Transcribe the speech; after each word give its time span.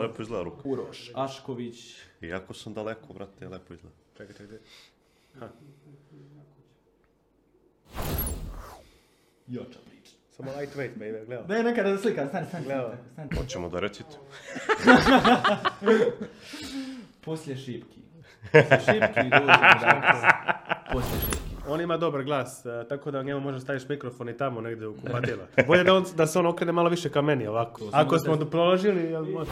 lepo 0.00 0.22
izgleda 0.22 0.44
ruka. 0.44 0.62
Uroš 0.64 1.10
Ašković. 1.14 1.94
Iako 2.20 2.54
sam 2.54 2.74
daleko, 2.74 3.12
brate, 3.12 3.48
lepo 3.48 3.74
izgleda. 3.74 3.96
Čekaj, 4.16 4.36
čekaj. 4.36 4.58
Joča 9.46 9.78
priča. 9.90 10.12
Samo 10.30 10.50
lightweight, 10.50 10.96
baby, 10.98 11.26
gledaj. 11.26 11.56
Ne, 11.56 11.62
nekada 11.62 11.90
da 11.90 11.98
slikam, 11.98 12.28
stani, 12.28 12.46
stani, 12.46 12.64
stani. 13.12 13.36
Hoćemo 13.38 13.68
da 13.68 13.80
recite. 13.80 14.10
Poslije 17.24 17.56
šipki. 17.56 18.00
Poslije 18.52 18.80
šipki. 18.80 19.30
Poslije 20.92 21.20
šipki. 21.20 21.50
On 21.68 21.80
ima 21.80 21.96
dobar 21.96 22.24
glas, 22.24 22.66
e, 22.66 22.88
tako 22.88 23.10
da 23.10 23.22
njemu 23.22 23.40
možeš 23.40 23.62
staviš 23.62 23.88
mikrofon 23.88 24.28
i 24.28 24.36
tamo 24.36 24.60
negdje 24.60 24.86
u 24.86 24.94
kupatila. 24.94 25.44
Bolje 25.66 25.84
da, 25.84 25.94
on, 25.94 26.04
da 26.16 26.26
se 26.26 26.38
on 26.38 26.46
okrene 26.46 26.72
malo 26.72 26.88
više 26.88 27.10
ka 27.10 27.22
meni 27.22 27.46
ovako. 27.46 27.80
Ako 27.92 28.18
smo 28.18 28.36
proložili, 28.36 29.02
jel 29.02 29.24
može? 29.24 29.50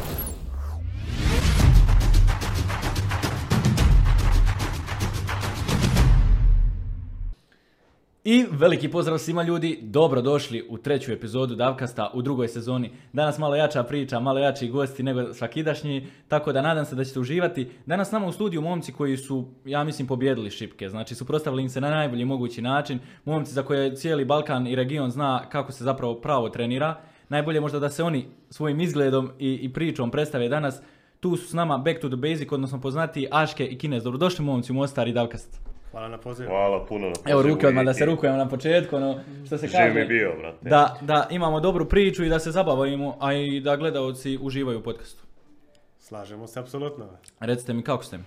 I 8.24 8.46
veliki 8.50 8.88
pozdrav 8.88 9.18
svima 9.18 9.42
ljudi, 9.42 9.78
dobro 9.82 10.22
došli 10.22 10.66
u 10.68 10.78
treću 10.78 11.12
epizodu 11.12 11.54
Davkasta 11.54 12.10
u 12.14 12.22
drugoj 12.22 12.48
sezoni. 12.48 12.90
Danas 13.12 13.38
malo 13.38 13.56
jača 13.56 13.82
priča, 13.82 14.20
malo 14.20 14.38
jači 14.38 14.68
gosti 14.68 15.02
nego 15.02 15.34
svakidašnji, 15.34 16.06
tako 16.28 16.52
da 16.52 16.62
nadam 16.62 16.84
se 16.84 16.94
da 16.94 17.04
ćete 17.04 17.20
uživati. 17.20 17.70
Danas 17.86 18.12
nama 18.12 18.26
u 18.26 18.32
studiju 18.32 18.60
momci 18.60 18.92
koji 18.92 19.16
su, 19.16 19.48
ja 19.64 19.84
mislim, 19.84 20.06
pobjedili 20.08 20.50
šipke, 20.50 20.88
znači 20.88 21.14
suprotstavili 21.14 21.62
im 21.62 21.68
se 21.68 21.80
na 21.80 21.90
najbolji 21.90 22.24
mogući 22.24 22.62
način. 22.62 22.98
Momci 23.24 23.52
za 23.52 23.62
koje 23.62 23.96
cijeli 23.96 24.24
Balkan 24.24 24.66
i 24.66 24.76
region 24.76 25.10
zna 25.10 25.48
kako 25.48 25.72
se 25.72 25.84
zapravo 25.84 26.14
pravo 26.14 26.48
trenira. 26.48 27.00
Najbolje 27.28 27.60
možda 27.60 27.78
da 27.78 27.90
se 27.90 28.02
oni 28.02 28.26
svojim 28.50 28.80
izgledom 28.80 29.30
i, 29.38 29.54
i 29.54 29.72
pričom 29.72 30.10
predstave 30.10 30.48
danas. 30.48 30.82
Tu 31.20 31.36
su 31.36 31.48
s 31.48 31.52
nama 31.52 31.78
Back 31.78 32.00
to 32.00 32.08
the 32.08 32.16
Basic, 32.16 32.52
odnosno 32.52 32.80
poznati 32.80 33.28
Aške 33.30 33.66
i 33.66 33.78
Kinez. 33.78 34.04
Dobrodošli 34.04 34.44
momci 34.44 34.72
u 34.72 34.74
Mostar 34.74 35.08
i 35.08 35.12
Davkast. 35.12 35.67
Hvala 35.90 36.08
na 36.08 36.18
pozivu. 36.18 36.48
Hvala 36.48 36.86
puno 36.86 37.08
na 37.08 37.14
Evo 37.26 37.38
pozivu 37.38 37.54
ruke 37.54 37.66
odmah 37.66 37.84
da 37.84 37.94
se 37.94 38.04
rukujemo 38.04 38.38
na 38.38 38.48
početku, 38.48 38.96
ono 38.96 39.20
što 39.46 39.58
se 39.58 39.66
Živ 39.66 39.78
mi 39.78 39.94
kaže. 39.94 40.04
bio, 40.04 40.32
brate. 40.38 40.68
Da, 40.68 40.98
da 41.00 41.26
imamo 41.30 41.60
dobru 41.60 41.84
priču 41.88 42.24
i 42.24 42.28
da 42.28 42.38
se 42.38 42.50
zabavimo, 42.50 43.16
a 43.20 43.32
i 43.32 43.60
da 43.60 43.76
gledaoci 43.76 44.38
uživaju 44.42 44.78
u 44.78 44.82
podcastu. 44.82 45.22
Slažemo 45.98 46.46
se, 46.46 46.60
apsolutno. 46.60 47.06
Recite 47.40 47.72
mi 47.74 47.82
kako 47.82 48.04
ste? 48.04 48.18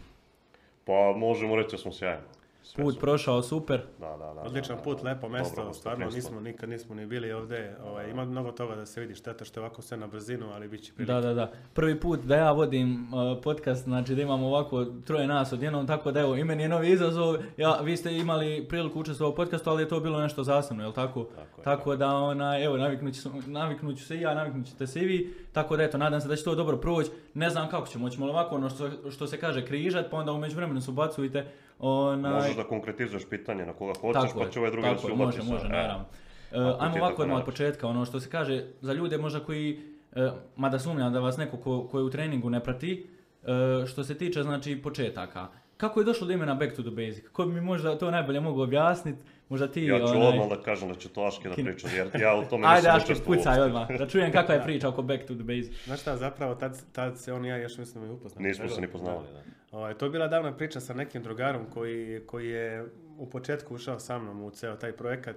Pa 0.85 1.13
možemo 1.17 1.55
reći 1.55 1.71
da 1.71 1.77
smo 1.77 1.91
sjajni. 1.91 2.21
Sve 2.63 2.83
Put 2.83 2.99
prošao 2.99 3.41
super. 3.41 3.81
Da, 3.99 4.09
da, 4.09 4.33
da. 4.33 4.41
Odličan 4.41 4.75
da, 4.77 4.81
put, 4.83 5.03
da. 5.03 5.09
lepo 5.09 5.29
Dobro 5.29 5.73
stvarno 5.73 6.05
nismo, 6.05 6.39
nikad 6.39 6.69
nismo 6.69 6.95
ni 6.95 7.05
bili 7.05 7.31
ovdje. 7.31 7.77
Ovaj, 7.85 8.09
ima 8.09 8.25
mnogo 8.25 8.51
toga 8.51 8.75
da 8.75 8.85
se 8.85 9.01
vidi, 9.01 9.15
šteta 9.15 9.45
što 9.45 9.59
je 9.59 9.65
ovako 9.65 9.81
sve 9.81 9.97
na 9.97 10.07
brzinu, 10.07 10.49
ali 10.53 10.67
bit 10.67 10.83
će 10.83 10.93
prilike. 10.93 11.13
Da, 11.13 11.21
da, 11.21 11.33
da. 11.33 11.51
Prvi 11.73 11.99
put 11.99 12.19
da 12.19 12.35
ja 12.35 12.51
vodim 12.51 13.13
uh, 13.13 13.43
podcast, 13.43 13.83
znači 13.83 14.15
da 14.15 14.21
imamo 14.21 14.47
ovako 14.47 14.85
troje 14.85 15.27
nas 15.27 15.53
odjednom, 15.53 15.87
tako 15.87 16.11
da 16.11 16.19
evo, 16.19 16.35
i 16.35 16.43
meni 16.43 16.63
je 16.63 16.69
novi 16.69 16.91
izazov. 16.91 17.35
Ja, 17.57 17.79
vi 17.81 17.97
ste 17.97 18.17
imali 18.17 18.65
priliku 18.69 18.99
učestvovati 18.99 19.33
u 19.33 19.35
podcastu, 19.35 19.69
ali 19.69 19.83
je 19.83 19.89
to 19.89 19.99
bilo 19.99 20.19
nešto 20.19 20.43
zasebno, 20.43 20.83
jel 20.83 20.91
tako? 20.91 21.23
Tako 21.23 21.61
je, 21.61 21.63
Tako 21.63 21.95
da, 21.95 22.15
ona, 22.15 22.63
evo, 22.63 22.77
naviknut 22.77 23.13
ću, 23.13 23.29
naviknut 23.47 23.97
ću 23.97 24.05
se 24.05 24.17
i 24.17 24.21
ja, 24.21 24.33
naviknut 24.33 24.67
ćete 24.67 24.87
se 24.87 24.99
i 24.99 25.05
vi, 25.05 25.33
tako 25.51 25.77
da 25.77 25.83
eto, 25.83 25.97
nadam 25.97 26.21
se 26.21 26.27
da 26.27 26.35
će 26.35 26.43
to 26.43 26.55
dobro 26.55 26.77
proći. 26.77 27.09
Ne 27.33 27.49
znam 27.49 27.69
kako 27.69 27.87
ćemo, 27.87 28.05
hoćemo 28.05 28.25
li 28.25 28.31
ovako 28.31 28.55
ono 28.55 28.69
što, 28.69 29.11
što 29.11 29.27
se 29.27 29.39
kaže 29.39 29.65
križat, 29.65 30.05
pa 30.11 30.17
onda 30.17 30.31
u 30.31 30.39
međuvremenu 30.39 30.81
se 30.81 30.91
ubacujte. 30.91 31.45
Onaj, 31.83 32.31
Možeš 32.31 32.55
da 32.55 32.63
konkretizuješ 32.63 33.23
pitanje 33.29 33.65
na 33.65 33.73
koga 33.73 33.93
hoćeš, 34.01 34.21
Tako 34.21 34.39
pa 34.39 34.49
će 34.49 34.59
ovaj 34.59 34.71
drugi 34.71 34.87
da 34.87 34.93
tako 34.93 35.01
se 35.01 35.07
je, 35.07 35.13
ubaci 35.13 35.37
može, 35.37 35.51
može, 35.51 35.65
e. 35.65 35.69
naravno. 35.69 36.05
E, 36.51 36.57
ajmo 36.79 36.95
ovako 36.97 37.23
od 37.23 37.45
početka, 37.45 37.87
ono 37.87 38.05
što 38.05 38.19
se 38.19 38.29
kaže, 38.29 38.65
za 38.81 38.93
ljude 38.93 39.17
možda 39.17 39.39
koji, 39.39 39.79
e, 40.15 40.31
mada 40.55 40.79
sumnjam 40.79 41.13
da 41.13 41.19
vas 41.19 41.37
neko 41.37 41.57
ko, 41.57 41.87
ko 41.87 41.99
je 41.99 42.03
u 42.03 42.09
treningu 42.09 42.49
ne 42.49 42.63
prati, 42.63 43.07
e, 43.43 43.85
što 43.87 44.03
se 44.03 44.17
tiče 44.17 44.43
znači 44.43 44.81
početaka. 44.81 45.47
Kako 45.77 45.99
je 45.99 46.05
došlo 46.05 46.27
do 46.27 46.33
imena 46.33 46.55
Back 46.55 46.75
to 46.75 46.81
the 46.81 46.91
Basic? 46.91 47.27
Ko 47.29 47.45
bi 47.45 47.53
mi 47.53 47.61
možda 47.61 47.97
to 47.97 48.11
najbolje 48.11 48.39
mogao 48.39 48.63
objasniti? 48.63 49.21
Možda 49.51 49.71
ti... 49.71 49.83
Ja 49.85 49.99
ću 49.99 50.05
onaj- 50.05 50.27
odmah 50.27 50.49
da 50.49 50.61
kažem 50.61 50.89
da 50.89 50.95
će 50.95 51.09
to 51.09 51.27
Aške 51.27 51.49
da 51.49 51.55
Kin- 51.55 51.63
priča, 51.65 51.87
jer 51.87 52.09
ja 52.21 52.35
u 52.35 52.45
tome 52.49 52.67
Ajde, 52.73 52.87
nisam 52.93 53.13
Aške, 53.13 53.25
pucaj 53.25 53.61
odmah, 53.61 53.87
da 53.97 54.07
čujem 54.07 54.31
kakva 54.31 54.55
je 54.55 54.63
priča 54.69 54.89
oko 54.89 55.01
Back 55.01 55.25
to 55.27 55.33
the 55.33 55.43
Basic. 55.43 55.85
Znaš 55.85 56.01
šta, 56.01 56.17
zapravo 56.17 56.55
tad, 56.55 56.81
tad 56.91 57.19
se 57.19 57.33
on 57.33 57.45
i 57.45 57.49
ja 57.49 57.57
još 57.57 57.77
mislim 57.77 58.05
i 58.05 58.09
upoznali. 58.09 58.47
Nismo 58.47 58.69
se 58.69 58.81
ni 58.81 58.87
poznavali, 58.87 59.27
da. 59.33 59.77
Ovaj, 59.77 59.93
to 59.93 60.05
je 60.05 60.09
bila 60.09 60.27
davna 60.27 60.57
priča 60.57 60.79
sa 60.79 60.93
nekim 60.93 61.23
drugarom 61.23 61.65
koji, 61.73 62.21
koji 62.25 62.49
je 62.49 62.85
u 63.17 63.29
početku 63.29 63.75
ušao 63.75 63.99
sa 63.99 64.19
mnom 64.19 64.43
u 64.43 64.51
ceo 64.51 64.75
taj 64.75 64.91
projekat 64.91 65.35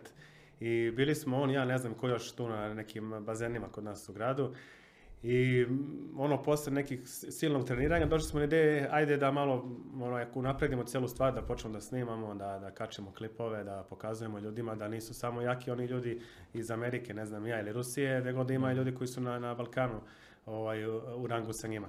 i 0.61 0.91
bili 0.91 1.15
smo 1.15 1.41
on 1.41 1.51
i 1.51 1.55
ja, 1.55 1.65
ne 1.65 1.79
znam 1.79 1.95
ko 1.95 2.09
još 2.09 2.33
tu 2.33 2.49
na 2.49 2.75
nekim 2.75 3.11
bazenima 3.21 3.69
kod 3.69 3.85
nas 3.85 4.09
u 4.09 4.13
gradu 4.13 4.55
i 5.25 5.67
mm, 5.69 6.15
ono 6.17 6.43
poslije 6.43 6.75
nekih 6.75 7.01
silnog 7.09 7.67
treniranja 7.67 8.07
došli 8.07 8.29
smo 8.29 8.39
na 8.39 8.45
ideje 8.45 8.89
ajde 8.91 9.17
da 9.17 9.31
malo 9.31 9.77
ono, 10.01 10.17
ako 10.17 10.39
unapredimo 10.39 10.85
cijelu 10.85 11.09
stvar, 11.09 11.35
da 11.35 11.43
počnemo 11.43 11.75
da 11.75 11.81
snimamo, 11.81 12.35
da, 12.35 12.59
da 12.59 12.71
kačemo 12.71 13.13
klipove, 13.13 13.65
da 13.65 13.87
pokazujemo 13.91 14.39
ljudima 14.39 14.75
da 14.75 14.89
nisu 14.89 15.15
samo 15.15 15.41
jaki 15.41 15.71
oni 15.71 15.85
ljudi 15.85 16.21
iz 16.55 16.71
Amerike, 16.71 17.15
ne 17.15 17.27
znam 17.27 17.47
ja, 17.47 17.61
ili 17.61 17.73
Rusije, 17.73 18.21
nego 18.21 18.45
da 18.45 18.55
ima 18.55 18.73
i 18.73 18.75
ljudi 18.75 18.95
koji 18.95 19.09
su 19.09 19.21
na, 19.21 19.39
na 19.39 19.55
Balkanu 19.55 20.01
ovaj, 20.47 20.87
u, 20.87 21.01
u 21.17 21.27
rangu 21.27 21.53
sa 21.53 21.69
njima. 21.69 21.89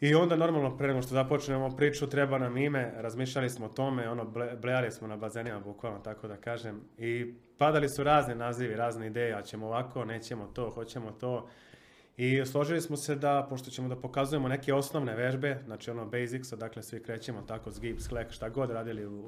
I 0.00 0.14
onda 0.14 0.36
normalno 0.36 0.76
pre 0.76 0.88
nego 0.88 1.02
što 1.02 1.14
započnemo 1.14 1.76
priču 1.76 2.06
treba 2.06 2.38
nam 2.38 2.56
ime, 2.56 2.92
razmišljali 2.96 3.50
smo 3.50 3.66
o 3.66 3.68
tome, 3.68 4.10
ono 4.10 4.24
ble, 4.24 4.56
blejali 4.56 4.90
smo 4.90 5.08
na 5.08 5.16
bazenima 5.16 5.60
bukvalno 5.60 5.98
tako 5.98 6.28
da 6.28 6.36
kažem 6.36 6.80
i 6.98 7.34
padali 7.58 7.88
su 7.88 8.04
razni 8.04 8.34
nazivi, 8.34 8.74
razne 8.74 9.06
ideje, 9.06 9.34
a 9.34 9.42
ćemo 9.42 9.66
ovako, 9.66 10.04
nećemo 10.04 10.46
to, 10.46 10.70
hoćemo 10.70 11.10
to. 11.10 11.48
I 12.18 12.46
složili 12.46 12.80
smo 12.80 12.96
se 12.96 13.14
da, 13.14 13.46
pošto 13.50 13.70
ćemo 13.70 13.88
da 13.88 13.96
pokazujemo 13.96 14.48
neke 14.48 14.74
osnovne 14.74 15.14
vežbe, 15.14 15.58
znači 15.64 15.90
ono 15.90 16.06
basics, 16.06 16.52
dakle 16.52 16.82
svi 16.82 17.02
krećemo 17.02 17.42
tako, 17.42 17.70
zgib, 17.70 18.00
sklek, 18.00 18.30
šta 18.30 18.48
god 18.48 18.70
radili 18.70 19.06
u, 19.06 19.18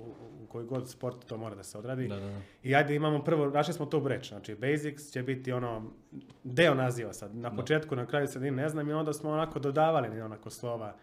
u, 0.42 0.46
koji 0.48 0.66
god 0.66 0.88
sport 0.88 1.24
to 1.24 1.36
mora 1.36 1.54
da 1.54 1.62
se 1.62 1.78
odradi. 1.78 2.08
Da, 2.08 2.16
da, 2.16 2.26
da. 2.26 2.40
I 2.62 2.74
ajde 2.74 2.94
imamo 2.94 3.24
prvo, 3.24 3.46
našli 3.46 3.74
smo 3.74 3.86
to 3.86 4.00
breč, 4.00 4.28
znači 4.28 4.54
basics 4.54 5.10
će 5.10 5.22
biti 5.22 5.52
ono 5.52 5.90
deo 6.44 6.74
naziva 6.74 7.12
sad, 7.12 7.36
na 7.36 7.56
početku, 7.56 7.96
na 7.96 8.06
kraju 8.06 8.28
sredini 8.28 8.56
ne 8.56 8.68
znam 8.68 8.90
i 8.90 8.92
onda 8.92 9.12
smo 9.12 9.30
onako 9.30 9.58
dodavali 9.58 10.20
onako 10.20 10.50
slova 10.50 10.96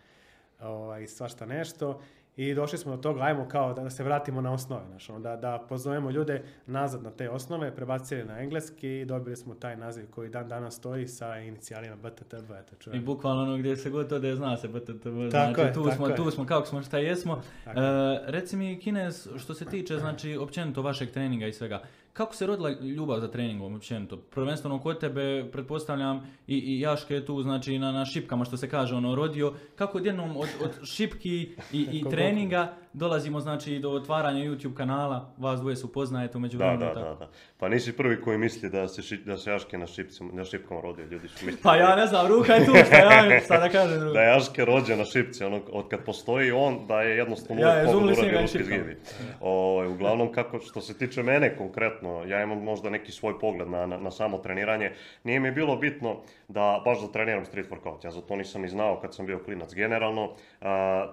ovaj, 0.59 1.03
i 1.03 1.07
svašta 1.07 1.45
nešto 1.45 2.01
i 2.37 2.53
došli 2.53 2.77
smo 2.77 2.95
do 2.95 3.01
toga, 3.01 3.21
ajmo 3.21 3.47
kao 3.47 3.73
da 3.73 3.89
se 3.89 4.03
vratimo 4.03 4.41
na 4.41 4.53
osnove, 4.53 4.85
znači, 4.87 5.11
ono, 5.11 5.21
da, 5.21 5.35
da 5.35 5.65
pozovemo 5.69 6.11
ljude 6.11 6.43
nazad 6.65 7.03
na 7.03 7.11
te 7.11 7.29
osnove, 7.29 7.75
prebacili 7.75 8.23
na 8.23 8.39
engleski 8.39 8.99
i 8.99 9.05
dobili 9.05 9.35
smo 9.35 9.55
taj 9.55 9.77
naziv 9.77 10.05
koji 10.11 10.29
dan 10.29 10.47
danas 10.47 10.75
stoji 10.75 11.07
sa 11.07 11.37
inicijalima 11.37 11.95
BTTB, 11.95 12.51
eto 12.51 12.95
I 12.95 12.99
bukvalno 12.99 13.41
ono 13.43 13.57
gdje 13.57 13.75
se 13.75 13.89
god 13.89 14.11
ode 14.13 14.35
zna 14.35 14.57
se 14.57 14.67
BTTB, 14.67 15.31
Tako 15.31 15.53
znači 15.53 15.61
je, 15.61 15.73
tu 15.73 15.83
tako 15.83 15.95
smo, 15.95 16.07
je. 16.07 16.15
tu 16.15 16.31
smo 16.31 16.45
kako 16.45 16.67
smo 16.67 16.81
šta 16.81 16.97
jesmo. 16.97 17.41
Tako 17.65 17.79
E, 17.79 18.19
reci 18.25 18.57
mi 18.57 18.79
Kines, 18.79 19.27
što 19.37 19.53
se 19.53 19.65
tiče 19.65 19.97
znači 20.03 20.37
općenito 20.37 20.81
vašeg 20.81 21.11
treninga 21.11 21.47
i 21.47 21.53
svega, 21.53 21.81
kako 22.17 22.35
se 22.35 22.47
rodila 22.47 22.69
ljubav 22.69 23.19
za 23.19 23.27
treningom 23.27 23.75
općenito? 23.75 24.17
Prvenstveno 24.17 24.79
kod 24.79 24.99
tebe, 24.99 25.49
pretpostavljam, 25.51 26.17
i, 26.47 26.57
i 26.57 26.79
Jaške 26.79 27.13
je 27.13 27.25
tu 27.25 27.41
znači 27.41 27.79
na, 27.79 27.91
na 27.91 28.05
šipkama 28.05 28.45
što 28.45 28.57
se 28.57 28.69
kaže 28.69 28.95
ono 28.95 29.15
rodio, 29.15 29.53
kako 29.75 29.97
odjednom 29.97 30.37
od, 30.37 30.47
od 30.63 30.87
šipki 30.87 31.49
i, 31.71 31.87
i 31.91 32.03
treninga 32.09 32.73
dolazimo 32.97 33.39
znači 33.39 33.79
do 33.79 33.89
otvaranja 33.91 34.39
YouTube 34.41 34.73
kanala, 34.73 35.33
vas 35.37 35.59
dvoje 35.59 35.75
se 35.75 35.85
upoznajete 35.85 36.37
umeđu 36.37 36.57
Da, 36.57 36.65
vremenu, 36.65 36.85
da, 36.85 36.93
tako? 36.95 37.09
da, 37.09 37.15
da. 37.15 37.29
Pa 37.57 37.69
nisi 37.69 37.93
prvi 37.93 38.21
koji 38.21 38.37
misli 38.37 38.69
da 38.69 38.87
se, 38.87 39.01
ši- 39.01 39.17
da 39.17 39.37
se 39.37 39.51
Jaške 39.51 39.77
na, 39.77 39.87
šipcima, 39.87 40.29
na 40.33 40.45
šipkama 40.45 40.81
rodio, 40.81 41.05
ljudi 41.05 41.27
su 41.27 41.45
mislili 41.45 41.61
Pa 41.63 41.75
ja 41.75 41.95
ne 41.95 42.07
znam, 42.07 42.27
ruka 42.27 42.53
je 42.53 42.65
tu, 42.65 42.71
šta 42.87 42.97
ja, 42.97 43.39
šta 43.39 43.59
da 43.59 43.69
kažem 43.69 43.99
drugo. 43.99 44.13
da 44.13 44.21
je 44.21 44.27
Jaške 44.27 44.65
rođen 44.65 44.97
na 44.97 45.05
šipci, 45.05 45.43
ono, 45.43 45.61
od 45.71 45.87
kad 45.87 45.99
postoji 46.01 46.51
on, 46.51 46.87
da 46.87 47.01
je 47.01 47.17
jednostavno 47.17 47.61
Ja, 47.61 47.83
uvijek 47.87 48.17
uradio 48.17 48.41
ruski 48.41 48.63
zgibi. 48.63 48.97
Ovaj, 49.41 49.87
uglavnom, 49.87 50.31
kako, 50.31 50.59
što 50.59 50.81
se 50.81 50.93
tiče 50.95 51.23
mene 51.23 51.57
konkretno, 51.57 52.23
ja 52.23 52.43
imam 52.43 52.57
možda 52.59 52.89
neki 52.89 53.11
svoj 53.11 53.39
pogled 53.39 53.69
na, 53.69 53.85
na, 53.85 53.97
na 53.97 54.11
samo 54.11 54.37
treniranje. 54.37 54.91
Nije 55.23 55.39
mi 55.39 55.51
bilo 55.51 55.75
bitno 55.75 56.17
da 56.47 56.81
baš 56.85 57.01
da 57.01 57.07
treniram 57.11 57.45
street 57.45 57.69
workout, 57.69 58.05
ja 58.05 58.11
za 58.11 58.21
to 58.21 58.35
nisam 58.35 58.61
ni 58.61 58.67
znao 58.67 58.99
kad 59.01 59.15
sam 59.15 59.25
bio 59.25 59.39
klinac 59.39 59.73
generalno. 59.73 60.35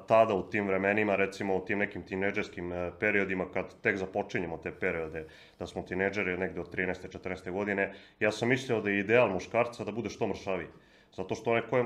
Tada 0.06 0.34
u 0.34 0.50
tim 0.50 0.66
vremenima, 0.66 1.16
recimo 1.16 1.56
u 1.56 1.64
tim 1.64 1.78
nekim 1.78 2.02
tineđerskim 2.02 2.72
e, 2.72 2.90
periodima, 3.00 3.44
kad 3.54 3.80
tek 3.80 3.96
započinjemo 3.96 4.56
te 4.56 4.72
periode, 4.72 5.26
da 5.58 5.66
smo 5.66 5.82
tineđeri 5.82 6.38
negdje 6.38 6.60
od 6.60 6.74
13. 6.74 7.18
14. 7.18 7.50
godine, 7.50 7.92
ja 8.20 8.32
sam 8.32 8.48
mislio 8.48 8.80
da 8.80 8.90
je 8.90 8.98
ideal 8.98 9.28
muškarca 9.28 9.84
da 9.84 9.92
bude 9.92 10.10
što 10.10 10.26
mršaviji. 10.26 10.68
Zato 11.16 11.34
što 11.34 11.50
onaj 11.50 11.62
ko 11.62 11.76
je 11.76 11.84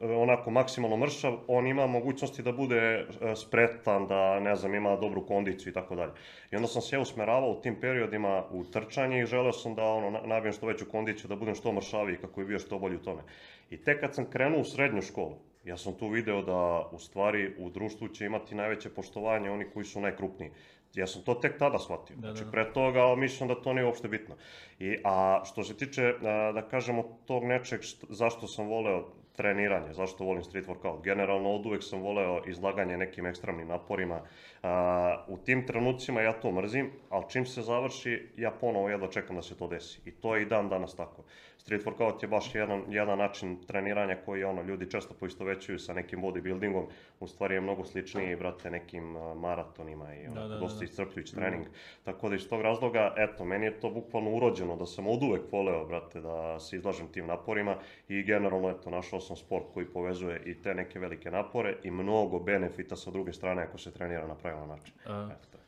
onako 0.00 0.50
maksimalno 0.50 0.96
mršav, 0.96 1.38
on 1.46 1.66
ima 1.66 1.86
mogućnosti 1.86 2.42
da 2.42 2.52
bude 2.52 2.76
e, 2.76 3.06
spretan, 3.36 4.06
da 4.06 4.40
ne 4.40 4.56
znam, 4.56 4.74
ima 4.74 4.96
dobru 4.96 5.26
kondiciju 5.26 5.70
i 5.70 5.74
tako 5.74 5.94
dalje. 5.94 6.12
I 6.50 6.56
onda 6.56 6.68
sam 6.68 6.82
se 6.82 6.96
ja 6.96 7.00
usmeravao 7.00 7.50
u 7.50 7.60
tim 7.60 7.80
periodima 7.80 8.44
u 8.50 8.64
trčanje 8.64 9.20
i 9.20 9.26
želeo 9.26 9.52
sam 9.52 9.74
da 9.74 9.84
ono, 9.84 10.10
na- 10.10 10.20
nabijem 10.26 10.52
što 10.52 10.66
veću 10.66 10.86
kondiciju, 10.86 11.28
da 11.28 11.36
budem 11.36 11.54
što 11.54 11.72
mršaviji 11.72 12.16
kako 12.16 12.40
bi 12.40 12.46
bio 12.46 12.58
što 12.58 12.78
bolji 12.78 12.96
u 12.96 13.02
tome. 13.02 13.22
I 13.70 13.76
tek 13.76 14.00
kad 14.00 14.14
sam 14.14 14.30
krenuo 14.30 14.60
u 14.60 14.64
srednju 14.64 15.02
školu, 15.02 15.36
ja 15.64 15.76
sam 15.76 15.94
tu 15.94 16.08
video 16.08 16.42
da 16.42 16.88
u 16.92 16.98
stvari 16.98 17.54
u 17.58 17.70
društvu 17.70 18.08
će 18.08 18.26
imati 18.26 18.54
najveće 18.54 18.90
poštovanje 18.90 19.50
oni 19.50 19.64
koji 19.74 19.84
su 19.84 20.00
najkrupniji. 20.00 20.50
Ja 20.94 21.06
sam 21.06 21.22
to 21.22 21.34
tek 21.34 21.58
tada 21.58 21.78
shvatio. 21.78 22.16
Da, 22.16 22.20
da, 22.20 22.28
znači, 22.28 22.44
da. 22.44 22.50
pre 22.50 22.72
toga 22.72 23.14
mislim 23.16 23.48
da 23.48 23.54
to 23.54 23.72
nije 23.72 23.86
uopšte 23.86 24.08
bitno. 24.08 24.34
I, 24.78 24.98
a 25.04 25.42
što 25.44 25.64
se 25.64 25.76
tiče, 25.76 26.14
da 26.54 26.62
kažemo, 26.70 27.18
tog 27.26 27.44
nečeg 27.44 27.80
št- 27.80 28.06
zašto 28.08 28.46
sam 28.46 28.66
voleo 28.66 29.04
treniranje, 29.36 29.92
zašto 29.92 30.24
volim 30.24 30.42
street 30.42 30.66
workout. 30.66 31.02
Generalno 31.02 31.50
od 31.50 31.66
uvek 31.66 31.82
sam 31.82 32.00
voleo 32.00 32.42
izlaganje 32.46 32.96
nekim 32.96 33.26
ekstremnim 33.26 33.68
naporima. 33.68 34.20
A, 34.62 35.24
u 35.28 35.38
tim 35.38 35.66
trenucima 35.66 36.20
ja 36.20 36.32
to 36.32 36.52
mrzim, 36.52 36.90
ali 37.10 37.24
čim 37.28 37.46
se 37.46 37.62
završi, 37.62 38.28
ja 38.36 38.50
ponovo 38.50 38.88
jedva 38.88 39.08
čekam 39.08 39.36
da 39.36 39.42
se 39.42 39.56
to 39.56 39.66
desi. 39.66 40.00
I 40.04 40.10
to 40.10 40.36
je 40.36 40.42
i 40.42 40.46
dan 40.46 40.68
danas 40.68 40.96
tako. 40.96 41.24
Street 41.64 41.84
workout 41.84 42.22
je 42.22 42.28
baš 42.28 42.54
jedan, 42.54 42.82
jedan 42.88 43.18
način 43.18 43.56
treniranja 43.66 44.16
koji 44.24 44.44
ono, 44.44 44.62
ljudi 44.62 44.90
često 44.90 45.14
poistovećuju 45.14 45.78
sa 45.78 45.94
nekim 45.94 46.22
bodybuildingom. 46.22 46.84
U 47.20 47.26
stvari 47.26 47.54
je 47.54 47.60
mnogo 47.60 47.84
sličniji, 47.84 48.36
brate, 48.36 48.70
nekim 48.70 49.16
a, 49.16 49.34
maratonima 49.34 50.14
i 50.14 50.26
ono, 50.26 50.34
Da, 50.40 50.48
da, 50.48 50.58
dosta 50.58 50.84
iscrpljujući 50.84 51.34
trening. 51.34 51.66
Tako 52.02 52.28
da 52.28 52.34
iz 52.34 52.48
tog 52.48 52.62
razloga, 52.62 53.14
eto, 53.16 53.44
meni 53.44 53.66
je 53.66 53.80
to 53.80 53.90
bukvalno 53.90 54.30
urođeno 54.30 54.76
da 54.76 54.86
sam 54.86 55.06
od 55.06 55.22
uvek 55.22 55.52
voleo, 55.52 55.84
brate, 55.84 56.20
da 56.20 56.60
se 56.60 56.76
izlažem 56.76 57.08
tim 57.08 57.26
naporima 57.26 57.76
i 58.08 58.22
generalno, 58.22 58.70
eto, 58.70 58.90
našao 58.90 59.20
sam 59.20 59.36
sport 59.36 59.64
koji 59.74 59.86
povezuje 59.86 60.42
i 60.46 60.62
te 60.62 60.74
neke 60.74 60.98
velike 60.98 61.30
napore 61.30 61.76
i 61.82 61.90
mnogo 61.90 62.38
benefita 62.38 62.96
sa 62.96 63.10
druge 63.10 63.32
strane 63.32 63.62
ako 63.62 63.78
se 63.78 63.92
trenira 63.92 64.26
na 64.26 64.34
pravilan 64.34 64.68
način. 64.68 64.94
A, 65.06 65.28
Eto. 65.32 65.63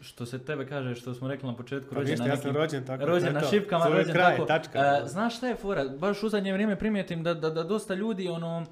Što 0.00 0.26
se 0.26 0.38
tebe 0.38 0.66
kaže, 0.66 0.94
što 0.94 1.14
smo 1.14 1.28
rekli 1.28 1.48
na 1.48 1.56
početku, 1.56 1.88
Pa 1.90 1.96
rođen 1.96 2.10
ništa, 2.10 2.24
na 2.24 2.30
ja 2.30 2.36
sam 2.36 2.44
nekim- 2.44 2.56
rođen 2.56 2.84
tako. 2.84 3.06
rođen 3.06 3.34
na 3.34 3.40
šipkama, 3.42 3.86
rođen 3.86 4.12
kraj, 4.12 4.32
tako. 4.32 4.46
tačka. 4.46 4.78
E, 4.78 5.06
znaš 5.06 5.36
šta 5.36 5.48
je 5.48 5.56
fora? 5.56 5.84
Baš 5.90 6.22
u 6.22 6.28
zadnje 6.28 6.52
vrijeme 6.52 6.76
primijetim 6.76 7.22
da, 7.22 7.34
da, 7.34 7.50
da 7.50 7.62
dosta 7.62 7.94
ljudi 7.94 8.28
ono, 8.28 8.66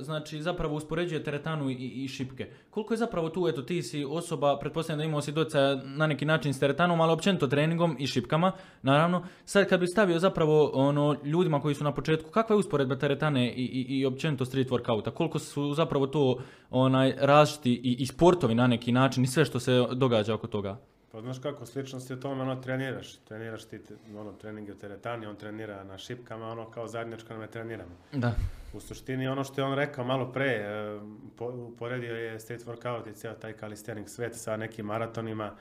znači 0.00 0.42
zapravo 0.42 0.76
uspoređuje 0.76 1.24
teretanu 1.24 1.70
i, 1.70 1.74
i 1.74 2.08
šipke. 2.08 2.46
Koliko 2.70 2.94
je 2.94 2.98
zapravo 2.98 3.28
tu, 3.28 3.48
eto 3.48 3.62
ti 3.62 3.82
si 3.82 4.04
osoba, 4.04 4.58
pretpostavljam 4.60 4.98
da 4.98 5.04
imao 5.04 5.20
si 5.20 5.32
docaja 5.32 5.82
na 5.84 6.06
neki 6.06 6.24
način 6.24 6.54
s 6.54 6.60
teretanom, 6.60 7.00
ali 7.00 7.12
općenito 7.12 7.46
treningom 7.46 7.96
i 7.98 8.06
šipkama, 8.06 8.52
naravno. 8.82 9.24
Sad 9.44 9.68
kad 9.68 9.80
bi 9.80 9.86
stavio 9.86 10.18
zapravo 10.18 10.70
ono, 10.74 11.16
ljudima 11.24 11.60
koji 11.60 11.74
su 11.74 11.84
na 11.84 11.94
početku, 11.94 12.30
kakva 12.30 12.54
je 12.54 12.60
usporedba 12.60 12.96
teretane 12.96 13.52
i, 13.52 13.64
i, 13.64 13.98
i 13.98 14.06
općenito 14.06 14.44
street 14.44 14.68
workouta? 14.68 15.10
Koliko 15.10 15.38
su 15.38 15.74
zapravo 15.74 16.06
to 16.06 16.38
onaj, 16.70 17.14
različiti 17.18 17.72
i, 17.72 17.96
i 17.98 18.06
sportovi 18.06 18.54
na 18.54 18.66
neki 18.66 18.92
način 18.92 19.24
i 19.24 19.26
sve 19.26 19.44
što 19.44 19.60
se 19.60 19.86
događa 19.92 20.34
oko 20.34 20.46
toga? 20.46 20.76
Pa 21.12 21.20
znaš 21.20 21.38
kako, 21.38 21.66
sličnost 21.66 22.10
je 22.10 22.16
u 22.16 22.20
tome, 22.20 22.42
ono, 22.42 22.56
treniraš. 22.56 23.16
Treniraš 23.16 23.64
ti, 23.64 23.80
ono, 24.18 24.32
trening 24.32 24.68
je 24.68 24.74
u 24.74 24.78
teretani, 24.78 25.26
on 25.26 25.36
trenira 25.36 25.84
na 25.84 25.98
šipkama, 25.98 26.48
ono, 26.48 26.70
kao 26.70 26.86
zajedničko 26.86 27.32
nam 27.32 27.42
je 27.42 27.50
treniramo. 27.50 27.90
Da. 28.12 28.32
U 28.72 28.80
suštini, 28.80 29.28
ono 29.28 29.44
što 29.44 29.60
je 29.60 29.64
on 29.64 29.74
rekao 29.74 30.04
malo 30.04 30.32
pre, 30.32 30.46
e, 30.46 30.98
po, 31.36 31.46
uporedio 31.46 32.14
je 32.14 32.40
street 32.40 32.66
workout 32.66 33.10
i 33.10 33.14
cijel 33.14 33.34
taj 33.40 33.52
calisthenics 33.52 34.12
svet 34.12 34.34
sa 34.34 34.56
nekim 34.56 34.86
maratonima, 34.86 35.54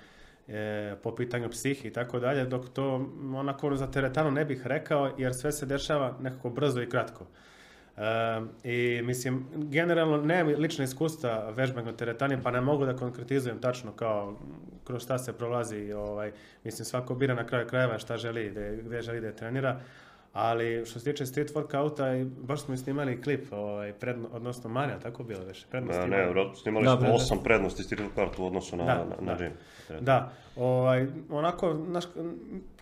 e, 0.48 0.96
po 1.04 1.16
pitanju 1.16 1.50
psihi 1.50 1.88
i 1.88 1.94
tako 1.94 2.20
dalje, 2.20 2.46
dok 2.46 2.70
to 2.70 3.10
onako 3.36 3.76
za 3.76 3.92
teretanu 3.92 4.32
ne 4.32 4.46
bih 4.46 4.68
rekao, 4.68 5.12
jer 5.18 5.34
sve 5.34 5.52
se 5.52 5.66
dešava 5.66 6.18
nekako 6.22 6.50
brzo 6.50 6.82
i 6.82 6.90
kratko. 6.90 7.26
E, 7.98 8.42
I 8.64 9.02
mislim, 9.04 9.46
generalno 9.54 10.18
nemam 10.18 10.54
lične 10.58 10.86
iskustva 10.86 11.50
vežbanja 11.50 11.90
u 11.90 11.96
teretani, 11.96 12.38
pa 12.44 12.52
ne 12.52 12.62
mogu 12.62 12.86
da 12.86 12.96
konkretizujem 12.96 13.62
tačno 13.62 13.92
kao 13.92 14.38
kroz 14.84 15.04
šta 15.04 15.18
se 15.18 15.34
prolazi. 15.34 15.92
Ovaj, 15.94 16.32
mislim, 16.64 16.86
svako 16.86 17.16
bira 17.16 17.34
na 17.34 17.46
kraju 17.46 17.68
krajeva 17.68 18.00
šta 18.00 18.18
želi, 18.18 18.50
gde 18.84 19.02
želi 19.02 19.22
da 19.22 19.28
je 19.28 19.36
trenira. 19.36 19.80
Ali 20.34 20.86
što 20.86 21.00
se 21.00 21.12
tiče 21.12 21.26
street 21.26 21.54
workouta, 21.54 22.30
baš 22.42 22.62
smo 22.62 22.78
snimali 22.78 23.22
klip, 23.22 23.54
ovaj, 23.54 23.94
predno, 23.94 24.30
odnosno 24.34 24.70
Marija, 24.70 25.00
tako 25.00 25.24
bilo 25.24 25.44
već. 25.44 25.66
Prednost 25.66 26.00
Ne, 26.00 26.08
ne, 26.08 26.34
snimali 26.62 26.86
Da, 26.86 26.98
smo 26.98 27.08
da. 27.08 27.14
osam 27.14 27.44
prednosti 27.44 27.84
street 27.84 28.10
workout 28.16 28.40
u 28.42 28.46
odnosu 28.46 28.78
na, 28.78 28.86
Da, 28.86 28.96
na, 28.96 29.16
na 29.22 29.36
da. 29.36 29.44
gym. 29.44 29.52
Da, 30.00 30.32
ovaj, 30.56 31.08
onako, 31.30 31.74
naš, 31.74 32.06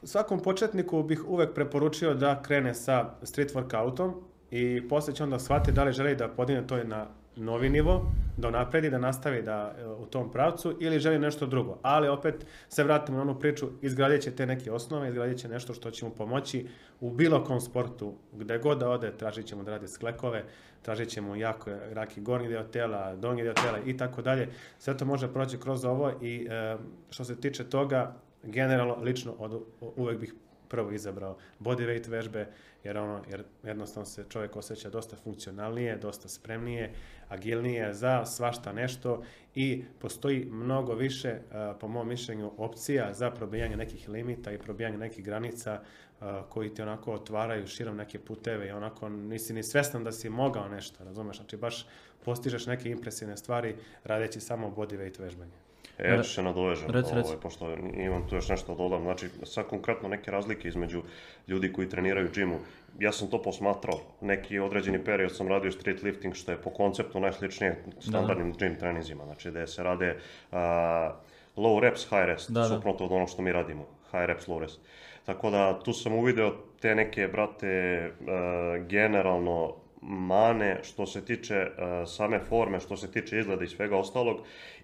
svakom 0.04 0.40
početniku 0.40 1.04
bih 1.04 1.24
uvek 1.28 1.54
preporučio 1.54 2.14
da 2.14 2.42
krene 2.42 2.74
sa 2.74 3.10
street 3.24 3.54
workoutom 3.54 4.12
i 4.52 4.88
poslije 4.90 5.16
će 5.16 5.24
onda 5.24 5.40
shvati 5.40 5.72
da 5.72 5.84
li 5.84 5.92
želi 5.94 6.16
da 6.16 6.28
podigne 6.28 6.68
to 6.68 6.84
na 6.84 7.08
novi 7.38 7.70
nivo, 7.70 8.12
da 8.38 8.50
napredi, 8.50 8.90
da 8.90 8.98
nastavi 8.98 9.42
da 9.42 9.76
e, 9.80 9.86
u 9.86 10.06
tom 10.06 10.32
pravcu 10.32 10.78
ili 10.80 11.00
želi 11.00 11.20
nešto 11.20 11.46
drugo. 11.46 11.78
Ali 11.82 12.08
opet 12.08 12.46
se 12.70 12.84
vratimo 12.84 13.18
na 13.18 13.22
onu 13.22 13.40
priču, 13.40 13.70
izgradit 13.82 14.22
će 14.22 14.32
te 14.32 14.46
neke 14.46 14.72
osnove, 14.72 15.10
izgradit 15.10 15.38
će 15.38 15.48
nešto 15.48 15.74
što 15.74 15.92
će 15.92 16.06
mu 16.06 16.12
pomoći 16.12 16.68
u 17.02 17.12
bilo 17.12 17.44
kom 17.44 17.62
sportu, 17.62 18.14
gde 18.34 18.58
god 18.58 18.80
da 18.80 18.90
ode, 18.90 19.12
tražit 19.18 19.46
ćemo 19.46 19.64
da 19.64 19.72
radi 19.72 19.88
sklekove, 19.88 20.44
tražit 20.82 21.10
ćemo 21.10 21.36
jako 21.36 21.72
raki 21.92 22.22
gornji 22.22 22.48
dio 22.48 22.64
tela, 22.64 23.16
donji 23.16 23.44
dio 23.44 23.54
tela 23.54 23.80
i 23.86 23.98
tako 23.98 24.22
dalje. 24.22 24.50
Sve 24.80 24.98
to 24.98 25.06
može 25.06 25.34
proći 25.34 25.58
kroz 25.58 25.86
ovo 25.86 26.12
i 26.22 26.48
e, 26.50 26.78
što 27.10 27.24
se 27.24 27.42
tiče 27.42 27.64
toga, 27.70 28.16
generalno, 28.44 28.96
lično 29.02 29.34
od, 29.40 29.62
uvek 29.96 30.20
bih 30.20 30.34
prvo 30.68 30.92
izabrao 30.92 31.38
body 31.60 31.88
weight 31.88 32.10
vežbe, 32.10 32.48
jer 32.88 32.98
ono, 32.98 33.22
jer 33.30 33.44
jednostavno 33.64 34.06
se 34.06 34.26
čovjek 34.30 34.56
osjeća 34.56 34.90
dosta 34.90 35.16
funkcionalnije, 35.16 35.98
dosta 35.98 36.28
spremnije, 36.30 36.94
agilnije 37.30 37.94
za 37.94 38.26
svašta 38.26 38.74
nešto 38.74 39.24
i 39.56 39.84
postoji 40.00 40.48
mnogo 40.52 40.94
više, 40.94 41.30
e, 41.30 41.42
po 41.80 41.88
mom 41.88 42.08
mišljenju, 42.08 42.52
opcija 42.58 43.14
za 43.14 43.32
probijanje 43.32 43.76
nekih 43.78 44.10
limita 44.10 44.52
i 44.52 44.58
probijanje 44.58 44.98
nekih 44.98 45.26
granica 45.26 45.74
e, 45.74 46.26
koji 46.50 46.74
ti 46.74 46.82
onako 46.82 47.14
otvaraju 47.14 47.68
širom 47.68 47.98
neke 47.98 48.20
puteve 48.20 48.68
i 48.68 48.72
onako 48.72 49.10
nisi 49.10 49.54
ni 49.54 49.64
svestan 49.64 50.04
da 50.04 50.12
si 50.12 50.30
mogao 50.30 50.68
nešto, 50.70 51.04
razumeš? 51.04 51.38
Znači 51.38 51.58
baš 51.58 51.88
postižeš 52.26 52.66
neke 52.66 52.90
impresivne 52.90 53.38
stvari 53.38 53.76
radeći 54.04 54.40
samo 54.40 54.74
body 54.76 54.98
weight 54.98 55.20
vežbanje. 55.20 55.67
E, 56.00 56.10
ja 56.10 56.24
ću 56.24 56.30
se 56.34 56.44
nadovežem, 56.44 56.90
Reci, 56.90 57.16
reci. 57.16 57.28
ovaj, 57.28 57.42
pošto 57.42 57.74
imam 57.98 58.28
tu 58.30 58.36
još 58.36 58.50
nešto 58.50 58.76
da 58.76 58.78
dodam. 58.84 59.04
Znači, 59.04 59.30
sad 59.44 59.68
konkretno 59.68 60.10
neke 60.10 60.32
razlike 60.32 60.68
između 60.68 61.02
ljudi 61.48 61.74
koji 61.74 61.90
treniraju 61.90 62.30
džimu. 62.32 62.60
Ja 63.00 63.12
sam 63.12 63.30
to 63.30 63.42
posmatrao. 63.42 64.00
Neki 64.22 64.60
određeni 64.60 65.04
period 65.06 65.36
sam 65.36 65.48
radio 65.48 65.72
street 65.72 66.04
lifting, 66.04 66.36
što 66.36 66.52
je 66.52 66.58
po 66.58 66.70
konceptu 66.70 67.20
najsličnije 67.20 67.84
standardnim 68.00 68.54
gym 68.54 68.80
treninzima. 68.80 69.26
Znači, 69.26 69.50
gde 69.52 69.68
se 69.68 69.84
rade 69.84 70.18
a, 70.52 71.12
low 71.58 71.80
reps, 71.80 72.10
high 72.10 72.26
rest, 72.26 72.52
Da, 72.52 72.60
da. 72.60 72.68
suprotno 72.68 73.06
od 73.06 73.12
onog 73.12 73.30
što 73.30 73.42
mi 73.42 73.52
radimo. 73.52 73.86
High 74.12 74.26
reps, 74.26 74.48
low 74.48 74.60
rest. 74.60 74.82
Tako 75.26 75.50
da, 75.50 75.80
tu 75.80 75.94
sam 75.94 76.14
uvideo 76.14 76.54
te 76.82 76.96
neke, 76.96 77.28
brate, 77.28 78.02
a, 78.28 78.78
generalno 78.90 79.76
mane 80.02 80.80
što 80.84 81.06
se 81.06 81.26
tiče 81.26 81.62
uh, 81.62 82.10
same 82.10 82.40
forme, 82.40 82.80
što 82.80 82.98
se 82.98 83.12
tiče 83.12 83.40
izgleda 83.40 83.64
i 83.64 83.68
svega 83.68 83.98
ostalog. 83.98 84.38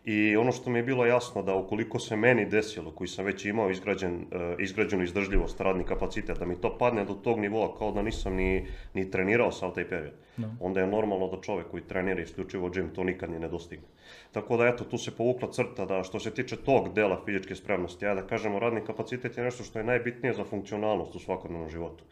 I 0.06 0.38
ono 0.38 0.52
što 0.52 0.70
mi 0.70 0.80
je 0.80 0.84
bilo 0.84 1.06
jasno 1.06 1.42
da 1.42 1.56
ukoliko 1.56 2.00
se 2.00 2.16
meni 2.16 2.46
desilo, 2.46 2.92
koji 2.92 3.08
sam 3.08 3.26
već 3.26 3.46
imao 3.46 3.70
izgrađen, 3.72 4.16
uh, 4.16 4.60
izgrađenu 4.60 5.04
izdržljivost, 5.04 5.62
radni 5.62 5.84
kapacitet, 5.84 6.40
da 6.40 6.46
mi 6.46 6.62
to 6.62 6.78
padne 6.78 7.06
do 7.06 7.14
tog 7.14 7.40
nivoa 7.40 7.78
kao 7.78 7.92
da 7.92 8.02
nisam 8.02 8.36
ni, 8.36 8.68
ni 8.94 9.12
trenirao 9.12 9.52
sav 9.52 9.74
taj 9.74 9.90
period, 9.90 10.14
onda 10.60 10.80
je 10.80 10.88
normalno 10.88 11.28
da 11.28 11.42
čovjek 11.42 11.68
koji 11.72 11.84
trenira 11.84 12.22
isključivo 12.22 12.70
gym 12.70 12.94
to 12.96 13.04
nikad 13.04 13.32
ni 13.32 13.40
ne 13.40 13.48
dostigne. 13.48 13.88
Tako 14.32 14.58
da 14.58 14.68
eto, 14.68 14.84
tu 14.84 14.98
se 14.98 15.16
povukla 15.16 15.52
crta 15.52 15.86
da 15.86 16.04
što 16.04 16.20
se 16.20 16.32
tiče 16.32 16.56
tog 16.56 16.94
dela 16.94 17.22
fizičke 17.26 17.56
spremnosti, 17.56 18.06
ja 18.06 18.16
da 18.16 18.28
kažemo 18.28 18.60
radni 18.60 18.82
kapacitet 18.82 19.38
je 19.38 19.44
nešto 19.44 19.64
što 19.64 19.80
je 19.80 19.86
najbitnije 19.86 20.34
za 20.34 20.44
funkcionalnost 20.44 21.16
u 21.16 21.20
svakodnevnom 21.20 21.70
životu. 21.70 22.04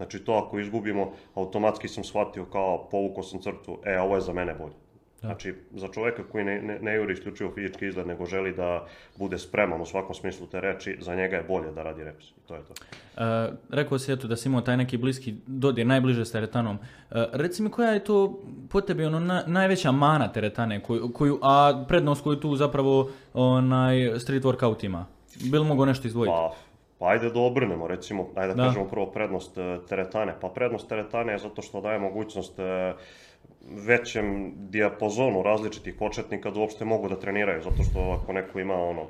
Znači 0.00 0.18
to 0.18 0.32
ako 0.32 0.58
izgubimo, 0.58 1.12
automatski 1.34 1.88
sam 1.88 2.04
shvatio 2.04 2.44
kao 2.44 2.88
povukao 2.90 3.22
sam 3.22 3.40
crtu, 3.40 3.78
e, 3.84 4.00
ovo 4.00 4.14
je 4.14 4.20
za 4.20 4.32
mene 4.32 4.54
bolje. 4.54 4.74
Znači, 5.20 5.54
za 5.74 5.88
čovjeka 5.88 6.22
koji 6.32 6.44
ne, 6.44 6.62
ne, 6.62 6.78
ne 6.82 6.94
juri 6.94 7.12
isključivo 7.12 7.50
fizički 7.54 7.86
izgled, 7.86 8.06
nego 8.06 8.26
želi 8.26 8.52
da 8.52 8.86
bude 9.18 9.38
spreman 9.38 9.80
u 9.80 9.86
svakom 9.86 10.14
smislu 10.14 10.46
te 10.46 10.60
reči, 10.60 10.96
za 11.00 11.14
njega 11.14 11.36
je 11.36 11.42
bolje 11.42 11.72
da 11.72 11.82
radi 11.82 12.04
reps. 12.04 12.30
I 12.30 12.40
to 12.48 12.54
je 12.54 12.60
to. 12.64 12.74
E, 13.16 13.52
rekao 13.70 13.98
si 13.98 14.12
eto 14.12 14.28
da 14.28 14.36
si 14.36 14.48
imao 14.48 14.60
taj 14.60 14.76
neki 14.76 14.96
bliski 14.96 15.34
dodir, 15.46 15.86
najbliže 15.86 16.24
s 16.24 16.32
teretanom. 16.32 16.76
E, 17.10 17.26
reci 17.32 17.62
mi 17.62 17.70
koja 17.70 17.90
je 17.90 18.04
to 18.04 18.40
po 18.70 18.80
tebi 18.80 19.04
ono 19.04 19.20
na- 19.20 19.44
najveća 19.46 19.92
mana 19.92 20.32
teretane, 20.32 20.82
koju, 20.82 21.12
koju, 21.12 21.38
a 21.42 21.84
prednost 21.88 22.22
koju 22.22 22.36
tu 22.36 22.56
zapravo 22.56 23.10
onaj 23.34 24.18
street 24.18 24.42
workout 24.42 24.84
ima? 24.84 25.06
Bil 25.50 25.64
mogu 25.64 25.86
nešto 25.86 26.06
izdvojiti? 26.06 26.32
Pa, 26.36 26.54
pa 27.00 27.06
ajde 27.06 27.30
da 27.30 27.40
obrnemo, 27.40 27.86
recimo, 27.88 28.28
ajde 28.34 28.54
da, 28.54 28.62
Da. 28.62 28.68
kažemo 28.68 28.88
prvo 28.88 29.06
prednost 29.06 29.58
e, 29.58 29.78
teretane. 29.88 30.34
Pa 30.40 30.48
prednost 30.48 30.88
teretane 30.88 31.32
je 31.32 31.38
zato 31.38 31.62
što 31.62 31.80
daje 31.80 31.98
mogućnost 31.98 32.58
e, 32.58 32.94
većem 33.70 34.52
dijapazonu 34.56 35.42
različitih 35.42 35.94
početnika 35.94 36.50
da 36.50 36.60
uopšte 36.60 36.84
mogu 36.84 37.08
da 37.08 37.20
treniraju, 37.20 37.62
zato 37.62 37.82
što 37.82 38.18
ako 38.22 38.32
neko 38.32 38.60
ima 38.60 38.74
ono 38.74 39.06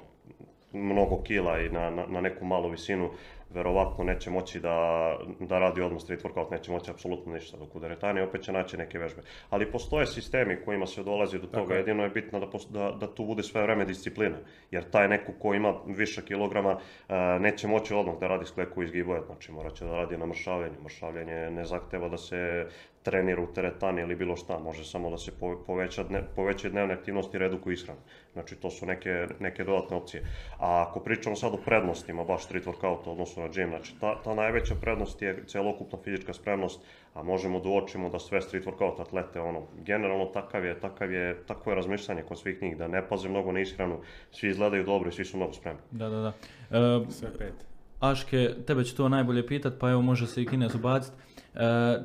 mnogo 0.72 1.22
kila 1.22 1.60
i 1.60 1.68
na, 1.68 1.90
na, 1.90 2.06
na 2.06 2.20
neku 2.20 2.44
malu 2.44 2.68
visinu, 2.68 3.10
verovatno 3.54 4.04
neće 4.04 4.30
moći 4.30 4.60
da, 4.60 5.16
da 5.40 5.58
radi 5.58 5.80
odmah 5.80 6.02
street 6.02 6.22
workout, 6.22 6.50
neće 6.50 6.72
moći 6.72 6.90
apsolutno 6.90 7.32
ništa, 7.32 7.56
dok 7.56 7.76
u 7.76 7.80
teretani 7.80 8.20
opet 8.20 8.42
će 8.42 8.52
naći 8.52 8.76
neke 8.76 8.98
vežbe. 8.98 9.22
Ali 9.50 9.70
postoje 9.72 10.06
sistemi 10.06 10.58
kojima 10.64 10.86
se 10.86 11.02
dolazi 11.02 11.38
do 11.38 11.46
toga, 11.46 11.74
je. 11.74 11.78
jedino 11.78 12.02
je 12.02 12.10
bitno 12.10 12.40
da, 12.40 12.46
da, 12.70 12.96
da 13.00 13.14
tu 13.14 13.24
bude 13.24 13.42
sve 13.42 13.62
vreme 13.62 13.84
disciplina, 13.84 14.36
jer 14.70 14.90
taj 14.90 15.08
neko 15.08 15.32
ko 15.38 15.54
ima 15.54 15.74
više 15.86 16.24
kilograma 16.24 16.78
e, 17.08 17.14
neće 17.40 17.68
moći 17.68 17.94
odmah 17.94 18.18
da 18.20 18.28
radi 18.28 18.46
skleku 18.46 18.82
iz 18.82 18.92
giboja, 18.92 19.22
znači 19.26 19.52
morat 19.52 19.74
će 19.74 19.84
da 19.84 19.96
radi 19.96 20.16
na 20.16 20.26
mršavljenju. 20.26 20.82
Mršavljenje 20.84 21.50
ne 21.50 21.64
zahteva 21.64 22.08
da 22.08 22.16
se 22.16 22.66
trenira 23.02 23.42
u 23.42 23.52
teretani 23.52 24.00
ili 24.00 24.16
bilo 24.16 24.36
šta, 24.36 24.58
može 24.58 24.84
samo 24.84 25.10
da 25.10 25.18
se 25.18 25.32
pove- 25.40 25.64
poveća, 25.66 26.02
dne, 26.02 26.22
poveća 26.36 26.68
dnevne 26.68 26.94
aktivnosti 26.94 27.38
reduku 27.38 27.70
ishrane. 27.70 28.00
Znači 28.32 28.56
to 28.56 28.70
su 28.70 28.86
neke, 28.86 29.26
neke 29.40 29.64
dodatne 29.64 29.96
opcije. 29.96 30.22
A 30.58 30.86
ako 30.88 31.00
pričamo 31.00 31.36
sad 31.36 31.54
o 31.54 31.56
prednostima 31.56 32.24
baš 32.24 32.44
street 32.44 32.66
workouta, 32.66 33.10
odnosno 33.10 33.42
na 33.42 33.48
gym. 33.48 33.68
Znači, 33.68 33.94
ta, 34.00 34.22
ta 34.22 34.34
najveća 34.34 34.74
prednost 34.74 35.22
je 35.22 35.44
celokupna 35.46 35.98
fizička 36.04 36.32
spremnost, 36.32 36.80
a 37.14 37.22
možemo 37.22 37.60
da 37.60 37.68
uočimo 37.68 38.08
da 38.08 38.18
sve 38.18 38.40
street 38.40 38.64
workout 38.64 39.00
atlete, 39.00 39.40
ono, 39.40 39.62
generalno 39.84 40.24
takav 40.26 40.64
je, 40.64 40.80
takav 40.80 41.12
je, 41.12 41.42
takvo 41.46 41.72
je 41.72 41.76
razmišljanje 41.76 42.22
kod 42.22 42.38
svih 42.38 42.62
njih, 42.62 42.76
da 42.76 42.88
ne 42.88 43.08
paze 43.08 43.28
mnogo 43.28 43.52
na 43.52 43.60
ishranu, 43.60 44.00
svi 44.30 44.48
izgledaju 44.48 44.84
dobro 44.84 45.08
i 45.08 45.12
svi 45.12 45.24
su 45.24 45.36
mnogo 45.36 45.52
spremni. 45.52 45.80
Da, 45.90 46.08
da, 46.08 46.20
da. 46.20 46.32
E, 46.78 47.10
Sve 47.10 47.28
pet. 47.38 47.54
Aške, 48.00 48.50
tebe 48.66 48.84
će 48.84 48.96
to 48.96 49.08
najbolje 49.08 49.46
pitat, 49.46 49.74
pa 49.78 49.90
evo 49.90 50.02
može 50.02 50.26
se 50.26 50.42
i 50.42 50.46
Kinez 50.46 50.74
ubacit. 50.74 51.12
E, 51.54 51.60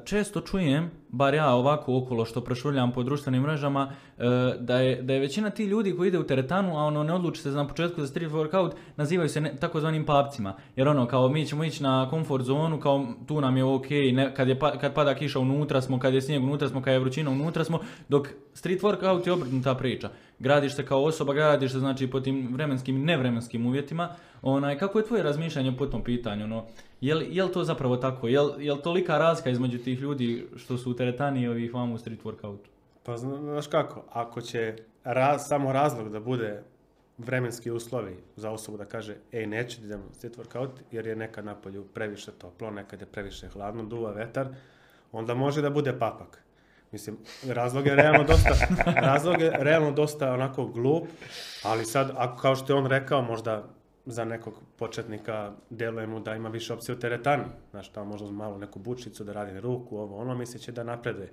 često 0.06 0.42
čujem, 0.42 0.92
bar 1.10 1.34
ja 1.34 1.54
ovako 1.54 1.98
okolo 1.98 2.26
što 2.26 2.42
prešuljam 2.42 2.92
po 2.92 3.04
društvenim 3.04 3.42
mrežama, 3.42 3.92
e, 4.18 4.24
da, 4.60 4.78
je, 4.80 5.02
da 5.02 5.14
je 5.14 5.20
većina 5.20 5.50
ti 5.50 5.64
ljudi 5.64 5.96
koji 5.98 6.08
ide 6.08 6.20
u 6.20 6.28
teretanu, 6.28 6.78
a 6.80 6.84
ono 6.84 7.04
ne 7.04 7.14
odluči 7.14 7.42
se 7.42 7.50
na 7.50 7.68
početku 7.68 8.02
za 8.02 8.08
street 8.08 8.32
workout, 8.32 8.72
nazivaju 8.98 9.30
se 9.30 9.42
ne, 9.42 9.56
takozvanim 9.56 10.06
papcima. 10.06 10.56
Jer 10.76 10.88
ono, 10.88 11.08
kao 11.08 11.30
mi 11.30 11.46
ćemo 11.46 11.64
ići 11.64 11.84
na 11.84 12.08
comfort 12.10 12.46
zonu, 12.46 12.80
kao 12.80 13.08
tu 13.28 13.42
nam 13.42 13.58
je 13.58 13.64
ok, 13.64 13.90
ne, 13.90 14.34
kad, 14.36 14.48
je, 14.48 14.60
pa- 14.60 14.78
kad 14.78 14.94
pada 14.94 15.16
kiša 15.16 15.40
unutra 15.40 15.82
smo, 15.82 16.00
kad 16.00 16.14
je 16.14 16.22
snijeg 16.22 16.44
unutra 16.44 16.70
smo, 16.70 16.82
kad 16.82 16.94
je 16.94 17.00
vrućina 17.00 17.32
unutra 17.32 17.64
smo, 17.64 17.80
dok 18.10 18.28
street 18.54 18.82
workout 18.82 19.28
je 19.28 19.34
obrnuta 19.34 19.76
priča. 19.76 20.10
Gradiš 20.40 20.76
se 20.76 20.86
kao 20.86 21.04
osoba, 21.04 21.34
gradiš 21.34 21.72
se 21.72 21.80
znači 21.80 22.08
po 22.08 22.20
tim 22.20 22.50
vremenskim 22.54 22.96
i 22.96 23.00
nevremenskim 23.00 23.66
uvjetima. 23.66 24.10
Onaj, 24.42 24.78
kako 24.78 25.00
je 25.00 25.06
tvoje 25.06 25.24
razmišljanje 25.24 25.78
po 25.78 25.86
tom 25.86 26.04
pitanju? 26.04 26.44
Ono, 26.44 26.66
je, 27.02 27.16
li, 27.16 27.28
je 27.32 27.44
li 27.44 27.52
to 27.52 27.64
zapravo 27.64 27.98
tako? 27.98 28.28
Je 28.28 28.42
li, 28.42 28.66
je 28.66 28.74
li 28.74 28.82
tolika 28.82 29.18
razlika 29.18 29.50
između 29.50 29.78
tih 29.78 30.00
ljudi 30.00 30.48
što 30.56 30.78
su 30.78 30.92
u 30.92 30.94
teretani 30.94 31.42
i 31.42 31.48
ovih 31.48 31.74
vamo 31.74 31.94
u 31.96 31.98
street 31.98 32.24
workoutu? 32.24 32.68
Pa 33.04 33.18
zna- 33.18 33.42
znaš 33.42 33.68
kako, 33.68 34.04
ako 34.12 34.42
će 34.42 34.76
raz, 35.04 35.42
samo 35.48 35.72
razlog 35.72 36.10
da 36.10 36.20
bude 36.20 36.64
vremenski 37.18 37.72
uslovi 37.72 38.18
za 38.36 38.52
osobu 38.52 38.78
da 38.78 38.86
kaže 38.86 39.16
ej 39.32 39.48
neću 39.48 39.82
idem 39.84 40.02
street 40.12 40.38
workout 40.38 40.70
jer 40.92 41.08
je 41.08 41.16
nekad 41.16 41.46
napolju 41.46 41.86
previše 41.94 42.32
toplo, 42.32 42.72
nekad 42.72 43.02
je 43.02 43.08
previše 43.08 43.48
hladno, 43.48 43.84
duva 43.84 44.12
vetar, 44.12 44.48
onda 45.12 45.34
može 45.34 45.62
da 45.62 45.70
bude 45.70 46.00
papak. 46.00 46.45
Mislim, 46.96 47.18
razlog 47.48 47.88
je 47.88 47.96
realno 47.96 48.24
dosta, 48.24 48.50
razlog 49.12 49.42
je 49.42 49.52
realno 49.60 49.92
dosta 49.92 50.34
onako 50.34 50.66
glup, 50.66 51.08
ali 51.64 51.86
sad, 51.86 52.12
ako, 52.18 52.42
kao 52.42 52.56
što 52.56 52.74
je 52.74 52.78
on 52.78 52.86
rekao, 52.86 53.22
možda 53.22 53.64
za 54.06 54.26
nekog 54.26 54.54
početnika 54.78 55.52
deluje 55.70 56.08
mu 56.08 56.20
da 56.20 56.36
ima 56.36 56.50
više 56.50 56.74
opcije 56.74 56.96
u 56.96 57.00
teretani. 57.00 57.44
Znaš, 57.72 57.90
tamo 57.90 58.06
možda 58.06 58.32
malo 58.32 58.58
neku 58.58 58.80
bučicu 58.80 59.24
da 59.24 59.34
radi 59.34 59.60
ruku, 59.60 59.98
ovo, 59.98 60.18
ono, 60.18 60.36
misleće 60.36 60.72
da 60.72 60.84
napreduje. 60.84 61.32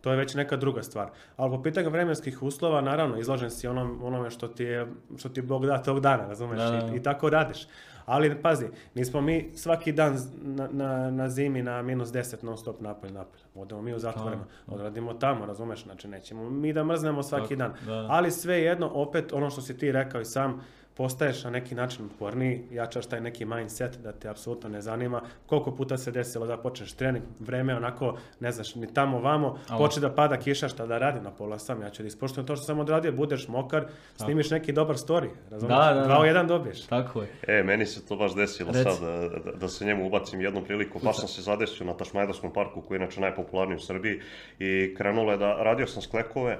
To 0.00 0.10
je 0.10 0.16
već 0.16 0.34
neka 0.34 0.56
druga 0.56 0.82
stvar. 0.82 1.10
Ali 1.36 1.50
po 1.50 1.62
pitanju 1.62 1.90
vremenskih 1.90 2.42
uslova, 2.42 2.80
naravno, 2.80 3.18
izložen 3.18 3.50
si 3.50 3.68
onom, 3.68 4.00
onome 4.02 4.30
što 4.30 4.48
ti, 4.48 4.64
je, 4.64 4.86
što 5.16 5.28
ti 5.28 5.42
Bog 5.42 5.66
da 5.66 5.82
tog 5.82 6.00
dana, 6.00 6.26
razumeš? 6.26 6.58
Da, 6.58 6.70
da. 6.70 6.92
I, 6.94 6.96
I 6.96 7.02
tako 7.02 7.30
radiš. 7.30 7.66
Ali, 8.06 8.42
pazi, 8.42 8.66
nismo 8.94 9.20
mi 9.20 9.50
svaki 9.54 9.92
dan 9.92 10.18
na, 10.42 10.68
na, 10.72 11.10
na 11.10 11.28
zimi 11.28 11.62
na 11.62 11.82
minus 11.82 12.08
10 12.08 12.44
non 12.44 12.58
stop 12.58 12.80
napolje, 12.80 13.12
napolje. 13.12 13.42
Odemo 13.54 13.82
mi 13.82 13.94
u 13.94 13.98
zatvorima, 13.98 14.44
Da, 14.66 14.74
odradimo 14.74 15.14
tamo, 15.14 15.46
razumeš? 15.46 15.82
Znači, 15.82 16.08
nećemo 16.08 16.50
mi 16.50 16.72
da 16.72 16.84
mrznemo 16.84 17.22
svaki 17.22 17.56
Tako, 17.56 17.74
dan. 17.74 17.86
da, 17.86 18.02
da. 18.02 18.06
Ali 18.10 18.30
sve 18.30 18.60
jedno, 18.60 18.90
opet, 18.94 19.32
ono 19.32 19.50
što 19.50 19.60
si 19.60 19.78
ti 19.78 19.92
rekao 19.92 20.20
i 20.20 20.24
sam, 20.24 20.60
postaješ 21.00 21.44
na 21.44 21.50
neki 21.50 21.74
način 21.74 22.04
uporniji, 22.06 22.60
jačaš 22.70 23.06
taj 23.06 23.20
neki 23.20 23.44
mindset 23.44 23.96
da 24.02 24.12
te 24.12 24.28
apsolutno 24.28 24.68
ne 24.68 24.80
zanima. 24.80 25.22
Koliko 25.46 25.72
puta 25.76 25.98
se 25.98 26.10
desilo 26.10 26.46
da 26.46 26.56
počneš 26.56 26.92
trening, 26.92 27.24
vreme 27.38 27.76
onako, 27.76 28.18
ne 28.40 28.52
znaš, 28.52 28.74
ni 28.74 28.94
tamo 28.94 29.20
vamo, 29.20 29.58
Alo. 29.68 29.78
počne 29.78 30.00
da 30.00 30.10
pada 30.14 30.36
kiša, 30.36 30.68
šta 30.68 30.86
da 30.86 30.98
radim 30.98 31.24
na 31.24 31.30
pola 31.30 31.58
sam, 31.58 31.82
ja 31.82 31.90
ću 31.90 32.02
da 32.02 32.06
ispoštujem 32.06 32.46
to 32.46 32.56
što 32.56 32.64
sam 32.64 32.78
odradio, 32.78 33.12
budeš 33.12 33.48
mokar, 33.48 33.86
snimiš 34.16 34.50
neki 34.50 34.72
dobar 34.72 34.96
story, 34.96 35.28
razumiješ? 35.50 35.78
Da, 35.78 35.94
da, 35.94 36.00
da. 36.00 36.06
Dva 36.06 36.20
u 36.20 36.24
jedan 36.24 36.46
dobiješ. 36.46 36.82
Tako 36.86 37.22
je. 37.22 37.28
E, 37.48 37.62
meni 37.62 37.86
se 37.86 38.06
to 38.06 38.16
baš 38.16 38.34
desilo 38.34 38.72
Reci. 38.72 38.84
sad, 38.84 39.00
da, 39.44 39.52
da, 39.52 39.68
se 39.68 39.84
njemu 39.84 40.06
ubacim 40.06 40.40
jednu 40.40 40.64
priliku. 40.64 40.98
Baš 40.98 41.20
sam 41.20 41.28
se 41.28 41.42
zadesio 41.42 41.86
na 41.86 41.96
Tašmajdarskom 41.96 42.52
parku, 42.52 42.82
koji 42.82 42.98
je 42.98 43.02
inače 43.02 43.20
najpopularniji 43.20 43.76
u 43.76 43.80
Srbiji. 43.80 44.20
I 44.58 44.94
krenulo 44.96 45.32
je 45.32 45.38
da, 45.38 45.54
radio 45.62 45.86
sam 45.86 46.02
sklekove 46.02 46.58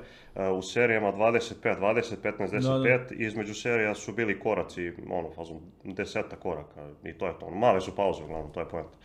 u 0.50 0.62
serijama 0.62 1.12
25, 1.12 1.40
20, 1.78 2.16
15, 2.16 2.50
10, 2.50 2.50
Da, 2.62 2.68
da. 2.70 3.04
5. 3.06 3.12
I 3.14 3.26
između 3.26 3.54
serija 3.54 3.94
su 3.94 4.12
bili 4.12 4.40
koraci, 4.40 4.92
ono, 5.10 5.30
fazom, 5.30 5.60
deseta 5.84 6.37
koraka. 6.37 6.75
I 7.04 7.12
to 7.12 7.26
je 7.26 7.32
to. 7.40 7.50
Male 7.50 7.80
su 7.80 7.96
pauze, 7.96 8.22
uglavnom, 8.25 8.52
to 8.52 8.60
je 8.60 8.68
poenta. 8.68 8.96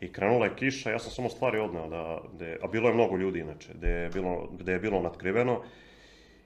I 0.00 0.12
krenula 0.12 0.46
je 0.46 0.54
kiša, 0.54 0.90
ja 0.90 0.98
sam 0.98 1.10
samo 1.12 1.28
stvari 1.28 1.58
odneo, 1.58 1.88
da, 1.88 2.02
de- 2.34 2.58
a 2.62 2.66
bilo 2.66 2.88
je 2.88 2.94
mnogo 2.94 3.16
ljudi 3.16 3.38
inače, 3.40 3.72
gde 3.74 3.88
je 3.90 4.08
bilo, 4.10 4.48
gde 4.52 4.72
je 4.72 4.78
bilo 4.78 5.00
natkriveno. 5.00 5.60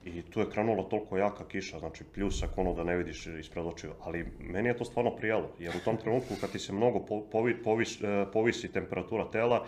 I 0.05 0.21
tu 0.21 0.39
je 0.39 0.49
krenulo 0.49 0.83
toliko 0.83 1.17
jaka 1.17 1.45
kiša, 1.45 1.79
znači 1.79 2.03
pljusak 2.05 2.57
ono 2.57 2.73
da 2.73 2.83
ne 2.83 2.97
vidiš 2.97 3.27
ispred 3.29 3.65
očiju, 3.65 3.91
ali 4.01 4.25
meni 4.39 4.69
je 4.69 4.77
to 4.77 4.85
stvarno 4.85 5.11
prijalo, 5.11 5.49
jer 5.59 5.71
u 5.71 5.85
tom 5.85 5.97
trenutku 5.97 6.33
kad 6.41 6.51
ti 6.51 6.59
se 6.59 6.73
mnogo 6.73 6.99
po- 6.99 7.21
povi, 7.21 7.55
povis, 7.55 8.01
e, 8.01 8.05
povisi 8.33 8.71
temperatura 8.71 9.25
tela, 9.25 9.65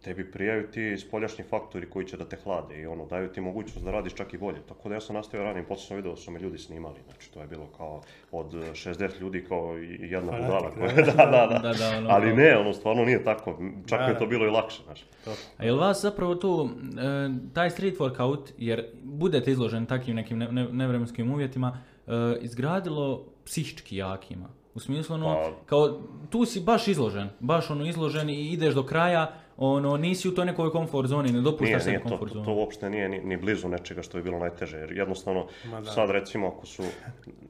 tebi 0.00 0.30
prijaju 0.30 0.66
ti 0.66 0.96
spoljašnji 0.98 1.44
faktori 1.44 1.86
koji 1.86 2.06
će 2.06 2.16
da 2.16 2.24
te 2.24 2.36
hlade 2.36 2.76
i 2.76 2.86
ono, 2.86 3.06
daju 3.06 3.28
ti 3.28 3.40
mogućnost 3.40 3.84
da 3.84 3.90
radiš 3.90 4.14
čak 4.14 4.34
i 4.34 4.38
bolje. 4.38 4.58
Tako 4.60 4.88
da 4.88 4.94
ja 4.94 5.00
sam 5.00 5.16
nastavio 5.16 5.44
radim, 5.44 5.64
poslije 5.64 5.86
sam 5.86 5.96
vidio 5.96 6.10
da 6.10 6.16
su 6.16 6.30
me 6.30 6.40
ljudi 6.40 6.58
snimali, 6.58 6.94
znači 7.04 7.32
to 7.32 7.40
je 7.40 7.46
bilo 7.46 7.66
kao 7.68 8.02
od 8.32 8.54
e, 8.54 8.58
60 8.58 9.20
ljudi 9.20 9.44
kao 9.44 9.76
jedna 10.00 10.32
budala. 10.32 10.60
da. 10.62 10.70
koja- 10.70 10.94
da, 11.06 11.24
da, 11.24 11.46
da. 11.48 11.58
Da, 11.60 11.72
da, 11.74 11.98
ono, 11.98 12.10
Ali 12.10 12.34
ne, 12.34 12.56
ono, 12.56 12.72
stvarno 12.72 13.04
nije 13.04 13.24
tako, 13.24 13.58
čak 13.86 13.98
Da, 13.98 14.06
mi 14.06 14.12
je 14.12 14.18
to 14.18 14.26
bilo 14.26 14.46
i 14.46 14.50
lakše, 14.50 14.82
znači. 14.84 15.04
A 15.58 15.64
jel 15.64 15.76
vas 15.76 16.02
zapravo 16.02 16.34
tu, 16.34 16.68
e, 16.92 17.52
taj 17.52 17.70
street 17.70 17.98
workout, 17.98 18.50
jer 18.58 18.84
budete 19.02 19.50
izloženi 19.50 19.86
takvim 19.86 20.16
nekim 20.16 20.38
ne, 20.38 20.52
ne- 20.52 20.68
nevremenskim 20.72 21.32
uvjetima, 21.32 21.78
e, 22.06 22.12
izgradilo 22.40 23.24
psihički 23.44 23.96
jakima? 23.96 24.48
U 24.74 24.80
smislu 24.80 25.14
ono, 25.14 25.26
Pa- 25.34 25.66
kao 25.66 26.00
tu 26.30 26.44
si 26.44 26.60
baš 26.60 26.88
izložen, 26.88 27.28
baš 27.40 27.70
ono 27.70 27.86
izložen 27.86 28.30
i 28.30 28.52
ideš 28.52 28.74
do 28.74 28.82
kraja, 28.82 29.32
ono 29.62 29.96
nisi 29.96 30.28
u 30.28 30.34
toj 30.34 30.44
nekoj 30.44 30.70
komfort 30.70 31.08
zoni, 31.08 31.32
ne 31.32 31.40
dopuštaš 31.40 31.68
Nije, 31.68 31.80
sebi 31.80 31.96
nije, 31.96 32.02
to, 32.02 32.08
komfort 32.08 32.32
to, 32.32 32.40
to 32.40 32.52
uopšte 32.52 32.90
nije 32.90 33.08
ni, 33.08 33.20
ni 33.20 33.36
blizu 33.36 33.68
nečega 33.68 34.02
što 34.02 34.18
je 34.18 34.24
bilo 34.24 34.38
najteže, 34.38 34.78
jer 34.78 34.92
jednostavno 34.92 35.46
sad 35.94 36.10
recimo 36.10 36.48
ako 36.48 36.66
su, 36.66 36.82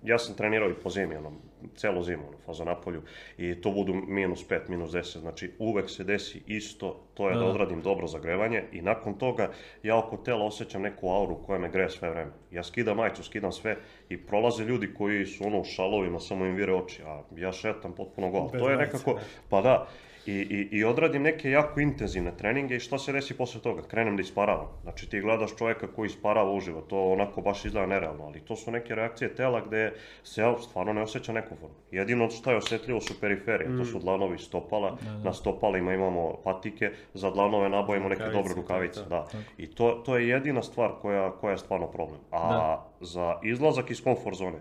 ja 0.03 0.19
sam 0.19 0.35
trenirao 0.35 0.71
i 0.71 0.75
po 0.75 0.91
zimi, 0.91 1.17
ono, 1.17 1.33
celu 1.77 2.03
zimu, 2.03 2.23
ono, 2.29 2.39
faza 2.47 2.65
na 2.65 2.75
polju, 2.75 3.03
i 3.39 3.61
to 3.61 3.71
budu 3.71 3.95
minus 3.95 4.49
5, 4.49 4.61
minus 4.69 4.91
10, 4.91 5.19
znači 5.21 5.53
uvek 5.59 5.91
se 5.91 6.05
desi 6.05 6.43
isto, 6.47 7.01
to 7.15 7.29
je 7.29 7.35
da, 7.35 7.41
Da. 7.41 7.47
odradim 7.47 7.83
dobro 7.83 8.07
zagrevanje 8.07 8.65
i 8.73 8.83
nakon 8.83 9.15
toga 9.15 9.51
ja 9.83 9.99
oko 9.99 10.17
tela 10.17 10.45
osjećam 10.45 10.83
neku 10.83 11.09
auru 11.09 11.37
koja 11.47 11.59
me 11.59 11.71
greje 11.71 11.91
sve 11.91 12.11
vreme. 12.11 12.31
Ja 12.51 12.63
skidam 12.65 12.97
majicu, 12.97 13.23
skidam 13.23 13.53
sve 13.53 13.77
i 14.09 14.17
prolaze 14.27 14.65
ljudi 14.65 14.95
koji 14.95 15.27
su 15.27 15.45
ono 15.47 15.61
u 15.61 15.65
šalovima, 15.65 16.21
samo 16.21 16.47
im 16.47 16.55
vire 16.55 16.75
oči, 16.75 17.03
a 17.07 17.23
ja 17.37 17.53
šetam 17.53 17.93
potpuno 17.93 18.31
gol. 18.31 18.51
To 18.51 18.71
je 18.71 18.77
nekako, 18.77 19.19
pa 19.49 19.61
da, 19.61 19.87
i, 20.27 20.33
i, 20.33 20.69
i 20.79 20.85
odradim 20.85 21.23
neke 21.23 21.51
jako 21.51 21.81
intenzivne 21.81 22.33
treninge 22.37 22.77
i 22.77 22.81
šta 22.81 22.99
se 22.99 23.13
desi 23.13 23.37
posle 23.37 23.61
toga? 23.61 23.83
Krenem 23.83 24.17
da 24.17 24.23
isparavam. 24.23 24.67
Znači 24.83 25.11
ti 25.11 25.21
gledaš 25.21 25.57
čovjeka 25.57 25.87
koji 25.87 26.07
isparava 26.07 26.53
uživo, 26.53 26.81
to 26.81 27.13
onako 27.13 27.41
baš 27.41 27.65
izgleda 27.65 27.87
nerealno, 27.87 28.25
ali 28.25 28.41
to 28.41 28.57
su 28.57 28.71
neke 28.71 28.95
reakcije 28.95 29.35
tela 29.35 29.61
gde 29.67 29.93
se 30.25 30.41
ja 30.41 30.59
stvarno 30.59 30.93
ne 30.93 31.03
osjeća 31.03 31.33
nekomfortno. 31.33 31.79
Jedino 31.91 32.31
što 32.31 32.51
je 32.51 32.57
osjetljivo 32.57 33.01
su 33.01 33.21
periferije, 33.21 33.77
to 33.79 33.85
su 33.85 33.99
dlanovi 33.99 34.39
stopala, 34.39 34.97
na 35.25 35.33
stopalima 35.33 35.95
imamo 35.95 36.37
patike, 36.45 36.91
za 37.15 37.31
dlanove 37.31 37.69
nabojimo 37.69 38.09
neke 38.09 38.23
Rukavice, 38.23 38.39
dobre 38.39 38.63
rukavice, 38.63 39.01
da. 39.09 39.27
I 39.59 39.67
to, 39.67 40.03
to 40.07 40.17
je 40.17 40.29
jedina 40.29 40.63
stvar 40.63 40.91
koja, 41.03 41.31
koja 41.31 41.51
je 41.51 41.59
stvarno 41.59 41.87
problem. 41.87 42.21
A 42.33 42.85
za 43.01 43.39
izlazak 43.43 43.91
iz 43.91 44.03
komfort 44.05 44.37
zone, 44.37 44.59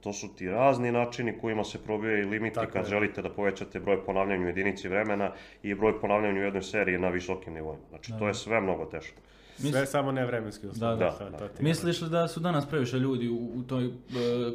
to 0.00 0.12
su 0.12 0.28
ti 0.36 0.48
razni 0.48 0.92
načini 0.92 1.38
kojima 1.40 1.64
se 1.64 1.78
probijaju 1.78 2.28
limiti 2.28 2.54
Tako 2.54 2.72
kad 2.72 2.84
je. 2.84 2.90
želite 2.90 3.22
da 3.22 3.30
povećate 3.30 3.80
broj 3.80 4.04
ponavljanja 4.04 4.44
u 4.44 4.46
jedinici 4.46 4.88
vremena 4.88 5.32
i 5.62 5.74
broj 5.74 6.00
ponavljanja 6.00 6.40
u 6.40 6.44
jednoj 6.44 6.62
seriji 6.62 6.98
na 6.98 7.08
visokim 7.08 7.54
nivoima. 7.54 7.82
Znači, 7.88 8.12
to 8.18 8.28
je 8.28 8.34
sve 8.34 8.60
mnogo 8.60 8.84
teško. 8.84 9.20
Sve 9.56 9.86
samo 9.86 10.12
ne 10.12 10.26
vremenski 10.26 10.66
uslovi. 10.66 10.98
Da, 10.98 11.16
da, 11.30 11.38
da. 11.38 11.48
Misliš 11.60 12.00
li 12.00 12.08
da 12.08 12.28
su 12.28 12.40
danas 12.40 12.68
previše 12.68 12.98
ljudi 12.98 13.28
u, 13.28 13.50
u 13.54 13.62
toj 13.62 13.84
e, 13.86 13.90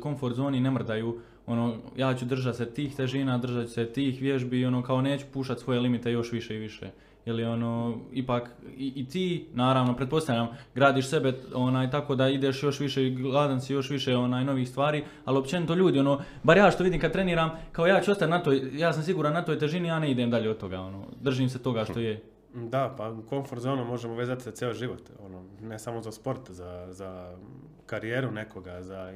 komfort 0.02 0.36
zoni 0.36 0.60
ne 0.60 0.72
mrdaju, 0.72 1.20
ono, 1.46 1.78
ja 1.98 2.14
ću 2.16 2.26
držati 2.26 2.58
se 2.58 2.74
tih 2.74 2.96
težina, 2.96 3.38
držat 3.38 3.68
ću 3.68 3.74
se 3.74 3.94
tih 3.94 4.22
vježbi 4.22 4.60
i 4.60 4.66
ono, 4.66 4.84
kao 4.84 5.02
neću 5.02 5.26
pušati 5.34 5.62
svoje 5.62 5.80
limite 5.80 6.12
još 6.12 6.32
više 6.32 6.56
i 6.56 6.60
više. 6.60 6.92
Ili 7.26 7.44
ono, 7.44 7.98
ipak, 8.14 8.50
i, 8.78 8.94
i 8.96 9.08
ti, 9.08 9.48
naravno, 9.54 9.96
pretpostavljam, 9.96 10.48
gradiš 10.76 11.10
sebe 11.10 11.34
onaj, 11.54 11.92
tako 11.92 12.16
da 12.16 12.30
ideš 12.30 12.64
još 12.64 12.80
više, 12.80 13.08
i 13.08 13.16
gladan 13.16 13.62
si 13.62 13.74
još 13.74 13.90
više 13.90 14.18
onaj, 14.18 14.46
novih 14.46 14.70
stvari, 14.70 15.04
ali 15.26 15.38
općenito 15.38 15.76
ljudi, 15.76 16.00
ono, 16.00 16.22
bar 16.44 16.58
ja 16.58 16.72
što 16.72 16.84
vidim 16.84 17.02
kad 17.02 17.12
treniram, 17.12 17.52
kao 17.72 17.88
ja 17.88 18.02
ću 18.02 18.12
ostati 18.12 18.32
na 18.32 18.44
toj, 18.44 18.70
ja 18.74 18.94
sam 18.94 19.04
siguran 19.04 19.34
na 19.34 19.46
toj 19.46 19.60
težini, 19.60 19.88
ja 19.88 20.00
ne 20.00 20.12
idem 20.12 20.30
dalje 20.30 20.50
od 20.50 20.58
toga, 20.58 20.80
ono, 20.80 21.06
držim 21.22 21.50
se 21.50 21.64
toga 21.64 21.86
što 21.86 22.00
je. 22.00 22.22
Da, 22.54 22.96
pa 22.98 23.14
komfort 23.30 23.62
zonu 23.62 23.86
možemo 23.86 24.16
vezati 24.16 24.44
za 24.44 24.52
ceo 24.52 24.74
život, 24.74 25.02
ono, 25.26 25.44
ne 25.62 25.80
samo 25.80 26.02
za 26.02 26.12
sport, 26.12 26.52
za, 26.52 26.88
za 26.90 27.38
karijeru 27.86 28.32
nekoga, 28.32 28.82
za 28.82 29.14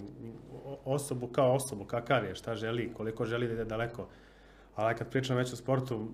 osobu 0.85 1.27
kao 1.27 1.53
osobu, 1.53 1.83
kakav 1.85 2.25
je, 2.25 2.35
šta 2.35 2.55
želi, 2.55 2.93
koliko 2.93 3.25
želi 3.25 3.47
da 3.47 3.53
ide 3.53 3.65
daleko. 3.65 4.07
Ali 4.75 4.95
kad 4.95 5.09
pričam 5.09 5.37
već 5.37 5.53
o 5.53 5.55
sportu, 5.55 6.07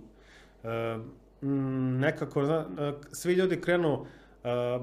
e, 0.63 0.97
mm, 1.41 1.99
nekako, 1.99 2.45
zna- 2.45 2.65
e, 2.79 2.93
svi 3.11 3.33
ljudi 3.33 3.61
krenu 3.61 4.05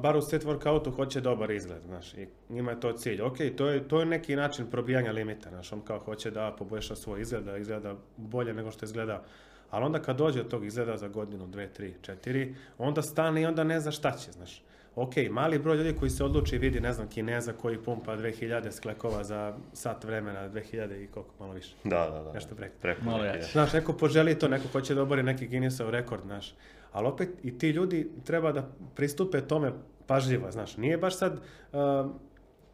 bar 0.03 0.17
u 0.17 0.21
street 0.21 0.45
workoutu 0.45 0.95
hoće 0.97 1.21
dobar 1.21 1.51
izgled, 1.51 1.83
znaš, 1.83 2.15
i 2.15 2.27
njima 2.49 2.71
je 2.71 2.81
to 2.81 2.93
cilj. 2.93 3.23
Ok, 3.23 3.37
to 3.57 3.69
je, 3.69 3.89
to 3.89 4.01
je 4.01 4.07
neki 4.07 4.37
način 4.37 4.67
probijanja 4.71 5.13
limita, 5.13 5.51
znaš, 5.51 5.73
on 5.73 5.81
kao 5.81 5.99
hoće 5.99 6.31
da 6.31 6.55
poboljša 6.59 6.97
svoj 6.97 7.21
izgled, 7.21 7.45
da 7.45 7.57
izgleda 7.57 7.95
bolje 8.17 8.55
nego 8.55 8.71
što 8.71 8.85
izgleda 8.85 9.23
ali 9.71 9.85
onda 9.85 10.03
kad 10.03 10.17
dođe 10.17 10.41
od 10.41 10.49
tog 10.49 10.65
izgleda 10.65 10.97
za 10.97 11.09
godinu, 11.09 11.47
dve, 11.47 11.69
tri, 11.73 11.95
četiri, 12.03 12.55
onda 12.79 13.03
stane 13.03 13.43
i 13.43 13.47
onda 13.47 13.65
ne 13.65 13.81
zna 13.81 13.91
šta 13.91 14.11
će, 14.11 14.33
znaš. 14.33 14.63
Ok, 14.97 15.13
mali 15.31 15.59
broj 15.59 15.77
ljudi 15.77 15.97
koji 15.99 16.11
se 16.11 16.25
odluči 16.25 16.59
vidi, 16.59 16.81
ne 16.81 16.93
znam, 16.93 17.09
Kineza 17.09 17.53
koji 17.53 17.79
pumpa 17.79 18.17
2000 18.17 18.71
sklekova 18.71 19.25
za 19.25 19.57
sat 19.73 20.05
vremena, 20.05 20.49
2000 20.51 21.05
i 21.05 21.07
koliko, 21.07 21.35
malo 21.41 21.53
više. 21.53 21.75
Da, 21.85 22.11
da, 22.11 22.23
da. 22.23 22.33
Nešto 22.33 22.55
preko. 22.55 22.75
Preko 22.81 23.05
Malo 23.05 23.23
neki. 23.23 23.53
Znaš, 23.53 23.73
neko 23.73 23.93
poželi 23.93 24.39
to, 24.39 24.49
neko 24.49 24.69
hoće 24.69 24.95
da 24.95 25.03
obori 25.03 25.23
neki 25.23 25.47
Guinnessov 25.47 25.91
rekord, 25.91 26.23
znaš. 26.23 26.55
Ali 26.93 27.07
opet 27.07 27.29
i 27.43 27.59
ti 27.59 27.69
ljudi 27.71 28.11
treba 28.25 28.53
da 28.53 28.69
pristupe 28.95 29.41
tome 29.41 29.73
pažljivo, 30.07 30.51
znaš. 30.51 30.77
Nije 30.77 30.99
baš 30.99 31.19
sad, 31.19 31.41
um, 31.73 32.15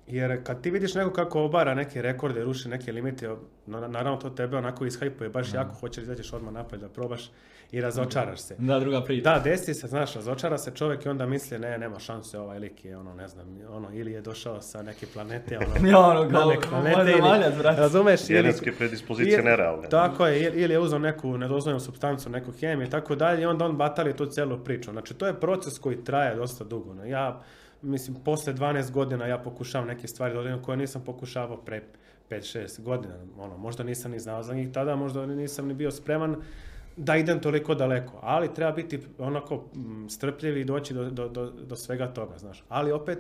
jer 0.09 0.45
kad 0.45 0.61
ti 0.61 0.71
vidiš 0.71 0.95
neko 0.95 1.11
kako 1.13 1.43
obara 1.43 1.75
neke 1.75 2.03
rekorde, 2.03 2.45
ruši 2.45 2.69
neke 2.69 2.93
limite, 2.93 3.29
na- 3.67 3.89
naravno 3.89 4.17
to 4.17 4.31
tebe 4.31 4.57
onako 4.57 4.87
ishajpuje 4.87 5.31
baš 5.31 5.55
jako, 5.55 5.75
hoćeš 5.75 6.03
izađeš 6.03 6.33
odmah 6.33 6.53
napolje 6.55 6.81
da 6.81 6.89
probaš 6.89 7.31
i 7.73 7.81
razočaraš 7.81 8.41
se. 8.41 8.55
Da, 8.59 8.81
druga 8.81 9.03
priča. 9.03 9.23
Da, 9.25 9.39
desi 9.41 9.75
se, 9.75 9.87
znaš, 9.87 10.15
razočara 10.15 10.59
se 10.59 10.71
čovjek 10.71 11.05
i 11.05 11.09
onda 11.09 11.27
misli, 11.27 11.59
ne, 11.59 11.79
nema 11.79 11.99
šanse, 11.99 12.39
ovaj 12.39 12.59
lik 12.59 12.85
je, 12.85 12.97
ono, 12.97 13.15
ne 13.15 13.29
znam, 13.29 13.47
ono, 13.69 13.89
ili 13.93 14.13
je 14.13 14.21
došao 14.21 14.61
sa 14.63 14.83
neke 14.83 15.07
planete, 15.07 15.59
ono, 15.59 15.89
Ja, 15.91 15.99
ono, 16.01 16.25
na 16.25 16.31
kao, 16.31 16.51
neke 16.51 16.69
planete, 16.69 17.11
ili, 17.11 17.21
brate. 17.53 17.81
razumeš, 17.81 18.21
ili, 18.23 18.35
Genetske 18.35 18.73
predispozicije 18.73 19.43
nerealne. 19.43 19.89
tako 19.89 20.27
je, 20.27 20.41
ili- 20.55 20.73
je 20.73 20.79
uzeo 20.79 20.99
neku 20.99 21.39
nedozvoljenu 21.39 21.81
supstancu, 21.81 22.31
neku 22.31 22.53
hemiju 22.53 22.87
i 22.87 22.91
tako 22.91 23.15
dalje 23.15 23.43
i 23.43 23.47
onda 23.47 23.65
on 23.65 23.77
batali 23.77 24.17
tu 24.17 24.27
cijelu 24.27 24.59
priču. 24.59 24.91
Znači, 24.91 25.15
to 25.15 25.27
je 25.27 25.41
proces 25.41 25.79
koji 25.79 26.05
traje 26.05 26.35
dosta 26.37 26.65
dugo. 26.65 26.95
No, 26.95 27.05
ja, 27.05 27.41
mislim, 27.83 28.17
posle 28.25 28.55
12 28.55 28.91
godina 28.91 29.27
ja 29.27 29.39
pokušavam 29.39 29.89
neke 29.89 30.09
stvari 30.09 30.35
da 30.35 30.63
koje 30.63 30.77
nisam 30.77 31.03
pokušavao 31.07 31.57
pre 31.57 31.83
5-6 32.31 32.83
godina. 32.83 33.15
Ono, 33.39 33.57
možda 33.57 33.85
nisam 33.85 34.11
ni 34.11 34.19
znao 34.19 34.43
za 34.43 34.55
njih 34.55 34.73
tada, 34.73 34.97
možda 34.97 35.27
nisam 35.27 35.67
ni 35.67 35.75
bio 35.75 35.91
spreman 35.91 36.37
da 36.97 37.17
idem 37.17 37.41
toliko 37.41 37.75
daleko. 37.75 38.19
Ali 38.23 38.55
treba 38.55 38.73
biti 38.73 39.01
onako 39.19 39.57
mm, 39.57 40.09
strpljiv 40.09 40.57
i 40.57 40.65
doći 40.65 40.95
do, 40.95 41.11
do, 41.11 41.29
do, 41.29 41.51
do 41.51 41.77
svega 41.77 42.07
toga, 42.15 42.39
znaš. 42.39 42.65
Ali 42.69 42.93
opet, 42.93 43.19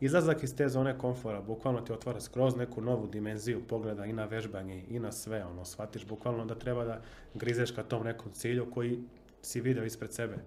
izlazak 0.00 0.42
iz 0.42 0.56
te 0.56 0.68
zone 0.68 0.98
komfora 0.98 1.40
bukvalno 1.40 1.80
ti 1.80 1.92
otvara 1.92 2.20
skroz 2.20 2.56
neku 2.56 2.80
novu 2.80 3.06
dimenziju 3.06 3.60
pogleda 3.68 4.06
i 4.06 4.12
na 4.12 4.24
vežbanje 4.24 4.84
i 4.88 4.98
na 4.98 5.12
sve, 5.12 5.44
ono, 5.44 5.64
shvatiš 5.64 6.06
bukvalno 6.06 6.44
da 6.44 6.54
treba 6.54 6.84
da 6.84 7.00
grizeš 7.34 7.70
ka 7.70 7.82
tom 7.82 8.04
nekom 8.04 8.32
cilju 8.32 8.70
koji 8.70 8.98
si 9.42 9.60
video 9.60 9.84
ispred 9.84 10.12
sebe. 10.12 10.38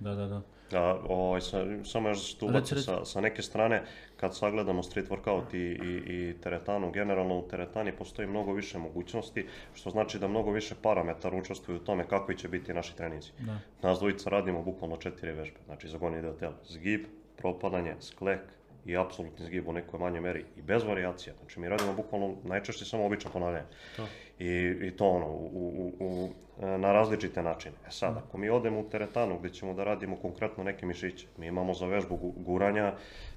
Da, 0.00 0.14
da, 0.14 0.26
da. 0.26 0.42
A, 0.72 0.98
ovaj, 1.08 1.40
sa- 1.40 1.84
samo 1.84 2.08
još 2.08 2.34
tu 2.34 2.48
Reci, 2.52 2.74
sa, 2.74 3.04
sa 3.04 3.20
neke 3.20 3.42
strane, 3.42 3.82
kad 4.16 4.36
sagledamo 4.36 4.82
street 4.82 5.08
workout 5.08 5.54
i, 5.54 5.58
i, 5.58 6.02
i 6.06 6.40
teretanu, 6.40 6.90
generalno 6.90 7.38
u 7.38 7.48
teretani 7.48 7.92
postoji 7.92 8.28
mnogo 8.28 8.52
više 8.52 8.78
mogućnosti, 8.78 9.46
što 9.74 9.90
znači 9.90 10.18
da 10.18 10.28
mnogo 10.28 10.50
više 10.50 10.74
parametara 10.82 11.36
učestvuju 11.36 11.76
u 11.76 11.84
tome 11.84 12.06
kakvi 12.08 12.38
će 12.38 12.48
biti 12.48 12.74
naši 12.74 12.96
treninzi. 12.96 13.30
Da. 13.38 13.58
Nas 13.88 13.98
dvojica 13.98 14.30
radimo 14.30 14.62
bukvalno 14.62 14.96
četiri 14.96 15.32
vežbe, 15.32 15.58
znači 15.66 15.88
za 15.88 15.98
gornji 15.98 16.22
deo 16.22 16.32
tela. 16.32 16.54
Zgib, 16.64 17.04
propadanje, 17.36 17.94
sklek 18.00 18.40
i 18.86 18.96
apsolutni 18.96 19.46
zgib 19.46 19.68
u 19.68 19.72
nekoj 19.72 20.00
manjoj 20.00 20.20
meri 20.20 20.44
i 20.56 20.62
bez 20.62 20.84
varijacija. 20.84 21.34
Znači 21.40 21.60
mi 21.60 21.68
radimo 21.68 21.92
bukvalno 21.92 22.34
najčešće 22.44 22.84
samo 22.84 23.06
obično 23.06 23.30
ponavljanje. 23.30 23.66
To. 23.96 24.06
I, 24.38 24.76
I 24.82 24.90
to 24.96 25.08
ono, 25.08 25.26
u, 25.26 25.48
u, 25.54 25.92
u, 26.00 26.28
e, 26.62 26.78
na 26.78 26.92
različite 26.92 27.42
načine. 27.42 27.74
E 27.86 27.90
sad, 27.90 28.16
ako 28.16 28.38
mi 28.38 28.50
odemo 28.50 28.80
u 28.80 28.88
teretanu 28.90 29.38
gdje 29.38 29.50
ćemo 29.50 29.74
da 29.74 29.84
radimo 29.84 30.16
konkretno 30.16 30.64
neke 30.64 30.86
mišiće, 30.86 31.26
mi 31.38 31.46
imamo 31.46 31.74
za 31.74 31.86
vežbu 31.86 32.16
gu- 32.16 32.32
guranja 32.36 32.92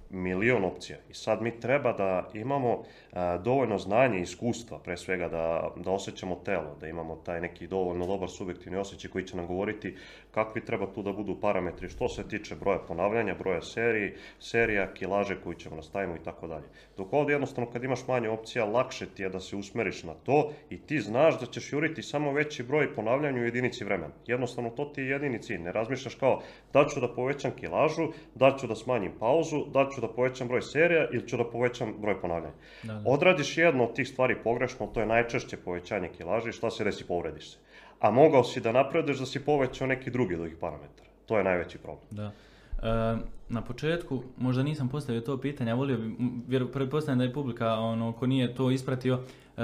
milion 0.09 0.65
opcija. 0.65 0.97
I 1.09 1.13
sad 1.13 1.41
mi 1.41 1.59
treba 1.59 1.93
da 1.93 2.29
imamo 2.33 2.83
a, 3.11 3.37
dovoljno 3.37 3.77
znanja 3.77 4.17
i 4.17 4.21
iskustva, 4.21 4.79
pre 4.79 4.97
svega 4.97 5.27
da, 5.29 5.71
da 5.75 5.91
osjećamo 5.91 6.35
telo, 6.35 6.75
da 6.79 6.87
imamo 6.87 7.15
taj 7.15 7.41
neki 7.41 7.67
dovoljno 7.67 8.07
dobar 8.07 8.29
subjektivni 8.29 8.77
osjećaj 8.77 9.11
koji 9.11 9.27
će 9.27 9.37
nam 9.37 9.47
govoriti 9.47 9.95
kakvi 10.33 10.65
treba 10.65 10.87
tu 10.93 11.01
da 11.01 11.11
budu 11.13 11.35
parametri 11.41 11.89
što 11.89 12.09
se 12.09 12.27
tiče 12.27 12.55
broja 12.55 12.79
ponavljanja, 12.87 13.35
broja 13.39 13.61
seriji, 13.61 14.13
serija, 14.39 14.93
kilaže 14.93 15.37
koju 15.43 15.53
ćemo 15.53 15.75
nastavimo 15.75 16.15
i 16.15 16.23
tako 16.23 16.47
dalje. 16.47 16.65
Dok 16.97 17.13
ovdje 17.13 17.33
jednostavno 17.33 17.71
kad 17.71 17.83
imaš 17.83 18.07
manje 18.07 18.29
opcija, 18.29 18.65
lakše 18.65 19.05
ti 19.05 19.23
je 19.23 19.29
da 19.29 19.39
se 19.39 19.55
usmeriš 19.55 20.03
na 20.03 20.13
to 20.13 20.51
i 20.69 20.77
ti 20.77 20.99
znaš 20.99 21.39
da 21.39 21.45
ćeš 21.45 21.73
juriti 21.73 22.03
samo 22.03 22.31
veći 22.31 22.63
broj 22.63 22.93
ponavljanja 22.95 23.41
u 23.41 23.45
jedinici 23.45 23.83
vremena. 23.83 24.13
Jednostavno 24.27 24.69
to 24.69 24.85
ti 24.85 25.01
je 25.01 25.09
jedini 25.09 25.41
cilj. 25.41 25.61
Ne 25.61 25.71
razmišljaš 25.71 26.15
kao 26.15 26.41
da 26.73 26.85
ću 26.85 26.99
da 26.99 27.07
povećam 27.07 27.51
kilažu, 27.51 28.07
da 28.35 28.57
ću 28.59 28.67
da 28.67 28.75
smanjim 28.75 29.11
pauzu, 29.19 29.65
da 29.73 29.89
ću 29.95 30.01
da 30.01 30.07
povećam 30.07 30.47
broj 30.47 30.61
serija 30.61 31.07
ili 31.11 31.27
ću 31.27 31.37
da 31.37 31.43
povećam 31.43 31.93
broj 31.99 32.21
ponavljanja. 32.21 32.53
Da, 32.83 32.93
da. 32.93 33.09
Odradiš 33.09 33.57
jedno 33.57 33.83
od 33.83 33.95
tih 33.95 34.07
stvari 34.07 34.35
pogrešno, 34.43 34.87
to 34.87 34.99
je 34.99 35.05
najčešće 35.05 35.57
povećanje 35.57 36.09
kilaže 36.17 36.49
i 36.49 36.53
šta 36.53 36.71
se 36.71 36.83
desi, 36.83 37.07
povrediš 37.07 37.51
se. 37.51 37.57
A 38.03 38.11
mogao 38.11 38.43
si 38.43 38.61
da 38.61 38.71
napreduješ 38.71 39.19
da 39.19 39.25
si 39.25 39.39
povećao 39.39 39.87
neki 39.87 40.11
drugi 40.11 40.33
od 40.33 40.39
ovih 40.39 40.55
parametara. 40.59 41.09
To 41.25 41.37
je 41.37 41.43
najveći 41.43 41.77
problem. 41.77 42.07
Da. 42.11 42.23
E, 42.23 43.17
na 43.49 43.61
početku, 43.61 44.23
možda 44.37 44.63
nisam 44.63 44.89
postavio 44.89 45.21
to 45.21 45.37
pitanje, 45.37 45.71
a 45.71 45.75
volio 45.75 45.97
bi, 45.97 46.05
m, 46.05 46.43
vjeru, 46.47 46.67
pretpostavljam 46.67 47.17
da 47.17 47.23
je 47.23 47.33
publika, 47.33 47.73
ono, 47.73 48.11
ko 48.11 48.27
nije 48.27 48.55
to 48.55 48.71
ispratio, 48.71 49.19
e, 49.57 49.61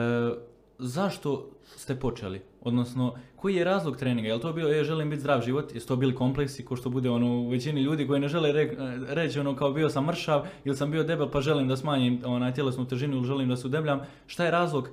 zašto 0.78 1.50
ste 1.76 1.96
počeli? 1.96 2.42
Odnosno, 2.62 3.16
koji 3.36 3.56
je 3.56 3.64
razlog 3.64 3.98
treninga? 3.98 4.28
Je 4.28 4.34
li 4.34 4.42
to 4.42 4.54
bio, 4.54 4.68
je, 4.68 4.84
želim 4.84 5.10
biti 5.10 5.20
zdrav 5.20 5.42
život? 5.42 5.74
Jesu 5.74 5.88
to 5.88 5.96
bili 5.96 6.16
kompleksi, 6.16 6.66
ko 6.66 6.76
što 6.76 6.90
bude 6.90 7.10
ono, 7.10 7.28
u 7.28 7.50
većini 7.50 7.82
ljudi 7.82 8.08
koji 8.08 8.20
ne 8.20 8.28
žele 8.28 8.52
re- 8.52 8.76
reći 9.08 9.40
ono 9.40 9.56
kao 9.56 9.72
bio 9.72 9.90
sam 9.90 10.06
mršav 10.06 10.48
ili 10.64 10.76
sam 10.76 10.92
bio 10.92 11.04
debel 11.04 11.30
pa 11.32 11.42
želim 11.42 11.68
da 11.68 11.78
smanjim 11.78 12.22
onaj 12.26 12.54
tjelesnu 12.54 12.86
težinu 12.86 13.18
ili 13.18 13.26
želim 13.28 13.50
da 13.50 13.56
se 13.56 13.68
udebljam? 13.68 14.02
Šta 14.28 14.46
je 14.46 14.52
razlog 14.52 14.90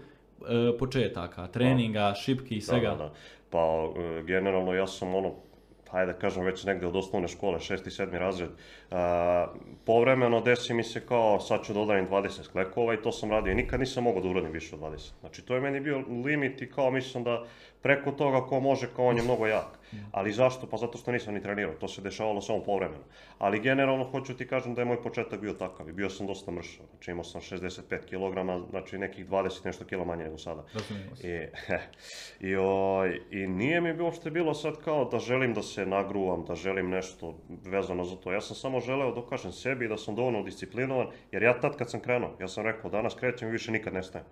e, 0.48 0.78
početaka, 0.78 1.46
treninga, 1.46 2.14
šipki 2.14 2.56
i 2.56 2.61
svega? 2.61 2.90
Da, 2.90 2.96
da, 2.96 3.04
da. 3.04 3.12
Pa, 3.57 3.88
e, 3.97 4.23
generalno 4.23 4.75
ja 4.75 4.87
sam 4.87 5.14
ono, 5.14 5.33
hajde 5.90 6.12
da 6.12 6.19
kažem 6.19 6.45
već 6.45 6.64
negdje 6.64 6.88
od 6.88 6.97
osnovne 6.97 7.29
škole, 7.29 7.61
šesti, 7.61 7.90
sedmi 7.90 8.19
razred, 8.19 8.51
a, 8.90 9.47
povremeno 9.85 10.40
desi 10.40 10.75
mi 10.75 10.85
se 10.85 11.07
kao 11.07 11.40
sad 11.40 11.64
ću 11.64 11.73
da 11.73 11.81
odradim 11.81 12.09
20 12.09 12.42
sklekova 12.42 12.95
i 12.95 13.03
to 13.03 13.12
sam 13.12 13.31
radio 13.31 13.53
i 13.53 13.55
nikad 13.55 13.81
nisam 13.81 14.05
mogao 14.05 14.23
da 14.23 14.29
uradim 14.29 14.53
više 14.53 14.75
od 14.75 14.81
20. 14.81 15.11
Znači 15.21 15.42
to 15.42 15.55
je 15.55 15.61
meni 15.61 15.81
bio 15.81 16.03
limit 16.25 16.62
i 16.62 16.71
kao 16.71 16.90
mislim 16.90 17.25
da 17.25 17.45
preko 17.83 18.12
toga 18.12 18.47
ko 18.47 18.61
može, 18.61 18.88
kao 18.97 19.07
on 19.07 19.16
je 19.16 19.23
mnogo 19.23 19.47
jak. 19.47 19.76
Ali 20.12 20.33
zašto? 20.33 20.66
Pa 20.66 20.77
zato 20.77 20.99
što 20.99 21.12
nisam 21.12 21.35
ni 21.35 21.42
trenirao, 21.42 21.75
to 21.75 21.88
se 21.88 22.03
dešavalo 22.03 22.40
samo 22.40 22.62
povremeno. 22.62 23.05
Ali 23.38 23.61
generalno 23.61 24.05
hoću 24.05 24.37
ti 24.37 24.46
kažem 24.46 24.75
da 24.75 24.81
je 24.81 24.85
moj 24.85 25.03
početak 25.03 25.40
bio 25.40 25.53
takav 25.53 25.88
i 25.88 25.92
bio 25.92 26.11
sam 26.11 26.27
dosta 26.27 26.51
mršav. 26.51 26.87
Znači 26.90 27.11
imao 27.11 27.25
sam 27.25 27.40
65 27.40 27.83
kg, 28.07 28.70
znači 28.70 28.99
nekih 28.99 29.29
20 29.29 29.64
nešto 29.64 29.85
kila 29.85 30.05
manje 30.05 30.25
nego 30.25 30.38
sada. 30.38 30.64
I, 31.22 31.46
i, 32.49 32.57
oj, 32.57 33.20
I 33.31 33.46
nije 33.46 33.81
mi 33.81 34.01
uopšte 34.01 34.31
bilo 34.31 34.55
sad 34.55 34.77
kao 34.85 35.05
da 35.05 35.18
želim 35.18 35.55
da 35.55 35.62
se 35.62 35.87
nagruvam, 35.87 36.44
da 36.44 36.55
želim 36.55 36.90
nešto 36.90 37.35
vezano 37.64 38.05
za 38.05 38.16
to. 38.16 38.33
Ja 38.33 38.40
sam 38.40 38.57
samo 38.57 38.81
želeo 38.81 39.14
dokažem 39.14 39.53
sebi 39.53 39.88
da 39.88 39.96
sam 39.96 40.14
dovoljno 40.14 40.42
disciplinovan, 40.42 41.07
jer 41.33 41.42
ja 41.42 41.61
tad 41.61 41.77
kad 41.77 41.90
sam 41.90 42.01
krenuo, 42.01 42.37
ja 42.40 42.49
sam 42.49 42.64
rekao 42.64 42.90
danas 42.90 43.14
krećem 43.14 43.49
i 43.49 43.53
više 43.53 43.72
nikad 43.72 43.94
ne 43.94 44.03
stajem. 44.03 44.27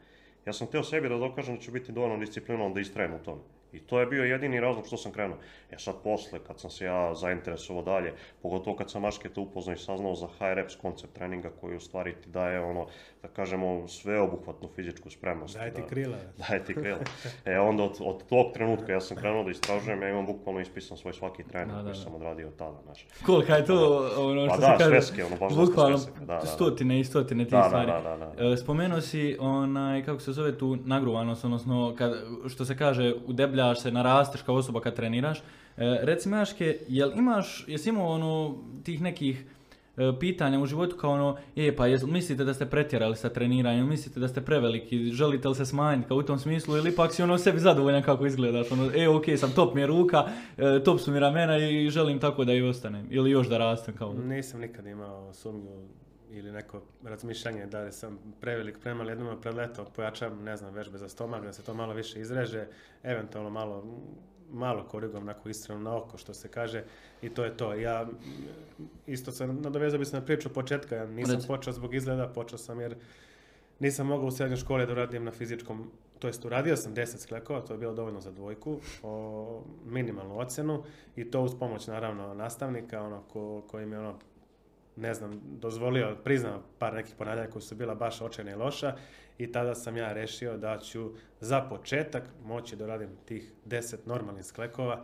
Ja 0.47 0.53
sam 0.53 0.67
htio 0.67 0.83
sebi 0.83 1.09
da 1.09 1.17
dokažem 1.17 1.57
da 1.57 1.61
ću 1.61 1.73
biti 1.73 1.93
dovoljno 1.93 2.17
disciplinovan 2.17 2.75
da 2.75 2.81
istrajem 2.81 3.14
u 3.14 3.19
tome. 3.19 3.40
I 3.75 3.81
to 3.81 4.01
je 4.01 4.07
bio 4.07 4.25
jedini 4.25 4.61
razlog 4.61 4.87
što 4.87 4.97
sam 4.97 5.13
krenuo. 5.13 5.39
E 5.71 5.79
sad 5.79 5.95
posle, 6.05 6.39
kad 6.47 6.61
sam 6.61 6.71
se 6.71 6.85
ja 6.85 7.15
zainteresovao 7.15 7.83
dalje, 7.83 8.15
pogotovo 8.43 8.77
kad 8.77 8.91
sam 8.91 9.03
Mašketa 9.03 9.41
upoznao 9.41 9.75
i 9.75 9.79
saznao 9.79 10.15
za 10.15 10.27
high 10.27 10.53
reps 10.55 10.77
koncept 10.77 11.13
treninga 11.13 11.51
koji 11.61 11.77
u 11.77 11.81
stvari 11.81 12.15
ti 12.15 12.31
daje 12.31 12.61
ono, 12.61 12.87
da 13.25 13.29
kažemo, 13.29 13.89
sveobuhvatnu 13.89 14.69
fizičku 14.75 15.11
spremnost. 15.11 15.57
Daj 15.57 15.71
ti 15.71 15.81
da- 15.81 15.87
krila. 15.89 16.17
Daj 16.49 16.65
ti 16.65 16.75
krila. 16.75 16.99
E 17.45 17.59
onda 17.59 17.83
od, 17.83 17.97
od 18.01 18.27
tog 18.27 18.53
trenutka 18.55 18.93
ja 18.93 19.01
sam 19.01 19.17
krenuo 19.17 19.45
da 19.45 19.51
istražujem, 19.51 20.03
ja 20.03 20.09
imam 20.09 20.27
bukvalno 20.27 20.61
ispisan 20.61 20.97
svoj 20.97 21.13
svaki 21.13 21.43
trening 21.43 21.71
Da, 21.71 21.77
da, 21.77 21.83
koji 21.83 21.95
da. 21.95 22.01
sam 22.01 22.15
odradio 22.15 22.49
od 22.49 22.57
tada, 22.57 22.79
znaš. 22.85 23.07
Kolika 23.27 23.57
je 23.57 23.65
to, 23.65 23.77
ono 24.19 24.49
Pa 24.49 24.55
što 24.55 24.61
da, 24.61 24.67
se 24.69 24.79
kaže, 24.79 24.91
sveske, 24.91 25.25
ono, 25.25 25.37
baš 25.37 25.55
bukvalno 25.57 25.99
da, 25.99 26.25
da, 26.27 26.35
da. 26.35 26.47
stotine 26.47 27.01
i 27.01 27.05
stotine 27.05 27.45
tih 27.45 27.59
stvari. 27.67 27.87
da, 27.87 28.01
da, 28.01 28.33
da. 28.37 28.53
E, 28.53 28.57
Spomenuo 28.57 29.01
si 29.01 29.37
onaj, 29.41 30.05
kako 30.05 30.21
se 30.21 30.33
zove 30.33 30.59
tu 30.59 30.77
nagruvanost, 30.85 31.45
odnosno 31.45 31.95
kad, 31.99 32.13
što 32.49 32.65
se 32.65 32.77
kaže, 32.77 33.15
udebljaš 33.27 33.81
se, 33.81 33.93
narasteš 33.93 34.43
kao 34.43 34.55
osoba 34.55 34.81
kad 34.81 34.95
treniraš. 34.97 35.39
E, 35.39 35.43
reci 36.03 36.29
mi, 36.29 36.37
Aške, 36.37 36.79
jel 36.89 37.13
imaš, 37.17 37.65
jesi 37.69 37.89
imao 37.89 38.09
ono, 38.09 38.55
tih 38.85 39.01
nekih 39.03 39.45
pitanja 40.21 40.61
u 40.61 40.67
životu 40.67 40.97
kao 40.97 41.11
ono, 41.11 41.37
je 41.55 41.77
pa 41.77 41.87
jel 41.87 42.07
mislite 42.07 42.45
da 42.45 42.55
ste 42.55 42.67
pretjerali 42.67 43.17
sa 43.17 43.29
treniranjem, 43.29 43.89
mislite 43.89 44.21
da 44.21 44.29
ste 44.29 44.41
preveliki, 44.41 45.11
želite 45.11 45.49
li 45.49 45.55
se 45.55 45.67
smanjiti 45.67 46.09
kao 46.09 46.17
u 46.17 46.23
tom 46.23 46.39
smislu 46.39 46.77
ili 46.77 46.91
ipak 46.91 47.13
si 47.13 47.23
ono 47.23 47.39
sebi 47.39 47.59
zadovoljan 47.59 48.03
kako 48.03 48.27
izgledaš, 48.27 48.73
ono, 48.73 48.91
e 48.95 49.09
ok, 49.09 49.25
sam 49.37 49.53
top 49.55 49.75
mi 49.75 49.81
je 49.81 49.87
ruka, 49.87 50.27
e, 50.57 50.83
top 50.85 51.01
su 51.01 51.13
mi 51.13 51.21
ramena 51.21 51.59
i 51.59 51.91
želim 51.91 52.19
tako 52.19 52.45
da 52.45 52.53
i 52.53 52.63
ostanem 52.63 53.07
ili 53.11 53.31
još 53.31 53.49
da 53.49 53.59
rastem 53.59 53.97
kao. 53.97 54.13
Nisam 54.13 54.61
nikad 54.61 54.87
imao 54.87 55.33
sumnju 55.33 55.89
ili 56.31 56.53
neko 56.53 56.83
razmišljanje 57.05 57.67
da 57.67 57.83
li 57.83 57.93
sam 57.93 58.19
prevelik, 58.41 58.79
premali, 58.79 59.11
jednom 59.11 59.41
predleto 59.41 59.85
pojačam, 59.97 60.43
ne 60.43 60.57
znam, 60.57 60.75
vežbe 60.75 60.99
za 60.99 61.09
stomak, 61.09 61.45
da 61.45 61.53
se 61.53 61.63
to 61.63 61.75
malo 61.75 61.95
više 61.95 62.21
izreže, 62.21 62.67
eventualno 63.03 63.51
malo 63.51 63.85
malo 64.53 64.85
korigujem 64.85 65.23
onako 65.23 65.49
iskreno 65.49 65.81
na 65.81 65.97
oko 65.97 66.19
što 66.19 66.35
se 66.35 66.49
kaže 66.49 66.85
i 67.23 67.29
to 67.29 67.45
je 67.45 67.57
to. 67.57 67.75
Ja 67.75 68.07
isto 69.07 69.33
sam 69.33 69.61
nadovezao 69.61 69.99
bi 69.99 70.05
se 70.05 70.17
na 70.17 70.25
priču 70.25 70.49
početka, 70.49 70.97
ja 70.97 71.07
nisam 71.07 71.35
Reci. 71.35 71.47
počeo 71.47 71.73
zbog 71.73 71.95
izgleda, 71.95 72.29
počeo 72.29 72.59
sam 72.59 72.81
jer 72.81 72.97
nisam 73.81 74.07
mogao 74.07 74.27
u 74.27 74.31
srednjoj 74.31 74.57
školi 74.57 74.87
da 74.87 74.95
radim 74.95 75.25
na 75.25 75.31
fizičkom, 75.31 75.91
to 76.19 76.27
jest 76.27 76.45
uradio 76.45 76.77
sam 76.77 76.95
10 76.95 77.17
sklekova, 77.17 77.61
to 77.61 77.75
je 77.75 77.79
bilo 77.79 77.93
dovoljno 77.93 78.21
za 78.21 78.31
dvojku, 78.31 78.81
o, 79.03 79.63
minimalnu 79.87 80.39
ocjenu 80.39 80.83
i 81.17 81.31
to 81.31 81.43
uz 81.43 81.55
pomoć 81.59 81.87
naravno 81.87 82.35
nastavnika, 82.35 83.03
ono 83.03 83.23
ko, 83.33 83.63
koji 83.71 83.87
mi 83.87 83.95
je 83.95 83.99
ono 83.99 84.19
ne 84.97 85.15
znam, 85.15 85.41
dozvolio, 85.45 86.17
priznao 86.25 86.63
par 86.79 86.95
nekih 86.95 87.15
ponavljanja 87.19 87.51
koji 87.51 87.63
su 87.63 87.75
bila 87.75 87.95
baš 87.95 88.21
očajna 88.21 88.51
i 88.51 88.55
loša 88.55 88.97
i 89.38 89.53
tada 89.53 89.75
sam 89.75 89.97
ja 89.97 90.12
rešio 90.12 90.57
da 90.57 90.79
ću 90.79 91.11
za 91.40 91.61
početak 91.61 92.23
moći 92.44 92.77
da 92.77 92.87
radim 92.87 93.09
tih 93.25 93.53
10 93.66 93.97
normalnih 94.07 94.44
sklekova 94.44 95.01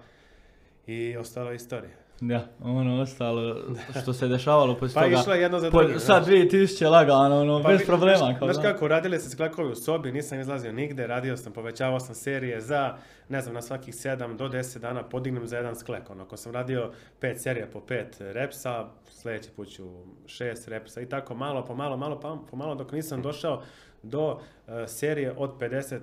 i 0.87 1.17
ostalo 1.17 1.51
je 1.51 1.57
istorija. 1.57 1.93
Da, 2.23 2.47
ono 2.63 3.01
ostalo 3.01 3.57
što 4.03 4.13
se 4.13 4.29
dešavalo 4.29 4.75
poslije 4.75 4.95
Pa 4.95 5.03
toga. 5.03 5.17
išlo 5.17 5.35
je 5.35 5.43
jedno 5.43 5.59
za 5.59 5.71
po- 5.71 5.79
drugim, 5.79 5.99
sad 5.99 6.25
znaš. 6.25 6.35
2000 6.35 6.89
lagano, 6.89 7.41
ono, 7.41 7.63
Pa 7.63 7.69
bez 7.69 7.81
vi- 7.81 7.87
problema. 7.87 8.35
Znaš, 8.43 8.57
kako, 8.63 8.89
radili 8.89 9.19
se 9.19 9.31
sklekovi 9.31 9.71
u 9.71 9.77
sobi, 9.77 10.13
nisam 10.13 10.41
izlazio 10.41 10.73
nigde, 10.73 11.07
radio 11.07 11.37
sam, 11.37 11.53
povećavao 11.53 12.01
sam 12.01 12.15
serije 12.15 12.61
za, 12.61 12.97
ne 13.29 13.41
znam, 13.41 13.55
na 13.55 13.63
svakih 13.63 13.95
7 13.95 14.37
do 14.37 14.49
10 14.49 14.79
dana 14.79 15.03
podignem 15.03 15.47
za 15.47 15.57
jedan 15.57 15.77
sklek. 15.77 16.11
Ono, 16.11 16.23
ako 16.23 16.37
sam 16.37 16.53
radio 16.53 16.91
5 17.21 17.37
serija 17.37 17.67
po 17.67 17.81
5 17.81 18.05
repsa, 18.21 18.87
sljedeći 19.11 19.51
put 19.51 19.69
ću 19.69 19.85
6 20.27 20.69
repsa 20.69 21.01
i 21.01 21.09
tako 21.09 21.35
malo, 21.35 21.65
po 21.65 21.75
malo, 21.75 21.97
malo, 21.97 22.21
pa- 22.21 22.39
po 22.51 22.57
malo, 22.57 22.75
dok 22.75 22.93
nisam 22.93 23.23
došao 23.23 23.63
do 24.03 24.39
e, 24.69 24.87
serije 24.87 25.33
od 25.37 25.59
50 25.59 25.95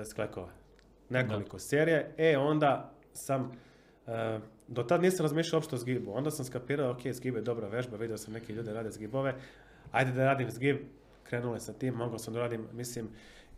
e, 0.00 0.04
sklekova. 0.04 0.48
Nekoliko 1.10 1.58
serije, 1.58 2.14
e 2.18 2.38
onda 2.38 2.92
sam 3.12 3.52
e, 4.06 4.38
do 4.68 4.82
tad 4.82 5.02
nisam 5.02 5.24
razmišljao 5.24 5.58
uopšte 5.58 5.74
o 5.74 5.78
zgibu. 5.78 6.12
Onda 6.14 6.30
sam 6.30 6.44
skapirao, 6.44 6.90
ok, 6.90 7.00
zgib 7.12 7.36
je 7.36 7.42
dobra 7.42 7.68
vežba, 7.68 7.96
vidio 7.96 8.16
sam 8.16 8.32
neki 8.34 8.52
ljude 8.52 8.72
rade 8.72 8.90
zgibove, 8.90 9.34
ajde 9.92 10.12
da 10.12 10.24
radim 10.24 10.50
zgib, 10.50 10.76
krenule 11.22 11.60
sa 11.60 11.72
tim, 11.72 11.94
mogao 11.94 12.18
sam 12.18 12.34
da 12.34 12.40
radim, 12.40 12.66
mislim, 12.72 13.08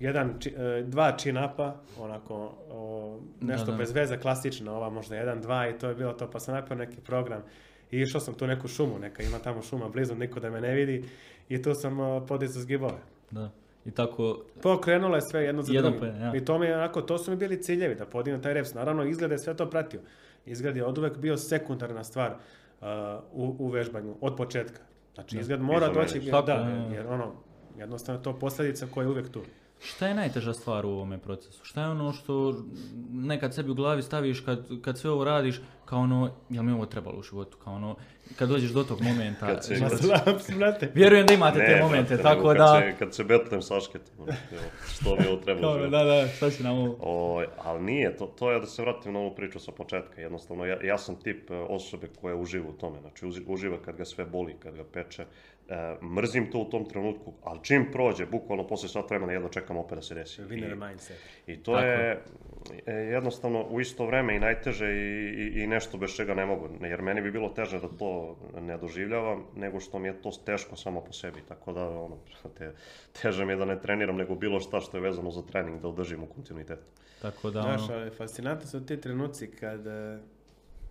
jedan, 0.01 0.37
či- 0.41 0.55
dva 0.85 1.17
chin-upa, 1.19 1.75
onako, 1.99 2.55
o, 2.71 3.21
nešto 3.41 3.67
Da, 3.67 3.73
da. 3.73 3.79
bez 3.79 3.93
veze, 3.93 4.19
klasično, 4.19 4.73
ova 4.73 4.91
možda 4.91 5.17
jedan, 5.17 5.41
dva 5.41 5.69
i 5.69 5.79
to 5.79 5.89
je 5.89 5.95
bilo 5.95 6.13
to, 6.13 6.31
pa 6.31 6.41
sam 6.41 6.55
napravio 6.55 6.85
neki 6.87 7.01
program 7.01 7.43
i 7.91 8.01
išao 8.01 8.21
sam 8.21 8.35
tu 8.35 8.47
neku 8.47 8.69
šumu, 8.69 8.99
neka 8.99 9.23
ima 9.23 9.39
tamo 9.39 9.63
šuma 9.63 9.89
blizu, 9.89 10.15
niko 10.15 10.41
da 10.41 10.51
me 10.51 10.61
ne 10.61 10.75
vidi 10.75 11.05
i 11.49 11.63
tu 11.63 11.75
sam 11.75 11.99
podizao 12.29 12.63
zgibove. 12.63 12.99
Da. 13.31 13.51
I 13.89 13.91
tako, 13.91 14.45
Pokrenulo 14.63 15.15
je 15.15 15.23
sve 15.23 15.45
jedno 15.45 15.63
za 15.63 15.73
Jedan 15.73 15.93
drugim. 15.93 16.01
po 16.01 16.07
jedan, 16.07 16.35
ja. 16.35 16.37
I 16.37 16.45
to 16.45 16.59
mi 16.59 16.67
je 16.67 16.77
onako, 16.77 17.03
to 17.03 17.19
su 17.19 17.31
mi 17.31 17.37
bili 17.37 17.63
ciljevi, 17.63 17.95
da 17.95 18.07
podignem 18.07 18.43
taj 18.43 18.55
reps. 18.55 18.75
Naravno, 18.75 19.05
izgled 19.05 19.31
je 19.31 19.39
sve 19.39 19.55
to 19.57 19.71
pratio. 19.71 20.01
Izgled 20.47 20.77
je 20.77 20.85
od 20.85 20.99
uvek 20.99 21.17
bio 21.17 21.37
sekundarna 21.37 22.05
stvar 22.05 22.31
uh, 22.31 22.87
u, 23.33 23.57
u 23.59 23.69
vežbanju, 23.69 24.15
od 24.21 24.37
početka. 24.37 24.81
Znači, 25.15 25.35
Da. 25.37 25.41
izgled 25.41 25.61
mora 25.61 25.89
doći. 25.89 26.21
Svako, 26.21 26.47
da, 26.47 26.53
jer, 26.53 26.93
jer 26.93 27.07
ono, 27.07 27.33
jednostavno 27.79 28.19
je 28.19 28.25
to 28.25 28.39
posljedica 28.39 28.87
koja 28.95 29.05
je 29.05 29.11
uvek 29.11 29.29
tu. 29.29 29.41
šta 29.81 30.07
je 30.09 30.15
najteža 30.15 30.53
stvar 30.53 30.87
u 30.87 30.91
ovome 30.91 31.19
procesu? 31.19 31.65
Šta 31.65 31.83
je 31.83 31.89
ono 31.89 32.13
što 32.13 32.55
nekad 33.13 33.55
sebi 33.55 33.71
u 33.71 33.75
glavi 33.75 34.03
staviš 34.03 34.41
kad, 34.41 34.67
kad 34.83 34.99
sve 34.99 35.11
ovo 35.11 35.25
radiš, 35.25 35.61
kao 35.85 35.99
ono, 36.01 36.31
jel 36.51 36.63
mi 36.63 36.73
ovo 36.73 36.87
trebalo 36.87 37.19
u 37.19 37.23
životu? 37.23 37.57
Kao 37.65 37.75
ono, 37.75 37.97
kad 38.37 38.49
dođeš 38.49 38.71
do 38.71 38.85
tog 38.85 39.01
momenta. 39.03 39.47
Kad 39.47 39.65
se-. 39.65 39.75
Vjerujem 40.95 41.27
da 41.27 41.35
imate 41.35 41.59
te 41.59 41.83
momente, 41.83 42.15
brate, 42.15 42.23
tako 42.23 42.49
kad 42.49 42.57
da... 42.57 42.81
Se, 42.81 42.99
kad 42.99 43.15
se 43.15 43.25
betnem 43.25 43.63
sašketom, 43.63 44.15
ono, 44.19 44.33
što 44.93 45.17
mi 45.17 45.27
ovo 45.27 45.37
treba 45.37 45.61
Kao, 45.61 45.75
životu. 45.75 45.91
da, 45.91 46.05
da, 46.05 46.29
šta 46.29 46.51
će 46.51 46.63
nam 46.63 46.79
ovo? 46.79 46.97
O, 47.01 47.43
ali 47.59 47.83
nije, 47.83 48.17
to, 48.17 48.27
to 48.27 48.53
je 48.53 48.61
da 48.61 48.67
se 48.67 48.83
vratim 48.83 49.13
na 49.13 49.21
onu 49.21 49.35
priču 49.35 49.61
sa 49.61 49.73
početka. 49.73 50.21
Jednostavno, 50.21 50.65
ja, 50.65 50.79
ja 50.85 50.99
sam 50.99 51.17
tip 51.17 51.51
e, 51.51 51.55
osobe 51.55 52.09
koja 52.21 52.37
uživa 52.37 52.69
u 52.69 52.73
tome. 52.73 53.01
Znači, 53.01 53.43
uživa 53.47 53.79
kad 53.85 53.97
ga 53.97 54.05
sve 54.05 54.25
boli, 54.25 54.55
kad 54.63 54.77
ga 54.77 54.85
peče. 54.85 55.25
E, 55.69 55.97
mrzim 56.03 56.51
to 56.51 56.59
u 56.59 56.65
tom 56.65 56.89
trenutku, 56.89 57.33
ali 57.45 57.59
čim 57.63 57.87
prođe, 57.93 58.27
bukvalno 58.27 58.67
posle 58.67 58.89
sat 58.89 59.11
vremena 59.11 59.33
jedno 59.33 59.49
čekam 59.49 59.77
opet 59.77 59.99
da 59.99 60.03
se 60.03 60.15
desi. 60.15 60.43
Winner 60.43 60.73
I, 60.73 60.89
mindset. 60.89 61.17
i 61.47 61.57
to 61.57 61.73
Tako 61.73 61.87
je 61.87 62.23
e, 62.87 62.93
jednostavno 62.93 63.63
u 63.63 63.81
isto 63.81 64.07
vreme 64.07 64.37
i 64.37 64.41
najteže 64.41 64.87
i, 64.87 65.53
i, 65.55 65.63
i 65.63 65.67
nešto 65.67 65.99
bez 65.99 66.17
čega 66.17 66.35
ne 66.35 66.47
mogu. 66.47 66.69
Jer 66.81 67.03
meni 67.03 67.21
bi 67.21 67.31
bilo 67.31 67.49
teže 67.49 67.81
da 67.81 67.89
to 67.89 68.18
ne 68.61 68.77
doživljavam, 68.79 69.45
nego 69.57 69.81
što 69.81 69.99
mi 69.99 70.09
je 70.09 70.23
to 70.23 70.31
teško 70.47 70.77
samo 70.77 71.01
po 71.01 71.13
sebi. 71.13 71.41
Tako 71.49 71.73
da, 71.73 71.89
ono, 71.89 72.17
te, 72.59 72.73
teže 73.23 73.45
mi 73.45 73.53
je 73.53 73.57
da 73.57 73.65
ne 73.65 73.81
treniram 73.81 74.17
nego 74.17 74.35
bilo 74.35 74.61
šta 74.61 74.81
što 74.81 74.97
je 74.97 75.01
vezano 75.01 75.31
za 75.31 75.43
trening, 75.43 75.81
da 75.83 75.89
održim 75.89 76.23
u 76.23 76.27
kontinuitetu. 76.27 76.87
Tako 77.23 77.51
da, 77.51 77.63
Znaš, 77.63 77.89
ono, 77.89 77.99
ali 77.99 78.11
fascinantni 78.11 78.67
su 78.67 78.87
ti 78.87 79.01
trenuci 79.01 79.51
kad 79.51 79.87
e, 79.87 80.19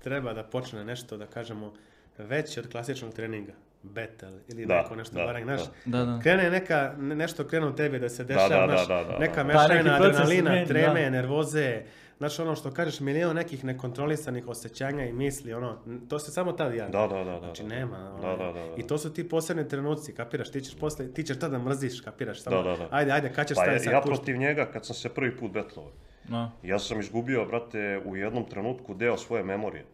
treba 0.04 0.34
da 0.34 0.44
počne 0.44 0.86
nešto, 0.86 1.18
da 1.18 1.26
kažemo, 1.26 1.74
veće 2.18 2.60
od 2.60 2.72
klasičnog 2.72 3.14
treninga. 3.14 3.54
Battle 3.84 4.32
ili 4.48 4.66
Da, 4.66 4.82
neko 4.82 4.96
nešto 4.96 5.16
da, 5.16 5.26
barang, 5.26 5.44
znaš. 5.46 5.62
da, 5.86 6.06
da. 6.06 6.20
Krene 6.24 6.50
neka, 6.50 6.94
ne- 6.98 7.16
nešto 7.16 7.44
krene 7.48 7.68
u 7.68 7.76
tebi 7.76 8.00
da 8.00 8.10
se 8.10 8.24
dešava, 8.24 8.68
da, 8.68 8.74
znaš, 8.74 8.88
da, 8.88 8.96
da, 8.96 9.12
da, 9.12 9.20
neka 9.20 9.44
da. 9.44 9.54
Pa, 9.54 9.60
adrenalina, 9.60 10.66
treme, 10.66 11.04
da. 11.04 11.10
nervoze, 11.10 11.82
znaš 12.18 12.40
ono 12.40 12.56
što 12.56 12.72
kažeš, 12.72 13.00
milion 13.00 13.36
nekih 13.36 13.64
nekontrolisanih 13.64 14.48
osjećanja 14.48 15.06
i 15.06 15.14
misli, 15.14 15.54
ono, 15.54 15.78
to 16.10 16.20
se 16.20 16.32
samo 16.32 16.52
tad 16.52 16.76
javi. 16.76 16.92
Da, 16.92 17.08
da, 17.08 17.24
da. 17.24 17.32
da, 17.32 17.40
Znači 17.40 17.64
da. 17.64 17.70
nema. 17.70 17.98
Da, 17.98 18.28
ono, 18.28 18.38
da, 18.38 18.52
da, 18.54 18.68
da. 18.68 18.76
I 18.78 18.88
to 18.88 18.98
su 18.98 19.14
ti 19.14 19.30
posebni 19.30 19.68
trenuci, 19.68 20.14
kapiraš, 20.14 20.52
ti 20.52 20.62
ćeš 20.62 20.78
posle, 20.78 21.14
ti 21.14 21.24
ćeš 21.24 21.40
tada 21.40 21.60
mrziš, 21.60 22.02
kapiraš, 22.02 22.42
samo, 22.42 22.58
Da, 22.58 22.64
da, 22.64 22.78
da. 22.78 22.88
ajde, 22.92 23.12
ajde, 23.12 23.34
kad 23.34 23.48
ćeš 23.48 23.56
Pa 23.56 23.66
ja, 23.66 23.80
sad 23.80 23.94
ja 23.94 24.02
pušti? 24.02 24.16
protiv 24.16 24.38
njega, 24.38 24.66
kad 24.66 24.86
sam 24.86 24.96
se 24.96 25.10
prvi 25.10 25.38
put 25.38 25.52
betlovao, 25.52 25.92
no. 26.30 26.52
ja 26.64 26.80
sam 26.80 27.00
izgubio, 27.00 27.46
brate, 27.46 28.02
u 28.06 28.16
jednom 28.16 28.46
trenutku 28.46 28.94
deo 28.94 29.18
svoje 29.18 29.44
memorije. 29.44 29.86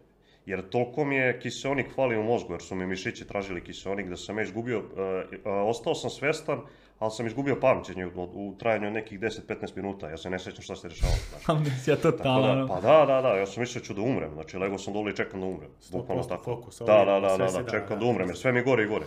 Jer 0.45 0.69
toliko 0.69 1.05
mi 1.05 1.15
je 1.15 1.39
kiseonik 1.39 1.93
falio 1.95 2.19
u 2.19 2.23
mozgu, 2.23 2.53
jer 2.53 2.61
su 2.61 2.75
mi 2.75 2.87
mišići 2.87 3.27
tražili 3.27 3.63
kiseonik, 3.63 4.09
da 4.09 4.17
sam 4.17 4.37
ja 4.37 4.43
izgubio, 4.43 4.77
e, 4.77 5.01
e, 5.01 5.49
ostao 5.49 5.95
sam 5.95 6.09
svestan, 6.09 6.61
ali 7.03 7.11
sam 7.11 7.27
izgubio 7.27 7.59
pamćenje 7.61 8.05
u, 8.05 8.23
u 8.33 8.55
trajanju 8.59 8.91
nekih 8.91 9.19
10-15 9.19 9.75
minuta, 9.75 10.09
ja 10.09 10.17
se 10.17 10.29
ne 10.29 10.39
sjećam 10.39 10.63
šta 10.63 10.75
se 10.75 10.89
dešavalo. 10.89 11.17
Znači. 11.29 11.45
Amnesija 11.51 11.95
Tako 11.95 12.17
totalna. 12.17 12.47
da, 12.47 12.53
ono. 12.53 12.67
pa 12.67 12.81
da, 12.81 13.05
da, 13.05 13.21
da, 13.21 13.37
ja 13.37 13.45
sam 13.45 13.61
mislio 13.61 13.81
ću 13.81 13.93
da 13.93 14.01
umrem, 14.01 14.33
znači 14.33 14.57
legao 14.57 14.77
sam 14.77 14.93
dole 14.93 15.11
i 15.11 15.15
čekam 15.15 15.39
da 15.39 15.45
umrem. 15.45 15.69
100% 15.81 15.91
Bukvalno 15.91 16.23
tako. 16.23 16.43
fokus, 16.43 16.79
Da, 16.79 17.05
da, 17.05 17.19
da, 17.19 17.37
da, 17.37 17.71
čekam 17.71 17.99
da. 17.99 18.05
umrem, 18.05 18.27
jer 18.27 18.37
sve 18.37 18.51
mi 18.51 18.63
gore 18.63 18.83
i 18.83 18.87
gore. 18.87 19.05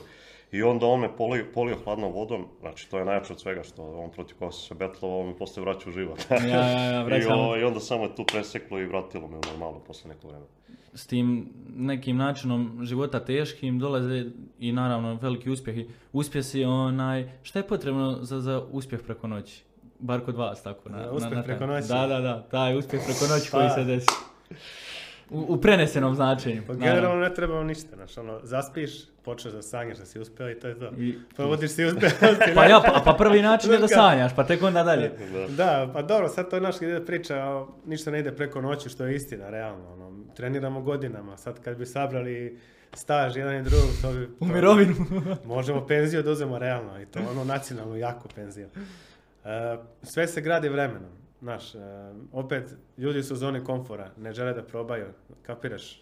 I 0.53 0.63
onda 0.63 0.87
on 0.87 1.01
me 1.01 1.17
polio, 1.17 1.45
polio 1.55 1.77
hladnom 1.85 2.13
vodom, 2.13 2.47
znači 2.61 2.91
to 2.91 2.99
je 2.99 3.05
najjače 3.05 3.33
od 3.33 3.41
svega 3.41 3.63
što 3.63 3.83
on 3.83 4.11
protiv 4.11 4.37
koga 4.39 4.53
sam 4.53 4.63
se 4.63 4.75
betlovao, 4.75 5.21
on 5.21 5.27
me 5.27 5.37
posle 5.37 5.63
vraća 5.63 5.89
u 5.89 5.93
život. 5.93 6.21
Ja, 6.31 6.47
ja, 6.47 6.93
ja, 6.93 7.01
I, 7.03 7.05
vraćamo. 7.05 7.49
o, 7.49 7.57
I 7.57 7.65
onda 7.65 7.81
samo 7.81 8.05
je 8.05 8.15
tu 8.15 8.25
preseklo 8.25 8.81
i 8.81 8.87
vratilo 8.87 9.29
me 9.29 9.37
u 9.37 9.43
normalno 9.53 9.79
posle 9.79 10.09
neko 10.09 10.29
vremena. 10.29 10.47
S 10.97 11.07
tim 11.07 11.47
nekim 11.69 12.17
načinom 12.17 12.79
života 12.83 13.21
teškim 13.21 13.79
dolaze 13.79 14.25
i 14.59 14.73
naravno 14.73 15.15
veliki 15.15 15.51
uspjehi. 15.51 15.89
Uspjesi 16.13 16.65
onaj, 16.65 17.31
šta 17.43 17.59
je 17.59 17.67
potrebno 17.67 18.19
za, 18.23 18.41
za 18.41 18.63
uspjeh 18.63 19.01
preko 19.03 19.27
noći? 19.27 19.63
Bar 19.99 20.21
kod 20.21 20.37
vas 20.37 20.63
tako. 20.63 20.89
Za 20.91 21.11
uspjeh 21.13 21.33
taj- 21.35 21.45
preko 21.45 21.67
noći? 21.67 21.89
Da, 21.89 22.07
da, 22.07 22.21
da, 22.21 22.43
taj 22.43 22.77
uspjeh 22.77 23.03
preko 23.05 23.35
noći 23.35 23.51
koji 23.51 23.69
Pa. 23.69 23.75
se 23.75 23.85
desi. 23.85 24.07
U, 25.31 25.45
u 25.49 25.57
prenesenom 25.57 26.15
značenju. 26.15 26.63
Pa 26.67 26.75
generalno 26.75 27.21
ne 27.21 27.35
treba 27.35 27.55
vam 27.55 27.67
ništa, 27.67 27.97
znaš, 27.97 28.19
ono, 28.19 28.41
zaspiš, 28.43 28.91
počneš 29.17 29.55
da 29.55 29.63
sanjaš 29.63 29.99
da 29.99 30.05
si 30.05 30.21
uspeo 30.21 30.51
i 30.51 30.55
to 30.55 30.69
je 30.69 30.79
to. 30.79 30.91
I- 30.99 31.19
Provodiš 31.37 31.71
si 31.71 31.85
uspjelosti. 31.87 32.25
Pa 32.55 32.65
ja, 32.65 32.81
pa, 32.85 33.03
pa 33.05 33.13
prvi 33.15 33.43
način 33.43 33.73
je 33.73 33.79
da 33.79 33.89
sanjaš, 33.89 34.37
pa 34.37 34.45
tek 34.45 34.63
onda 34.63 34.83
dalje. 34.83 35.13
Da. 35.49 35.91
Pa 35.93 36.03
dobro, 36.03 36.29
sad 36.29 36.51
to 36.51 36.57
je 36.57 36.63
naš 36.63 36.77
ide 36.77 37.01
priča, 37.01 37.65
ništa 37.87 38.11
ne 38.11 38.21
ide 38.21 38.33
preko 38.33 38.61
noći, 38.61 38.89
što 38.89 39.05
je 39.05 39.17
istina, 39.17 39.51
realno. 39.51 39.93
Ono, 39.93 40.16
treniramo 40.37 40.81
godinama, 40.81 41.37
sad 41.37 41.63
kad 41.65 41.77
bi 41.77 41.87
sabrali 41.87 42.59
staž 42.95 43.37
jedan 43.37 43.57
i 43.57 43.63
drugog, 43.63 43.91
to 44.03 44.13
bi... 44.13 44.29
U 44.41 44.47
mirovinu. 44.47 44.95
Možemo 45.45 45.87
penziju 45.87 46.23
da 46.23 46.31
uzmemo 46.31 46.59
realno 46.59 47.01
i 47.01 47.07
to 47.07 47.21
ono 47.31 47.45
nacionalnu 47.45 47.97
jaku 47.97 48.29
penziju. 48.35 48.69
E, 49.45 49.77
sve 50.03 50.29
se 50.29 50.41
gradi 50.41 50.69
vremenom. 50.69 51.11
Znaš, 51.43 51.75
e, 51.75 51.79
opet 52.33 52.75
ljudi 52.99 53.23
su 53.23 53.35
u 53.35 53.37
zoni 53.37 53.65
komfora, 53.65 54.11
ne 54.17 54.33
žele 54.33 54.53
da 54.53 54.63
probaju, 54.63 55.07
kapiraš, 55.43 55.97
e, 55.97 56.01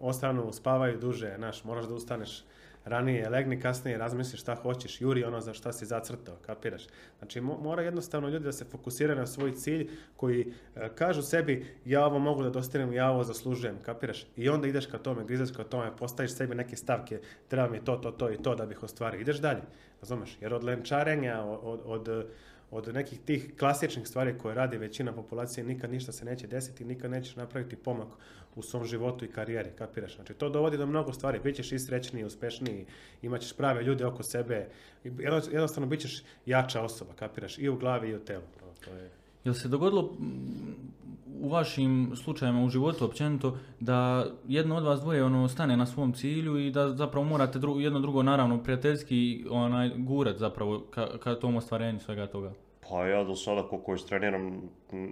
ostanu, 0.00 0.52
spavaju 0.52 0.98
duže, 0.98 1.34
znaš, 1.36 1.64
moraš 1.64 1.84
da 1.84 1.94
ustaneš 1.94 2.44
ranije, 2.84 3.28
legni 3.28 3.60
kasnije, 3.60 3.98
razmisliš 3.98 4.40
šta 4.40 4.54
hoćeš, 4.54 5.00
juri 5.00 5.24
ono 5.24 5.40
za 5.40 5.54
šta 5.54 5.72
si 5.72 5.86
zacrtao, 5.86 6.36
kapiraš. 6.46 6.82
Znači, 7.18 7.40
mo- 7.40 7.62
mora 7.62 7.82
jednostavno 7.82 8.28
ljudi 8.28 8.44
da 8.44 8.52
se 8.52 8.64
fokusiraju 8.64 9.18
na 9.18 9.26
svoj 9.26 9.54
cilj 9.54 9.90
koji 10.16 10.52
e, 10.76 10.88
kažu 10.94 11.22
sebi, 11.22 11.66
ja 11.84 12.06
ovo 12.06 12.18
mogu 12.18 12.42
da 12.42 12.50
dostignem, 12.50 12.92
ja 12.92 13.10
ovo 13.10 13.24
zaslužujem, 13.24 13.78
kapiraš? 13.82 14.26
I 14.36 14.48
onda 14.48 14.68
ideš 14.68 14.86
ka 14.86 14.98
tome, 14.98 15.24
grizeš 15.24 15.56
ka 15.56 15.64
tome, 15.64 15.96
postaviš 15.96 16.34
sebi 16.34 16.54
neke 16.54 16.76
stavke, 16.76 17.20
treba 17.48 17.68
mi 17.68 17.84
to, 17.84 17.96
to, 17.96 18.10
to 18.10 18.30
i 18.30 18.36
to 18.36 18.54
da 18.54 18.66
bih 18.66 18.82
ostvario. 18.82 19.20
Ideš 19.20 19.38
dalje, 19.38 19.62
razumeš? 20.00 20.38
Jer 20.40 20.54
od 20.54 20.64
lenčarenja, 20.64 21.44
od, 21.44 21.80
od, 21.84 22.26
od 22.72 22.94
nekih 22.94 23.20
tih 23.20 23.54
klasičnih 23.58 24.08
stvari 24.08 24.38
koje 24.38 24.54
radi 24.54 24.76
većina 24.76 25.12
populacije, 25.12 25.64
nikad 25.64 25.90
ništa 25.90 26.12
se 26.12 26.24
neće 26.24 26.46
desiti, 26.46 26.84
nikad 26.84 27.10
nećeš 27.10 27.36
napraviti 27.36 27.76
pomak 27.76 28.08
u 28.54 28.62
svom 28.62 28.84
životu 28.84 29.24
i 29.24 29.28
karijeri, 29.28 29.70
kapiraš? 29.78 30.14
Znači, 30.16 30.34
to 30.34 30.48
dovodi 30.48 30.76
do 30.76 30.86
mnogo 30.86 31.12
stvari, 31.12 31.40
bit 31.44 31.56
ćeš 31.56 31.72
i 31.72 31.78
srećniji, 31.78 32.24
uspešniji, 32.24 32.86
imat 33.22 33.40
ćeš 33.40 33.52
prave 33.52 33.82
ljude 33.82 34.06
oko 34.06 34.22
sebe, 34.22 34.68
jednostavno 35.52 35.86
bit 35.86 36.00
ćeš 36.00 36.22
jača 36.46 36.82
osoba, 36.82 37.12
kapiraš? 37.16 37.58
I 37.58 37.68
u 37.68 37.76
glavi 37.76 38.08
i 38.08 38.14
u 38.14 38.20
telu. 38.20 38.42
To, 38.84 38.94
je... 38.94 39.10
Jel 39.44 39.54
se 39.54 39.68
dogodilo 39.68 40.16
u 41.42 41.48
vašim 41.48 42.12
slučajevima 42.16 42.64
u 42.64 42.68
životu 42.68 43.04
općenito 43.04 43.58
da 43.80 44.26
jedno 44.48 44.76
od 44.76 44.84
vas 44.84 45.00
dvoje 45.00 45.24
ono 45.24 45.48
stane 45.48 45.76
na 45.76 45.86
svom 45.86 46.12
cilju 46.12 46.58
i 46.58 46.70
da 46.70 46.88
zapravo 46.94 47.26
morate 47.26 47.58
dru, 47.58 47.80
jedno 47.80 48.00
drugo 48.00 48.22
naravno 48.22 48.62
prijateljski 48.62 49.44
onaj 49.50 49.90
gurat 49.96 50.36
zapravo 50.36 50.80
ka, 50.90 51.18
ka 51.18 51.34
tom 51.34 51.56
ostvarenju 51.56 52.00
svega 52.00 52.26
toga. 52.26 52.52
Pa 52.88 53.06
ja 53.06 53.24
do 53.24 53.34
sada 53.34 53.62
koliko 53.62 53.94
istreniram, 53.94 54.60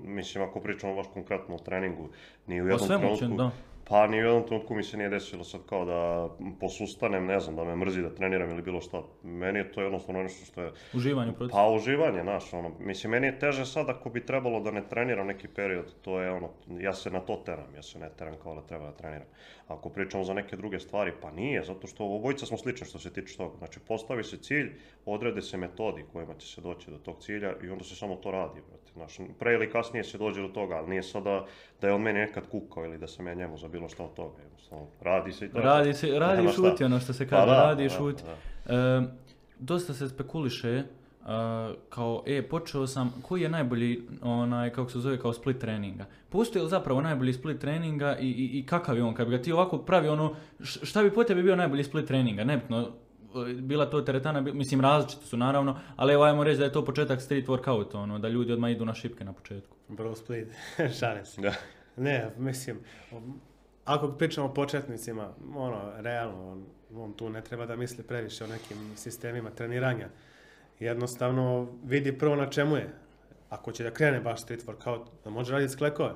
mislim 0.05 0.45
ako 0.45 0.61
pričamo 0.61 0.95
baš 0.95 1.07
konkretno 1.15 1.55
o 1.55 1.59
treningu, 1.59 2.09
ni 2.47 2.63
u 2.63 2.65
jednom 2.65 2.79
svemu 2.79 3.17
trenutku, 3.17 3.37
da. 3.37 3.51
Pa 3.91 4.07
ni 4.07 4.23
u 4.23 4.25
jednom 4.25 4.47
trenutku 4.47 4.75
mi 4.75 4.83
se 4.83 4.97
nije 4.97 5.09
desilo 5.09 5.45
sad 5.45 5.61
kao 5.69 5.85
da 5.85 6.29
posustanem, 6.61 7.27
ne 7.27 7.41
znam, 7.41 7.57
da 7.57 7.65
me 7.65 7.77
mrzi 7.77 8.03
da 8.03 8.15
treniram 8.15 8.51
ili 8.51 8.63
bilo 8.63 8.81
šta. 8.81 9.03
Meni 9.23 9.59
je 9.59 9.73
to 9.73 9.83
jednostavno 9.83 10.23
nešto 10.23 10.45
što 10.45 10.63
je 10.63 10.73
Uživanje 10.95 11.31
u 11.31 11.35
procesu. 11.35 11.57
Pa 11.57 11.69
uživanje, 11.69 12.23
znaš, 12.23 12.53
ono, 12.53 12.71
mislim, 12.79 13.11
meni 13.11 13.27
je 13.27 13.39
teže 13.39 13.67
sad 13.67 13.91
ako 13.91 14.11
bi 14.11 14.27
trebalo 14.27 14.61
da 14.61 14.71
ne 14.71 14.89
treniram 14.89 15.27
neki 15.27 15.49
period, 15.49 15.95
to 16.03 16.21
je 16.21 16.31
ono, 16.31 16.51
ja 16.81 16.93
se 16.93 17.11
na 17.11 17.21
to 17.21 17.37
teram, 17.37 17.75
ja 17.77 17.83
se 17.83 17.99
ne 17.99 18.11
teram 18.19 18.35
kao 18.43 18.55
da 18.55 18.61
treba 18.61 18.85
da 18.85 18.93
treniram. 18.93 19.27
Ako 19.71 19.89
pričamo 19.89 20.25
za 20.25 20.35
neke 20.35 20.57
druge 20.57 20.81
stvari, 20.81 21.13
pa 21.23 21.31
nije, 21.31 21.65
zato 21.65 21.87
što 21.87 22.05
obojica 22.05 22.47
smo 22.47 22.57
slični 22.59 22.87
što 22.87 22.99
se 22.99 23.13
tiče 23.13 23.37
toga. 23.37 23.57
Znači, 23.59 23.81
postavi 23.81 24.25
se 24.25 24.37
cilj, 24.37 24.73
odrede 25.07 25.43
se 25.43 25.57
metodi 25.57 26.05
kojima 26.13 26.35
će 26.35 26.47
se 26.47 26.61
doći 26.61 26.91
do 26.91 26.99
tog 26.99 27.23
cilja 27.23 27.53
i 27.63 27.71
onda 27.71 27.85
se 27.85 27.97
samo 27.97 28.17
to 28.17 28.31
radi, 28.31 28.61
brate. 28.69 28.93
Znaš, 28.95 29.29
pre 29.39 29.55
ili 29.55 29.71
kasnije 29.71 30.05
se 30.05 30.19
dođe 30.19 30.43
do 30.43 30.49
toga, 30.49 30.75
ali 30.75 30.89
nije 30.89 31.03
sada 31.03 31.47
da 31.81 31.87
je 31.87 31.95
on 31.95 32.03
meni 32.03 32.19
nekad 32.19 32.49
kukao 32.49 32.85
ili 32.85 32.99
da 32.99 33.07
sam 33.07 33.27
ja 33.27 33.35
njemu 33.35 33.59
za 33.59 33.69
bilo 33.69 33.89
šta 33.89 34.05
od 34.05 34.15
toga. 34.15 34.43
Jednostavno, 34.43 34.87
radi 35.01 35.33
se 35.33 35.47
i 35.47 35.49
to. 35.49 35.61
Radi 35.61 35.95
se, 35.95 36.19
radi 36.19 36.49
šuti 36.49 36.85
ono 36.85 37.01
što 37.01 37.13
se 37.13 37.29
kaže, 37.29 37.47
Pa 37.47 37.53
radi 37.53 37.83
da, 37.83 37.89
šuti. 37.91 38.23
da. 38.67 38.75
E, 38.75 39.03
dosta 39.59 39.95
se 39.95 40.09
spekuliše 40.09 40.83
a, 41.25 41.73
kao, 41.89 42.23
e, 42.27 42.43
počeo 42.43 42.87
sam, 42.87 43.15
koji 43.23 43.43
je 43.43 43.49
najbolji, 43.49 44.03
onaj, 44.23 44.71
kako 44.71 44.91
se 44.91 44.99
zove, 44.99 45.19
kao 45.19 45.33
split 45.33 45.59
treninga? 45.59 46.07
Postoji 46.29 46.63
li 46.63 46.71
zapravo 46.71 47.01
najbolji 47.01 47.33
split 47.33 47.61
treninga 47.61 48.17
i, 48.21 48.27
i, 48.27 48.59
i 48.59 48.67
kakav 48.67 48.97
je 48.97 49.05
on? 49.05 49.15
Kad 49.15 49.29
bi 49.29 49.37
ga 49.37 49.43
ti 49.43 49.53
ovako 49.53 49.79
pravi, 49.79 50.09
ono, 50.09 50.35
šta 50.63 51.03
bi 51.03 51.11
po 51.11 51.25
tebi 51.25 51.43
bio 51.43 51.57
najbolji 51.57 51.85
split 51.85 52.07
treninga? 52.07 52.45
Nebitno, 52.45 52.89
e, 53.49 53.53
bila 53.53 53.87
to 53.87 54.01
teretana, 54.01 54.41
mislim 54.41 54.81
različite 54.81 55.27
su 55.27 55.37
naravno, 55.37 55.79
ali 55.97 56.13
evo 56.15 56.23
ajmo 56.25 56.45
reći 56.45 56.59
da 56.59 56.65
je 56.65 56.73
to 56.73 56.85
početak 56.85 57.21
street 57.23 57.47
workouta, 57.47 57.97
ono, 57.97 58.19
da 58.19 58.29
ljudi 58.29 58.53
odmah 58.53 58.71
idu 58.71 58.85
na 58.85 58.95
šipke 58.95 59.25
na 59.25 59.33
početku. 59.33 59.77
Bro 59.89 60.15
split, 60.15 60.49
šalim 61.01 61.25
se. 61.25 61.41
Da. 61.41 61.53
Ne, 61.97 62.31
mislim, 62.39 62.79
ako 63.85 64.09
pričamo 64.09 64.47
o 64.47 64.55
početnicima, 64.55 65.29
ono, 65.57 65.93
realno, 65.97 66.53
on, 66.53 66.67
on 66.97 67.13
tu 67.13 67.31
ne 67.31 67.41
treba 67.41 67.67
da 67.67 67.77
misli 67.77 68.05
previše 68.05 68.45
o 68.45 68.47
nekim 68.47 68.77
sistemima 68.97 69.51
treniranja. 69.51 70.09
Jednostavno 70.81 71.69
vidi 71.85 72.19
prvo 72.19 72.37
na 72.37 72.51
čemu 72.51 72.77
je. 72.77 72.89
Ako 73.51 73.73
će 73.73 73.85
da 73.85 73.91
krene 73.91 74.21
baš 74.21 74.43
street 74.43 74.67
workout, 74.67 75.05
da 75.25 75.31
može 75.31 75.53
raditi 75.53 75.73
sklekove. 75.73 76.15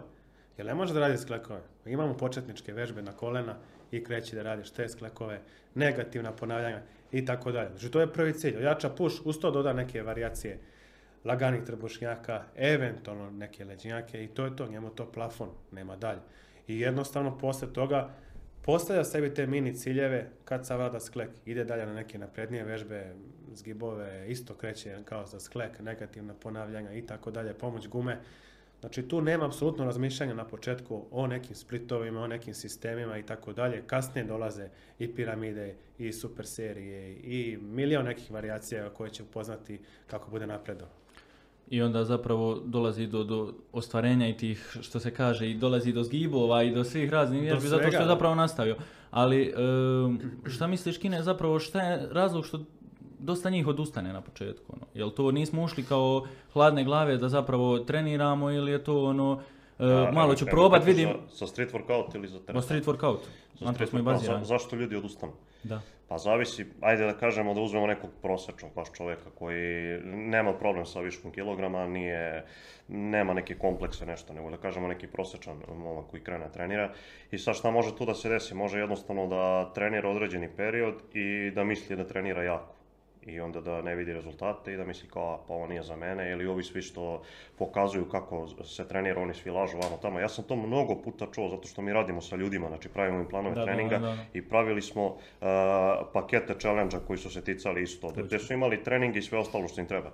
Jer 0.57 0.67
ne 0.67 0.75
može 0.75 0.95
da 0.95 1.01
radi 1.01 1.19
sklekove. 1.19 1.61
Imamo 1.87 2.17
početničke 2.17 2.73
vežbe 2.73 3.03
na 3.03 3.13
kolena 3.13 3.57
i 3.91 4.05
kreće 4.05 4.37
da 4.37 4.43
radiš 4.43 4.71
te 4.71 4.89
sklekove, 4.89 5.41
negativna 5.75 6.33
ponavljanja 6.33 6.83
i 7.13 7.25
tako 7.25 7.53
dalje. 7.53 7.69
Znači 7.69 7.91
to 7.91 8.01
je 8.01 8.13
prvi 8.13 8.33
cilj. 8.33 8.57
Ojača 8.57 8.91
puš, 8.91 9.21
uz 9.25 9.39
to 9.39 9.51
doda 9.51 9.73
neke 9.73 10.03
varijacije 10.03 10.59
laganih 11.25 11.63
trbušnjaka, 11.65 12.43
eventualno 12.57 13.31
neke 13.31 13.65
leđinjake 13.65 14.25
i 14.25 14.29
to 14.29 14.45
je 14.45 14.57
to, 14.57 14.67
njemu 14.67 14.91
to 14.91 15.13
plafon, 15.13 15.49
nema 15.73 15.97
dalje. 15.97 16.21
I 16.67 16.81
jednostavno 16.81 17.39
posle 17.39 17.73
toga 17.73 18.11
postavlja 18.65 19.05
sebi 19.05 19.35
te 19.35 19.47
mini 19.47 19.75
ciljeve 19.75 20.31
kad 20.45 20.67
savlada 20.67 21.01
sklek, 21.01 21.31
ide 21.47 21.65
dalje 21.65 21.87
na 21.87 21.95
neke 21.95 22.19
naprednije 22.19 22.65
vežbe, 22.65 23.15
zgibove, 23.55 24.25
isto 24.29 24.55
kreće 24.55 24.97
kao 25.05 25.27
za 25.27 25.41
sklek, 25.41 25.81
negativna 25.81 26.35
ponavljanja 26.35 26.93
i 26.93 27.07
tako 27.07 27.31
dalje, 27.31 27.55
pomoć 27.55 27.89
gume. 27.89 28.21
Znači 28.81 29.03
tu 29.09 29.21
nema 29.21 29.47
apsolutno 29.47 29.85
razmišljanja 29.85 30.35
na 30.35 30.45
početku 30.45 31.05
o 31.11 31.27
nekim 31.27 31.57
splitovima, 31.57 32.21
o 32.21 32.27
nekim 32.27 32.55
sistemima 32.55 33.19
i 33.19 33.23
tako 33.23 33.53
dalje. 33.53 33.83
Kasnije 33.87 34.25
dolaze 34.25 34.69
i 34.99 35.15
piramide, 35.15 35.75
i 35.99 36.13
super 36.13 36.47
serije, 36.47 37.17
i 37.17 37.59
milion 37.61 38.05
nekih 38.05 38.31
varijacija 38.31 38.91
koje 38.91 39.11
će 39.11 39.23
upoznati 39.23 39.81
kako 40.07 40.31
bude 40.31 40.47
napredovao. 40.47 41.04
I 41.69 41.83
onda 41.83 42.05
zapravo 42.05 42.61
dolazi 42.65 43.07
do, 43.07 43.25
do 43.25 43.53
ostvarenja 43.73 44.29
i 44.29 44.37
tih, 44.37 44.77
što 44.83 45.01
se 45.01 45.11
kaže, 45.11 45.51
i 45.51 45.55
dolazi 45.55 45.93
do 45.93 46.03
zgibova 46.03 46.63
i 46.63 46.71
do 46.71 46.85
svih 46.85 47.11
raznih 47.11 47.43
vježbi, 47.43 47.69
zato 47.69 47.83
što 47.83 47.97
je 47.97 48.01
da. 48.01 48.07
zapravo 48.07 48.35
nastavio. 48.35 48.77
Ali 49.11 49.55
šta 50.47 50.67
misliš, 50.67 50.99
Kine, 50.99 51.23
zapravo 51.23 51.59
šta 51.59 51.83
je 51.83 52.09
razlog 52.11 52.47
što 52.47 52.61
dosta 53.19 53.51
njih 53.51 53.67
odustane 53.67 54.13
na 54.13 54.21
početku? 54.21 54.73
Ono? 54.73 54.87
Jel 54.95 55.11
to 55.11 55.31
nismo 55.31 55.63
ušli 55.63 55.83
kao 55.83 56.27
hladne 56.53 56.85
glave 56.85 57.17
da 57.17 57.29
zapravo 57.29 57.79
treniramo 57.79 58.51
ili 58.51 58.71
je 58.73 58.85
to 58.85 59.05
ono, 59.05 59.41
e, 59.79 59.85
A, 59.85 60.11
malo 60.13 60.35
ću 60.35 60.47
probat, 60.47 60.85
vidim, 60.87 61.09
Za, 61.09 61.37
za 61.37 61.47
street 61.47 61.73
workout 61.73 62.15
ili 62.15 62.29
za 62.29 62.37
o 62.37 62.41
teretanu? 62.41 62.63
street 62.63 62.85
workout. 62.85 63.19
Za 63.61 63.65
Na 63.67 63.73
to 63.73 63.87
smo 63.87 63.99
i 63.99 64.03
bazirani. 64.03 64.45
Za- 64.45 64.49
zašto 64.49 64.77
ljudi 64.77 64.97
odustanu? 64.97 65.33
Da. 65.65 65.81
Pa 66.09 66.19
zavisi, 66.19 66.67
ajde 66.81 67.07
da 67.07 67.13
kažemo 67.13 67.55
da 67.55 67.61
uzmemo 67.61 67.87
nekog 67.87 68.11
prosječnog 68.23 68.75
baš 68.75 68.89
čovjeka 68.97 69.31
koji 69.39 70.01
nema 70.05 70.53
problem 70.53 70.87
sa 70.87 71.01
viškom 71.01 71.33
kilograma, 71.33 71.87
nije, 71.87 72.45
nema 72.89 73.35
neke 73.35 73.55
komplekse 73.55 74.07
nešto, 74.07 74.33
nego 74.33 74.51
da 74.51 74.57
kažemo 74.57 74.89
neki 74.89 75.07
prosječan 75.07 75.63
momak 75.77 76.07
koji 76.11 76.23
krene 76.23 76.53
trenira. 76.53 76.93
I 77.31 77.39
sad 77.39 77.57
šta 77.57 77.71
može 77.71 77.97
tu 77.97 78.05
da 78.05 78.15
se 78.15 78.29
desi? 78.29 78.55
Može 78.55 78.79
jednostavno 78.79 79.27
da 79.27 79.73
trenira 79.75 80.09
određeni 80.09 80.49
period 80.57 80.95
i 81.15 81.51
da 81.51 81.65
misli 81.65 81.97
da 81.97 82.07
trenira 82.07 82.43
jako. 82.43 82.74
I 83.27 83.41
onda 83.41 83.61
da 83.61 83.83
ne 83.83 83.95
vidi 83.95 84.13
rezultate 84.13 84.73
i 84.73 84.77
da 84.77 84.85
misli 84.85 85.09
kao, 85.09 85.35
"A, 85.35 85.39
pa 85.49 85.55
ovo 85.55 85.67
nije 85.67 85.83
za 85.83 85.97
mene, 85.97 86.31
ili 86.31 86.47
ovi 86.47 86.63
svi 86.63 86.83
što 86.83 87.23
pokazuju 87.59 88.09
kako 88.09 88.49
se 88.65 88.89
trenira, 88.89 89.21
oni 89.21 89.35
svi 89.35 89.51
lažu 89.51 89.79
vamo 89.79 89.97
tamo. 90.03 90.21
Ja 90.21 90.29
sam 90.29 90.45
to 90.45 90.57
mnogo 90.57 90.95
puta 91.03 91.27
čuo, 91.33 91.49
zato 91.49 91.69
što 91.69 91.83
mi 91.83 91.93
radimo 91.93 92.21
sa 92.21 92.37
ljudima, 92.37 92.69
znači 92.69 92.89
pravimo 92.89 93.19
im 93.21 93.29
planove 93.29 93.55
Da, 93.55 93.61
da, 93.61 93.67
treninga 93.67 93.99
da, 93.99 94.07
da. 94.07 94.17
i 94.35 94.43
pravili 94.43 94.83
smo 94.83 95.07
uh, 95.07 95.17
pakete 96.13 96.55
challenge 96.59 96.97
koji 97.07 97.19
su 97.19 97.31
se 97.31 97.45
ticali 97.45 97.83
isto, 97.83 98.09
gdje 98.17 98.39
su 98.39 98.53
imali 98.53 98.83
trening 98.85 99.17
i 99.17 99.23
sve 99.23 99.39
ostalo 99.39 99.69
što 99.69 99.81
im 99.81 99.87
treba. 99.87 100.11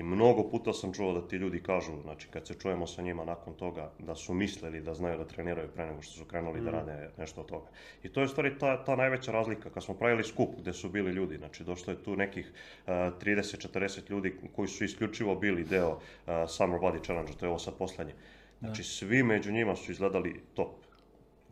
I 0.00 0.02
mnogo 0.02 0.42
puta 0.48 0.72
sam 0.72 0.92
čuo 0.92 1.12
da 1.12 1.28
ti 1.28 1.36
ljudi 1.36 1.60
kažu, 1.62 1.92
znači 2.02 2.28
kad 2.28 2.46
se 2.46 2.54
čujemo 2.54 2.86
sa 2.86 3.02
njima 3.02 3.24
nakon 3.24 3.54
toga, 3.54 3.90
da 3.98 4.14
su 4.14 4.34
mislili 4.34 4.80
da 4.80 4.94
znaju 4.94 5.18
da 5.18 5.24
treniraju 5.24 5.68
pre 5.74 5.86
nego 5.86 6.02
što 6.02 6.12
su 6.12 6.24
krenuli 6.24 6.60
da 6.60 6.70
rade 6.70 7.10
nešto 7.18 7.40
od 7.40 7.46
toga. 7.46 7.66
I 8.02 8.08
to 8.08 8.20
je 8.20 8.24
u 8.24 8.28
stvari 8.28 8.58
ta, 8.58 8.84
ta 8.84 8.96
najveća 8.96 9.32
razlika. 9.32 9.70
Kad 9.70 9.84
smo 9.84 9.94
pravili 9.94 10.24
skup 10.24 10.48
gdje 10.60 10.72
su 10.72 10.88
bili 10.88 11.12
ljudi, 11.12 11.36
znači 11.36 11.64
došlo 11.64 11.92
je 11.92 12.02
tu 12.02 12.16
nekih 12.16 12.46
uh, 12.46 12.92
30-40 12.92 14.10
ljudi 14.10 14.34
koji 14.56 14.68
su 14.68 14.84
isključivo 14.84 15.34
bili 15.34 15.64
deo 15.64 15.90
uh, 15.90 16.32
Summer 16.48 16.80
Body 16.80 17.04
Challenge, 17.04 17.32
to 17.32 17.46
je 17.46 17.50
ovo 17.50 17.58
sad 17.58 17.74
posljednje. 17.74 18.14
Znači 18.60 18.82
svi 18.82 19.22
među 19.22 19.52
njima 19.52 19.76
su 19.76 19.92
izgledali 19.92 20.40
top 20.54 20.89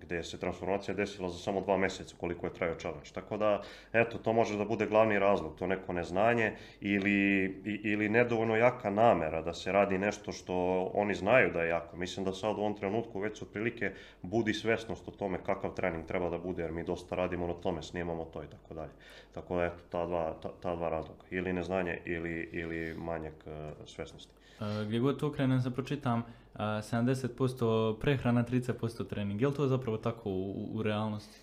gdje 0.03 0.25
se 0.25 0.41
transformacija 0.41 0.95
desila 0.95 1.29
za 1.29 1.39
samo 1.39 1.61
dva 1.61 1.77
mjeseca 1.77 2.15
koliko 2.21 2.47
je 2.47 2.55
trajao 2.55 2.79
challenge. 2.79 3.11
Tako 3.15 3.37
da, 3.37 3.63
eto, 3.93 4.19
to 4.19 4.33
može 4.33 4.59
da 4.59 4.65
bude 4.65 4.87
glavni 4.87 5.19
razlog, 5.19 5.59
to 5.59 5.67
neko 5.67 5.93
neznanje 5.93 6.53
ili, 6.81 7.45
ili 7.85 8.09
nedovoljno 8.09 8.57
jaka 8.57 8.91
namera 8.91 9.43
da 9.43 9.55
se 9.55 9.73
radi 9.73 9.99
nešto 9.99 10.33
što 10.33 10.55
oni 10.95 11.15
znaju 11.15 11.53
da 11.53 11.63
je 11.63 11.69
jako. 11.69 11.97
Mislim 11.97 12.25
da 12.25 12.33
sad 12.33 12.57
u 12.57 12.61
ovom 12.61 12.77
trenutku 12.77 13.21
već 13.21 13.43
otprilike 13.43 13.93
budi 14.23 14.55
svjesnost 14.55 15.09
o 15.09 15.11
tome 15.11 15.39
kakav 15.47 15.75
trening 15.75 16.07
treba 16.07 16.31
da 16.31 16.39
bude, 16.39 16.63
jer 16.63 16.73
mi 16.73 16.85
dosta 16.85 17.15
radimo 17.15 17.47
na 17.47 17.55
tome, 17.55 17.83
snimamo 17.83 18.25
to 18.25 18.43
i 18.43 18.47
tako 18.47 18.75
dalje. 18.75 18.93
Tako 19.35 19.57
da, 19.57 19.65
eto, 19.65 19.83
ta 19.91 20.07
dva, 20.07 20.35
ta, 20.43 20.49
ta 20.61 20.77
dva 20.77 20.89
razloga. 20.89 21.23
Ili 21.31 21.53
neznanje 21.53 21.99
ili, 22.05 22.49
ili 22.53 22.95
manjak 22.95 23.35
e, 23.47 23.71
svjesnosti. 23.87 24.38
Gdje 24.87 24.99
god 24.99 25.21
to 25.21 25.27
okrenem 25.29 25.63
se 25.63 25.71
pročitam, 25.71 26.23
e, 26.55 26.59
70% 26.59 27.99
prehrana, 28.01 28.45
30% 28.45 29.09
trening. 29.09 29.41
Je 29.41 29.49
li 29.49 29.55
to 29.55 29.69
zapravo 29.69 29.97
tako 29.99 30.31
u, 30.31 30.71
u 30.73 30.83
realnosti? 30.83 31.39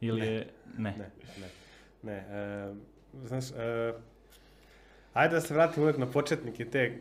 Ili 0.00 0.20
Ne. 0.20 0.26
je... 0.26 0.46
Ne. 0.78 0.96
Ne, 0.98 1.10
ne, 1.40 1.48
ne. 2.02 2.12
e, 2.12 2.74
znaš, 3.24 3.50
e, 3.50 3.92
ajde 5.12 5.34
da 5.34 5.40
se 5.40 5.54
vratim 5.54 5.82
uvijek 5.82 5.98
na 5.98 6.06
početnike 6.06 6.64
te. 6.64 6.98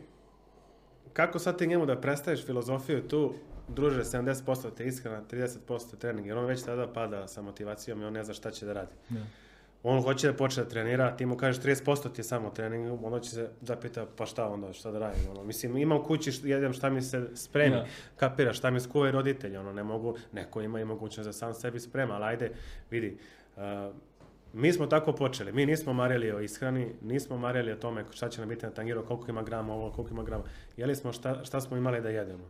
Kako 1.14 1.40
sad 1.40 1.58
ti 1.58 1.68
njemu 1.68 1.86
da 1.86 2.02
predstaviš 2.02 2.46
filozofiju 2.46 3.08
tu, 3.08 3.34
druže, 3.68 4.04
70% 4.04 4.74
te 4.76 4.86
ishrana, 4.86 5.22
30% 5.32 5.98
trening, 5.98 6.28
jer 6.28 6.38
on 6.38 6.46
već 6.46 6.64
tada 6.64 6.88
pada 6.88 7.28
sa 7.28 7.42
motivacijom 7.42 8.02
i 8.02 8.06
on 8.06 8.14
ne 8.14 8.24
zna 8.24 8.34
šta 8.34 8.52
će 8.52 8.66
da 8.66 8.74
radi. 8.74 8.92
Da. 9.10 9.20
On 9.84 10.02
hoće 10.04 10.28
da 10.28 10.34
počne 10.34 10.64
da 10.64 10.70
trenira, 10.70 11.18
ti 11.18 11.26
mu 11.26 11.38
kažeš 11.38 11.64
30% 11.64 12.14
ti 12.14 12.20
je 12.20 12.24
samo 12.24 12.50
trening, 12.50 13.04
onda 13.04 13.20
će 13.20 13.30
se 13.30 13.50
zapita 13.62 14.06
pa 14.16 14.26
šta 14.26 14.50
onda, 14.50 14.74
šta 14.74 14.92
da 14.92 15.00
radim. 15.00 15.22
Ono. 15.32 15.44
Mislim, 15.44 15.78
imam 15.78 16.04
kući, 16.04 16.32
jedem 16.44 16.74
šta 16.74 16.90
mi 16.90 17.02
se 17.02 17.30
spremi, 17.36 17.76
Da. 17.76 17.86
kapira, 18.16 18.54
šta 18.54 18.72
mi 18.72 18.80
skuvaju 18.80 19.12
roditelji, 19.12 19.58
ono, 19.58 19.74
ne 19.74 19.84
mogu, 19.84 20.16
neko 20.32 20.62
ima 20.62 20.80
i 20.80 20.86
mogućnost 20.86 21.28
da 21.28 21.34
sam 21.34 21.54
sebi 21.54 21.80
sprema, 21.80 22.14
ali 22.14 22.26
ajde, 22.26 22.52
vidi, 22.92 23.18
uh, 23.56 23.64
mi 24.54 24.74
smo 24.74 24.88
tako 24.88 25.14
počeli, 25.14 25.52
mi 25.52 25.66
nismo 25.66 25.94
marili 25.94 26.32
o 26.32 26.40
ishrani, 26.40 26.94
nismo 27.02 27.38
marili 27.38 27.72
o 27.72 27.76
tome 27.76 28.06
šta 28.12 28.30
će 28.30 28.42
nam 28.42 28.50
biti 28.50 28.66
na 28.66 28.72
tangiru, 28.72 29.06
koliko 29.06 29.32
ima 29.32 29.44
grama 29.44 29.74
ovo, 29.74 29.92
koliko 29.92 30.14
ima 30.14 30.24
grama, 30.24 30.44
jeli 30.78 30.96
smo 30.96 31.14
šta, 31.14 31.44
šta 31.44 31.62
smo 31.62 31.78
imali 31.78 32.02
da 32.02 32.10
jedemo. 32.10 32.44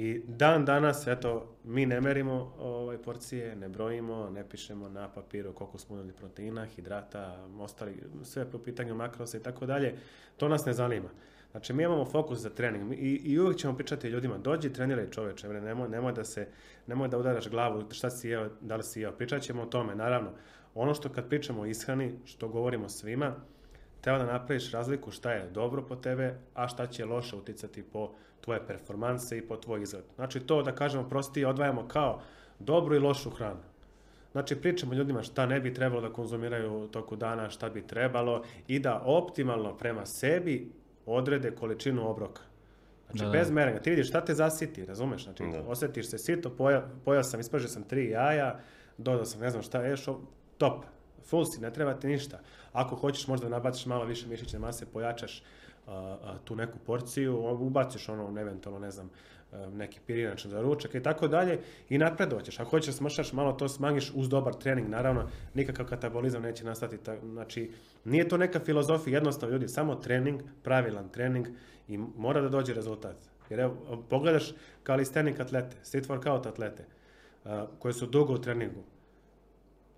I 0.00 0.22
dan 0.26 0.64
danas, 0.64 1.06
eto, 1.06 1.56
mi 1.64 1.86
ne 1.86 2.00
merimo 2.00 2.54
ovaj, 2.58 2.98
porcije, 2.98 3.56
ne 3.56 3.68
brojimo, 3.68 4.30
ne 4.30 4.48
pišemo 4.48 4.88
na 4.88 5.08
papiru 5.08 5.52
koliko 5.52 5.78
smo 5.78 5.94
unijeli 5.94 6.12
proteina, 6.12 6.66
hidrata, 6.66 7.48
ostali, 7.58 8.02
sve 8.22 8.50
po 8.50 8.58
pitanju 8.58 8.94
makrosa 8.94 9.36
i 9.36 9.42
tako 9.42 9.66
dalje. 9.66 9.96
To 10.36 10.48
nas 10.48 10.64
ne 10.64 10.72
zanima. 10.72 11.08
Znači 11.50 11.72
mi 11.72 11.82
imamo 11.82 12.04
fokus 12.04 12.38
za 12.38 12.50
trening 12.50 12.92
i, 12.92 13.20
i 13.24 13.38
uvijek 13.38 13.58
ćemo 13.58 13.76
pričati 13.76 14.08
ljudima, 14.08 14.38
dođi 14.38 14.72
treniraj 14.72 15.10
čoveče, 15.10 15.48
bre, 15.48 15.60
nemoj, 15.60 15.88
nemoj 15.88 16.12
da 16.12 16.24
se, 16.24 16.48
nemoj 16.86 17.08
da 17.08 17.18
udaraš 17.18 17.48
glavu, 17.48 17.84
šta 17.90 18.10
si 18.10 18.28
jeo, 18.28 18.48
da 18.60 18.76
li 18.76 18.82
si 18.82 19.00
jeo, 19.00 19.12
pričat 19.12 19.42
ćemo 19.42 19.62
o 19.62 19.66
tome, 19.66 19.94
naravno. 19.94 20.30
Ono 20.74 20.94
što 20.94 21.08
kad 21.08 21.28
pričamo 21.28 21.62
o 21.62 21.66
ishrani, 21.66 22.14
što 22.24 22.48
govorimo 22.48 22.88
svima, 22.88 23.34
treba 24.00 24.18
da 24.18 24.32
napraviš 24.32 24.72
razliku 24.72 25.10
šta 25.10 25.32
je 25.32 25.50
dobro 25.50 25.82
po 25.82 25.96
tebe, 25.96 26.34
a 26.54 26.68
šta 26.68 26.86
će 26.86 27.04
loše 27.04 27.36
uticati 27.36 27.82
po 27.82 28.14
tvoje 28.40 28.66
performanse 28.66 29.38
i 29.38 29.42
po 29.48 29.56
tvoj 29.56 29.82
izgled. 29.82 30.04
Znači 30.14 30.40
to 30.40 30.62
da 30.62 30.72
kažemo 30.74 31.08
prostije 31.08 31.46
odvajamo 31.46 31.88
kao 31.88 32.20
dobru 32.58 32.94
i 32.94 32.98
lošu 32.98 33.30
hranu. 33.30 33.60
Znači 34.32 34.56
pričamo 34.56 34.94
ljudima 34.94 35.22
šta 35.22 35.46
ne 35.46 35.60
bi 35.60 35.74
trebalo 35.74 36.00
da 36.00 36.12
konzumiraju 36.12 36.84
u 36.84 36.88
toku 36.88 37.16
dana, 37.16 37.50
šta 37.50 37.68
bi 37.68 37.86
trebalo 37.86 38.42
i 38.68 38.78
da 38.78 39.02
optimalno 39.04 39.76
prema 39.76 40.06
sebi 40.06 40.72
odrede 41.06 41.50
količinu 41.50 42.10
obroka. 42.10 42.42
Znači 43.10 43.24
Da, 43.24 43.30
da. 43.30 43.38
bez 43.38 43.50
merenja. 43.50 43.80
Ti 43.80 43.90
vidiš 43.90 44.08
šta 44.08 44.20
te 44.24 44.34
zasiti, 44.34 44.84
razumeš? 44.86 45.24
Znači 45.24 45.44
Da. 45.52 45.62
osjetiš 45.68 46.10
se 46.10 46.18
sito, 46.18 46.50
poja, 46.50 46.88
pojao 47.04 47.22
sam, 47.22 47.40
ispražio 47.40 47.68
sam 47.68 47.82
tri 47.82 48.10
jaja, 48.10 48.60
dodao 48.98 49.24
sam 49.24 49.40
ne 49.40 49.50
znam 49.50 49.62
šta, 49.62 49.82
ješ, 49.82 50.04
top. 50.58 50.84
Full 51.24 51.44
si, 51.44 51.60
ne 51.60 51.72
treba 51.72 51.94
ti 51.94 52.06
ništa. 52.06 52.40
Ako 52.72 52.96
hoćeš 52.96 53.26
možda 53.26 53.48
da 53.48 53.56
nabaciš 53.56 53.86
malo 53.86 54.04
više 54.04 54.26
mišićne 54.26 54.58
mase, 54.58 54.86
pojačaš 54.86 55.42
tu 56.44 56.56
neku 56.56 56.78
porciju, 56.78 57.44
ubaciš 57.60 58.08
ono, 58.08 58.40
eventualno, 58.40 58.78
ne 58.80 58.90
znam, 58.90 59.10
a, 59.52 59.66
neki 59.66 60.00
pirinač 60.06 60.46
za 60.46 60.60
ručak 60.60 60.94
i 60.94 61.02
tako 61.02 61.28
dalje 61.28 61.58
i 61.88 61.98
napred 61.98 62.32
hoćeš. 62.32 62.60
Ako 62.60 62.70
hoćeš 62.70 62.94
smršaš, 62.94 63.32
malo 63.32 63.52
to 63.52 63.68
smanjiš 63.68 64.12
uz 64.14 64.28
dobar 64.28 64.54
trening, 64.54 64.88
naravno, 64.88 65.24
nikakav 65.54 65.86
katabolizam 65.86 66.42
neće 66.42 66.64
nastati. 66.64 66.98
ta- 66.98 67.20
Znači, 67.22 67.70
nije 68.04 68.28
to 68.28 68.36
neka 68.36 68.60
filozofija, 68.60 69.14
jednostavno 69.14 69.52
ljudi, 69.52 69.68
samo 69.68 69.94
trening, 69.94 70.40
pravilan 70.62 71.08
trening 71.08 71.46
i 71.88 71.98
mora 71.98 72.40
da 72.40 72.48
dođe 72.48 72.74
rezultat. 72.74 73.16
Jer 73.50 73.60
evo, 73.60 73.74
pogledaš 74.08 74.52
kalistenik 74.82 75.40
atlete, 75.40 75.76
street 75.82 76.08
workout 76.08 76.48
atlete, 76.48 76.84
a, 77.44 77.66
koji 77.78 77.94
su 77.94 78.06
dugo 78.06 78.34
u 78.34 78.38
treningu, 78.38 78.82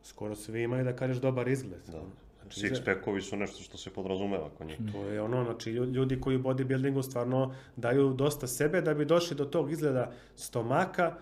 skoro 0.03 0.35
svi 0.35 0.62
imaju 0.62 0.85
da 0.85 0.96
kažeš 0.96 1.16
dobar 1.18 1.48
izgled. 1.48 1.81
Da. 1.87 2.03
Znači, 2.52 2.74
Six 2.74 2.84
packovi 2.84 3.22
su 3.22 3.36
nešto 3.36 3.62
što 3.62 3.78
se 3.78 3.90
podrazumeva 3.90 4.48
kod 4.50 4.66
njih. 4.66 4.78
to 4.92 5.04
je 5.04 5.22
ono, 5.22 5.44
znači 5.44 5.70
lju- 5.70 5.84
ljudi 5.86 6.20
koji 6.20 6.36
u 6.36 6.42
bodybuildingu 6.42 7.02
stvarno 7.02 7.40
daju 7.76 8.12
dosta 8.12 8.46
sebe 8.46 8.80
da 8.80 8.94
bi 8.94 9.04
došli 9.04 9.36
do 9.36 9.44
tog 9.44 9.72
izgleda 9.72 10.12
stomaka, 10.36 11.14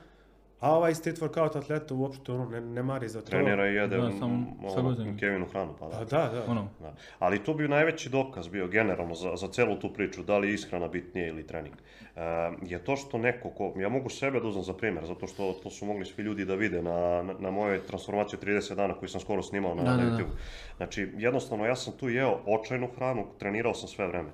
a 0.61 0.77
ovaj 0.77 0.95
street 0.95 1.19
workout 1.19 1.59
atleta 1.59 1.95
uopšte 1.95 2.33
ono, 2.33 2.51
ne, 2.51 2.61
ne 2.61 2.83
mari 2.83 3.09
za 3.09 3.21
to. 3.21 3.27
Trenira 3.31 3.69
i 3.69 3.75
jede 3.75 3.97
Da, 3.97 4.07
m, 4.07 4.19
samo 4.19 4.35
m, 4.35 4.71
sa 4.71 4.81
ono. 4.81 4.97
Kevinu 5.21 5.47
hranu, 5.47 5.75
pa 5.81 5.89
Pa 5.89 5.99
da. 5.99 6.05
da, 6.05 6.31
da. 6.35 6.45
Ono, 6.51 6.69
Da. 6.81 6.95
Ali 7.19 7.45
to 7.45 7.55
bi 7.55 7.69
najveći 7.69 8.09
dokaz 8.09 8.49
bio 8.49 8.69
generalno 8.69 9.15
za, 9.15 9.37
za 9.37 9.49
celu 9.49 9.77
tu 9.77 9.93
priču, 9.93 10.23
da 10.23 10.39
li 10.39 10.49
je 10.49 10.55
ishrana 10.55 10.89
bitnije 10.89 11.29
ili 11.29 11.47
trening. 11.47 11.75
E, 12.17 12.21
je 12.63 12.79
to 12.85 12.97
što 12.97 13.19
neko 13.19 13.51
ko, 13.51 13.73
ja 13.77 13.89
mogu 13.89 14.09
sebe 14.09 14.41
da 14.41 14.49
uzmem 14.49 14.65
za 14.65 14.73
primjer, 14.75 15.05
zato 15.07 15.27
što 15.27 15.53
to 15.53 15.71
su 15.71 15.87
mogli 15.87 16.05
svi 16.05 16.23
ljudi 16.23 16.45
da 16.45 16.55
vide 16.55 16.83
na, 16.83 17.23
na, 17.23 17.35
na 17.39 17.51
mojoj 17.51 17.87
transformaciji 17.87 18.39
od 18.43 18.47
30 18.49 18.75
dana 18.75 18.95
koju 18.95 19.09
sam 19.09 19.21
skoro 19.21 19.43
snimao 19.43 19.75
na, 19.75 19.83
Da, 19.83 19.91
na 19.91 19.97
da, 19.97 20.11
da. 20.11 20.17
YouTube. 20.17 20.33
Znači, 20.77 21.09
jednostavno 21.17 21.67
ja 21.67 21.77
sam 21.77 21.93
tu 21.93 22.09
jeo 22.09 22.39
očajnu 22.47 22.89
hranu, 22.97 23.27
trenirao 23.39 23.75
sam 23.75 23.89
sve 23.89 24.07
vreme. 24.07 24.29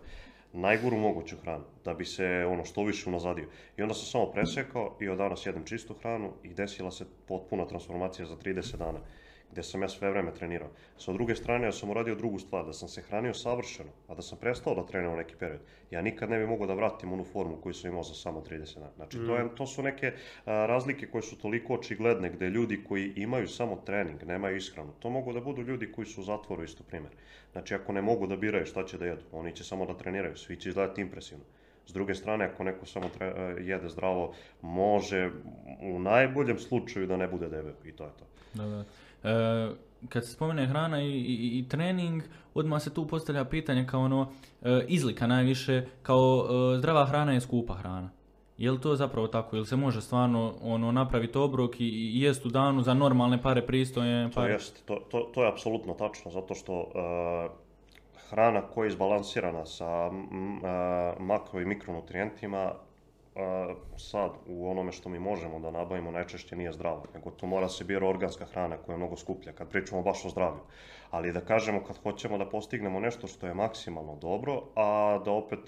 Najgoru 0.55 0.97
moguću 0.97 1.37
hranu, 1.43 1.64
da 1.85 1.95
bi 1.95 2.05
se 2.05 2.47
ono 2.49 2.64
što 2.64 2.85
više 2.85 3.09
unazadio. 3.09 3.49
I 3.77 3.83
onda 3.83 3.95
sam 3.95 4.07
samo 4.07 4.33
presekao 4.33 4.97
i 5.01 5.09
od 5.09 5.19
danas 5.19 5.47
jedem 5.47 5.64
čistu 5.64 5.95
hranu 5.95 6.33
i 6.43 6.55
desila 6.55 6.90
se 6.90 7.05
potpuna 7.29 7.67
transformacija 7.67 8.27
za 8.27 8.37
30 8.37 8.77
dana 8.77 8.99
gdje 9.55 9.62
sam 9.62 9.83
ja 9.83 9.88
sve 9.88 10.11
vreme 10.11 10.33
trenirao. 10.35 10.69
Sa 10.99 11.12
druge 11.12 11.35
strane, 11.35 11.67
ja 11.67 11.73
sam 11.73 11.90
uradio 11.90 12.14
drugu 12.14 12.38
stvar, 12.38 12.64
da 12.67 12.73
sam 12.73 12.88
se 12.88 13.03
hranio 13.03 13.35
savršeno, 13.35 13.90
a 14.09 14.14
da 14.14 14.23
sam 14.23 14.38
prestao 14.38 14.75
da 14.75 14.87
treniram 14.87 15.17
neki 15.17 15.37
period. 15.37 15.61
Ja 15.90 16.03
nikad 16.03 16.31
ne 16.31 16.38
bi 16.38 16.47
mogao 16.47 16.67
da 16.67 16.75
vratim 16.75 17.12
onu 17.12 17.25
formu 17.25 17.57
koju 17.62 17.75
sam 17.75 17.90
imao 17.90 18.03
za 18.03 18.14
samo 18.14 18.40
30 18.40 18.75
dana. 18.75 18.90
Znači, 18.97 19.19
to, 19.27 19.37
je, 19.37 19.55
to 19.57 19.67
su 19.67 19.83
neke 19.83 20.12
a, 20.45 20.67
razlike 20.67 21.07
koje 21.07 21.23
su 21.23 21.38
toliko 21.38 21.75
očigledne, 21.75 22.31
gdje 22.31 22.51
ljudi 22.51 22.85
koji 22.88 23.12
imaju 23.17 23.49
samo 23.49 23.77
trening, 23.87 24.23
nemaju 24.23 24.57
ishranu, 24.57 24.93
to 24.99 25.11
mogu 25.11 25.33
da 25.33 25.40
budu 25.40 25.62
ljudi 25.62 25.93
koji 25.93 26.07
su 26.07 26.21
u 26.21 26.25
zatvoru, 26.25 26.64
isto 26.64 26.85
primjer. 26.85 27.12
Znači, 27.55 27.75
ako 27.75 27.93
ne 27.93 28.03
mogu 28.03 28.27
da 28.27 28.37
biraju 28.37 28.67
šta 28.67 28.85
će 28.85 28.99
da 28.99 29.05
jedu, 29.05 29.23
oni 29.33 29.53
će 29.53 29.64
samo 29.64 29.87
da 29.87 29.95
treniraju, 29.95 30.37
svi 30.37 30.57
će 30.57 30.69
izgledati 30.69 31.01
impresivno. 31.01 31.45
S 31.87 31.93
druge 31.93 32.14
strane, 32.14 32.45
ako 32.45 32.64
neko 32.64 32.87
samo 32.87 33.07
tre- 33.19 33.59
e, 33.59 33.64
jede 33.64 33.88
zdravo, 33.88 34.35
može 34.62 35.31
u 35.83 35.99
najboljem 35.99 36.59
slučaju 36.59 37.07
da 37.07 37.17
ne 37.17 37.29
bude 37.29 37.49
debel 37.49 37.73
i 37.85 37.93
to 37.93 38.05
je 38.05 38.11
to. 38.19 38.25
Da, 38.55 38.64
da. 38.67 38.85
E, 39.31 39.71
kad 40.09 40.27
se 40.27 40.33
spomene 40.33 40.67
hrana 40.67 41.03
i, 41.03 41.11
i, 41.11 41.59
i 41.59 41.69
trening, 41.69 42.23
odmah 42.55 42.83
se 42.83 42.95
tu 42.95 43.07
postavlja 43.07 43.45
pitanje 43.45 43.87
kao 43.87 44.01
ono, 44.01 44.33
e, 44.62 44.85
izlika 44.88 45.27
najviše, 45.27 45.87
kao 46.03 46.47
e, 46.75 46.79
zdrava 46.79 47.07
hrana 47.07 47.33
je 47.33 47.40
skupa 47.40 47.75
hrana. 47.75 48.11
Je 48.59 48.71
li 48.71 48.81
to 48.81 48.97
zapravo 48.97 49.29
tako? 49.29 49.57
Ili 49.57 49.67
se 49.67 49.77
može 49.77 50.01
stvarno 50.01 50.55
ono, 50.62 50.93
napraviti 50.93 51.38
obrok 51.38 51.81
i, 51.81 51.85
i 51.85 52.21
jest 52.21 52.47
u 52.47 52.49
danu 52.49 52.83
za 52.83 52.95
normalne 52.95 53.43
pare 53.43 53.67
pristojne 53.67 54.31
To 54.31 54.35
pare? 54.35 54.53
jest, 54.53 54.87
to, 54.87 54.97
to, 55.11 55.21
to 55.35 55.43
je 55.43 55.49
apsolutno 55.49 55.95
tačno, 55.95 56.31
zato 56.31 56.55
što 56.55 56.81
e, 56.83 57.49
hrana 58.31 58.62
koja 58.62 58.85
je 58.85 58.88
izbalansirana 58.88 59.67
sa 59.67 60.11
e, 60.11 60.11
makro 61.23 61.61
i 61.61 61.64
mikronutrijentima, 61.64 62.73
e, 63.37 63.75
sad 63.97 64.31
u 64.47 64.71
onome 64.71 64.93
što 64.93 65.09
mi 65.09 65.19
možemo 65.19 65.61
da 65.61 65.71
nabavimo 65.71 66.11
najčešće 66.11 66.57
nije 66.57 66.73
zdravo, 66.73 67.05
nego 67.14 67.31
to 67.31 67.47
mora 67.47 67.69
se 67.69 67.85
bira 67.85 68.09
organska 68.09 68.45
hrana 68.45 68.77
koja 68.77 68.95
je 68.95 68.99
mnogo 68.99 69.17
skuplja, 69.17 69.53
kad 69.53 69.69
pričamo 69.69 70.03
baš 70.03 70.25
o 70.25 70.29
zdravlju. 70.29 70.61
Ali 71.11 71.33
da 71.33 71.40
kažemo 71.40 71.85
kad 71.85 72.03
hoćemo 72.03 72.38
da 72.38 72.47
postignemo 72.49 73.01
nešto 73.01 73.27
što 73.27 73.47
je 73.47 73.55
maksimalno 73.55 74.17
dobro, 74.17 74.62
a 74.77 75.19
da 75.25 75.31
opet 75.31 75.61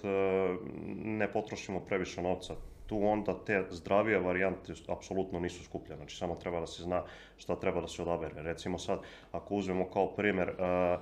ne 1.04 1.32
potrošimo 1.32 1.80
previše 1.80 2.22
novca, 2.22 2.54
tu 2.86 3.06
onda 3.06 3.44
te 3.44 3.64
zdravije 3.70 4.18
varijante 4.18 4.72
apsolutno 4.88 5.40
nisu 5.40 5.64
skuplje, 5.64 5.96
znači 5.96 6.16
samo 6.16 6.34
treba 6.34 6.60
da 6.60 6.66
se 6.66 6.82
zna 6.82 7.04
šta 7.36 7.56
treba 7.56 7.80
da 7.80 7.88
se 7.88 8.02
odabere. 8.02 8.42
Recimo 8.42 8.78
sad, 8.78 9.00
ako 9.32 9.54
uzmemo 9.54 9.90
kao 9.90 10.14
primjer 10.16 10.48
uh, 10.48 11.00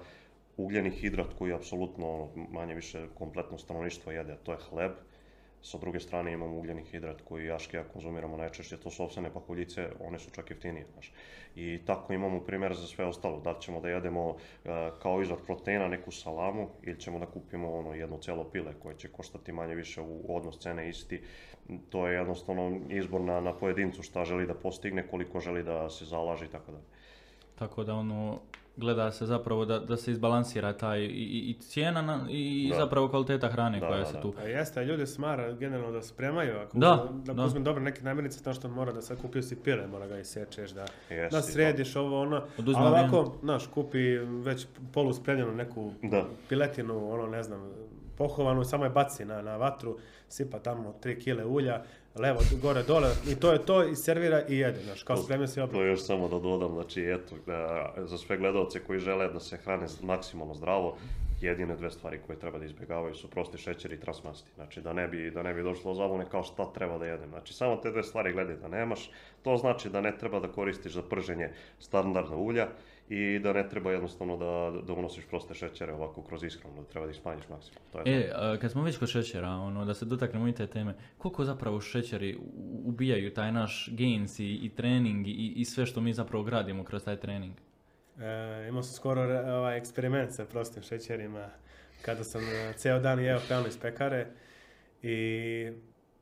ugljeni 0.56 0.90
hidrat 0.90 1.34
koji 1.38 1.52
apsolutno 1.52 2.12
ono, 2.14 2.28
manje 2.50 2.74
više 2.74 3.06
kompletno 3.18 3.58
stanovništvo 3.58 4.12
jede, 4.12 4.32
a 4.32 4.36
to 4.36 4.52
je 4.52 4.58
hleb. 4.70 4.92
Sa 5.62 5.78
druge 5.78 6.00
strane 6.00 6.32
imamo 6.32 6.58
ugljeni 6.58 6.82
hidrat 6.82 7.20
koji 7.20 7.46
Jaške 7.46 7.76
ja 7.76 7.84
konzumiramo 7.84 8.36
najčešće, 8.36 8.76
to 8.76 8.90
su 8.90 9.02
ovsene 9.02 9.32
pahuljice, 9.32 9.88
one 10.00 10.18
su 10.18 10.30
čak 10.30 10.50
jeftinije. 10.50 10.86
Znaš. 10.92 11.12
I 11.56 11.80
tako 11.86 12.12
imamo 12.12 12.40
primjer 12.40 12.74
za 12.74 12.86
sve 12.86 13.04
ostalo, 13.04 13.40
da 13.40 13.50
li 13.50 13.60
ćemo 13.60 13.80
da 13.80 13.88
jedemo 13.88 14.28
uh, 14.28 14.36
kao 15.02 15.22
izvor 15.22 15.44
proteina 15.46 15.88
neku 15.88 16.10
salamu 16.10 16.68
ili 16.82 17.00
ćemo 17.00 17.18
da 17.18 17.26
kupimo 17.26 17.72
ono 17.78 17.94
jedno 17.94 18.18
celo 18.18 18.44
pile 18.44 18.74
koje 18.82 18.96
će 18.96 19.08
koštati 19.08 19.52
manje 19.52 19.74
više 19.74 20.00
u 20.00 20.36
odnos 20.36 20.58
cene 20.58 20.88
isti. 20.88 21.22
To 21.90 22.06
je 22.06 22.14
jednostavno 22.14 22.80
izbor 22.90 23.20
na, 23.20 23.40
na 23.40 23.52
pojedincu 23.52 24.02
šta 24.02 24.24
želi 24.24 24.46
da 24.46 24.54
postigne, 24.54 25.02
koliko 25.04 25.40
želi 25.40 25.62
da 25.62 25.90
se 25.90 26.04
zalaže 26.04 26.44
i 26.44 26.48
tako 26.48 26.72
dalje. 26.72 26.84
Tako 27.54 27.84
da 27.84 27.94
ono, 27.94 28.40
gleda 28.76 29.10
se 29.10 29.26
zapravo 29.26 29.64
da, 29.64 29.78
da 29.78 29.96
se 29.96 30.10
izbalansira 30.10 30.72
taj 30.72 31.00
i, 31.00 31.06
i- 31.06 31.50
i 31.50 31.54
cijena 31.54 32.02
na- 32.02 32.26
i 32.30 32.68
Da. 32.70 32.76
zapravo 32.76 33.08
kvaliteta 33.08 33.48
hrane 33.48 33.80
Da, 33.80 33.86
koja 33.86 33.98
da, 33.98 34.04
se 34.04 34.12
da. 34.12 34.20
tu... 34.20 34.34
A 34.38 34.42
jeste, 34.42 34.80
a 34.80 34.82
ljudi 34.82 35.06
smara 35.06 35.52
generalno 35.52 35.92
da 35.92 36.02
spremaju, 36.02 36.58
ako 36.58 36.78
Da, 36.78 37.08
da, 37.14 37.32
da. 37.32 37.44
uzme 37.44 37.60
dobre 37.60 37.82
neke 37.82 38.02
namirnice, 38.02 38.42
to 38.42 38.54
što 38.54 38.68
mora 38.68 38.92
da 38.92 39.02
sad 39.02 39.20
kupio 39.20 39.42
si 39.42 39.56
pile, 39.56 39.86
mora 39.86 40.06
ga 40.06 40.18
isečeš, 40.18 40.70
da, 40.70 40.86
Jeste, 41.10 41.36
da 41.36 41.42
središ 41.42 41.96
ovo 41.96 42.20
ono, 42.20 42.42
Oduzme 42.58 42.82
a 42.82 42.90
vrijeme. 42.90 43.08
ovako, 43.10 43.36
znaš, 43.40 43.66
kupi 43.66 43.98
već 44.18 44.66
polu 44.92 45.12
spremljenu 45.12 45.52
neku 45.52 45.90
Da. 46.02 46.24
piletinu, 46.48 47.12
ono, 47.12 47.26
ne 47.26 47.42
znam, 47.42 47.70
pohovanu, 48.18 48.64
samo 48.64 48.84
je 48.84 48.90
baci 48.90 49.24
na, 49.24 49.42
na 49.42 49.56
vatru, 49.56 49.96
sipa 50.34 50.58
tamo 50.58 50.94
3 51.02 51.24
kile 51.24 51.44
ulja, 51.44 51.82
levo, 52.14 52.40
gore, 52.62 52.82
dole, 52.82 53.10
i 53.28 53.34
to 53.34 53.52
je 53.52 53.66
to, 53.66 53.84
i 53.84 53.96
servira 53.96 54.42
i 54.48 54.58
jede, 54.58 54.80
znaš, 54.84 55.02
kao 55.02 55.16
spremio 55.16 55.48
obrok. 55.54 55.70
To 55.70 55.82
još 55.82 56.02
samo 56.02 56.28
da 56.28 56.38
dodam, 56.38 56.72
znači 56.72 57.02
eto, 57.02 57.36
da, 57.46 57.92
za 57.96 58.18
sve 58.18 58.36
gledalce 58.36 58.80
koji 58.80 58.98
žele 58.98 59.28
da 59.28 59.40
se 59.40 59.56
hrane 59.56 59.86
maksimalno 60.02 60.54
zdravo, 60.54 60.96
jedine 61.40 61.76
dve 61.76 61.90
stvari 61.90 62.20
koje 62.26 62.38
treba 62.38 62.58
da 62.58 62.64
izbjegavaju 62.64 63.14
su 63.14 63.30
prosti 63.30 63.58
šećer 63.58 63.92
i 63.92 64.00
transmasti. 64.00 64.50
Znači 64.54 64.80
da 64.80 64.92
ne 64.92 65.08
bi, 65.08 65.30
da 65.30 65.42
ne 65.42 65.54
bi 65.54 65.62
došlo 65.62 65.92
do 65.92 65.98
zabune 65.98 66.24
kao 66.30 66.42
šta 66.42 66.72
treba 66.72 66.98
da 66.98 67.06
jedem. 67.06 67.28
Znači 67.28 67.54
samo 67.54 67.76
te 67.76 67.90
dve 67.90 68.02
stvari 68.02 68.32
gledaj 68.32 68.56
da 68.56 68.68
nemaš, 68.68 69.10
to 69.42 69.56
znači 69.56 69.90
da 69.90 70.00
ne 70.00 70.18
treba 70.18 70.40
da 70.40 70.48
koristiš 70.48 70.92
za 70.92 71.02
prženje 71.02 71.50
standardna 71.78 72.36
ulja 72.36 72.68
i 73.08 73.38
da 73.38 73.52
ne 73.52 73.68
treba 73.68 73.92
jednostavno 73.92 74.36
da, 74.36 74.80
da 74.86 74.92
unosiš 74.92 75.26
proste 75.26 75.54
šećere 75.54 75.92
ovako 75.92 76.22
kroz 76.22 76.42
ishranu, 76.42 76.82
da 76.82 76.88
treba 76.88 77.06
da 77.06 77.12
ih 77.12 77.18
smanjiš 77.18 77.48
maksimum. 77.48 77.82
To 77.92 77.98
je. 77.98 78.04
E, 78.06 78.32
a, 78.34 78.56
kad 78.60 78.70
smo 78.70 78.82
već 78.82 78.98
kod 78.98 79.08
šećera, 79.08 79.48
ono, 79.48 79.84
da 79.84 79.94
se 79.94 80.04
dotaknemo 80.04 80.48
i 80.48 80.52
te 80.52 80.66
teme, 80.66 80.94
koliko 81.18 81.44
zapravo 81.44 81.80
šećeri 81.80 82.38
ubijaju 82.84 83.34
taj 83.34 83.52
naš 83.52 83.88
gains 83.92 84.38
i, 84.38 84.54
i 84.54 84.70
trening 84.76 85.26
i, 85.26 85.52
i 85.56 85.64
sve 85.64 85.86
što 85.86 86.00
mi 86.00 86.12
zapravo 86.12 86.44
gradimo 86.44 86.84
kroz 86.84 87.04
taj 87.04 87.16
trening? 87.16 87.54
E, 88.18 88.68
imao 88.68 88.82
sam 88.82 88.94
skoro 88.94 89.22
ovaj 89.56 89.78
eksperiment 89.78 90.32
sa 90.32 90.44
prostim 90.44 90.82
šećerima 90.82 91.48
kada 92.02 92.24
sam 92.24 92.42
e, 92.42 92.72
ceo 92.76 93.00
dan 93.00 93.20
jeo 93.20 93.38
hranu 93.38 93.68
iz 93.68 93.78
pekare 93.78 94.26
i 95.02 95.72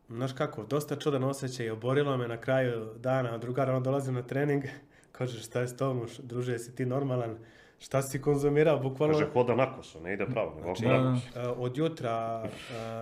znaš 0.08 0.32
kako, 0.32 0.62
dosta 0.64 0.96
čudan 0.96 1.24
osjećaj, 1.24 1.70
oborilo 1.70 2.16
me 2.16 2.28
na 2.28 2.36
kraju 2.36 2.94
dana, 2.98 3.38
drugar 3.38 3.70
on 3.70 3.82
dolazi 3.82 4.12
na 4.12 4.22
trening, 4.22 4.64
kaže 5.12 5.42
šta 5.42 5.60
je 5.60 5.68
s 5.68 5.76
tom, 5.76 6.06
druže, 6.22 6.52
jesi 6.52 6.74
ti 6.74 6.86
normalan, 6.86 7.36
Šta 7.82 8.02
si 8.02 8.20
konzumirao, 8.22 8.78
bukvalno? 8.78 9.14
Kaže, 9.14 9.30
hoda 9.32 9.54
na 9.54 9.76
kosu, 9.76 10.00
ne 10.00 10.14
ide 10.14 10.26
pravo, 10.26 10.54
nego 10.54 10.74
Znači. 10.74 11.28
Uh, 11.38 11.58
od 11.58 11.76
jutra 11.76 12.44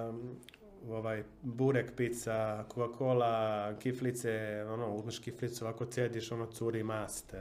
um, 0.08 0.36
ovaj 0.88 1.22
burek, 1.42 1.92
pizza, 1.96 2.64
Coca-Cola, 2.74 3.74
kiflice, 3.78 4.64
ono, 4.68 4.94
uzmeš 4.94 5.18
kiflicu, 5.18 5.64
ovako 5.64 5.84
cediš, 5.84 6.32
ono, 6.32 6.46
curi 6.46 6.82
mast. 6.82 7.34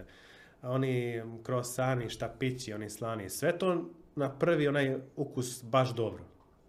Oni 0.62 1.22
krosani, 1.44 2.10
štapići, 2.10 2.74
oni 2.74 2.90
slani, 2.90 3.30
sve 3.30 3.58
to 3.58 3.86
na 4.16 4.30
prvi 4.30 4.68
onaj 4.68 4.98
ukus 5.16 5.64
baš 5.64 5.96
dobro. 5.96 6.24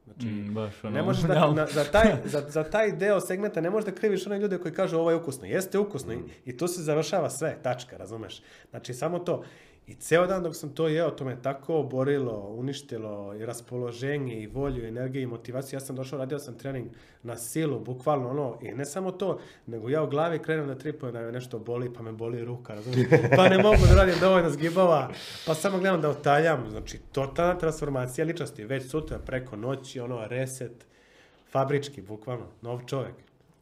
Znači, 0.05 0.27
Mm, 0.27 0.55
baš 0.55 0.85
ono, 0.85 0.95
ne 0.95 1.03
možeš 1.03 1.23
da, 1.23 1.51
na, 1.53 1.67
za, 1.67 1.85
taj, 1.85 2.15
za, 2.25 2.45
za 2.49 2.65
taj 2.65 2.93
deo 2.93 3.21
segmenta 3.21 3.61
ne 3.61 3.71
možeš 3.71 3.85
da 3.85 3.95
kriviš 3.95 4.27
one 4.27 4.39
ljude 4.39 4.59
koji 4.59 4.75
kažu 4.75 4.97
ovo 4.97 5.11
je 5.11 5.17
ukusno. 5.17 5.47
Jeste 5.47 5.79
ukusno 5.79 6.13
i, 6.13 6.19
i 6.45 6.57
tu 6.57 6.69
se 6.69 6.83
završava 6.83 7.31
sve, 7.31 7.59
tačka, 7.63 7.97
razumeš? 7.97 8.43
Znači 8.71 8.95
samo 8.95 9.19
to. 9.19 9.45
I 9.91 9.95
ceo 9.95 10.27
dan 10.27 10.43
dok 10.43 10.57
sam 10.57 10.75
to 10.75 10.89
jeo, 10.89 11.11
to 11.11 11.25
me 11.25 11.43
tako 11.43 11.77
oborilo, 11.77 12.55
uništilo 12.57 13.35
i 13.35 13.47
raspoloženje 13.47 14.43
i 14.43 14.47
volju, 14.47 14.85
i 14.85 14.89
energiju 14.89 15.23
i 15.23 15.27
motivaciju. 15.27 15.77
Ja 15.77 15.81
sam 15.81 15.97
došao, 15.97 16.19
radio 16.19 16.39
sam 16.39 16.59
trening 16.59 16.89
na 17.23 17.37
silu, 17.37 17.81
bukvalno 17.81 18.31
ono, 18.31 18.59
i 18.63 18.73
ne 18.73 18.85
samo 18.85 19.11
to, 19.13 19.41
nego 19.67 19.89
ja 19.89 20.03
u 20.03 20.11
glavi 20.11 20.39
krenem 20.39 20.67
da 20.67 20.75
tripujem 20.75 21.13
da 21.13 21.21
me 21.21 21.33
nešto 21.33 21.59
boli, 21.59 21.95
pa 21.95 22.03
me 22.03 22.13
boli 22.13 22.45
ruka, 22.45 22.75
razumiješ? 22.75 23.09
Pa 23.37 23.49
ne 23.49 23.59
mogu 23.59 23.87
da 23.89 23.95
radim 23.95 24.15
dovoljno 24.21 24.51
zgibova, 24.51 25.11
pa 25.47 25.55
samo 25.55 25.79
gledam 25.79 26.01
da 26.01 26.11
otaljam, 26.11 26.71
znači 26.71 26.99
totalna 27.13 27.59
transformacija 27.59 28.25
ličnosti, 28.25 28.65
već 28.65 28.91
sutra 28.91 29.19
preko 29.19 29.57
noći, 29.57 30.01
ono, 30.01 30.27
reset, 30.27 30.87
fabrički, 31.53 32.03
bukvalno, 32.03 32.47
nov 32.63 32.81
čovjek. 32.87 33.15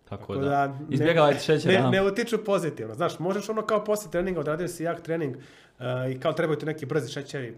Tako 0.09 0.35
da, 0.35 0.49
da 0.49 0.67
ne- 0.67 0.79
izbjegavajte 0.91 1.41
šećer. 1.41 1.73
Ne, 1.73 1.91
ne 1.91 2.03
utiču 2.03 2.45
pozitivno. 2.45 2.95
Znaš, 2.95 3.19
možeš 3.19 3.49
ono 3.49 3.63
kao 3.63 3.85
posle 3.85 4.11
treninga, 4.11 4.41
odradio 4.41 4.69
si 4.69 4.85
jak 4.85 5.03
trening 5.03 5.37
uh, 5.79 5.85
i 6.11 6.21
kao 6.21 6.33
trebaju 6.33 6.59
ti 6.59 6.67
neki 6.67 6.87
brzi 6.87 7.13
šećeri, 7.13 7.55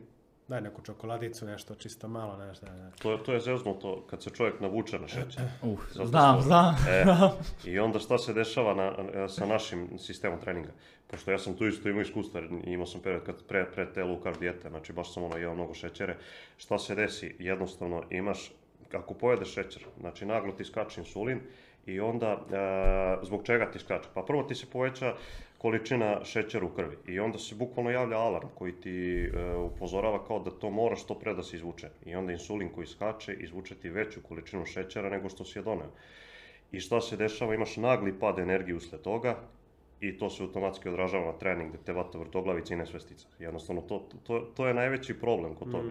daj 0.49 0.61
neku 0.61 0.83
čokoladicu, 0.83 1.47
nešto 1.47 1.75
čisto 1.75 2.09
malo, 2.09 2.37
nešto. 2.39 2.67
Da, 2.67 2.73
da. 2.73 2.91
To, 2.93 3.13
je- 3.13 3.23
to 3.25 3.33
je 3.33 3.41
zeznuto 3.41 4.05
kad 4.11 4.23
se 4.23 4.31
čovjek 4.31 4.61
navuče 4.61 4.99
na 4.99 5.09
šećer. 5.09 5.43
Uh, 5.63 5.79
Zato 5.89 6.07
znam, 6.07 6.41
znam. 6.41 6.75
E, 6.89 7.05
I 7.71 7.79
onda 7.79 7.99
šta 7.99 8.19
se 8.19 8.33
dešava 8.33 8.75
na, 8.75 8.91
na- 9.15 9.29
sa 9.29 9.47
našim 9.47 9.99
sistemom 9.99 10.41
treninga? 10.41 10.71
Pošto 11.07 11.31
ja 11.31 11.39
sam 11.39 11.55
tu 11.55 11.67
isto 11.67 11.89
imao 11.89 12.03
iskustva, 12.03 12.41
imao 12.65 12.87
sam 12.87 13.01
period 13.01 13.23
kad 13.23 13.43
pre, 13.45 13.67
pre 13.67 13.87
te 13.87 14.03
carb 14.23 14.37
dijete, 14.39 14.69
znači 14.69 14.93
baš 14.93 15.15
sam 15.15 15.23
ono 15.23 15.37
jeo 15.37 15.55
mnogo 15.55 15.75
šećere. 15.75 16.17
Šta 16.57 16.79
se 16.79 16.95
desi? 16.95 17.37
Jednostavno 17.39 18.03
imaš, 18.11 18.53
ako 18.93 19.15
pojedeš 19.15 19.55
šećer, 19.55 19.83
znači 20.01 20.27
naglo 20.27 20.53
ti 20.53 20.65
skače 20.65 21.01
insulin 21.01 21.41
i 21.87 22.01
onda 22.01 22.27
e, 22.33 23.27
zbog 23.27 23.43
čega 23.45 23.71
ti 23.71 23.79
skače? 23.79 24.09
Pa 24.15 24.23
prvo 24.23 24.43
ti 24.43 24.55
se 24.55 24.67
poveća 24.67 25.15
količina 25.61 26.25
šećera 26.25 26.67
u 26.67 26.69
krvi 26.69 26.97
i 27.07 27.21
onda 27.21 27.39
se 27.39 27.55
bukvalno 27.55 27.91
javlja 27.91 28.19
alarm 28.19 28.49
koji 28.55 28.73
ti 28.73 29.25
e, 29.25 29.55
upozorava 29.55 30.25
kao 30.25 30.39
da 30.39 30.51
to 30.51 30.71
mora 30.71 30.97
što 30.97 31.15
pre 31.19 31.35
da 31.35 31.43
se 31.43 31.57
izvuče. 31.57 31.89
I 32.07 32.15
onda 32.15 32.33
insulin 32.33 32.69
koji 32.73 32.87
skače 32.87 33.35
izvuče 33.35 33.75
ti 33.75 33.91
veću 33.91 34.21
količinu 34.29 34.67
šećera 34.67 35.11
nego 35.11 35.29
što 35.29 35.45
si 35.45 35.59
je 35.59 35.63
doneo. 35.63 35.91
I 36.73 36.81
šta 36.81 37.01
se 37.01 37.17
dešava? 37.17 37.55
Imaš 37.55 37.77
nagli 37.77 38.19
pad 38.19 38.39
energije 38.39 38.77
usled 38.77 39.03
toga 39.03 39.37
i 40.01 40.19
to 40.19 40.31
se 40.31 40.43
automatski 40.43 40.89
odražava 40.89 41.27
na 41.27 41.33
trening 41.33 41.69
gdje 41.69 41.85
te 41.85 41.93
vata 41.93 42.19
vrtoglavica 42.19 42.75
i 42.75 42.77
nesvestica. 42.77 43.27
Jednostavno, 43.39 43.83
to, 43.83 44.09
to, 44.27 44.41
to 44.57 44.67
je 44.67 44.75
najveći 44.75 45.15
problem 45.15 45.55
kod 45.55 45.71
toga. 45.73 45.91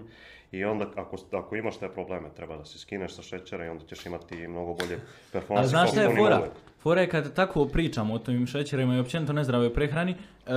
I 0.52 0.66
onda, 0.66 0.86
ako, 0.96 1.18
ako 1.32 1.56
imaš 1.56 1.78
te 1.78 1.90
probleme, 1.90 2.30
treba 2.36 2.58
da 2.58 2.66
se 2.66 2.80
skineš 2.80 3.16
sa 3.16 3.22
šećera 3.22 3.66
i 3.66 3.70
onda 3.70 3.86
ćeš 3.86 4.06
imati 4.06 4.48
mnogo 4.48 4.74
bolje 4.74 5.00
performanse. 5.34 5.70
znaš 5.70 5.92
kao 5.92 5.92
šta 5.92 6.02
je 6.02 6.16
fora? 6.18 6.48
Fora 6.80 7.02
je 7.02 7.10
kad 7.10 7.34
tako 7.36 7.66
pričamo 7.66 8.14
o 8.14 8.20
tim 8.20 8.48
šećerima 8.48 8.96
i 8.96 9.00
općenito 9.00 9.34
nezdravoj 9.34 9.74
prehrani, 9.74 10.12
e, 10.12 10.54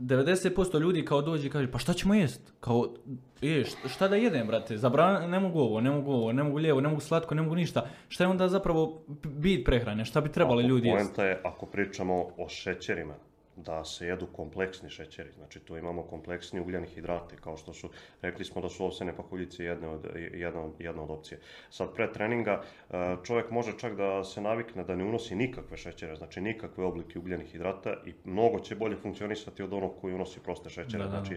90% 0.00 0.80
ljudi 0.80 1.04
kao 1.04 1.22
dođe 1.22 1.46
i 1.46 1.50
kaže 1.50 1.70
pa 1.70 1.78
šta 1.78 1.92
ćemo 1.92 2.14
jest? 2.14 2.52
Kao, 2.60 2.94
je, 3.40 3.64
št- 3.64 3.88
šta 3.88 4.08
da 4.08 4.16
jedem, 4.16 4.46
brate? 4.46 4.76
Zabran, 4.78 5.30
ne 5.30 5.40
mogu 5.40 5.60
ovo, 5.60 5.80
ne 5.80 5.90
mogu 5.90 6.12
ovo, 6.12 6.32
ne 6.32 6.42
mogu 6.42 6.56
lijevo, 6.58 6.80
ne 6.80 6.88
mogu 6.88 7.00
slatko, 7.00 7.34
ne 7.34 7.42
mogu 7.42 7.54
ništa. 7.54 7.86
Šta 8.08 8.24
je 8.24 8.28
onda 8.28 8.48
zapravo 8.48 9.02
bit 9.24 9.64
prehrane? 9.64 10.04
Šta 10.04 10.20
bi 10.20 10.32
trebali 10.32 10.64
Ako 10.64 10.68
ljudi 10.68 10.88
jest? 10.88 11.18
Je, 11.18 11.40
ako 11.44 11.66
pričamo 11.66 12.26
o 12.36 12.48
šećerima, 12.48 13.14
da 13.56 13.84
se 13.84 14.06
jedu 14.06 14.26
kompleksni 14.26 14.90
šećeri. 14.90 15.30
Znači 15.36 15.60
tu 15.60 15.76
imamo 15.76 16.02
kompleksni 16.02 16.60
ugljeni 16.60 16.86
hidrati, 16.86 17.36
kao 17.36 17.56
što 17.56 17.72
su, 17.72 17.90
rekli 18.22 18.44
smo 18.44 18.62
da 18.62 18.68
su 18.68 18.84
ovsene 18.84 19.16
pahuljice 19.16 19.64
jedne 19.64 19.88
od, 19.88 20.06
jedna, 20.34 20.60
od- 20.60 20.74
jedna 20.78 21.02
od 21.02 21.10
opcije. 21.10 21.40
Sad 21.70 21.94
pre 21.94 22.12
treninga 22.12 22.62
e, 22.90 22.94
čovjek 23.24 23.50
može 23.50 23.78
čak 23.78 23.96
da 23.96 24.24
se 24.24 24.40
navikne 24.40 24.84
da 24.84 24.96
ne 24.96 25.04
unosi 25.04 25.34
nikakve 25.34 25.76
šećere, 25.76 26.16
znači 26.16 26.40
nikakve 26.40 26.84
oblike 26.84 27.18
ugljenih 27.18 27.46
hidrata 27.46 27.94
i 28.06 28.14
mnogo 28.24 28.60
će 28.60 28.74
bolje 28.76 28.96
funkcionisati 28.96 29.62
od 29.62 29.72
onog 29.72 29.92
koji 30.00 30.14
unosi 30.14 30.40
proste 30.40 30.70
šećere. 30.70 31.04
Da, 31.04 31.10
da. 31.10 31.24
Znači, 31.24 31.36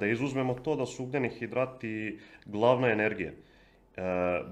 da 0.00 0.06
izuzmemo 0.06 0.54
to 0.54 0.76
da 0.76 0.86
su 0.86 1.04
ugljeni 1.04 1.28
hidrati 1.28 2.18
glavna 2.46 2.88
energija. 2.88 3.32
E, 3.96 4.02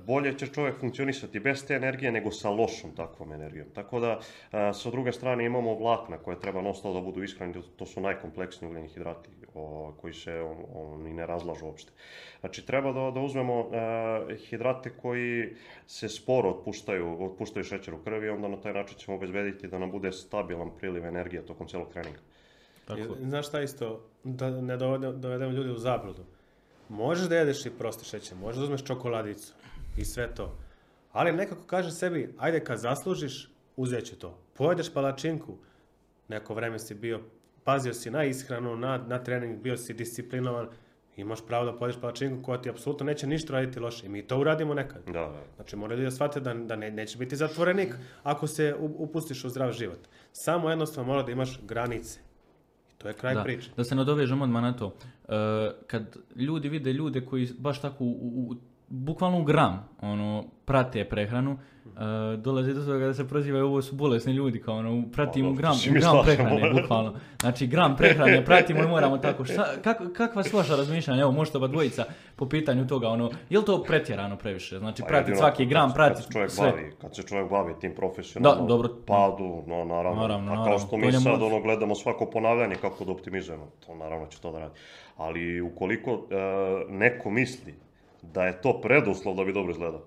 bolje 0.06 0.38
će 0.38 0.46
čovjek 0.46 0.80
funkcionisati 0.80 1.40
bez 1.40 1.66
te 1.66 1.74
energije 1.74 2.12
nego 2.12 2.30
sa 2.30 2.50
lošom 2.50 2.90
takvom 2.96 3.32
energijom. 3.32 3.68
Tako 3.74 4.00
da, 4.00 4.20
e, 4.52 4.72
sa 4.72 4.90
druge 4.90 5.12
strane 5.12 5.44
imamo 5.46 5.74
vlakna 5.74 6.18
koje 6.18 6.40
treba 6.40 6.62
non 6.62 6.74
stop 6.74 6.94
da 6.94 7.00
budu 7.00 7.22
ishranjeni, 7.22 7.62
to 7.76 7.86
su 7.86 8.00
najkompleksniji 8.00 8.70
ugljeni 8.70 8.88
hidrati 8.88 9.30
o, 9.54 9.92
koji 10.00 10.14
se 10.14 10.40
on, 10.40 10.56
oni 10.74 11.12
ne 11.12 11.26
razlažu 11.26 11.66
uopšte. 11.66 11.92
Znači 12.40 12.66
treba 12.66 12.92
da, 12.92 13.10
da 13.10 13.20
uzmemo 13.20 13.70
e, 13.72 14.36
hidrate 14.36 14.90
koji 14.90 15.54
se 15.86 16.08
sporo 16.08 16.50
otpuštaju, 16.50 17.24
otpuštaju 17.24 17.64
šećer 17.64 17.94
u 17.94 17.98
krvi, 17.98 18.28
onda 18.28 18.48
na 18.48 18.60
taj 18.60 18.72
način 18.72 18.98
ćemo 18.98 19.16
obezbediti 19.16 19.68
da 19.68 19.78
nam 19.78 19.90
bude 19.90 20.12
stabilan 20.12 20.70
priliv 20.78 21.06
energije 21.06 21.46
tokom 21.46 21.68
cijelog 21.68 21.92
treninga. 21.92 22.18
Tako. 22.84 23.00
I 23.00 23.24
Znaš 23.24 23.48
šta 23.48 23.62
isto, 23.62 24.00
da 24.24 24.50
ne 24.50 24.76
dovede- 24.76 25.12
dovedemo 25.12 25.52
ljudi 25.52 25.70
u 25.70 25.78
zabludu. 25.78 26.24
Možeš 26.88 27.28
da 27.28 27.36
jedeš 27.36 27.66
i 27.66 27.70
prosti 27.70 28.04
šećer, 28.04 28.36
možeš 28.36 28.58
da 28.58 28.64
uzmeš 28.64 28.84
čokoladicu 28.84 29.54
i 29.96 30.04
sve 30.04 30.34
to. 30.34 30.58
Ali 31.12 31.32
nekako 31.32 31.62
kaže 31.66 31.90
sebi, 31.90 32.34
ajde 32.38 32.64
kad 32.64 32.78
zaslužiš, 32.78 33.50
uzet 33.76 34.06
ću 34.06 34.18
to. 34.18 34.38
Pojedeš 34.54 34.92
palačinku, 34.92 35.56
neko 36.28 36.54
vreme 36.54 36.78
si 36.78 36.94
bio, 36.94 37.20
pazio 37.64 37.94
si 37.94 38.10
na 38.10 38.24
ishranu, 38.24 38.76
na, 38.76 38.98
na 38.98 39.22
trening, 39.24 39.62
bio 39.62 39.76
si 39.76 39.94
disciplinovan, 39.94 40.68
imaš 41.16 41.46
pravo 41.46 41.64
da 41.64 41.78
pojedeš 41.78 42.00
palačinku 42.00 42.42
koja 42.42 42.62
ti 42.62 42.70
apsolutno 42.70 43.06
neće 43.06 43.26
ništa 43.26 43.52
raditi 43.52 43.80
loše. 43.80 44.06
I 44.06 44.08
mi 44.08 44.22
to 44.22 44.38
uradimo 44.38 44.74
nekad. 44.74 45.02
Da, 45.06 45.12
da. 45.12 45.42
Znači 45.56 45.76
moraju 45.76 46.02
da 46.02 46.10
shvate 46.10 46.40
da, 46.40 46.54
da 46.54 46.76
ne, 46.76 46.90
neće 46.90 47.18
biti 47.18 47.36
zatvorenik 47.36 47.94
ako 48.22 48.46
se 48.46 48.74
upustiš 48.78 49.44
u 49.44 49.48
zdrav 49.48 49.72
život. 49.72 49.98
Samo 50.32 50.70
jednostavno 50.70 51.12
mora 51.12 51.22
da 51.22 51.32
imaš 51.32 51.60
granice. 51.62 52.20
To 52.98 53.08
je 53.08 53.14
kraj 53.14 53.34
Da, 53.34 53.42
priče. 53.42 53.70
da 53.76 53.84
se 53.84 53.94
nadovežem 53.94 54.42
odmah 54.42 54.62
na 54.62 54.72
to. 54.72 54.94
E, 55.28 55.32
kad 55.86 56.02
ljudi 56.36 56.68
vide 56.68 56.92
ljude 56.92 57.20
koji 57.20 57.48
baš 57.58 57.80
tako 57.80 58.04
u- 58.04 58.08
u- 58.50 58.56
bukvalno 58.88 59.40
u 59.40 59.44
gram 59.44 59.88
ono, 60.00 60.44
prate 60.64 61.04
prehranu, 61.04 61.58
e, 61.86 62.36
dolazi 62.36 62.74
do 62.74 62.84
toga 62.84 63.06
da 63.06 63.14
se 63.14 63.28
prozivaju 63.28 63.66
ovo 63.66 63.82
su 63.82 63.94
bolesni 63.94 64.32
ljudi, 64.32 64.60
kao 64.60 64.76
ono, 64.76 65.04
pratimo 65.12 65.52
gram, 65.52 65.76
gram 65.90 66.16
prehrane, 66.24 66.72
bukvalno. 66.80 67.14
Znači, 67.40 67.66
gram 67.66 67.96
prehrane 67.96 68.44
pratimo 68.44 68.82
i 68.82 68.86
moramo 68.86 69.18
tako. 69.18 69.44
Šta, 69.44 69.66
kak, 69.82 69.98
kakva 70.12 70.42
su 70.42 70.56
vaša 70.56 70.76
razmišljanja, 70.76 71.22
evo, 71.22 71.32
možete 71.32 71.58
oba 71.58 71.66
dvojica 71.66 72.04
po 72.36 72.48
pitanju 72.48 72.86
toga, 72.86 73.08
ono, 73.08 73.30
je 73.50 73.58
li 73.58 73.64
to 73.64 73.82
pretjerano 73.82 74.36
previše? 74.36 74.78
Znači, 74.78 75.02
Pa 75.02 75.08
pratiti 75.08 75.36
svaki 75.36 75.62
kad 75.62 75.68
gram, 75.68 75.92
pratiti 75.94 76.32
sve. 76.48 76.70
Bavi, 76.70 76.92
kad 77.00 77.16
se 77.16 77.22
čovjek 77.22 77.50
bavi 77.50 77.74
tim 77.80 77.94
profesionalno, 77.94 78.60
Da, 78.60 78.66
dobro. 78.66 78.88
padu, 79.06 79.62
no 79.66 79.84
naravno. 79.84 80.20
Naravno, 80.20 80.52
A 80.52 80.64
kao 80.64 80.78
što 80.78 80.88
To 80.88 80.96
mi 80.96 81.12
sad 81.12 81.42
ono 81.42 81.60
gledamo 81.60 81.94
svako 81.94 82.26
ponavljanje 82.26 82.74
kako 82.74 83.04
da 83.04 83.12
optimizujemo, 83.12 83.66
to 83.86 83.94
naravno 83.94 84.26
će 84.26 84.40
to 84.40 84.52
da 84.52 84.58
radi. 84.58 84.74
Ali 85.16 85.60
ukoliko 85.60 86.10
e, 86.10 86.34
neko 86.88 87.30
misli 87.30 87.74
da 88.22 88.44
je 88.46 88.60
to 88.60 88.80
preduslov 88.80 89.34
da 89.36 89.44
bi 89.44 89.52
dobro 89.52 89.70
izgledao, 89.72 90.02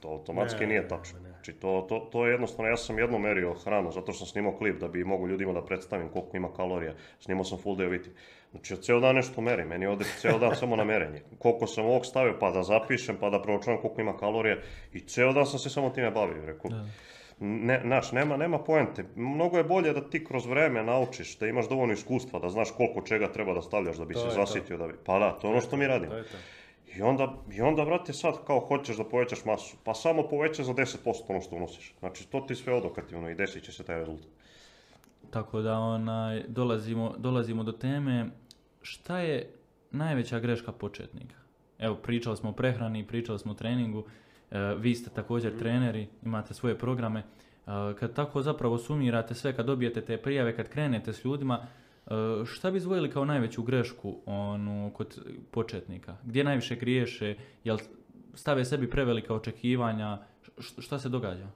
to 0.00 0.08
automatski 0.08 0.60
Ne, 0.60 0.66
nije 0.66 0.88
tačno. 0.88 1.20
ne. 1.20 1.28
Znači 1.28 1.52
to, 1.52 1.86
to, 1.88 2.08
to 2.12 2.26
je 2.26 2.32
jednostavno, 2.32 2.70
ja 2.70 2.76
sam 2.76 2.98
jednom 2.98 3.22
merio 3.22 3.54
hranu, 3.54 3.92
zato 3.92 4.12
što 4.12 4.18
sam 4.18 4.26
snimao 4.26 4.52
klip 4.52 4.80
da 4.80 4.88
bi 4.88 5.04
mogu 5.04 5.28
ljudima 5.28 5.52
da 5.52 5.64
predstavim 5.64 6.08
koliko 6.08 6.36
ima 6.36 6.52
kalorija, 6.52 6.94
snimao 7.20 7.44
sam 7.44 7.58
full 7.58 7.76
day 7.76 7.92
eating. 7.92 8.14
Znači, 8.50 8.76
cijel 8.76 9.00
dan 9.00 9.14
nešto 9.14 9.40
merim, 9.40 9.68
meni 9.68 9.86
ode 9.86 10.04
cijel 10.20 10.38
dan 10.38 10.56
samo 10.56 10.76
na 10.76 10.84
merenje. 10.84 11.22
Koliko 11.38 11.66
sam 11.66 11.84
ovog 11.84 12.06
stavio, 12.06 12.36
pa 12.40 12.50
da 12.50 12.62
zapišem, 12.62 13.16
pa 13.20 13.30
da 13.30 13.42
proučavam 13.42 13.80
koliko 13.80 14.00
ima 14.00 14.16
kalorije 14.16 14.62
i 14.92 15.00
cijel 15.00 15.32
dan 15.32 15.46
sam 15.46 15.58
se 15.58 15.70
samo 15.70 15.90
time 15.90 16.10
bavio, 16.10 16.46
rekao. 16.46 16.70
Ne, 17.40 17.80
znaš, 17.84 18.12
nema, 18.12 18.36
nema 18.36 18.58
poente. 18.58 19.04
Mnogo 19.14 19.58
je 19.58 19.64
bolje 19.64 19.92
da 19.92 20.10
ti 20.10 20.24
kroz 20.24 20.46
vreme 20.46 20.82
naučiš, 20.82 21.38
da 21.38 21.46
imaš 21.46 21.68
dovoljno 21.68 21.92
iskustva, 21.94 22.38
da 22.38 22.48
znaš 22.48 22.70
koliko 22.70 23.02
čega 23.02 23.32
treba 23.32 23.54
da 23.54 23.62
stavljaš 23.62 23.96
da 23.96 24.04
bi 24.04 24.14
To 24.14 24.20
se 24.20 24.26
je 24.26 24.34
to. 24.34 24.46
zasitio. 24.46 24.76
Da 24.76 24.86
bi... 24.86 24.94
Pa 25.04 25.18
da, 25.18 25.30
to 25.32 25.46
je 25.46 25.50
ono 25.50 25.60
što 25.60 25.76
mi 25.76 25.86
radimo. 25.86 26.12
To 26.12 26.18
je 26.18 26.24
to. 26.24 26.36
I 26.98 27.02
onda, 27.02 27.34
I 27.52 27.60
onda, 27.60 27.84
brate, 27.84 28.12
sad 28.12 28.34
kao 28.46 28.60
hoćeš 28.60 28.96
da 28.96 29.04
povećaš 29.04 29.44
masu, 29.44 29.76
pa 29.84 29.94
samo 29.94 30.22
poveća 30.22 30.64
za 30.64 30.72
10% 30.72 30.96
ono 31.28 31.40
što 31.40 31.56
unosiš. 31.56 31.94
Znači, 31.98 32.28
to 32.28 32.40
ti 32.40 32.54
sve 32.54 32.74
odokativno 32.74 33.30
i 33.30 33.34
desit 33.34 33.64
će 33.64 33.72
se 33.72 33.84
taj 33.84 33.98
rezultat. 33.98 34.28
Tako 35.30 35.60
da 35.60 35.78
onaj, 35.78 36.44
dolazimo, 36.48 37.14
dolazimo 37.18 37.62
do 37.62 37.72
teme 37.72 38.30
šta 38.82 39.18
je 39.18 39.50
najveća 39.90 40.40
greška 40.40 40.72
početnika. 40.72 41.36
Evo, 41.78 41.94
pričali 41.94 42.36
smo 42.36 42.50
o 42.50 42.52
prehrani, 42.52 43.06
pričali 43.06 43.38
smo 43.38 43.52
o 43.52 43.54
treningu, 43.54 44.04
e, 44.50 44.74
vi 44.78 44.94
ste 44.94 45.10
također 45.10 45.58
treneri, 45.58 46.08
imate 46.24 46.54
svoje 46.54 46.78
programe. 46.78 47.20
E, 47.20 47.24
kad 48.00 48.14
tako 48.14 48.42
zapravo 48.42 48.78
sumirate 48.78 49.34
sve, 49.34 49.56
kad 49.56 49.66
dobijete 49.66 50.00
te 50.00 50.16
prijave, 50.16 50.56
kad 50.56 50.68
krenete 50.68 51.12
s 51.12 51.24
ljudima, 51.24 51.66
šta 52.46 52.70
bi 52.70 52.76
izdvojili 52.78 53.10
kao 53.10 53.24
najveću 53.24 53.62
grešku 53.62 54.16
ono, 54.26 54.90
kod 54.94 55.20
početnika? 55.50 56.16
Gdje 56.24 56.44
najviše 56.44 56.76
griješe? 56.76 57.34
Jel 57.64 57.78
stave 58.34 58.64
sebi 58.64 58.90
prevelika 58.90 59.34
očekivanja? 59.34 60.18
Šta 60.58 60.98
se 60.98 61.08
događa? 61.08 61.48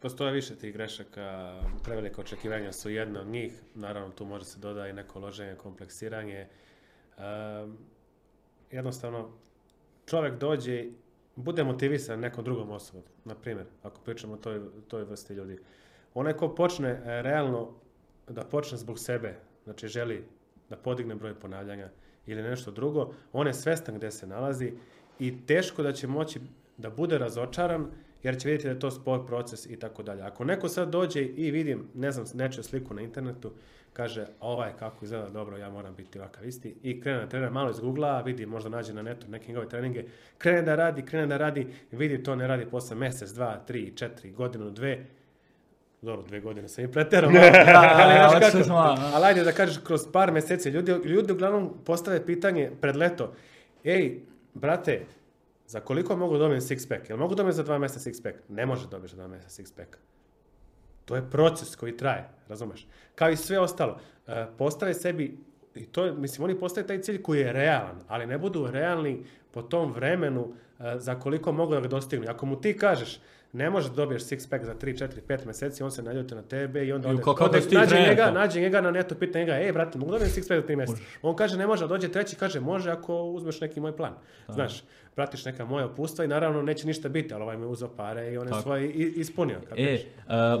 Postoje 0.00 0.32
više 0.32 0.56
tih 0.56 0.72
grešaka, 0.72 1.60
prevelike 1.84 2.20
očekivanja 2.20 2.72
su 2.72 2.90
jedna 2.90 3.20
od 3.20 3.26
njih, 3.26 3.52
naravno 3.74 4.10
tu 4.10 4.24
može 4.24 4.44
se 4.44 4.58
doda 4.58 4.88
i 4.88 4.92
neko 4.92 5.20
loženje, 5.20 5.54
kompleksiranje. 5.54 6.48
Ehm, 7.18 7.72
jednostavno, 8.70 9.30
čovjek 10.06 10.38
dođe, 10.38 10.84
bude 11.36 11.64
motivisan 11.64 12.20
nekom 12.20 12.44
drugom 12.44 12.70
osobom, 12.70 13.02
na 13.24 13.34
primjer, 13.34 13.66
ako 13.82 14.00
pričamo 14.00 14.34
o 14.34 14.36
toj, 14.36 14.60
toj 14.88 15.04
vrsti 15.04 15.34
ljudi. 15.34 15.58
Onaj 16.14 16.32
ko 16.32 16.54
počne 16.54 16.88
e, 16.88 17.22
realno 17.22 17.70
da 18.28 18.42
počne 18.42 18.78
zbog 18.78 18.98
sebe, 18.98 19.40
znači 19.64 19.88
želi 19.88 20.24
da 20.70 20.76
podigne 20.76 21.14
broj 21.14 21.34
ponavljanja 21.34 21.88
ili 22.26 22.42
nešto 22.42 22.70
drugo, 22.70 23.12
on 23.32 23.46
je 23.46 23.54
svestan 23.54 23.94
gdje 23.94 24.10
se 24.10 24.26
nalazi 24.26 24.72
i 25.18 25.46
teško 25.46 25.82
da 25.82 25.92
će 25.92 26.06
moći 26.06 26.40
da 26.76 26.90
bude 26.90 27.18
razočaran 27.18 27.90
jer 28.22 28.40
će 28.40 28.48
vidjeti 28.48 28.64
da 28.64 28.70
je 28.70 28.78
to 28.78 28.90
spor 28.90 29.26
proces 29.26 29.66
i 29.66 29.76
tako 29.76 30.02
dalje. 30.02 30.22
Ako 30.22 30.44
neko 30.44 30.68
sad 30.68 30.88
dođe 30.88 31.22
i 31.22 31.50
vidim, 31.50 31.88
ne 31.94 32.12
znam, 32.12 32.26
nečiju 32.34 32.62
sliku 32.62 32.94
na 32.94 33.02
internetu, 33.02 33.52
kaže 33.92 34.26
ovaj 34.40 34.72
kako 34.78 35.04
izgleda 35.04 35.28
dobro, 35.30 35.56
ja 35.56 35.70
moram 35.70 35.94
biti 35.94 36.18
ovakav 36.18 36.46
isti 36.46 36.76
i 36.82 37.00
krene 37.00 37.20
da 37.20 37.28
trenira 37.28 37.50
malo 37.50 37.70
iz 37.70 37.80
Google, 37.80 38.22
vidi, 38.24 38.46
možda 38.46 38.68
nađe 38.68 38.94
na 38.94 39.02
netu 39.02 39.28
neke 39.28 39.48
njegove 39.48 39.68
treninge, 39.68 40.04
krene 40.38 40.62
da 40.62 40.74
radi, 40.74 41.02
krene 41.02 41.26
da 41.26 41.36
radi, 41.36 41.66
vidi 41.92 42.22
to 42.22 42.36
ne 42.36 42.46
radi 42.46 42.66
posle 42.66 42.96
mjesec, 42.96 43.30
dva, 43.30 43.56
tri, 43.66 43.92
četiri, 43.96 44.30
godinu, 44.30 44.70
dve, 44.70 45.06
dobro, 46.04 46.26
dve 46.26 46.40
godine 46.40 46.68
sam 46.68 46.84
i 46.84 46.92
preterao. 46.92 47.30
ali, 47.30 49.00
ali 49.14 49.24
ajde 49.24 49.44
da 49.44 49.52
kažeš 49.52 49.78
kroz 49.84 50.06
par 50.12 50.32
mjeseci, 50.32 50.68
ljudi, 50.68 50.92
ljudi 50.92 51.32
uglavnom 51.32 51.74
postave 51.84 52.26
pitanje 52.26 52.70
pred 52.80 52.96
leto, 52.96 53.32
ej, 53.84 54.20
brate, 54.54 55.06
za 55.66 55.80
koliko 55.80 56.16
mogu 56.16 56.38
dobijem 56.38 56.60
six 56.60 56.88
pack? 56.88 57.08
Jel 57.08 57.18
mogu 57.18 57.34
dobijem 57.34 57.52
za 57.52 57.62
dva 57.62 57.78
mjeseca 57.78 58.10
six 58.10 58.22
pack? 58.22 58.36
Ne 58.48 58.66
može 58.66 58.88
dobiti 58.88 59.10
za 59.10 59.16
dva 59.16 59.28
mjeseca 59.28 59.62
six 59.62 59.76
pack. 59.76 59.96
To 61.04 61.16
je 61.16 61.30
proces 61.30 61.76
koji 61.76 61.96
traje, 61.96 62.28
razumeš? 62.48 62.86
Kao 63.14 63.30
i 63.30 63.36
sve 63.36 63.58
ostalo. 63.58 63.98
E, 64.26 64.46
postave 64.58 64.94
sebi, 64.94 65.38
i 65.74 65.86
to 65.86 66.14
mislim, 66.14 66.44
oni 66.44 66.58
postave 66.58 66.86
taj 66.86 67.00
cilj 67.00 67.22
koji 67.22 67.40
je 67.40 67.52
realan, 67.52 68.00
ali 68.08 68.26
ne 68.26 68.38
budu 68.38 68.66
realni 68.70 69.24
po 69.50 69.62
tom 69.62 69.92
vremenu 69.92 70.52
e, 70.78 70.98
za 70.98 71.14
koliko 71.14 71.52
mogu 71.52 71.74
da 71.74 71.80
ga 71.80 71.88
dostignu. 71.88 72.26
Ako 72.28 72.46
mu 72.46 72.60
ti 72.60 72.78
kažeš, 72.78 73.20
ne 73.54 73.70
možeš 73.70 73.90
da 73.90 73.96
dobiješ 73.96 74.22
six 74.22 74.50
pack 74.50 74.64
za 74.64 74.74
3, 74.74 74.98
4, 74.98 75.08
5 75.28 75.44
mjeseci, 75.44 75.82
on 75.82 75.90
se 75.90 76.02
naljuti 76.02 76.34
na 76.34 76.42
tebe 76.42 76.86
i 76.86 76.92
onda 76.92 77.08
ode, 77.40 77.60
ti 77.60 77.74
nađe, 77.74 77.96
njega, 77.96 78.30
nađe 78.30 78.60
njega 78.60 78.80
na 78.80 78.90
netu, 78.90 79.14
pita 79.14 79.38
njega, 79.38 79.52
ej 79.52 79.72
brate, 79.72 79.98
mogu 79.98 80.12
dobijem 80.12 80.30
six 80.30 80.48
pack 80.48 80.60
za 80.62 80.68
3 80.68 80.76
mjeseca? 80.76 81.00
On 81.22 81.36
kaže 81.36 81.56
ne 81.58 81.66
može, 81.66 81.84
a 81.84 81.88
dođe 81.88 82.08
treći, 82.08 82.36
kaže 82.36 82.60
može 82.60 82.90
ako 82.90 83.22
uzmeš 83.22 83.60
neki 83.60 83.80
moj 83.80 83.96
plan. 83.96 84.12
Znaš, 84.48 84.82
pratiš 85.14 85.44
neka 85.44 85.64
moja 85.64 85.86
upustva 85.86 86.24
i 86.24 86.28
naravno 86.28 86.62
neće 86.62 86.86
ništa 86.86 87.08
biti, 87.08 87.34
ali 87.34 87.42
ovaj 87.42 87.56
me 87.56 87.66
uzeo 87.66 87.88
pare 87.88 88.32
i 88.32 88.38
on 88.38 88.46
je 88.46 88.50
Tako. 88.50 88.62
svoje 88.62 88.90
i- 88.90 89.12
ispunio. 89.16 89.56
E, 89.56 89.66
kapiraš? 89.68 90.00
e, 90.00 90.06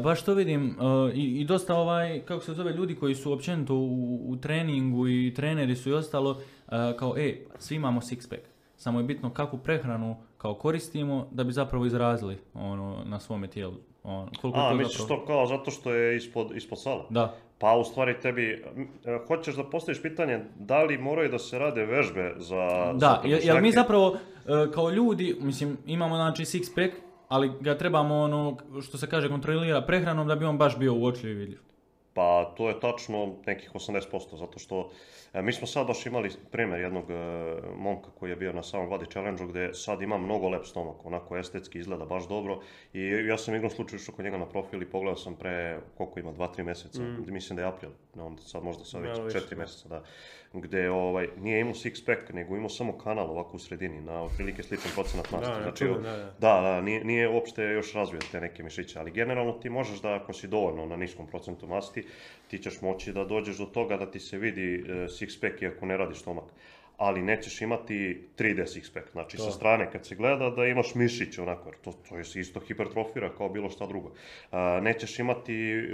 baš 0.02 0.22
to 0.22 0.34
vidim 0.34 0.70
e, 0.70 1.12
i, 1.14 1.40
i 1.40 1.44
dosta 1.44 1.74
ovaj, 1.74 2.20
kako 2.24 2.44
se 2.44 2.54
zove, 2.54 2.72
ljudi 2.72 2.94
koji 2.94 3.14
su 3.14 3.32
općenito 3.32 3.74
u, 3.74 4.20
u 4.30 4.36
treningu 4.36 5.08
i 5.08 5.32
treneri 5.36 5.76
su 5.76 5.90
i 5.90 5.92
ostalo, 5.92 6.40
e, 6.68 6.96
kao, 6.98 7.14
e, 7.18 7.34
svi 7.58 7.76
imamo 7.76 8.00
six 8.00 8.28
pack. 8.30 8.53
Samo 8.84 9.00
je 9.00 9.04
bitno 9.04 9.30
kakvu 9.30 9.58
prehranu 9.58 10.16
kao 10.38 10.54
koristimo 10.54 11.28
da 11.30 11.44
bi 11.44 11.52
zapravo 11.52 11.86
izrazili 11.86 12.38
ono, 12.54 13.04
na 13.04 13.20
svome 13.20 13.48
tijelu. 13.48 13.74
On, 14.02 14.28
koliko 14.40 14.58
A, 14.58 14.70
to 14.70 14.76
misliš 14.76 14.98
zapravo... 14.98 15.20
to 15.20 15.26
kao 15.26 15.46
zato 15.46 15.70
što 15.70 15.92
je 15.92 16.16
ispod, 16.16 16.56
ispod 16.56 16.82
sala? 16.82 17.06
Da, 17.10 17.34
Pa 17.58 17.72
u 17.72 17.84
stvari 17.84 18.20
tebi, 18.20 18.64
e, 19.04 19.18
hoćeš 19.28 19.56
da 19.56 19.64
postaviš 19.64 20.02
pitanje 20.02 20.44
da 20.56 20.82
li 20.82 20.98
moraju 20.98 21.30
da 21.30 21.38
se 21.38 21.58
rade 21.58 21.86
vežbe 21.86 22.34
za... 22.36 22.92
za 22.92 22.98
da, 22.98 23.22
jer, 23.24 23.40
jer 23.44 23.62
mi 23.62 23.72
zapravo 23.72 24.16
e, 24.16 24.70
kao 24.74 24.90
ljudi, 24.90 25.36
mislim, 25.40 25.78
imamo 25.86 26.16
znači 26.16 26.42
six 26.44 26.74
pack, 26.74 27.02
ali 27.28 27.52
ga 27.60 27.78
trebamo 27.78 28.14
ono, 28.14 28.56
što 28.82 28.98
se 28.98 29.06
kaže, 29.06 29.28
kontrolira 29.28 29.82
prehranom 29.82 30.28
da 30.28 30.36
bi 30.36 30.44
on 30.44 30.58
baš 30.58 30.78
bio 30.78 30.94
uočljiv 30.94 31.32
i 31.32 31.34
vidljiv. 31.34 31.60
Pa 32.14 32.54
to 32.56 32.68
je 32.68 32.80
tačno 32.80 33.34
nekih 33.46 33.70
80%, 33.74 34.38
zato 34.38 34.58
što 34.58 34.90
e, 35.32 35.42
mi 35.42 35.52
smo 35.52 35.66
sad 35.66 35.86
baš 35.86 36.06
imali 36.06 36.30
primjer 36.50 36.80
jednog 36.80 37.10
e, 37.10 37.14
momka 37.76 38.10
koji 38.10 38.30
je 38.30 38.36
bio 38.36 38.52
na 38.52 38.62
samom 38.62 38.90
Body 38.90 39.12
Challenge-u 39.12 39.46
gdje 39.46 39.74
sad 39.74 40.02
ima 40.02 40.18
mnogo 40.18 40.48
lep 40.48 40.64
stomak, 40.64 41.06
onako 41.06 41.36
estetski 41.36 41.78
izgleda 41.78 42.04
baš 42.04 42.28
dobro 42.28 42.60
i 42.92 43.00
ja 43.28 43.38
sam 43.38 43.54
igrom 43.54 43.70
slučaju 43.70 44.00
išao 44.00 44.14
kod 44.14 44.24
njega 44.24 44.38
na 44.38 44.48
profil 44.48 44.82
i 44.82 44.90
pogledao 44.90 45.16
sam 45.16 45.36
pre 45.36 45.80
koliko 45.96 46.20
ima, 46.20 46.32
2-3 46.32 46.62
mjeseca, 46.62 47.02
mislim 47.26 47.56
da 47.56 47.62
je 47.62 47.68
april, 47.68 47.90
onda 48.16 48.42
sad 48.42 48.64
možda 48.64 48.84
sad 48.84 49.02
već 49.02 49.18
više, 49.24 49.38
4 49.38 49.50
da. 49.50 49.56
mjeseca, 49.56 49.88
da, 49.88 50.02
gdje 50.60 50.90
ovaj, 50.90 51.28
nije 51.40 51.60
imao 51.60 51.74
six 51.74 52.06
pack, 52.06 52.32
nego 52.32 52.56
imao 52.56 52.68
samo 52.68 52.98
kanal 52.98 53.30
ovako 53.30 53.56
u 53.56 53.58
sredini, 53.58 54.00
na 54.00 54.22
otprilike 54.22 54.62
sličan 54.62 54.90
procenat 54.94 55.30
masti. 55.30 55.50
Da, 55.50 55.62
znači, 55.62 55.84
da. 55.84 56.32
da, 56.38 56.60
da, 56.60 56.80
nije, 56.80 57.04
nije 57.04 57.28
uopšte 57.28 57.62
još 57.62 57.92
razvio 57.92 58.20
te 58.32 58.40
neke 58.40 58.62
mišiće, 58.62 58.98
ali 58.98 59.10
generalno 59.10 59.52
ti 59.52 59.70
možeš 59.70 60.00
da 60.00 60.14
ako 60.14 60.32
si 60.32 60.48
dovoljno 60.48 60.86
na 60.86 60.96
niskom 60.96 61.26
procentu 61.26 61.66
masti, 61.66 62.04
ti 62.48 62.58
ćeš 62.58 62.80
moći 62.80 63.12
da 63.12 63.24
dođeš 63.24 63.58
do 63.58 63.66
toga 63.66 63.96
da 63.96 64.10
ti 64.10 64.20
se 64.20 64.38
vidi 64.38 64.74
e, 64.74 64.92
six 64.92 65.40
pack 65.40 65.62
iako 65.62 65.86
ne 65.86 65.96
radiš 65.96 66.18
stomak. 66.18 66.44
Ali 66.96 67.22
nećeš 67.22 67.60
imati 67.62 68.22
3D 68.38 68.62
six 68.62 68.94
pack, 68.94 69.10
znači 69.12 69.36
sa 69.36 69.50
strane 69.50 69.90
kad 69.92 70.06
se 70.06 70.14
gleda 70.14 70.50
da 70.50 70.66
imaš 70.66 70.94
mišić 70.94 71.38
onako, 71.38 71.70
to, 71.84 71.92
to 72.08 72.16
je 72.16 72.22
isto 72.34 72.60
hipertrofira 72.60 73.30
kao 73.36 73.48
bilo 73.48 73.70
šta 73.70 73.86
drugo. 73.86 74.12
A, 74.50 74.80
nećeš 74.82 75.18
imati 75.18 75.54
e, 75.54 75.86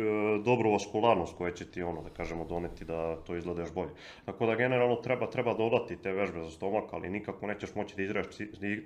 dobru 0.44 0.72
vaskularnost 0.72 1.36
koja 1.36 1.53
će 1.53 1.70
ti 1.70 1.82
ono, 1.82 2.03
da 2.03 2.11
kažemo, 2.11 2.44
doneti 2.44 2.84
da 2.84 3.16
to 3.16 3.36
izgleda 3.36 3.61
još 3.61 3.72
bolje. 3.72 3.90
Tako 4.24 4.46
da 4.46 4.55
generalno 4.55 4.96
treba, 4.96 5.30
treba 5.30 5.55
dodati 5.55 5.96
te 5.96 6.12
vežbe 6.12 6.40
za 6.40 6.51
stomak, 6.51 6.92
ali 6.92 7.11
nikako 7.11 7.46
nećeš 7.46 7.74
moći 7.74 7.96
da, 7.96 8.03
izgradiš, 8.03 8.36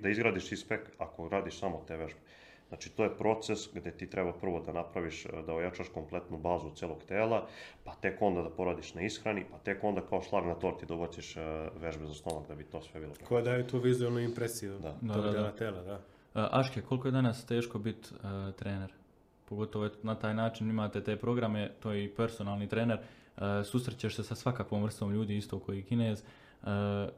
da 0.01 0.09
izgradiš 0.09 0.51
six 0.51 0.69
pack 0.69 0.83
ako 0.99 1.29
radiš 1.29 1.59
samo 1.59 1.85
te 1.89 1.97
vežbe. 1.97 2.21
Znači, 2.69 2.91
to 2.91 3.05
je 3.05 3.17
proces 3.17 3.59
gdje 3.75 3.97
ti 3.97 4.11
treba 4.11 4.33
prvo 4.33 4.61
da 4.61 4.73
napraviš, 4.73 5.27
e, 5.27 5.29
da 5.47 5.55
ojačaš 5.55 5.89
kompletnu 5.89 6.39
bazu 6.39 6.71
celog 6.75 7.05
tela, 7.09 7.47
pa 7.85 7.95
tek 7.95 8.23
onda 8.23 8.43
da 8.43 8.51
poradiš 8.51 8.95
na 8.95 9.03
ishrani, 9.03 9.45
pa 9.51 9.59
tek 9.59 9.85
onda 9.85 10.01
kao 10.01 10.23
šlag 10.23 10.47
na 10.47 10.55
torti 10.55 10.87
da 10.87 10.95
ubaciš 10.95 11.37
e, 11.37 11.41
vežbe 11.81 12.07
za 12.07 12.15
stomak 12.15 12.49
da 12.49 12.55
bi 12.55 12.65
to 12.65 12.83
sve 12.83 13.01
bilo. 13.01 13.13
Koja 13.29 13.43
daje 13.43 13.69
tu 13.69 13.79
vizualnu 13.79 14.21
impresiju 14.21 14.79
Da. 14.79 14.97
Da, 15.01 15.21
da, 15.21 15.33
da. 15.33 15.53
tela, 15.53 15.83
da. 15.83 16.01
E, 16.35 16.49
Aške, 16.51 16.83
koliko 16.83 17.09
je 17.09 17.13
danas 17.13 17.45
teško 17.47 17.79
biti 17.79 18.09
e, 18.15 18.53
trener? 18.53 18.93
Pogotovo 19.49 19.89
na 20.03 20.15
taj 20.15 20.35
način 20.35 20.71
imate 20.71 21.05
te 21.05 21.17
programe, 21.17 21.71
to 21.81 21.93
je 21.93 22.05
i 22.05 22.09
personalni 22.09 22.69
trener, 22.69 22.99
e, 22.99 23.65
susrećeš 23.65 24.17
se 24.17 24.23
sa 24.25 24.35
svakakvom 24.35 24.83
vrstom 24.83 25.13
ljudi, 25.13 25.37
isto 25.37 25.59
koji 25.59 25.83
kinez. 25.83 26.23
E, 26.23 26.67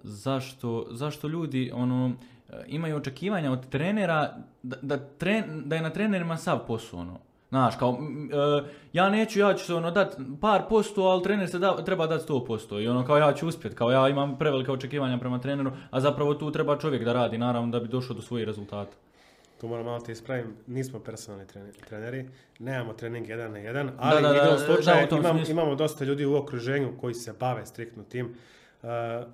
zašto, 0.02 0.86
zašto 0.90 1.28
ljudi 1.28 1.70
ono, 1.74 2.12
imaju 2.66 2.96
očekivanja 2.96 3.52
od 3.52 3.68
trenera 3.68 4.34
da, 4.62 4.76
da, 4.82 4.98
tren- 5.18 5.62
da 5.64 5.76
je 5.76 5.82
na 5.82 5.90
trenerima 5.90 6.36
sav 6.36 6.66
posao 6.66 7.00
ono? 7.00 7.18
Znaš, 7.48 7.76
kao, 7.76 7.98
e, 8.62 8.68
ja 8.92 9.10
neću, 9.10 9.38
ja 9.38 9.54
ću 9.54 9.64
se 9.64 9.74
ono 9.74 9.90
dat 9.90 10.16
par 10.40 10.62
posto, 10.68 11.02
ali 11.02 11.22
trener 11.22 11.48
se 11.48 11.58
da, 11.58 11.84
treba 11.84 12.06
dati 12.06 12.22
sto 12.24 12.44
posto. 12.44 12.80
I 12.80 12.88
ono 12.88 13.06
kao 13.06 13.16
ja 13.18 13.32
ću 13.32 13.48
uspjet, 13.48 13.74
kao 13.74 13.90
ja 13.90 14.08
imam 14.08 14.38
prevelika 14.38 14.72
očekivanja 14.72 15.18
prema 15.18 15.38
treneru, 15.38 15.70
a 15.90 16.00
zapravo 16.00 16.34
tu 16.34 16.50
treba 16.50 16.78
čovjek 16.78 17.04
da 17.04 17.12
radi, 17.12 17.38
naravno, 17.38 17.70
da 17.70 17.80
bi 17.80 17.88
došao 17.88 18.16
do 18.16 18.22
svojih 18.22 18.46
rezultata. 18.46 18.96
Tu 19.60 19.68
moram 19.68 19.84
malo 19.84 20.00
te 20.00 20.12
ispravim, 20.12 20.54
nismo 20.66 20.98
personalni 20.98 21.46
trene- 21.46 21.72
treneri, 21.88 22.28
nemamo 22.58 22.92
trening 22.92 23.28
jedan 23.28 23.52
na 23.52 23.58
jedan, 23.58 23.90
ali 23.98 24.22
da, 24.22 24.28
da, 24.28 24.34
da, 24.34 24.58
slučaja 24.58 25.06
da, 25.06 25.16
imam- 25.16 25.50
imamo 25.50 25.74
dosta 25.74 26.04
ljudi 26.04 26.24
u 26.26 26.36
okruženju 26.36 26.92
koji 27.00 27.14
se 27.14 27.34
bave 27.40 27.66
striktno 27.66 28.02
tim. 28.02 28.26
Uh, 28.82 28.88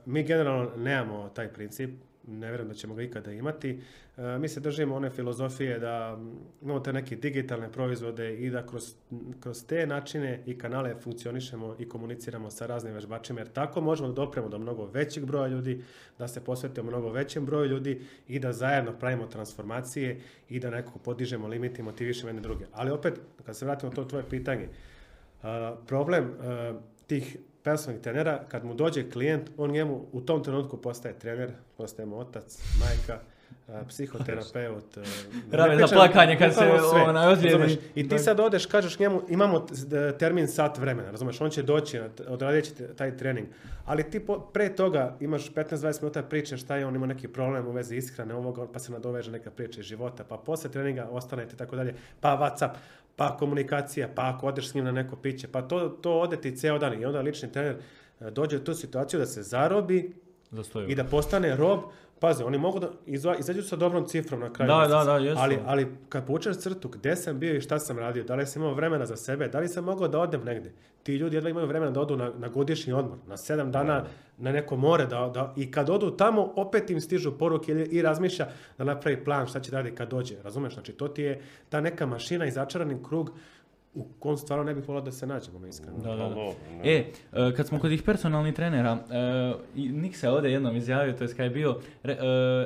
mi 0.06 0.22
generalno 0.22 0.70
nemamo 0.76 1.28
taj 1.28 1.48
princip, 1.48 1.90
ne 2.26 2.48
vjerujem 2.48 2.68
da 2.68 2.74
ćemo 2.74 2.94
ga 2.94 3.02
ikada 3.02 3.32
imati. 3.32 3.80
Uh, 4.16 4.24
mi 4.40 4.48
se 4.48 4.60
držimo 4.60 4.94
one 4.94 5.10
filozofije 5.10 5.78
da 5.78 6.16
mm, 6.16 6.38
imamo 6.62 6.80
te 6.80 6.92
neke 6.92 7.16
digitalne 7.16 7.72
proizvode 7.72 8.36
i 8.38 8.50
da 8.50 8.66
kroz, 8.66 8.94
kroz 9.40 9.66
te 9.66 9.86
načine 9.86 10.42
i 10.46 10.58
kanale 10.58 10.94
funkcionišemo 10.94 11.76
i 11.78 11.88
komuniciramo 11.88 12.50
sa 12.50 12.66
raznim 12.66 12.94
vežbačima, 12.94 13.40
jer 13.40 13.48
tako 13.48 13.80
možemo 13.80 14.08
da 14.08 14.14
dopremo 14.14 14.48
do 14.48 14.58
mnogo 14.58 14.86
većeg 14.86 15.24
broja 15.24 15.46
ljudi, 15.46 15.84
da 16.18 16.28
se 16.28 16.44
posvetimo 16.44 16.90
mnogo 16.90 17.10
većem 17.10 17.46
broju 17.46 17.66
ljudi 17.66 18.00
i 18.28 18.38
da 18.38 18.52
zajedno 18.52 18.92
pravimo 18.98 19.26
transformacije 19.26 20.20
i 20.48 20.60
da 20.60 20.70
nekako 20.70 20.98
podižemo 20.98 21.48
limit 21.48 21.78
i 21.78 21.82
motivišemo 21.82 22.28
jedne 22.28 22.42
druge. 22.42 22.64
Ali 22.72 22.90
opet, 22.90 23.20
kad 23.46 23.56
se 23.56 23.64
vratimo 23.64 23.92
to 23.92 24.04
tvoje 24.04 24.24
pitanje, 24.30 24.68
a, 25.42 25.76
problem 25.86 26.30
a, 26.40 26.74
tih 27.06 27.36
personalnih 27.62 28.02
trenera, 28.02 28.40
kad 28.48 28.64
mu 28.64 28.74
dođe 28.74 29.10
klijent, 29.10 29.50
on 29.56 29.70
njemu 29.70 30.06
u 30.12 30.20
tom 30.20 30.44
trenutku 30.44 30.76
postaje 30.76 31.18
trener, 31.18 31.50
postaje 31.76 32.06
mu 32.06 32.18
otac, 32.18 32.58
majka, 32.80 33.18
psihoterapeut. 33.88 34.96
ne 35.52 35.78
za 35.86 35.86
plakanje 35.86 36.38
kad 36.38 36.54
se, 36.54 36.60
ozlijedi. 37.28 37.58
razumeš? 37.58 37.72
I 37.94 38.08
ti 38.08 38.18
sad 38.18 38.40
odeš, 38.40 38.66
kažeš 38.66 38.98
njemu, 38.98 39.22
imamo 39.28 39.66
termin 40.18 40.48
sat 40.48 40.78
vremena, 40.78 41.10
razumeš, 41.10 41.40
on 41.40 41.50
će 41.50 41.62
doći, 41.62 42.00
odradit 42.28 42.82
taj 42.96 43.16
trening, 43.16 43.46
ali 43.84 44.10
ti 44.10 44.20
po- 44.20 44.40
pre 44.40 44.74
toga 44.76 45.16
imaš 45.20 45.52
15-20 45.52 46.02
minuta 46.02 46.22
priče 46.22 46.56
šta 46.56 46.76
je 46.76 46.86
on 46.86 46.94
ima 46.96 47.06
neki 47.06 47.28
problem 47.28 47.66
u 47.66 47.72
vezi 47.72 47.96
ishrane 47.96 48.34
ovoga, 48.34 48.66
pa 48.72 48.78
se 48.78 48.92
nadoveže 48.92 49.30
neka 49.30 49.50
priča 49.50 49.80
iz 49.80 49.86
života, 49.86 50.24
pa 50.24 50.36
posle 50.36 50.70
treninga 50.70 51.08
ostanete 51.10 51.54
i 51.54 51.58
tako 51.58 51.76
dalje, 51.76 51.94
pa 52.20 52.28
Whatsapp, 52.28 52.70
pa 53.16 53.36
komunikacija, 53.36 54.08
pa 54.14 54.22
ako 54.28 54.46
odeš 54.46 54.70
s 54.70 54.74
njim 54.74 54.84
na 54.84 54.92
neko 54.92 55.16
piće, 55.16 55.48
pa 55.48 55.62
to, 55.62 55.88
to 55.88 56.20
ode 56.20 56.36
ti 56.36 56.56
ceo 56.56 56.78
dan 56.78 57.02
i 57.02 57.04
onda 57.04 57.20
lični 57.20 57.52
trener 57.52 57.76
e, 58.20 58.30
dođe 58.30 58.56
u 58.56 58.64
tu 58.64 58.74
situaciju 58.74 59.20
da 59.20 59.26
se 59.26 59.42
zarobi 59.42 60.12
Zastoju. 60.50 60.88
i 60.88 60.94
da 60.94 61.04
postane 61.04 61.56
rob. 61.56 61.80
Pazi, 62.22 62.42
oni 62.44 62.58
mogu 62.58 62.78
da 62.78 62.90
izva- 63.06 63.36
izađu 63.38 63.62
sa 63.62 63.76
dobrom 63.76 64.06
cifrom 64.06 64.40
na 64.40 64.52
kraju 64.52 64.68
Da, 64.68 64.78
mjeseca, 64.78 64.98
da, 64.98 65.04
da, 65.04 65.16
jesu. 65.18 65.40
ali, 65.40 65.58
ali 65.66 65.86
kad 66.08 66.26
povučeš 66.26 66.56
crtu, 66.56 66.88
gde 66.88 67.16
sam 67.16 67.38
bio 67.38 67.54
i 67.54 67.60
šta 67.60 67.78
sam 67.78 67.98
radio, 67.98 68.24
da 68.24 68.34
li 68.34 68.46
sam 68.46 68.62
imao 68.62 68.74
vremena 68.74 69.06
za 69.06 69.16
sebe, 69.16 69.48
da 69.48 69.60
li 69.60 69.68
sam 69.68 69.84
mogao 69.84 70.08
da 70.08 70.18
odem 70.20 70.44
negde. 70.44 70.72
Ti 71.02 71.14
ljudi 71.14 71.36
jedva 71.36 71.50
imaju 71.50 71.66
vremena 71.66 71.90
da 71.90 72.00
odu 72.00 72.16
na, 72.16 72.30
na 72.38 72.48
godišnji 72.48 72.92
odmor, 72.92 73.18
na 73.26 73.36
sedam 73.36 73.72
dana 73.72 74.04
na 74.38 74.52
neko 74.52 74.76
more, 74.76 75.06
da, 75.06 75.30
da, 75.34 75.54
i 75.56 75.70
kad 75.70 75.90
odu 75.90 76.10
tamo, 76.10 76.52
opet 76.56 76.90
im 76.90 77.00
stižu 77.00 77.32
poruke 77.32 77.72
ili, 77.72 77.82
i 77.82 78.02
razmišlja 78.02 78.46
da 78.78 78.84
napravi 78.84 79.24
plan 79.24 79.46
šta 79.46 79.60
će 79.60 79.70
da 79.70 79.76
radi 79.76 79.90
kad 79.90 80.10
dođe, 80.10 80.34
razumeš? 80.44 80.74
Znači, 80.74 80.92
to 80.92 81.08
ti 81.08 81.22
je 81.22 81.40
ta 81.68 81.80
neka 81.80 82.06
mašina 82.06 82.46
i 82.46 82.50
začarani 82.50 82.96
krug 83.08 83.30
u 83.94 84.04
kom 84.18 84.36
stvarno 84.36 84.64
ne 84.64 84.74
bih 84.74 84.88
volao 84.88 85.02
da 85.02 85.12
se 85.12 85.26
nađemo, 85.26 85.56
ono, 85.56 85.66
iskreno. 85.66 85.98
Da, 85.98 86.16
da, 86.16 86.28
Pa 86.28 86.34
da. 86.34 86.90
E, 86.90 87.04
e, 87.32 87.54
kad 87.56 87.66
smo 87.66 87.78
kod 87.78 87.90
tih 87.90 88.02
personalnih 88.02 88.54
trenera, 88.54 88.98
e, 89.10 89.52
i 89.74 89.88
Nik 89.88 90.16
se 90.16 90.30
ovdje 90.30 90.52
jednom 90.52 90.76
izjavio, 90.76 91.12
to 91.12 91.24
je 91.24 91.28
kad 91.28 91.44
je 91.44 91.50
bio, 91.50 91.78
re- 92.02 92.12
e, 92.12 92.18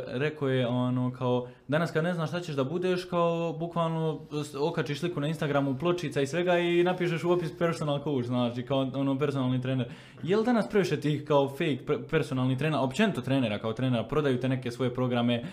rekao 0.06 0.48
je 0.48 0.66
ono 0.66 1.12
kao, 1.18 1.48
danas 1.68 1.90
kad 1.90 2.04
ne 2.04 2.14
znaš 2.14 2.28
šta 2.28 2.40
ćeš 2.40 2.54
da 2.54 2.64
budeš, 2.64 3.04
kao 3.04 3.52
bukvalno 3.52 4.20
okačiš 4.60 5.00
sliku 5.00 5.20
na 5.20 5.28
Instagramu, 5.28 5.78
pločica 5.78 6.20
i 6.20 6.26
svega 6.26 6.58
i 6.58 6.82
napišeš 6.82 7.24
u 7.24 7.30
opis 7.30 7.58
personal 7.58 8.02
coach, 8.04 8.26
znači 8.26 8.62
kao 8.62 8.78
ono 8.78 9.18
personalni 9.18 9.60
trener. 9.60 9.88
Je 10.22 10.36
li 10.36 10.44
danas 10.44 10.68
previše 10.68 11.00
tih 11.00 11.24
kao 11.24 11.48
fake 11.48 11.78
personalni 12.10 12.58
trenera, 12.58 12.82
općenito 12.82 13.20
trenera 13.20 13.58
kao 13.58 13.72
trenera, 13.72 14.04
prodaju 14.04 14.40
te 14.40 14.48
neke 14.48 14.70
svoje 14.70 14.94
programe, 14.94 15.44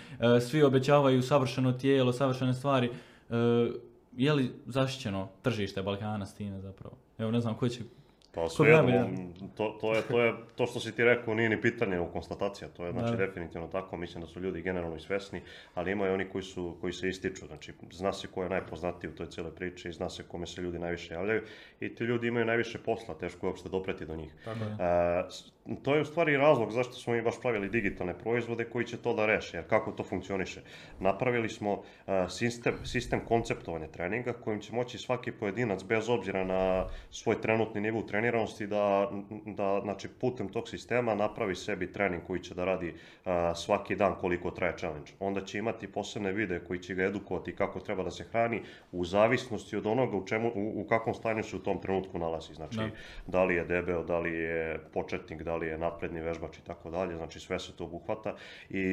svi 0.41 0.63
obećavaju 0.63 1.21
savršeno 1.21 1.71
tijelo, 1.71 2.13
savršene 2.13 2.53
stvari, 2.53 2.89
je 4.17 4.33
li 4.33 4.51
zaštićeno 4.65 5.29
tržište 5.41 5.81
Balkana 5.81 6.25
s 6.25 6.35
time 6.35 6.61
zapravo? 6.61 6.95
Evo 7.17 7.31
ne 7.31 7.41
znam 7.41 7.55
koji 7.55 7.71
će 7.71 7.83
Pa 8.35 8.49
svejedno, 8.49 9.09
to, 9.57 9.77
to, 9.81 9.93
je, 9.95 10.01
to 10.01 10.21
je 10.21 10.33
to 10.55 10.65
što 10.67 10.79
si 10.79 10.91
ti 10.91 11.03
rekao, 11.03 11.33
nije 11.33 11.49
ni 11.49 11.61
pitanje 11.61 11.99
u 11.99 12.11
konstatacija, 12.11 12.67
to 12.67 12.85
je 12.85 12.91
znači 12.91 13.11
Da. 13.11 13.17
definitivno 13.17 13.67
tako, 13.67 13.97
mislim 13.97 14.21
da 14.21 14.27
su 14.27 14.39
ljudi 14.39 14.61
generalno 14.61 14.95
i 14.95 14.99
svesni, 14.99 15.41
ali 15.73 15.91
ima 15.91 16.07
i 16.07 16.11
oni 16.11 16.25
koji, 16.25 16.43
su, 16.43 16.77
koji 16.81 16.93
se 16.93 17.09
ističu, 17.09 17.47
znači 17.47 17.73
zna 17.91 18.13
se 18.13 18.27
ko 18.27 18.43
je 18.43 18.49
najpoznatiji 18.49 19.09
u 19.09 19.15
toj 19.15 19.27
cijeloj 19.27 19.55
priči 19.55 19.89
i 19.89 19.93
zna 19.93 20.09
se 20.09 20.23
kome 20.23 20.47
se 20.47 20.61
ljudi 20.61 20.79
najviše 20.79 21.13
javljaju 21.13 21.41
i 21.79 21.95
ti 21.95 22.03
ljudi 22.03 22.27
imaju 22.27 22.45
najviše 22.45 22.77
posla, 22.77 23.13
teško 23.13 23.45
je 23.45 23.49
uopšte 23.49 23.69
dopreti 23.69 24.05
do 24.05 24.15
njih. 24.15 24.33
Tako 24.45 24.59
je. 24.59 24.75
S- 25.29 25.51
to 25.83 25.95
je 25.95 26.01
u 26.01 26.05
stvari 26.05 26.37
razlog 26.37 26.71
zašto 26.71 26.93
smo 26.93 27.13
mi 27.13 27.21
baš 27.21 27.41
pravili 27.41 27.69
digitalne 27.69 28.13
proizvode 28.17 28.65
koji 28.65 28.85
će 28.85 28.97
to 28.97 29.13
da 29.13 29.25
reše, 29.25 29.57
jer 29.57 29.67
kako 29.67 29.91
to 29.91 30.03
funkcioniše. 30.03 30.61
Napravili 30.99 31.49
smo 31.49 31.81
e, 32.07 32.25
sistem, 32.29 32.73
sistem 32.85 33.19
konceptovanja 33.27 33.87
treninga 33.87 34.33
kojim 34.33 34.61
će 34.61 34.73
moći 34.73 34.97
svaki 34.97 35.31
pojedinac 35.31 35.83
bez 35.83 36.09
obzira 36.09 36.43
na 36.43 36.85
svoj 37.11 37.41
trenutni 37.41 37.81
nivo 37.81 38.01
treniranosti 38.01 38.67
da, 38.67 39.11
da 39.45 39.79
znači, 39.83 40.07
putem 40.07 40.49
tog 40.49 40.69
sistema 40.69 41.15
napravi 41.15 41.55
sebi 41.55 41.93
trening 41.93 42.23
koji 42.27 42.39
će 42.39 42.53
da 42.53 42.65
radi 42.65 42.89
e, 42.89 43.29
svaki 43.55 43.95
dan 43.95 44.15
koliko 44.15 44.51
traje 44.51 44.77
challenge. 44.77 45.11
Onda 45.19 45.45
će 45.45 45.57
imati 45.57 45.87
posebne 45.87 46.31
videe 46.31 46.59
koji 46.59 46.79
će 46.79 46.95
ga 46.95 47.03
edukovati 47.03 47.55
kako 47.55 47.79
treba 47.79 48.03
da 48.03 48.11
se 48.11 48.23
hrani 48.23 48.61
u 48.91 49.05
zavisnosti 49.05 49.77
od 49.77 49.85
onoga 49.87 50.17
u, 50.17 50.25
čemu, 50.25 50.51
u, 50.55 50.81
u 50.81 50.87
kakvom 50.87 51.15
stanju 51.15 51.43
se 51.43 51.55
u 51.55 51.59
tom 51.59 51.81
trenutku 51.81 52.19
nalazi. 52.19 52.53
Znači, 52.53 52.77
Da. 52.77 52.89
da 53.27 53.43
li 53.43 53.55
je 53.55 53.63
debel, 53.63 54.03
da 54.05 54.19
li 54.19 54.33
je 54.33 54.79
početnik, 54.93 55.43
da 55.43 55.52
li 55.55 55.67
je 55.67 55.77
napredni 55.77 56.21
vežbač 56.21 56.57
i 56.57 56.63
tako 56.63 56.89
dalje, 56.89 57.15
znači 57.15 57.39
sve 57.39 57.59
se 57.59 57.75
to 57.75 57.83
obuhvata 57.83 58.35
i 58.69 58.83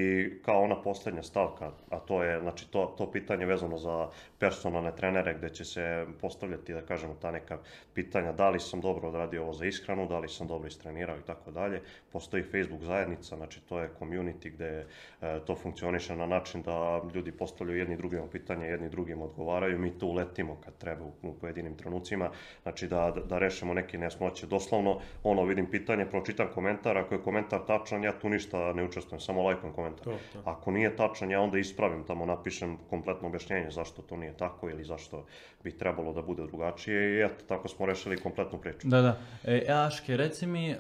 kao 0.45 0.63
ona 0.63 0.83
posljednja 0.83 1.23
stavka, 1.23 1.71
a 1.91 1.99
to 1.99 2.23
je 2.23 2.41
znači 2.41 2.71
to, 2.71 2.95
to 2.99 3.11
pitanje 3.11 3.47
vezano 3.47 3.79
za 3.79 4.09
personalne 4.39 4.97
trenere 4.97 5.35
gdje 5.35 5.51
će 5.51 5.65
se 5.65 6.07
postavljati 6.21 6.75
da 6.75 6.83
kažemo 6.83 7.15
ta 7.15 7.31
neka 7.31 7.59
pitanja 7.95 8.33
da 8.33 8.51
li 8.51 8.61
sam 8.61 8.81
dobro 8.81 9.09
odradio 9.09 9.43
ovo 9.43 9.53
za 9.53 9.67
ishranu, 9.67 10.07
da 10.09 10.19
li 10.19 10.29
sam 10.29 10.47
dobro 10.47 10.69
istrenirao 10.69 11.19
i 11.19 11.23
tako 11.27 11.51
dalje. 11.51 11.83
Postoji 12.13 12.43
Facebook 12.43 12.83
zajednica, 12.83 13.37
znači 13.37 13.61
to 13.61 13.81
je 13.81 13.91
community 14.01 14.51
gdje 14.51 14.87
e, 15.23 15.41
to 15.47 15.55
funkcioniše 15.55 16.17
na 16.17 16.27
način 16.27 16.63
da 16.63 17.03
ljudi 17.15 17.33
postavljaju 17.33 17.79
jedni 17.79 17.97
drugima 17.97 18.27
pitanja, 18.27 18.67
jedni 18.67 18.89
drugim 18.89 19.23
odgovaraju, 19.23 19.79
mi 19.79 19.99
tu 19.99 20.07
uletimo 20.07 20.57
kad 20.65 20.77
treba 20.79 21.05
u, 21.05 21.13
u 21.23 21.35
pojedinim 21.35 21.77
trenucima, 21.77 22.31
znači 22.63 22.89
da, 22.89 23.11
da, 23.15 23.21
da 23.21 23.39
rešimo 23.39 23.75
neke 23.75 23.99
nesnoće. 23.99 24.47
Doslovno, 24.47 25.01
ono, 25.23 25.45
vidim 25.45 25.71
pitanje, 25.71 26.07
pročitam 26.07 26.49
komentar, 26.55 26.98
ako 26.98 27.14
je 27.14 27.22
komentar 27.22 27.61
tačan, 27.66 28.05
ja 28.05 28.12
tu 28.18 28.28
ništa 28.28 28.72
ne 28.72 28.84
učestvujem, 28.84 29.20
samo 29.20 29.42
lajkujem 29.42 29.74
komentar. 29.74 30.05
To, 30.05 30.18
to. 30.32 30.42
Ako 30.44 30.70
nije 30.70 30.96
tačan, 30.96 31.30
ja 31.30 31.40
onda 31.40 31.59
ispravim, 31.59 32.05
tamo 32.05 32.26
napišem 32.26 32.76
kompletno 32.90 33.28
objašnjenje 33.28 33.70
zašto 33.70 34.03
to 34.03 34.16
nije 34.16 34.36
tako 34.36 34.70
ili 34.70 34.84
zašto 34.84 35.24
bi 35.64 35.78
trebalo 35.78 36.12
da 36.12 36.22
bude 36.22 36.46
drugačije 36.46 37.18
i 37.18 37.22
eto, 37.22 37.44
tako 37.48 37.68
smo 37.68 37.86
rešili 37.86 38.16
kompletnu 38.16 38.59
priču. 38.59 38.88
Da, 38.88 39.01
da. 39.03 39.16
E, 39.44 39.66
Aške, 39.68 40.16
reci 40.16 40.46
mi, 40.46 40.76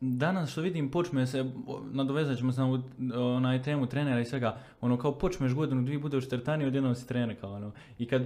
danas 0.00 0.50
što 0.50 0.60
vidim 0.60 0.90
počme 0.90 1.26
se, 1.26 1.44
nadovezat 1.92 2.38
ćemo 2.38 2.52
se 2.52 2.60
na 2.60 2.80
onaj 3.20 3.62
temu 3.62 3.86
trenera 3.86 4.20
i 4.20 4.24
svega, 4.24 4.58
ono 4.80 4.98
kao 4.98 5.18
počmeš 5.18 5.54
godinu, 5.54 5.82
dvije 5.82 5.98
budeš 5.98 6.26
u 6.26 6.28
teretani, 6.28 6.64
odjednom 6.64 6.94
si 6.94 7.08
trener 7.08 7.40
kao 7.40 7.52
ono. 7.52 7.72
I 7.98 8.06
kad 8.06 8.22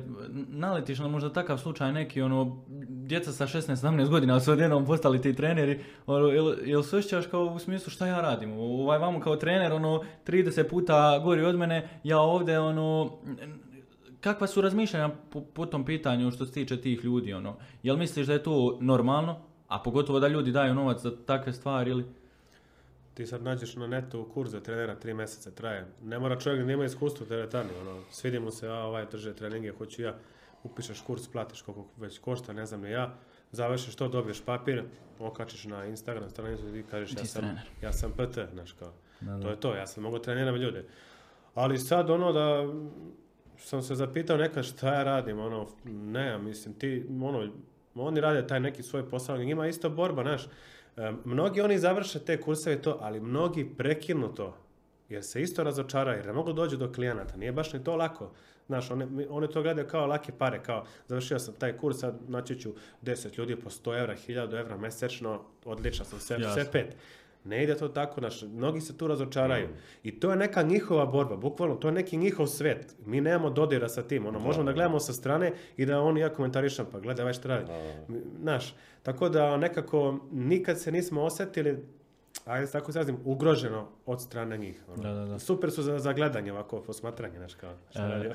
naletiš 0.49 0.99
na 0.99 1.09
možda 1.09 1.33
takav 1.33 1.59
slučaj 1.59 1.93
neki, 1.93 2.23
ono, 2.23 2.64
djeca 2.89 3.33
sa 3.33 3.47
16-17 3.47 4.09
godina 4.09 4.41
su 4.41 4.53
odjednom 4.53 4.87
postali 4.87 5.20
ti 5.20 5.35
treneri, 5.35 5.85
ono, 6.07 6.27
jel, 6.27 6.55
jel 6.64 6.83
se 6.83 6.97
osjećaš 6.97 7.27
kao 7.27 7.45
u 7.45 7.59
smislu 7.59 7.91
šta 7.91 8.07
ja 8.07 8.20
radim? 8.20 8.53
Ovaj 8.53 8.99
vamo 8.99 9.20
kao 9.20 9.37
trener, 9.37 9.73
ono, 9.73 10.03
30 10.27 10.68
puta 10.68 11.18
gori 11.18 11.45
od 11.45 11.59
mene, 11.59 11.89
ja 12.05 12.20
ovdje, 12.20 12.61
ono, 12.61 13.11
kakva 14.20 14.47
su 14.47 14.61
razmišljanja 14.61 15.11
po, 15.31 15.41
po 15.41 15.66
tom 15.66 15.85
pitanju 15.85 16.31
što 16.31 16.47
se 16.47 16.53
tiče 16.53 16.81
tih 16.81 17.05
ljudi, 17.05 17.33
ono? 17.33 17.57
Jel 17.83 17.97
misliš 17.97 18.27
da 18.27 18.33
je 18.33 18.43
to 18.43 18.79
normalno, 18.81 19.51
a 19.73 19.79
pogotovo 19.85 20.20
da 20.20 20.29
ljudi 20.29 20.53
daju 20.53 20.75
novac 20.75 21.01
za 21.01 21.12
takve 21.27 21.53
stvari 21.53 21.91
ili... 21.91 22.05
Ti 23.14 23.27
sad 23.27 23.43
nađeš 23.43 23.77
na 23.77 23.87
netu 23.87 24.29
kurs 24.35 24.51
za 24.51 24.61
trenera, 24.61 24.95
tri 24.95 25.14
mjeseca 25.14 25.51
traje. 25.51 25.87
Ne 26.03 26.18
mora 26.18 26.39
čovjek 26.41 26.61
da 26.61 26.66
nema 26.66 26.85
iskustva 26.85 27.25
u 27.25 27.29
teretani, 27.29 27.70
ono, 27.81 28.01
svidi 28.11 28.41
mu 28.41 28.51
se, 28.51 28.68
a 28.68 28.75
ovaj 28.75 29.07
drže 29.07 29.35
treninge, 29.35 29.73
hoću 29.79 30.03
ja, 30.03 30.14
upišeš 30.62 31.01
kurs, 31.01 31.29
platiš 31.29 31.62
koliko 31.62 31.85
već 31.97 32.18
košta, 32.18 32.53
ne 32.53 32.66
znam 32.66 32.81
ni 32.81 32.91
ja, 32.91 33.14
završiš 33.51 33.95
to, 33.95 34.09
dobiješ 34.09 34.41
papir, 34.45 34.85
okačiš 35.18 35.64
na 35.64 35.85
Instagram 35.85 36.31
stranicu 36.31 36.77
i 36.77 36.83
kažeš 36.83 37.18
ja 37.18 37.25
sam, 37.25 37.45
ja 37.83 37.93
sam 37.93 38.11
PT, 38.11 38.39
znaš 38.53 38.73
kao, 38.73 38.93
Da, 39.20 39.37
da. 39.37 39.43
to 39.43 39.51
je 39.51 39.61
to, 39.61 39.75
ja 39.75 39.87
sam 39.87 40.03
mogu 40.03 40.18
treniram 40.18 40.57
ljude. 40.57 40.85
Ali 41.55 41.79
sad 41.79 42.11
ono 42.11 42.33
da 42.33 42.66
sam 43.59 43.83
se 43.83 43.95
zapitao 43.95 44.37
nekad 44.37 44.64
šta 44.64 44.95
ja 44.95 45.03
radim, 45.03 45.39
ono, 45.39 45.66
ne, 45.85 46.39
mislim, 46.39 46.75
ti, 46.75 47.07
ono, 47.23 47.49
oni 47.97 48.20
rade 48.20 48.47
taj 48.47 48.61
neki 48.61 48.82
svoj 48.82 49.09
posao, 49.09 49.36
njima 49.38 49.64
je 49.64 49.70
isto 49.70 49.90
borba, 49.90 50.22
znaš, 50.22 50.43
E, 50.97 51.12
mnogi 51.24 51.61
oni 51.61 51.78
završe 51.78 52.18
te 52.18 52.40
kurseve 52.40 52.76
i 52.76 52.82
to, 52.82 52.99
ali 53.01 53.20
mnogi 53.20 53.70
prekinu 53.78 54.34
to, 54.34 54.57
jer 55.09 55.24
se 55.24 55.43
isto 55.43 55.64
razočaraju, 55.64 56.18
jer 56.18 56.26
ne 56.26 56.32
mogu 56.32 56.53
doći 56.53 56.76
do 56.76 56.93
klijenata, 56.93 57.36
nije 57.36 57.53
baš 57.53 57.72
ni 57.72 57.84
to 57.84 57.97
lako. 57.97 58.30
Znaš, 58.66 58.90
oni, 58.90 59.07
mi- 59.07 59.26
oni 59.26 59.49
to 59.49 59.62
gledaju 59.62 59.88
kao 59.88 60.07
lake 60.07 60.32
pare, 60.32 60.62
kao 60.62 60.84
završio 61.09 61.38
sam 61.38 61.55
taj 61.55 61.72
kurs, 61.72 61.99
sad 61.99 62.18
naći 62.28 62.55
ću 62.57 62.72
10 63.03 63.38
ljudi 63.38 63.57
po 63.57 63.70
100 63.70 63.99
evra, 64.01 64.16
1000 64.18 64.55
evra 64.55 64.76
mesečno, 64.76 65.40
odlično 65.64 66.05
sam, 66.05 66.20
sve, 66.20 66.36
sve 66.55 66.72
pet. 66.72 66.97
Ne 67.45 67.62
ide 67.62 67.76
to 67.76 67.88
tako, 67.88 68.20
naš, 68.20 68.43
mnogi 68.43 68.80
se 68.80 68.97
tu 68.99 69.07
razočaraju. 69.07 69.68
I 70.03 70.20
to 70.20 70.30
je 70.30 70.36
neka 70.36 70.62
njihova 70.62 71.07
borba, 71.07 71.36
bukvalno, 71.36 71.74
to 71.74 71.88
je 71.88 71.93
neki 71.93 72.16
njihov 72.16 72.47
svet. 72.47 72.97
Mi 73.07 73.20
nemamo 73.20 73.51
dodira 73.51 73.88
sa 73.88 74.03
tim, 74.03 74.26
ono, 74.26 74.38
možemo 74.38 74.64
da 74.64 74.72
gledamo 74.72 75.01
sa 75.01 75.12
strane 75.12 75.53
i 75.76 75.86
da 75.86 76.01
on 76.01 76.18
ja 76.18 76.28
komentarišem, 76.28 76.86
pa 76.93 77.01
gledaj 77.01 77.32
što 77.32 77.49
radi. 77.49 77.72
Znaš, 78.40 78.74
tako 79.03 79.28
da 79.28 79.57
nekako 79.57 80.18
nikad 80.32 80.80
se 80.80 80.93
nismo 80.93 81.22
osjetili, 81.22 81.84
ajde 82.45 82.66
se 82.66 82.72
tako 82.72 82.90
izrazim, 82.90 83.18
ugroženo 83.24 83.86
od 84.07 84.20
strane 84.22 84.59
njih. 84.59 84.84
Ono. 84.88 85.03
Da, 85.03 85.12
da, 85.12 85.24
da. 85.24 85.38
Super 85.38 85.70
su 85.70 85.82
za, 85.82 85.99
za 85.99 86.12
gledanje 86.12 86.53
ovako, 86.53 86.80
posmatranje, 86.80 87.38
znaš 87.38 87.55
kao, 87.55 87.74
šta 87.90 88.03
E. 88.03 88.34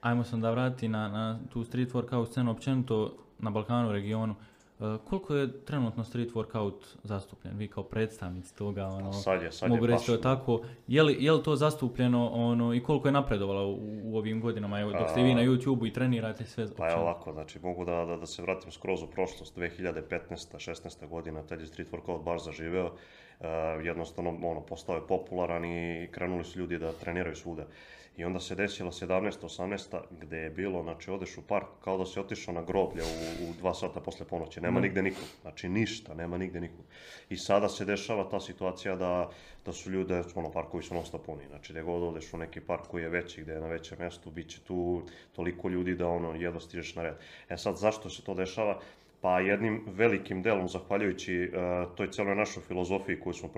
Ajmo 0.00 0.24
sam 0.24 0.40
da 0.40 0.50
vrati 0.50 0.88
na, 0.88 1.08
na 1.08 1.40
tu 1.52 1.64
street 1.64 1.92
workout 1.92 2.26
scenu 2.26 2.50
općenito 2.50 3.16
na 3.38 3.50
Balkanu, 3.50 3.92
regionu. 3.92 4.34
E, 4.80 4.98
koliko 5.08 5.34
je 5.34 5.64
trenutno 5.64 6.04
street 6.04 6.32
workout 6.32 6.74
zastupljen? 7.02 7.56
Vi 7.56 7.68
kao 7.68 7.84
predstavnici 7.84 8.56
toga, 8.56 8.86
ono, 8.86 9.12
Sad 9.12 9.42
je, 9.42 9.52
sad 9.52 9.70
je 9.70 9.74
mogu 9.74 9.86
reći 9.86 9.96
baš- 9.98 10.06
to 10.06 10.16
tako. 10.16 10.60
Je 10.86 11.02
li, 11.02 11.16
je 11.20 11.32
li 11.32 11.42
to 11.42 11.56
zastupljeno 11.56 12.28
ono, 12.28 12.74
i 12.74 12.82
koliko 12.82 13.08
je 13.08 13.12
napredovalo 13.12 13.68
u, 13.68 14.00
u 14.04 14.16
ovim 14.16 14.40
godinama, 14.40 14.80
evo, 14.80 14.92
dok 14.92 15.10
ste 15.10 15.22
vi 15.22 15.34
na 15.34 15.42
YouTube-u 15.42 15.86
i 15.86 15.92
trenirate 15.92 16.44
sve 16.44 16.66
Pa 16.76 16.88
je 16.88 16.96
ovako, 16.96 17.32
znači 17.32 17.58
mogu 17.62 17.84
da, 17.84 18.04
da, 18.04 18.16
da 18.16 18.26
se 18.26 18.42
vratim 18.42 18.72
skroz 18.72 19.02
u 19.02 19.06
prošlost, 19.06 19.58
2015-16 19.58 21.08
godina, 21.08 21.42
tad 21.42 21.60
je 21.60 21.66
street 21.66 21.92
workout 21.92 22.22
baš 22.24 22.44
zaživeo, 22.44 22.92
e, 23.40 23.48
jednostavno 23.84 24.30
ono, 24.42 24.60
postao 24.60 24.94
je 24.94 25.06
popularan 25.08 25.64
i 25.64 26.08
krenuli 26.12 26.44
su 26.44 26.58
ljudi 26.58 26.78
da 26.78 26.92
treniraju 26.92 27.36
svuda. 27.36 27.66
I 28.16 28.24
onda 28.24 28.40
se 28.40 28.54
desila 28.54 28.90
17-18 28.90 30.00
gdje 30.10 30.36
je 30.36 30.50
bilo, 30.50 30.82
znači 30.82 31.10
odeš 31.10 31.38
u 31.38 31.42
park 31.42 31.66
kao 31.84 31.98
da 31.98 32.06
si 32.06 32.20
otišao 32.20 32.54
na 32.54 32.62
groblje 32.62 33.02
u, 33.02 33.50
u 33.50 33.52
dva 33.58 33.74
sata 33.74 34.00
posle 34.00 34.26
ponoći, 34.26 34.60
nema 34.60 34.80
nigde 34.80 35.02
nikog, 35.02 35.24
znači 35.42 35.68
ništa, 35.68 36.14
nema 36.14 36.38
nigde 36.38 36.60
nikog. 36.60 36.84
I 37.30 37.36
sada 37.36 37.68
se 37.68 37.84
dešava 37.84 38.28
ta 38.30 38.40
situacija 38.40 38.96
da, 38.96 39.30
da 39.64 39.72
su 39.72 39.90
ljude, 39.90 40.22
ono, 40.34 40.50
parkovi 40.52 40.82
su 40.82 40.94
non 40.94 41.06
stop 41.06 41.26
puni, 41.26 41.46
znači 41.48 41.72
gdje 41.72 41.82
god 41.82 42.02
odeš 42.02 42.32
u 42.32 42.38
neki 42.38 42.60
park 42.60 42.86
koji 42.88 43.02
je 43.02 43.08
veći, 43.08 43.42
gdje 43.42 43.52
je 43.52 43.60
na 43.60 43.66
većem 43.66 43.98
mjestu, 44.00 44.30
bit 44.30 44.48
će 44.48 44.60
tu 44.60 45.02
toliko 45.32 45.68
ljudi 45.68 45.94
da 45.94 46.08
ono, 46.08 46.34
jedva 46.34 46.60
stižeš 46.60 46.94
na 46.94 47.02
red. 47.02 47.14
E 47.48 47.56
sad, 47.56 47.76
zašto 47.76 48.10
se 48.10 48.22
to 48.22 48.34
dešava? 48.34 48.80
Pa 49.26 49.40
jednim 49.40 49.82
velikim 49.86 50.42
delom, 50.42 50.68
zahvaljujući 50.68 51.34
e, 51.34 51.48
toj 51.94 52.10
cijeloj 52.10 52.34
našoj 52.34 52.62
filozofiji 52.62 53.20
koju 53.20 53.32
smo 53.32 53.48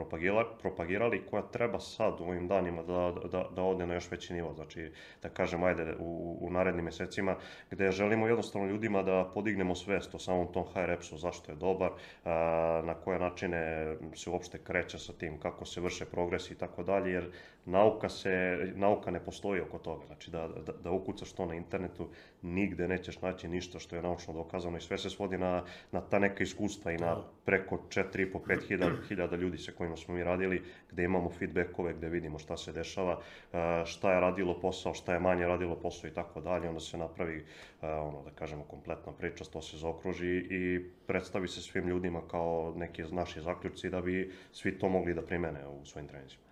propagirali, 0.61 1.23
koja 1.31 1.43
treba 1.43 1.81
sad 1.81 2.21
u 2.21 2.25
ovim 2.25 2.49
danima 2.49 2.83
da, 2.83 3.15
da, 3.33 3.49
da 3.57 3.63
ode 3.63 3.87
na 3.87 3.95
još 3.95 4.11
veći 4.11 4.35
nivo, 4.35 4.55
znači 4.55 4.93
da 5.23 5.29
kažem 5.29 5.63
ajde 5.63 5.95
u, 5.99 6.39
u 6.41 6.51
narednim 6.51 6.85
mjesecima, 6.85 7.37
gdje 7.71 7.93
želimo 7.93 8.27
jednostavno 8.27 8.69
ljudima 8.69 9.03
da 9.03 9.31
podignemo 9.35 9.75
svest 9.75 10.15
o 10.15 10.19
samom 10.19 10.53
tom 10.53 10.65
HREPS-u, 10.75 11.17
zašto 11.17 11.53
je 11.53 11.57
dobar, 11.57 11.91
a, 12.25 12.83
na 12.85 12.95
koje 12.95 13.19
načine 13.19 13.95
se 14.15 14.31
uopšte 14.31 14.59
kreće 14.59 14.99
sa 14.99 15.13
tim, 15.13 15.39
kako 15.39 15.65
se 15.65 15.81
vrše 15.81 16.05
progresi 16.05 16.53
i 16.53 16.57
tako 16.57 16.83
dalje, 16.83 17.13
jer 17.13 17.31
nauka, 17.65 18.09
se, 18.09 18.59
nauka 18.75 19.11
ne 19.11 19.21
postoji 19.21 19.61
oko 19.61 19.79
toga, 19.79 20.07
znači 20.07 20.31
da, 20.31 20.49
da, 20.49 20.73
da 20.73 20.91
ukucaš 20.91 21.33
to 21.33 21.47
na 21.47 21.55
internetu, 21.55 22.09
nigde 22.43 22.89
nećeš 22.89 23.21
naći 23.21 23.49
ništa 23.49 23.79
što 23.79 23.97
je 23.97 24.03
naučno 24.03 24.35
dokazano 24.35 24.77
i 24.77 24.81
sve 24.81 24.99
se 24.99 25.11
svodi 25.11 25.39
na, 25.39 25.58
na 25.93 26.01
ta 26.01 26.19
neka 26.19 26.43
iskustva 26.43 26.93
i 26.93 26.97
na 26.97 27.17
preko 27.45 27.79
4,5-5 27.89 28.69
hiljada, 28.69 28.97
hiljada 29.09 29.37
ljudi 29.37 29.59
sa 29.59 29.73
kojima 29.73 29.97
smo 29.97 30.15
mi 30.15 30.25
radili, 30.25 30.63
gdje 30.91 31.05
imamo 31.05 31.31
feedbackove, 31.31 31.95
gdje 31.95 32.09
vidimo 32.09 32.39
šta 32.39 32.57
se 32.57 32.73
dešava, 32.73 33.21
a, 33.53 33.83
šta 33.87 34.13
je 34.13 34.21
radilo 34.21 34.61
posao, 34.61 34.95
šta 34.95 35.15
je 35.15 35.21
manje 35.21 35.47
radilo 35.47 35.77
posao 35.77 36.09
i 36.09 36.15
tako 36.15 36.41
dalje, 36.41 36.69
onda 36.69 36.81
se 36.81 36.99
napravi, 36.99 37.45
a, 37.81 38.03
ono, 38.03 38.23
da 38.23 38.31
kažemo, 38.31 38.65
kompletna 38.65 39.13
priča, 39.13 39.45
to 39.45 39.63
se 39.63 39.77
zaokruži 39.77 40.47
i 40.51 40.85
predstavi 41.07 41.49
se 41.49 41.63
svim 41.63 41.89
ljudima 41.89 42.21
kao 42.31 42.75
neki 42.77 43.03
naši 43.03 43.41
zaključci 43.41 43.91
da 43.91 44.01
bi 44.01 44.33
svi 44.53 44.79
to 44.79 44.89
mogli 44.89 45.15
da 45.15 45.23
primene 45.23 45.67
u 45.67 45.85
svojim 45.85 46.09
treninzima. 46.09 46.43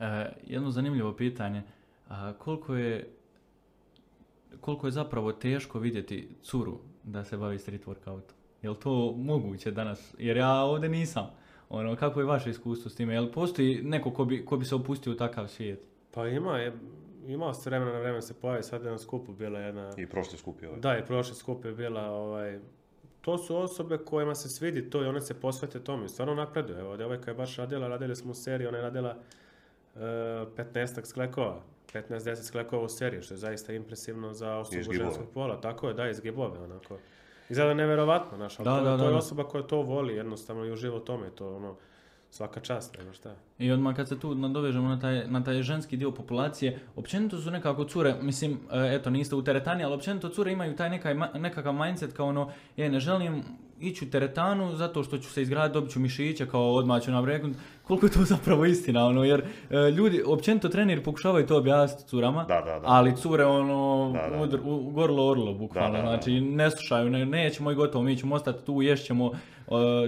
E, 0.00 0.32
jedno 0.46 0.70
zanimljivo 0.70 1.12
pitanje. 1.16 1.62
A, 2.08 2.32
koliko 2.38 2.74
je 2.74 3.08
koliko 4.60 4.86
je 4.86 4.90
zapravo 4.90 5.32
teško 5.32 5.78
vidjeti 5.78 6.28
curu 6.42 6.78
da 7.02 7.24
se 7.24 7.36
bavi 7.36 7.58
street 7.58 7.86
workoutom? 7.86 8.41
Je 8.62 8.70
li 8.70 8.76
to 8.76 9.14
moguće 9.16 9.70
danas? 9.70 10.14
Jer 10.18 10.36
ja 10.36 10.54
ovdje 10.54 10.88
nisam. 10.88 11.30
Ono, 11.68 11.96
kako 11.96 12.20
je 12.20 12.26
vaše 12.26 12.50
iskustvo 12.50 12.90
s 12.90 12.94
time? 12.94 13.14
Je 13.14 13.20
li 13.20 13.32
postoji 13.32 13.82
neko 13.82 14.10
ko 14.10 14.24
bi, 14.24 14.44
ko 14.44 14.56
bi 14.56 14.64
se 14.64 14.74
opustio 14.74 15.12
u 15.12 15.16
takav 15.16 15.48
svijet? 15.48 15.86
Pa 16.14 16.28
ima, 16.28 16.58
je, 16.58 16.72
imao 17.26 17.54
se 17.54 17.70
vremena 17.70 17.92
na 17.92 17.98
vremena 17.98 18.22
se 18.22 18.34
pojavi, 18.34 18.62
sad 18.62 18.84
je 18.84 18.90
na 18.90 18.98
skupu 18.98 19.32
bila 19.32 19.58
jedna... 19.58 19.90
I 19.96 20.06
prošli 20.06 20.38
skupi 20.38 20.66
ovaj. 20.66 20.80
Da, 20.80 20.98
i 20.98 21.04
prošli 21.06 21.34
skup 21.34 21.64
je 21.64 21.72
bila, 21.72 22.10
ovaj, 22.10 22.58
to 23.20 23.38
su 23.38 23.56
osobe 23.56 23.98
kojima 23.98 24.34
se 24.34 24.48
svidi 24.48 24.90
to 24.90 25.02
i 25.02 25.06
one 25.06 25.20
se 25.20 25.40
posvete 25.40 25.80
tome 25.80 26.04
i 26.04 26.08
stvarno 26.08 26.34
napreduju. 26.34 26.78
Evo, 26.78 26.96
djevojka 26.96 27.30
je 27.30 27.34
baš 27.34 27.56
radila, 27.56 27.88
radili 27.88 28.16
smo 28.16 28.30
u 28.30 28.34
seriji, 28.34 28.68
ona 28.68 28.78
je 28.78 28.82
radila 28.82 29.16
uh, 29.94 30.00
15 30.00 31.04
sklekova, 31.04 31.62
15-10 31.94 32.42
sklekova 32.42 32.82
u 32.82 32.88
seriji, 32.88 33.22
što 33.22 33.34
je 33.34 33.38
zaista 33.38 33.72
impresivno 33.72 34.32
za 34.32 34.56
osobu 34.56 34.92
ženskog 34.92 35.26
pola. 35.34 35.60
Tako 35.60 35.88
je, 35.88 35.94
da, 35.94 36.08
izgibove, 36.08 36.58
onako. 36.58 36.98
Izgleda 37.52 37.74
neverovatno, 37.74 38.36
znaš, 38.36 38.58
ali 38.58 38.64
Da, 38.64 38.78
to, 38.78 38.84
da, 38.84 38.98
to 38.98 39.08
je 39.08 39.14
osoba 39.14 39.44
koja 39.44 39.62
to 39.62 39.82
voli 39.82 40.14
jednostavno 40.14 40.64
i 40.64 40.72
uživa 40.72 40.96
u 40.96 41.00
tome, 41.00 41.30
to 41.30 41.56
ono, 41.56 41.74
svaka 42.30 42.60
čast, 42.60 42.98
nema 42.98 43.12
šta. 43.12 43.34
I 43.58 43.70
odmah 43.72 43.96
kad 43.96 44.08
se 44.08 44.20
tu 44.20 44.34
nadovežemo 44.34 44.88
na 44.88 45.00
taj, 45.00 45.26
na 45.28 45.44
taj 45.44 45.62
ženski 45.62 45.96
dio 45.96 46.10
populacije, 46.10 46.78
općenito 46.96 47.38
su 47.38 47.50
nekako 47.50 47.84
cure, 47.84 48.14
mislim, 48.20 48.52
e, 48.52 48.94
eto, 48.94 49.10
niste 49.10 49.34
u 49.34 49.44
teretani, 49.44 49.84
ali 49.84 49.94
općenito 49.94 50.28
cure 50.28 50.52
imaju 50.52 50.76
taj 50.76 50.90
nekaj, 50.90 51.14
nekakav 51.34 51.74
mindset 51.74 52.12
kao 52.12 52.26
ono, 52.26 52.50
je, 52.76 52.90
ne 52.90 53.00
želim 53.00 53.42
ići 53.80 54.04
u 54.04 54.10
teretanu 54.10 54.76
zato 54.76 55.02
što 55.02 55.18
ću 55.18 55.30
se 55.30 55.42
izgraditi, 55.42 55.74
dobit 55.74 55.92
ću 55.92 56.00
mišiće, 56.00 56.48
kao 56.48 56.74
odmah 56.74 57.02
ću 57.02 57.10
nabregnut. 57.10 57.56
Koliko 57.82 58.06
je 58.06 58.12
to 58.12 58.24
zapravo 58.24 58.64
istina, 58.64 59.06
ono, 59.06 59.24
jer 59.24 59.40
e, 59.70 59.90
ljudi, 59.90 60.22
općenito 60.26 60.68
treneri 60.68 61.02
pokušavaju 61.02 61.46
to 61.46 61.56
objasniti 61.56 62.08
curama, 62.08 62.44
Da, 62.44 62.54
da, 62.56 62.78
da. 62.78 62.82
ali 62.84 63.16
cure, 63.16 63.44
ono, 63.44 64.10
Da, 64.12 64.28
da. 64.28 64.36
udr- 64.38 64.60
u, 64.64 64.90
gorlo 64.90 65.26
orlo, 65.26 65.54
bukvalno, 65.54 65.90
Da, 65.90 65.96
da, 65.96 66.02
da. 66.02 66.08
znači, 66.08 66.40
ne 66.40 66.70
slušaju, 66.70 67.10
ne, 67.10 67.26
nećemo 67.26 67.70
i 67.70 67.74
gotovo, 67.74 68.04
mi 68.04 68.16
ćemo 68.16 68.34
ostati 68.34 68.66
tu, 68.66 68.82
ješćemo 68.82 69.26
uh, 69.26 69.34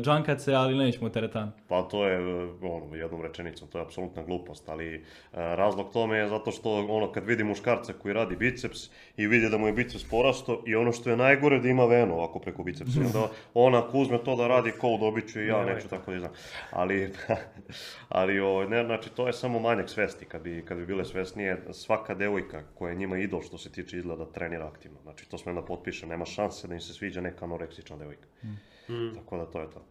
džankace, 0.01 0.55
ali 0.55 0.75
nećemo 0.77 1.07
u 1.07 1.11
teretanu. 1.11 1.53
Pa 1.69 1.83
to 1.83 2.07
je, 2.07 2.15
e, 2.15 2.47
ono, 2.63 2.95
jednom 2.95 3.23
rečenicom, 3.23 3.69
to 3.69 3.79
je 3.79 3.83
apsolutna 3.83 4.23
glupost, 4.23 4.69
ali 4.69 4.95
e, 4.95 5.01
razlog 5.33 5.93
tome 5.93 6.17
je 6.19 6.29
zato 6.29 6.51
što, 6.51 6.87
ono, 6.89 7.13
kad 7.13 7.25
vidi 7.27 7.45
muškarca 7.45 7.93
koji 7.93 8.15
radi 8.15 8.37
biceps 8.37 8.79
i 9.17 9.27
vidi 9.27 9.49
da 9.49 9.59
mu 9.59 9.67
je 9.67 9.73
biceps 9.73 10.05
porasto 10.05 10.63
i 10.67 10.77
ono 10.77 10.93
što 10.93 11.11
je 11.11 11.17
najgore 11.17 11.61
da 11.61 11.69
ima 11.69 11.85
venu 11.85 12.15
ovako 12.15 12.39
preko 12.39 12.63
bicepsa, 12.63 13.01
onda 13.01 13.29
on 13.55 13.75
ako 13.75 13.99
uzme 13.99 14.19
to 14.19 14.37
da 14.37 14.47
radi 14.47 14.73
ko 14.81 14.89
u 14.89 14.99
dobiću 14.99 15.41
i 15.41 15.47
ja 15.47 15.65
Ne, 15.65 15.75
neću 15.75 15.89
tako 15.89 16.13
da 16.13 16.19
znam. 16.19 16.31
Ali, 16.71 17.13
ali 18.09 18.41
ovaj, 18.41 18.69
ne, 18.69 18.85
znači, 18.85 19.11
to 19.11 19.27
je 19.27 19.33
samo 19.33 19.59
manjak 19.61 19.89
svesti, 19.89 20.25
kad 20.25 20.43
bi, 20.43 20.65
kad 20.69 20.79
bi 20.79 20.87
bile 20.87 21.05
svesnije, 21.05 21.63
svaka 21.73 22.15
devojka 22.15 22.63
koja 22.75 22.91
je 22.91 22.97
njima 22.97 23.19
idol 23.19 23.43
što 23.43 23.59
se 23.59 23.73
tiče 23.73 23.97
izgleda 23.97 24.25
trenira 24.25 24.67
aktivno, 24.67 24.99
znači 25.03 25.31
to 25.31 25.39
smem 25.39 25.55
da 25.55 25.63
potpišem, 25.63 26.09
nema 26.09 26.25
šanse 26.25 26.69
da 26.69 26.75
im 26.75 26.81
se 26.81 26.93
sviđa 26.93 27.21
neka 27.21 27.45
anoreksična 27.45 27.97
devojka. 27.97 28.27
Tako 29.15 29.37
da 29.37 29.47
to 29.47 29.61
je 29.61 29.71
to. 29.71 29.85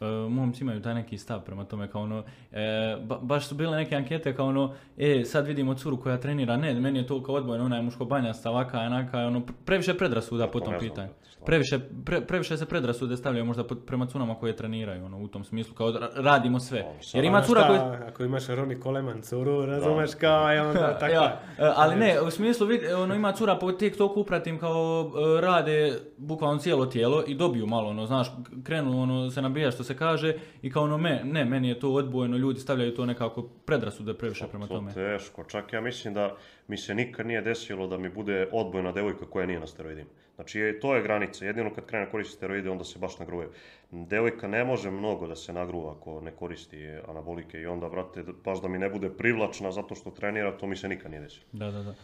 E, 0.00 0.28
momci 0.28 0.64
imaju 0.64 0.82
taj 0.82 0.94
neki 0.94 1.18
stav 1.18 1.44
prema 1.44 1.64
tome 1.64 1.90
kao 1.90 2.02
ono, 2.02 2.24
e, 2.52 2.96
ba- 3.02 3.18
baš 3.22 3.48
su 3.48 3.54
bile 3.54 3.76
neke 3.76 3.96
ankete 3.96 4.36
kao 4.36 4.46
ono, 4.46 4.74
e, 4.98 5.24
sad 5.24 5.46
vidimo 5.46 5.74
curu 5.74 6.00
koja 6.00 6.20
trenira, 6.20 6.56
ne, 6.56 6.74
meni 6.74 6.98
je 6.98 7.06
to 7.06 7.22
kao 7.22 7.34
odbojeno, 7.34 7.64
ona 7.64 7.76
je 7.76 7.82
muško 7.82 8.04
banjasta, 8.04 8.50
ovaka, 8.50 8.80
onaka, 8.80 9.18
ono, 9.18 9.40
pre- 9.40 9.52
previše 9.64 9.94
predrasuda 9.94 10.46
po 10.46 10.60
to 10.60 10.64
tom 10.64 10.74
pitanju. 10.80 11.08
Previše, 11.46 11.78
pre- 12.04 12.20
previše 12.20 12.56
se 12.56 12.66
predrasude 12.66 13.16
stavljaju 13.16 13.44
možda 13.44 13.64
prema 13.76 14.06
curama 14.06 14.34
koje 14.34 14.56
treniraju, 14.56 15.04
ono, 15.04 15.18
u 15.18 15.28
tom 15.28 15.44
smislu, 15.44 15.74
kao 15.74 15.88
ra- 15.88 16.10
radimo 16.14 16.60
sve. 16.60 16.84
Jer 17.14 17.24
ima 17.24 17.42
cura 17.42 17.66
koja... 17.66 18.00
Ako 18.08 18.24
imaš 18.24 18.46
Roni 18.46 18.80
Coleman 18.82 19.22
curu, 19.22 19.66
razumeš 19.66 20.10
kao, 20.14 20.50
je 20.52 20.62
onda 20.62 20.98
tako. 20.98 21.12
Ja, 21.12 21.40
e, 21.58 21.72
ali 21.76 21.96
ne, 21.96 22.20
u 22.20 22.30
smislu, 22.30 22.66
vid, 22.66 22.80
ono, 22.92 23.14
ima 23.14 23.32
cura 23.32 23.56
po 23.56 23.72
TikToku 23.72 24.20
upratim 24.20 24.58
kao 24.58 25.10
e, 25.38 25.40
rade 25.40 25.74
bukvalno 26.16 26.58
cijelo 26.58 26.86
tijelo 26.86 27.24
i 27.26 27.34
dobiju 27.34 27.66
malo, 27.66 27.90
ono, 27.90 28.06
znaš, 28.06 28.28
krenu, 28.64 29.02
ono, 29.02 29.30
se 29.30 29.42
nabija 29.42 29.70
što 29.70 29.84
se 29.84 29.96
kaže 29.96 30.34
i 30.62 30.70
kao 30.70 30.82
ono, 30.82 30.98
me, 30.98 31.20
ne, 31.24 31.44
meni 31.44 31.68
je 31.68 31.80
to 31.80 31.92
odbojeno, 31.92 32.36
ljudi 32.36 32.60
stavljaju 32.60 32.94
to 32.94 33.06
nekako 33.06 33.42
predrasude 33.42 34.14
previše 34.14 34.46
prema 34.46 34.66
To 34.66 34.74
tome. 34.74 34.92
teško, 34.92 35.44
čak 35.44 35.72
ja 35.72 35.80
mislim 35.80 36.14
da 36.14 36.36
mi 36.68 36.76
se 36.76 36.94
nikad 36.94 37.26
nije 37.26 37.42
desilo 37.42 37.86
da 37.86 37.98
mi 37.98 38.08
bude 38.08 38.48
odbojna 38.52 38.92
devojka 38.92 39.26
koja 39.26 39.46
nije 39.46 39.60
na 39.60 39.66
steroidima. 39.66 40.08
Znači 40.34 40.78
to 40.80 40.94
je 40.94 41.02
granica, 41.02 41.44
jedino 41.44 41.74
kad 41.74 41.86
krene 41.86 42.10
koristiti 42.10 42.36
steroide 42.36 42.70
onda 42.70 42.84
se 42.84 42.98
baš 42.98 43.18
nagruje. 43.18 43.48
Devojka 43.90 44.48
ne 44.48 44.64
može 44.64 44.90
mnogo 44.90 45.26
da 45.26 45.36
se 45.36 45.52
nagruva 45.52 45.92
ako 45.92 46.20
ne 46.20 46.30
koristi 46.30 46.88
anabolike 47.08 47.60
i 47.60 47.66
onda, 47.66 47.88
brate, 47.88 48.24
baš 48.44 48.62
da 48.62 48.68
mi 48.68 48.78
ne 48.78 48.90
bude 48.90 49.10
privlačna 49.10 49.72
zato 49.72 49.94
što 49.94 50.10
trenira, 50.10 50.58
to 50.58 50.66
mi 50.66 50.76
se 50.76 50.88
nikad 50.88 51.10
nije 51.10 51.20
desilo. 51.20 51.44
Da, 51.52 51.70
da, 51.70 51.82
da. 51.82 51.90
E, 51.90 51.94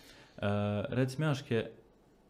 reci 0.89 1.21
mi, 1.21 1.27
Jaške, 1.27 1.67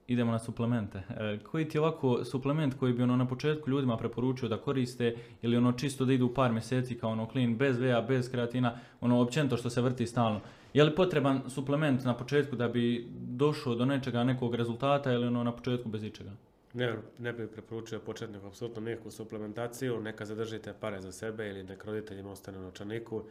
idemo 0.07 0.32
na 0.32 0.38
suplemente. 0.38 0.98
E, 0.98 1.38
koji 1.51 1.68
ti 1.68 1.76
je 1.76 1.80
ovako 1.80 2.24
suplement 2.24 2.74
koji 2.74 2.92
bi 2.92 3.03
ono 3.03 3.16
na 3.16 3.26
početku 3.26 3.70
ljudima 3.70 3.96
preporučio 3.96 4.48
da 4.48 4.57
koriste 4.57 5.14
ili 5.42 5.57
ono 5.57 5.72
čisto 5.72 6.05
da 6.05 6.12
idu 6.12 6.34
par 6.34 6.53
mjeseci 6.53 6.98
kao 6.98 7.11
ono 7.11 7.28
clean, 7.32 7.57
bez 7.57 7.78
veja, 7.78 8.01
bez 8.01 8.30
kreatina, 8.30 8.78
ono 9.01 9.20
općenito 9.20 9.57
što 9.57 9.70
se 9.70 9.80
vrti 9.80 10.07
stalno. 10.07 10.40
Je 10.74 10.84
li 10.84 10.94
potreban 10.94 11.42
suplement 11.50 12.04
na 12.04 12.16
početku 12.16 12.56
da 12.56 12.68
bi 12.68 13.06
došao 13.12 13.74
do 13.74 13.84
nečega, 13.84 14.24
nekog 14.24 14.54
rezultata 14.54 15.12
ili 15.12 15.26
ono 15.26 15.44
na 15.44 15.52
početku 15.56 15.88
bez 15.88 16.04
ičega? 16.04 16.30
Ne, 16.74 16.96
ne 17.18 17.32
bih 17.32 17.48
preporučio 17.52 18.00
početniku 18.00 18.46
apsolutno 18.46 18.82
nikakvu 18.82 19.10
suplementaciju, 19.10 20.00
neka 20.00 20.24
zadržite 20.24 20.74
pare 20.80 21.00
za 21.00 21.12
sebe 21.12 21.48
ili 21.48 21.64
nek 21.64 21.84
roditeljima 21.84 22.30
ostane 22.30 22.58
u 22.58 22.62
novčaniku. 22.62 23.22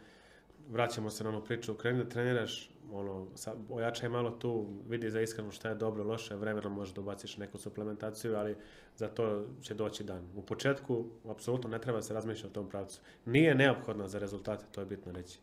Vraćamo 0.69 1.09
se 1.09 1.23
na 1.23 1.29
onu 1.29 1.41
priču, 1.43 1.73
kreni 1.73 2.03
da 2.03 2.09
treniraš, 2.09 2.69
ono, 2.91 3.27
sa, 3.35 3.53
ojačaj 3.69 4.09
malo 4.09 4.31
tu, 4.31 4.67
vidi 4.89 5.09
za 5.09 5.21
iskreno 5.21 5.51
šta 5.51 5.69
je 5.69 5.75
dobro, 5.75 6.03
loše, 6.03 6.35
vremenom 6.35 6.73
možeš 6.73 6.93
da 6.93 7.01
ubaciš 7.01 7.37
neku 7.37 7.57
suplementaciju, 7.57 8.35
ali 8.35 8.55
za 8.95 9.07
to 9.07 9.45
će 9.61 9.73
doći 9.73 10.03
dan. 10.03 10.27
U 10.35 10.41
početku, 10.41 11.05
apsolutno 11.29 11.69
ne 11.69 11.79
treba 11.79 12.01
se 12.01 12.13
razmišljati 12.13 12.47
o 12.47 12.61
tom 12.61 12.69
pravcu. 12.69 13.01
Nije 13.25 13.55
neophodna 13.55 14.07
za 14.07 14.19
rezultate, 14.19 14.65
to 14.71 14.81
je 14.81 14.85
bitno 14.85 15.11
reći. 15.11 15.39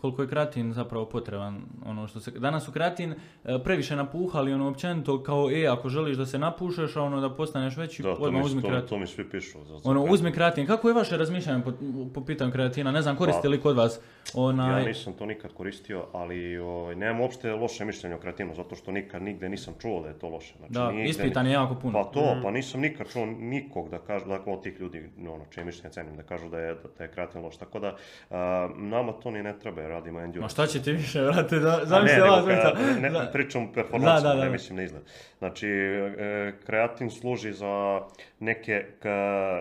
Koliko 0.00 0.22
je 0.22 0.28
kreatin 0.28 0.72
zapravo 0.72 1.06
potreban, 1.06 1.62
ono 1.86 2.06
što 2.06 2.20
se, 2.20 2.30
danas 2.30 2.64
su 2.64 2.72
kreatin 2.72 3.14
e, 3.44 3.58
previše 3.64 3.96
napuhali, 3.96 4.52
ono 4.52 4.68
općenito 4.68 5.22
kao, 5.22 5.50
e, 5.50 5.66
ako 5.66 5.88
želiš 5.88 6.16
da 6.16 6.26
se 6.26 6.38
napušeš, 6.38 6.96
a 6.96 7.02
ono 7.02 7.20
da 7.20 7.30
postaneš 7.30 7.76
veći, 7.76 8.02
Da, 8.02 8.10
odmah 8.10 8.32
mi, 8.32 8.46
uzmi 8.46 8.62
to, 8.62 8.68
kreatin. 8.68 8.88
to 8.88 8.98
mi 8.98 9.06
svi 9.06 9.30
pišu. 9.30 9.58
Za, 9.64 9.90
Ono, 9.90 10.04
uzmi 10.04 10.32
kreatin. 10.32 10.66
Kako 10.66 10.88
je 10.88 10.94
vaše 10.94 11.16
razmišljanje 11.16 11.62
po, 11.64 11.72
po 12.14 12.24
pitanju 12.24 12.52
kreatina? 12.52 12.90
Ne 12.92 13.02
znam, 13.02 13.16
koriste 13.16 13.42
Pa, 13.42 13.48
li 13.48 13.60
kod 13.60 13.76
vas 13.76 14.00
onaj... 14.34 14.80
Ja 14.80 14.86
nisam 14.88 15.12
to 15.12 15.26
nikad 15.26 15.52
koristio, 15.52 16.04
ali 16.12 16.58
ovaj, 16.58 16.94
nemam 16.96 17.20
uopšte 17.20 17.52
loše 17.52 17.84
mišljenje 17.84 18.14
o 18.16 18.18
kreatinu, 18.18 18.54
zato 18.54 18.74
što 18.76 18.92
nikad 18.92 19.22
nigde 19.22 19.48
nisam 19.48 19.74
čuo 19.80 20.02
da 20.02 20.08
je 20.08 20.18
to 20.18 20.28
loše. 20.28 20.54
Znači, 20.58 20.72
Da, 20.72 20.90
nigde 20.92 21.10
ispitan 21.10 21.46
je 21.46 21.52
jako 21.52 21.74
puno. 21.74 21.92
Pa 21.92 22.10
to, 22.10 22.36
pa 22.42 22.50
nisam 22.50 22.80
nikad 22.80 23.12
čuo 23.12 23.26
nikog 23.26 23.88
da 23.88 23.98
kažu, 23.98 24.26
dakle 24.26 24.52
od 24.52 24.62
tih 24.62 24.80
ljudi, 24.80 25.10
ono, 25.18 25.44
čije 25.50 25.64
mišljenje 25.64 25.90
cenim, 25.92 26.16
da 26.16 26.22
kažu 26.22 26.48
da 26.48 26.58
je, 26.58 26.76
da 26.98 27.04
je 27.04 27.10
kreatin 27.10 27.42
loš. 27.42 27.56
Tako 27.56 27.78
da, 27.78 27.96
a, 28.30 28.68
nama 28.76 29.12
to 29.12 29.30
ni 29.30 29.42
ne 29.42 29.58
treba, 29.58 29.82
radimo 29.90 30.20
endurance. 30.20 30.42
Ma 30.42 30.48
šta 30.48 30.66
će 30.68 30.82
ti 30.82 30.92
više, 30.92 31.20
brate, 31.22 31.58
da, 31.58 31.78
ne, 31.78 31.84
zamisli 31.84 32.16
dvojica. 32.40 32.72
ne, 33.00 33.10
Da. 33.10 33.30
pričam 33.32 33.72
performansu, 33.72 34.22
Da, 34.22 34.28
da, 34.28 34.34
da. 34.34 34.44
ne 34.44 34.50
mislim 34.50 34.76
na 34.76 34.82
izgled. 34.82 35.02
Znači, 35.38 35.68
e, 35.68 36.12
kreatin 36.60 37.10
služi 37.10 37.52
za 37.52 38.00
neke 38.40 38.84
ka- 39.00 39.10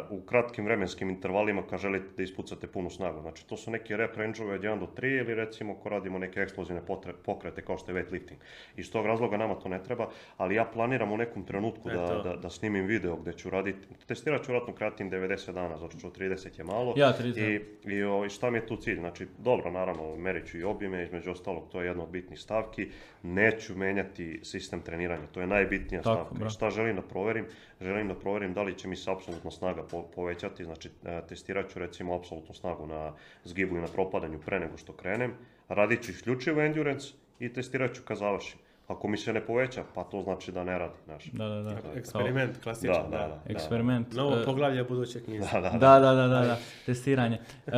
u 0.09 0.21
kratkim 0.21 0.65
vremenskim 0.65 1.09
intervalima 1.09 1.61
kad 1.63 1.80
želite 1.80 2.05
da 2.17 2.23
ispucate 2.23 2.67
punu 2.67 2.89
snagu. 2.89 3.21
Znači 3.21 3.47
to 3.47 3.57
su 3.57 3.71
neki 3.71 3.95
rep 3.95 4.17
range 4.17 4.43
od 4.43 4.61
1 4.61 4.80
do 4.80 4.88
3 4.88 5.19
ili 5.19 5.36
recimo 5.36 5.75
ko 5.75 5.89
radimo 5.89 6.19
neke 6.19 6.39
eksplozivne 6.39 6.82
potre- 6.84 7.13
pokrete 7.15 7.61
kao 7.61 7.77
što 7.77 7.91
je 7.91 7.95
weightlifting. 7.97 8.36
Iz 8.75 8.91
tog 8.91 9.05
razloga 9.05 9.38
nama 9.38 9.55
to 9.55 9.69
ne 9.69 9.84
treba, 9.84 10.07
ali 10.38 10.55
ja 10.55 10.65
planiram 10.65 11.11
u 11.11 11.17
nekom 11.17 11.43
trenutku 11.43 11.89
da, 11.89 11.95
da, 12.23 12.36
da 12.36 12.49
snimim 12.49 12.86
video 12.86 13.15
gdje 13.15 13.34
ću 13.34 13.49
raditi, 13.49 13.80
testirat 14.07 14.43
ću 14.43 14.51
vratno 14.51 14.73
kreatin 14.73 15.09
90 15.09 15.51
dana, 15.51 15.77
zato 15.77 15.99
što 15.99 16.09
30 16.09 16.57
je 16.57 16.63
malo. 16.65 16.93
Ja, 16.97 17.13
30. 17.13 17.61
I, 17.86 17.91
i 17.91 18.03
ovaj, 18.03 18.30
šta 18.30 18.49
mi 18.49 18.57
je 18.57 18.67
tu 18.67 18.77
cilj? 18.77 18.95
Znači, 18.95 19.27
dobro, 19.39 19.71
naravno, 19.71 20.15
merit 20.20 20.47
ću 20.47 20.57
i 20.57 20.63
objeme, 20.63 21.03
između 21.03 21.32
ostalog, 21.32 21.63
to 21.72 21.82
je 21.82 21.88
jedna 21.88 22.03
od 22.03 22.09
bitnih 22.09 22.39
stavki. 22.39 22.88
Neću 23.24 23.76
menjati 23.78 24.39
sistem 24.43 24.82
treniranja, 24.82 25.28
to 25.28 25.41
je 25.41 25.47
najbitnija 25.47 26.01
Tako, 26.01 26.15
stavka. 26.15 26.36
bravo. 26.36 26.49
Šta 26.49 26.70
želim 26.70 26.95
da 26.95 27.01
proverim? 27.01 27.45
Želim 27.82 28.07
da 28.07 28.15
proverim 28.15 28.53
da 28.53 28.63
li 28.63 28.78
će 28.78 28.88
mi 28.88 28.95
se 28.95 29.11
apsolutno 29.11 29.51
snaga 29.51 29.84
po- 29.84 30.03
povećati, 30.15 30.63
znači 30.63 30.89
e, 31.05 31.22
testirat 31.30 31.70
ću 31.70 31.80
recimo 31.80 32.15
apsolutnu 32.15 32.55
snagu 32.55 32.88
na 32.88 33.13
zgibu 33.43 33.78
i 33.78 33.82
na 33.82 33.88
propadanju 33.88 34.39
pre 34.45 34.59
nego 34.59 34.78
što 34.78 34.93
krenem. 34.93 35.34
Radit 35.70 36.03
ću 36.03 36.11
isključivo 36.11 36.61
endurance 36.61 37.07
i 37.39 37.53
testirat 37.53 37.93
ću 37.93 38.01
kad 38.05 38.17
završim. 38.17 38.59
Ako 38.89 39.07
mi 39.07 39.17
se 39.17 39.33
ne 39.33 39.41
poveća, 39.41 39.83
pa 39.95 40.03
to 40.03 40.21
znači 40.21 40.51
da 40.51 40.63
ne 40.63 40.79
radi, 40.79 40.93
znaš. 41.05 41.25
Da, 41.25 41.47
da, 41.47 41.61
da. 41.61 41.77
Eksperiment, 41.95 42.63
klasičan, 42.63 43.11
Da, 43.11 43.17
da, 43.17 43.27
da. 43.27 43.41
Eksperiment. 43.47 44.13
Novo 44.13 44.37
e, 44.37 44.45
poglavlje 44.45 44.83
buduće 44.83 45.23
knjize. 45.23 45.47
Da, 45.53 45.61
da, 45.61 45.69
da. 45.69 45.77
Da, 45.77 45.99
da, 45.99 46.13
da, 46.13 46.27
da, 46.27 46.41
da. 46.41 46.57
testiranje. 46.85 47.37
E, 47.67 47.71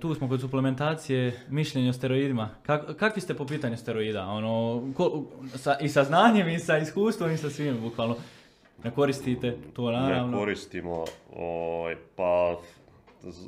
tu 0.00 0.14
smo 0.14 0.28
kod 0.28 0.40
suplementacije, 0.40 1.40
mišljenje 1.48 1.90
o 1.90 1.92
steroidima. 1.92 2.48
Kak, 2.62 2.96
kakvi 2.96 3.20
ste 3.20 3.34
po 3.34 3.46
pitanju 3.46 3.76
steroida? 3.76 4.26
Ono, 4.26 4.82
ko- 4.96 5.24
sa, 5.54 5.76
I 5.80 5.88
sa 5.88 6.04
znanjem, 6.04 6.48
i 6.48 6.58
sa 6.58 6.78
iskustvom, 6.78 7.30
i 7.30 7.36
sa 7.36 7.50
svim, 7.50 7.80
bukvalno. 7.80 8.16
Ne 8.84 8.90
koristite 8.90 9.56
to, 9.74 9.90
naravno. 9.90 10.32
Ne 10.32 10.38
koristimo, 10.38 11.04
ovaj, 11.36 11.96
pa 12.16 12.56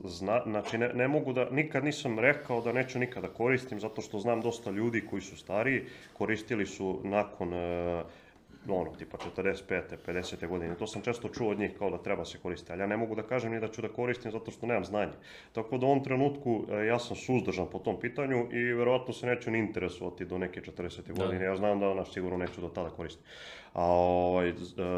zna, 0.04 0.42
znači 0.46 0.78
ne, 0.78 0.88
ne 0.88 1.08
mogu 1.08 1.32
da, 1.32 1.50
nikad 1.50 1.84
nisam 1.84 2.18
rekao 2.18 2.60
da 2.60 2.72
neću 2.72 2.98
nikada 2.98 3.28
koristim, 3.28 3.80
zato 3.80 4.02
što 4.02 4.18
znam 4.18 4.40
dosta 4.40 4.70
ljudi 4.70 5.06
koji 5.10 5.22
su 5.22 5.36
stariji, 5.36 5.84
koristili 6.12 6.66
su 6.66 7.00
nakon 7.04 7.54
e, 7.54 8.02
ono, 8.68 8.90
tipa 8.90 9.18
45. 9.36 9.82
50. 10.06 10.48
godine. 10.48 10.74
To 10.74 10.86
sam 10.86 11.02
često 11.02 11.28
čuo 11.28 11.50
od 11.50 11.58
njih 11.58 11.70
kao 11.78 11.90
da 11.90 11.98
treba 11.98 12.24
se 12.24 12.38
koristiti, 12.38 12.72
ali 12.72 12.82
ja 12.82 12.86
ne 12.86 12.96
mogu 12.96 13.14
da 13.14 13.22
kažem 13.22 13.52
ni 13.52 13.60
da 13.60 13.68
ću 13.68 13.82
da 13.82 13.88
koristim 13.88 14.32
zato 14.32 14.50
što 14.50 14.66
nemam 14.66 14.84
znanje. 14.84 15.12
Tako 15.52 15.78
da 15.78 15.86
u 15.86 15.90
ovom 15.90 16.04
trenutku 16.04 16.64
e, 16.70 16.86
ja 16.86 16.98
sam 16.98 17.16
suzdržan 17.16 17.66
po 17.72 17.78
tom 17.78 18.00
pitanju 18.00 18.48
i 18.52 18.62
verovatno 18.62 19.14
se 19.14 19.26
neću 19.26 19.50
ni 19.50 19.58
interesovati 19.58 20.24
do 20.24 20.38
neke 20.38 20.60
40. 20.60 21.18
godine. 21.18 21.44
Ja 21.44 21.56
znam 21.56 21.80
da 21.80 21.88
ona 21.88 22.04
sigurno 22.04 22.38
neću 22.38 22.60
do 22.60 22.68
tada 22.68 22.90
koristiti. 22.90 23.28
A 23.72 23.84
ovaj, 23.84 24.48
e, 24.48 24.54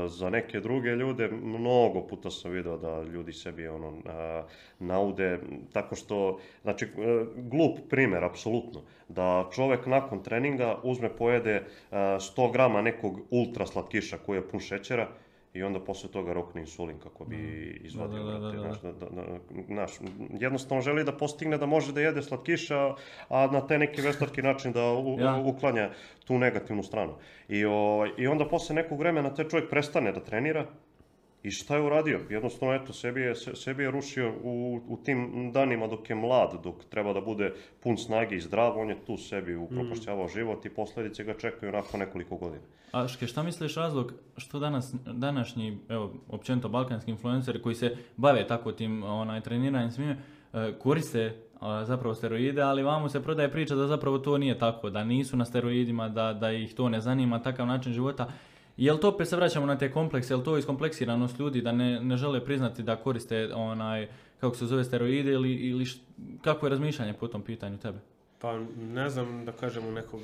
za 0.08 0.30
neke 0.30 0.60
druge 0.60 0.90
ljude, 0.90 1.28
mnogo 1.28 2.06
puta 2.06 2.30
sam 2.30 2.50
vidio 2.50 2.76
da 2.76 3.02
ljudi 3.02 3.32
sebi 3.32 3.68
ono, 3.68 3.92
a, 4.06 4.42
naude, 4.78 5.38
tako 5.72 5.94
što, 5.94 6.38
znači, 6.62 6.84
e, 6.84 6.88
glup 7.36 7.78
primjer, 7.90 8.24
apsolutno, 8.24 8.82
da 9.08 9.50
čovjek 9.54 9.86
nakon 9.86 10.22
treninga 10.22 10.78
uzme, 10.82 11.16
pojede 11.16 11.54
e, 11.54 11.64
100 11.90 12.52
grama 12.52 12.82
nekog 12.82 13.20
ultra 13.30 13.66
slatkiša 13.66 14.18
koji 14.18 14.36
je 14.38 14.48
pun 14.48 14.60
šećera 14.60 15.08
i 15.54 15.62
onda 15.62 15.80
poslije 15.80 16.12
toga 16.12 16.32
rokne 16.32 16.60
insulin 16.60 16.98
kako 16.98 17.24
bi 17.24 17.36
izvadio. 17.84 18.22
Da, 18.22 18.32
da, 18.32 18.38
da, 18.40 18.58
znaš, 18.58 18.80
da, 18.80 18.92
da, 18.92 19.06
da, 19.08 19.24
znaš, 19.66 19.90
jednostavno 20.30 20.82
želi 20.82 21.04
da 21.04 21.12
postigne 21.12 21.58
da 21.58 21.66
može 21.66 21.92
da 21.92 22.00
jede 22.00 22.22
slatkiša, 22.22 22.94
a 23.28 23.46
na 23.46 23.60
taj 23.60 23.78
neki 23.78 24.02
vestarki 24.02 24.42
način 24.50 24.72
da 24.72 24.92
u- 24.92 25.16
Ja. 25.20 25.36
uklanja 25.36 25.90
tu 26.24 26.38
negativnu 26.38 26.82
stranu. 26.82 27.14
I, 27.48 27.64
ovaj, 27.64 28.10
I 28.18 28.26
onda 28.26 28.48
posle 28.48 28.74
nekog 28.74 28.98
vremena 28.98 29.34
taj 29.34 29.48
čovjek 29.48 29.70
prestane 29.70 30.12
da 30.12 30.20
trenira 30.20 30.66
i 31.44 31.50
šta 31.50 31.76
je 31.76 31.82
uradio? 31.82 32.20
Jednostavno, 32.30 32.74
eto, 32.74 32.92
sebi 32.92 33.20
je, 33.20 33.34
se- 33.34 33.56
sebi 33.56 33.82
je 33.82 33.90
rušio 33.90 34.32
u, 34.42 34.80
u 34.88 34.96
tim 35.04 35.50
danima 35.52 35.86
dok 35.86 36.10
je 36.10 36.16
mlad, 36.16 36.60
dok 36.64 36.84
treba 36.84 37.12
da 37.12 37.20
bude 37.20 37.52
pun 37.82 37.96
snage 37.96 38.36
i 38.36 38.40
zdrav, 38.40 38.78
on 38.78 38.88
je 38.88 39.04
tu 39.06 39.16
sebi 39.16 39.56
upropašćavao 39.56 40.28
život 40.28 40.66
i 40.66 40.70
posljedice 40.70 41.24
ga 41.24 41.34
čekaju 41.38 41.72
nakon 41.72 42.00
nekoliko 42.00 42.36
godina. 42.36 42.62
Aške, 42.92 43.26
šta 43.26 43.42
misliš 43.42 43.74
razlog 43.74 44.12
što 44.36 44.58
danas, 44.58 44.94
današnji, 45.06 45.78
evo, 45.88 46.12
općenito 46.28 46.68
balkanski 46.68 47.10
influenceri 47.10 47.62
koji 47.62 47.74
se 47.74 47.96
bave 48.16 48.46
tako 48.46 48.72
tim 48.72 49.02
onaj, 49.02 49.40
treniranjem 49.40 49.90
svime, 49.90 50.16
e, 50.52 50.72
koriste 50.78 51.36
a, 51.60 51.84
zapravo 51.84 52.14
steroide, 52.14 52.62
ali 52.62 52.82
vamo 52.82 53.08
se 53.08 53.22
prodaje 53.22 53.50
priča 53.52 53.74
da 53.74 53.86
zapravo 53.86 54.18
to 54.18 54.38
nije 54.38 54.58
tako, 54.58 54.90
da 54.90 55.04
nisu 55.04 55.36
na 55.36 55.44
steroidima, 55.44 56.08
da, 56.08 56.32
da 56.32 56.52
ih 56.52 56.74
to 56.74 56.88
ne 56.88 57.00
zanima, 57.00 57.42
takav 57.42 57.66
način 57.66 57.92
života. 57.92 58.28
Jel 58.76 58.98
to 58.98 59.08
opet 59.08 59.28
se 59.28 59.36
vraćamo 59.36 59.66
na 59.66 59.78
te 59.78 59.90
komplekse, 59.90 60.34
jel 60.34 60.42
to 60.42 60.58
iskompleksiranost 60.58 61.38
ljudi 61.38 61.60
da 61.60 61.72
ne, 61.72 62.00
ne 62.00 62.16
žele 62.16 62.44
priznati 62.44 62.82
da 62.82 62.96
koriste 62.96 63.54
onaj, 63.54 64.08
kako 64.40 64.56
se 64.56 64.66
zove, 64.66 64.84
steroide 64.84 65.32
ili, 65.32 65.52
ili 65.52 65.84
š- 65.84 66.00
kako 66.42 66.66
je 66.66 66.70
razmišljanje 66.70 67.12
po 67.12 67.28
tom 67.28 67.42
pitanju 67.42 67.78
tebe? 67.78 67.98
Pa 68.38 68.58
ne 68.78 69.10
znam 69.10 69.44
da 69.44 69.52
kažem 69.52 69.86
u 69.86 69.92
nekog 69.92 70.20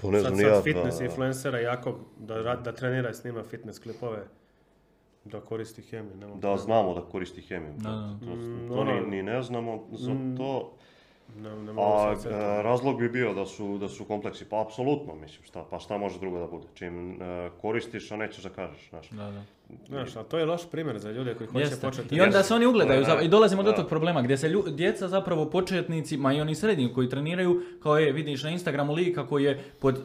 Pa 0.00 0.06
ne 0.06 0.12
sad, 0.14 0.20
znam 0.22 0.34
ni 0.34 0.44
sad 0.44 0.52
ja, 0.52 0.62
fitness 0.62 0.98
da- 0.98 1.04
influencera 1.04 1.58
jako 1.60 1.98
da, 2.18 2.34
da 2.56 2.72
trenira 2.72 3.10
i 3.10 3.14
snima 3.14 3.42
fitness 3.42 3.78
klipove 3.78 4.26
da 5.24 5.40
koristi 5.40 5.82
hemiju. 5.82 6.16
Ne 6.16 6.26
mogu 6.26 6.40
Da 6.40 6.56
znamo 6.56 6.94
da 6.94 7.02
koristi 7.02 7.40
hemiju. 7.42 7.72
Da, 7.76 7.90
da. 7.90 8.16
To, 8.20 8.26
to, 8.26 8.32
Mm, 8.32 8.68
to 8.68 8.84
ni, 8.84 8.90
ono- 8.92 9.06
ni 9.06 9.22
ne 9.22 9.42
znamo 9.42 9.84
za 9.92 10.12
Mm, 10.12 10.36
to. 10.36 10.72
Ne, 11.36 11.56
ne 11.56 11.72
A 11.76 12.14
e, 12.24 12.62
razlog 12.62 12.98
bi 12.98 13.08
bio 13.08 13.34
da 13.34 13.46
su, 13.46 13.78
da 13.78 13.88
su 13.88 14.04
kompleksi. 14.04 14.44
Pa 14.48 14.60
apsolutno, 14.60 15.14
mislim, 15.14 15.44
šta, 15.44 15.64
pa 15.70 15.78
šta 15.78 15.98
može 15.98 16.18
drugo 16.18 16.38
da 16.38 16.46
bude? 16.46 16.66
Čim 16.74 17.22
e, 17.22 17.50
koristiš, 17.60 18.10
a 18.10 18.16
nećeš 18.16 18.44
da 18.44 18.50
kažeš, 18.50 18.88
znaš. 18.90 19.10
Da, 19.10 19.30
da. 19.30 19.42
Znaš, 19.88 20.16
ali 20.16 20.26
to 20.26 20.38
je 20.38 20.44
loš 20.44 20.60
primjer 20.66 20.98
za 20.98 21.10
ljude 21.10 21.34
koji 21.34 21.46
hoće 21.48 21.60
Jeste. 21.60 21.80
početi. 21.82 22.14
I 22.14 22.20
onda 22.20 22.42
se 22.42 22.54
oni 22.54 22.66
ugledaju 22.66 23.00
Da, 23.00 23.06
za- 23.06 23.20
i 23.20 23.28
dolazimo 23.28 23.62
do 23.62 23.70
da. 23.70 23.76
tog 23.76 23.88
problema 23.88 24.22
gdje 24.22 24.36
se 24.36 24.48
lju- 24.48 24.70
djeca 24.70 25.08
zapravo 25.08 25.46
početnici, 25.46 26.16
ma 26.16 26.32
i 26.32 26.40
oni 26.40 26.54
srednji 26.54 26.92
koji 26.94 27.08
treniraju, 27.08 27.62
kao 27.82 27.98
je 27.98 28.12
vidiš 28.12 28.42
na 28.42 28.50
Instagramu 28.50 28.92
lika 28.92 29.26
koji 29.26 29.44
je 29.44 29.64
pod 29.80 29.96
e, 29.98 30.00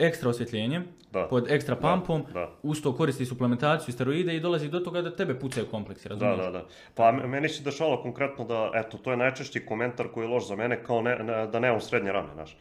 ekstra 0.00 0.30
osvjetljenjem, 0.30 0.84
Da. 1.12 1.24
pod 1.24 1.50
ekstra 1.50 1.74
Da, 1.74 1.80
pumpom, 1.82 2.24
da. 2.34 2.50
uz 2.62 2.82
to 2.82 2.92
koristi 2.92 3.26
suplementaciju, 3.26 3.92
steroide 3.92 4.34
i 4.34 4.40
dolazi 4.40 4.68
do 4.68 4.80
toga 4.80 5.02
da 5.02 5.10
tebe 5.12 5.34
pucaju 5.34 5.66
kompleksi, 5.66 6.08
Da, 6.08 6.14
razumiješ? 6.14 6.38
da, 6.38 6.50
da. 6.50 6.64
Pa 6.94 7.08
m- 7.10 7.30
meni 7.30 7.48
se 7.48 7.62
dešavalo 7.62 8.02
konkretno 8.02 8.44
da, 8.44 8.70
eto, 8.76 8.98
to 8.98 9.10
je 9.10 9.16
najčešći 9.16 9.60
komentar 9.60 10.08
koji 10.08 10.24
je 10.24 10.28
loš 10.28 10.46
za 10.46 10.56
mene, 10.56 10.82
kao 10.82 11.02
ne, 11.02 11.16
ne- 11.16 11.46
da 11.46 11.60
nemam 11.60 11.80
srednje 11.80 12.12
rame, 12.12 12.28
znaš. 12.34 12.56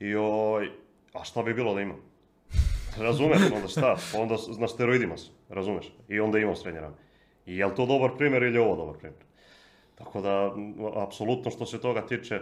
I 0.00 0.14
oj, 0.16 0.70
a 1.14 1.24
šta 1.24 1.42
bi 1.42 1.54
bilo 1.54 1.74
da 1.74 1.80
imam? 1.80 1.96
Razumeš, 2.96 3.38
onda 3.54 3.68
šta? 3.68 3.96
Pa 4.12 4.20
onda 4.20 4.36
na 4.58 4.68
steroidima 4.68 5.16
sam, 5.16 5.34
razumeš? 5.48 5.92
I 6.08 6.20
onda 6.20 6.38
imam 6.38 6.56
srednje 6.56 6.80
rame. 6.80 6.96
I 7.46 7.56
je 7.56 7.66
li 7.66 7.74
to 7.74 7.86
dobar 7.86 8.10
primjer 8.16 8.42
ili 8.42 8.56
je 8.56 8.60
ovo 8.60 8.76
dobar 8.76 8.98
primjer? 8.98 9.28
Tako 9.94 10.20
da, 10.20 10.52
apsolutno 10.96 11.50
što 11.50 11.66
se 11.66 11.80
toga 11.80 12.06
tiče, 12.06 12.40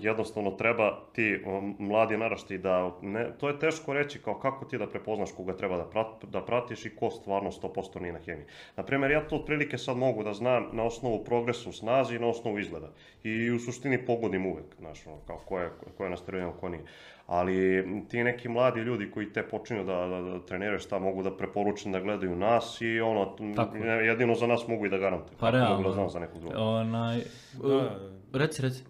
jednostavno 0.00 0.50
treba 0.50 0.98
ti 1.12 1.42
mladi 1.78 2.16
narašti 2.16 2.58
da, 2.58 2.92
ne, 3.02 3.32
to 3.38 3.48
je 3.48 3.58
teško 3.58 3.92
reći 3.92 4.18
kao 4.18 4.34
kako 4.34 4.64
ti 4.64 4.78
da 4.78 4.86
prepoznaš 4.86 5.32
koga 5.36 5.56
treba 5.56 5.76
da, 5.76 5.84
prat- 5.84 6.24
da 6.30 6.40
pratiš 6.40 6.86
i 6.86 6.96
ko 6.96 7.10
stvarno 7.10 7.50
100% 7.50 8.00
nije 8.00 8.12
na 8.12 8.18
hemiji. 8.18 8.46
Naprimjer, 8.76 9.10
ja 9.10 9.28
to 9.28 9.36
otprilike 9.36 9.78
sad 9.78 9.96
mogu 9.96 10.24
da 10.24 10.32
znam 10.34 10.68
na 10.72 10.82
osnovu 10.82 11.24
progresa 11.24 11.68
u 11.68 11.72
snazi 11.72 12.16
i 12.16 12.18
na 12.18 12.26
osnovu 12.26 12.58
izgleda. 12.58 12.90
I 13.24 13.50
u 13.50 13.58
suštini 13.58 14.06
pogodim 14.06 14.46
uvek, 14.46 14.76
znaš, 14.78 15.06
ono, 15.06 15.16
kao 15.26 15.38
ko 15.38 15.58
je, 15.58 15.70
ko 15.96 16.04
je 16.04 16.10
na 16.10 16.16
steroidima, 16.16 16.52
ko 16.60 16.68
nije. 16.68 16.84
Ali 17.26 17.86
ti 18.08 18.24
neki 18.24 18.48
mladi 18.48 18.80
ljudi 18.80 19.10
koji 19.10 19.32
te 19.32 19.42
počinju 19.42 19.84
da, 19.84 20.06
da, 20.06 20.20
da 20.20 20.46
treniraju 20.46 20.78
šta 20.78 20.98
mogu 20.98 21.22
da 21.22 21.36
preporučim 21.36 21.92
da 21.92 22.00
gledaju 22.00 22.36
nas 22.36 22.80
i 22.80 23.00
ono, 23.00 23.36
Tako. 23.56 23.76
jedino 23.76 24.34
za 24.34 24.46
nas 24.46 24.68
mogu 24.68 24.86
i 24.86 24.88
da 24.88 24.98
garantuju. 24.98 25.36
Pa 25.40 25.50
realno, 25.50 25.88
da 25.88 25.94
znam 25.94 26.10
za 26.10 26.18
nekog 26.18 26.40
drugog. 26.40 26.58
Onaj, 26.58 27.20
Da, 27.62 27.74
e, 27.74 28.38
reci, 28.38 28.62
reci. 28.62 28.84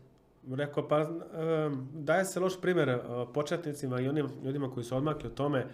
Rekao, 0.55 0.89
pa 0.89 1.01
em, 1.01 1.89
daje 1.93 2.25
se 2.25 2.41
loš 2.41 2.61
primjer 2.61 2.89
e, 2.89 3.01
početnicima 3.35 4.01
i 4.01 4.09
onim 4.09 4.29
ljudima 4.45 4.71
koji 4.71 4.85
su 4.85 4.97
odmakli 4.97 5.29
u 5.29 5.35
tome, 5.35 5.67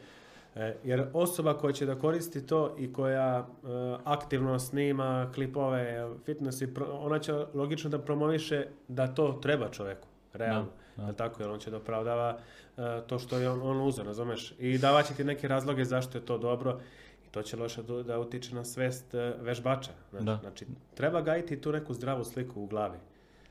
e, 0.55 0.77
jer 0.85 1.07
osoba 1.13 1.55
koja 1.55 1.73
će 1.73 1.87
da 1.87 1.95
koristi 1.95 2.47
to 2.47 2.75
i 2.79 2.93
koja 2.93 3.39
e, 3.39 3.67
aktivno 4.05 4.59
snima 4.59 5.31
klipove, 5.35 6.09
fitness, 6.25 6.63
ona 6.93 7.19
će 7.19 7.33
logično 7.55 7.91
da 7.91 7.99
promoviše 7.99 8.67
da 8.89 9.07
to 9.07 9.33
treba 9.33 9.69
čovjeku, 9.69 10.09
realno. 10.33 10.65
Da. 10.65 10.82
Jel 10.97 11.15
tako, 11.15 11.43
jer 11.43 11.51
on 11.51 11.59
će 11.59 11.71
da 11.71 11.77
opravdava 11.77 12.39
e, 12.77 13.01
to 13.07 13.19
što 13.19 13.39
je 13.39 13.51
on, 13.51 13.63
on 13.63 13.81
uzeo, 13.81 14.05
razumeš? 14.05 14.55
I 14.59 14.79
davaće 14.79 15.15
ti 15.15 15.25
neke 15.25 15.49
razloge 15.49 15.85
zašto 15.85 16.19
je 16.19 16.27
to 16.27 16.39
dobro 16.39 16.81
i 17.27 17.31
to 17.31 17.43
će 17.43 17.57
loše 17.57 17.83
da, 17.83 18.03
da 18.03 18.19
utiče 18.19 18.55
na 18.55 18.65
svest 18.65 19.15
e, 19.15 19.35
vežbača. 19.41 19.91
Znači, 20.11 20.25
Da. 20.25 20.39
znači, 20.43 20.67
treba 20.95 21.21
gajiti 21.21 21.61
tu 21.61 21.73
neku 21.73 21.95
zdravu 21.95 22.25
sliku 22.25 22.63
u 22.63 22.67
glavi. 22.67 22.99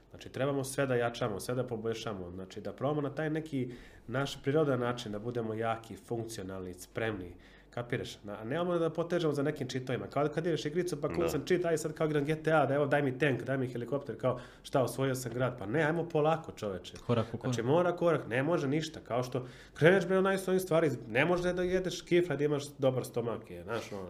Znači, 0.10 0.30
trebamo 0.30 0.64
sve 0.64 0.86
da 0.86 0.96
jačamo, 0.96 1.40
sve 1.40 1.56
da 1.56 1.68
poboljšamo. 1.68 2.32
Znači, 2.32 2.62
da 2.62 2.74
probamo 2.74 3.02
na 3.02 3.10
taj 3.10 3.30
neki 3.30 3.74
naš 4.08 4.44
prirodan 4.44 4.80
način 4.80 5.12
da 5.12 5.20
budemo 5.20 5.54
jaki, 5.54 5.96
funkcionalni, 5.96 6.74
spremni. 6.74 7.32
Kapiraš? 7.72 8.16
A 8.18 8.44
nemamo 8.44 8.78
da 8.78 8.90
potežemo 8.90 9.34
za 9.34 9.44
nekim 9.44 9.68
čitovima. 9.68 10.08
Kao 10.08 10.28
kad 10.28 10.46
ideš 10.46 10.66
igricu, 10.66 11.02
pa 11.02 11.08
Da. 11.08 11.14
kup 11.16 11.24
sam 11.28 11.42
čit, 11.46 11.66
aj 11.66 11.78
sad 11.78 11.94
kao 11.94 12.08
igram 12.08 12.26
GTA, 12.26 12.66
da 12.66 12.74
evo 12.74 12.86
daj 12.86 13.02
mi 13.02 13.18
tank, 13.18 13.44
daj 13.44 13.58
mi 13.58 13.68
helikopter, 13.68 14.18
kao 14.18 14.40
šta, 14.64 14.84
osvojio 14.84 15.16
sam 15.16 15.34
grad. 15.34 15.58
Pa 15.60 15.66
ne, 15.66 15.84
ajmo 15.84 16.10
polako 16.10 16.52
čoveče. 16.52 16.94
Korak 16.98 17.26
po 17.32 17.38
korak. 17.38 17.56
Znači 17.56 17.68
mora 17.68 17.92
korak, 17.92 18.28
ne 18.28 18.44
može 18.44 18.68
ništa, 18.68 19.00
kao 19.00 19.24
što 19.24 19.46
kreneš 19.74 20.06
bre 20.06 20.18
onaj 20.18 20.38
svojim 20.38 20.60
stvari, 20.60 20.92
ne 21.08 21.26
može 21.26 21.54
da 21.54 21.64
jedeš 21.64 22.02
kifla 22.02 22.36
da 22.36 22.44
imaš 22.44 22.64
dobar 22.78 23.06
stomak, 23.06 23.52
je, 23.52 23.64
znaš, 23.64 23.92
ono, 23.92 24.08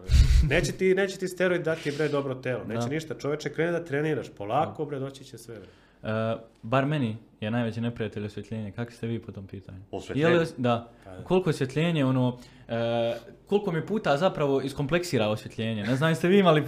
neće 0.48 0.72
ti, 0.72 0.94
neće 0.94 1.18
ti 1.18 1.28
steroid 1.28 1.62
dati 1.62 1.92
bre 1.92 2.08
dobro 2.08 2.34
telo, 2.34 2.64
neće 2.64 2.80
Da. 2.80 2.88
ništa, 2.88 3.14
čoveče 3.14 3.52
krene 3.52 3.72
da 3.72 3.84
treniraš, 3.84 4.30
polako 4.30 4.84
bre, 4.84 4.98
doći 4.98 5.24
će 5.24 5.38
sve 5.38 5.54
bre. 5.54 5.68
E, 6.12 6.36
bar 6.62 6.86
meni 6.86 7.16
je 7.40 7.50
najveći 7.50 7.80
neprijatelj 7.80 8.24
osvjetljenje. 8.24 8.70
Kakvi 8.70 8.94
ste 8.94 9.06
vi 9.06 9.18
po 9.18 9.32
tom 9.32 9.46
pitanju? 9.46 9.78
Osvjetljenje? 9.90 10.30
Je 10.30 10.36
li 10.36 10.42
os- 10.42 10.54
da. 10.56 10.88
Koliko 11.24 11.50
osvjetljenje, 11.50 12.04
ono, 12.04 12.38
e, 12.68 13.14
koliko 13.46 13.72
mi 13.72 13.86
puta 13.86 14.16
zapravo 14.16 14.60
iskompleksira 14.60 15.28
osvjetljenje. 15.28 15.82
Ne 15.82 15.96
znam, 15.96 16.10
jeste 16.10 16.28
vi 16.28 16.38
imali 16.38 16.60
e, 16.60 16.66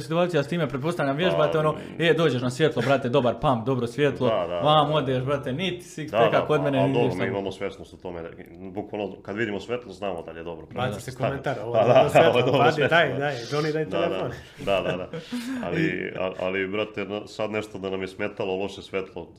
situacija 0.00 0.42
s 0.42 0.48
time, 0.48 0.68
pretpostavljam, 0.68 1.16
vježbate, 1.16 1.52
Pa, 1.52 1.58
ono, 1.58 1.74
e, 1.98 2.14
dođeš 2.14 2.42
na 2.42 2.50
svjetlo, 2.50 2.82
brate, 2.82 3.08
dobar 3.08 3.34
pump, 3.40 3.66
dobro 3.66 3.86
svjetlo, 3.86 4.28
Da, 4.28 4.46
da, 4.46 4.54
vam 4.56 4.88
da. 4.88 4.94
odeš, 4.94 5.22
brate, 5.22 5.52
niti 5.52 5.82
six 5.82 6.10
Da, 6.10 6.28
da, 6.30 6.46
kod 6.46 6.62
mene, 6.62 6.78
niti 6.78 6.92
dobro, 6.92 7.08
ništa. 7.08 7.22
mi 7.22 7.28
imamo 7.28 7.52
svjesnost 7.52 7.94
o 7.94 7.98
tome. 7.98 8.22
da- 8.22 8.28
Bukvalno, 8.70 9.16
kad 9.16 9.36
vidimo 9.36 9.60
svetlo, 9.60 9.92
znamo 9.92 10.22
da 10.24 10.30
je 10.30 10.44
dobro. 10.44 10.66
Baci 10.68 11.00
se 11.02 11.16
komentar, 11.16 11.56
ovo 11.62 11.72
Pa 11.72 11.78
je 11.78 11.84
da, 11.84 11.94
dobro 11.94 12.10
da, 12.32 12.38
je 12.38 12.44
dobro 12.44 12.58
padi, 12.60 12.80
daj, 12.80 13.18
daj, 13.18 13.34
Johnny 13.34 13.72
daj 13.72 13.84
Da, 13.84 13.90
telefon. 14.02 14.30
da, 14.58 14.80
da, 14.80 14.96
da. 14.96 15.08
Ali, 15.66 16.12
ali, 16.40 16.68
brate, 16.68 17.06
sad 17.26 17.50
nešto 17.50 17.78
da 17.78 17.90
nam 17.90 18.02
je 18.02 18.08
smetalo 18.08 18.56
loše 18.56 18.82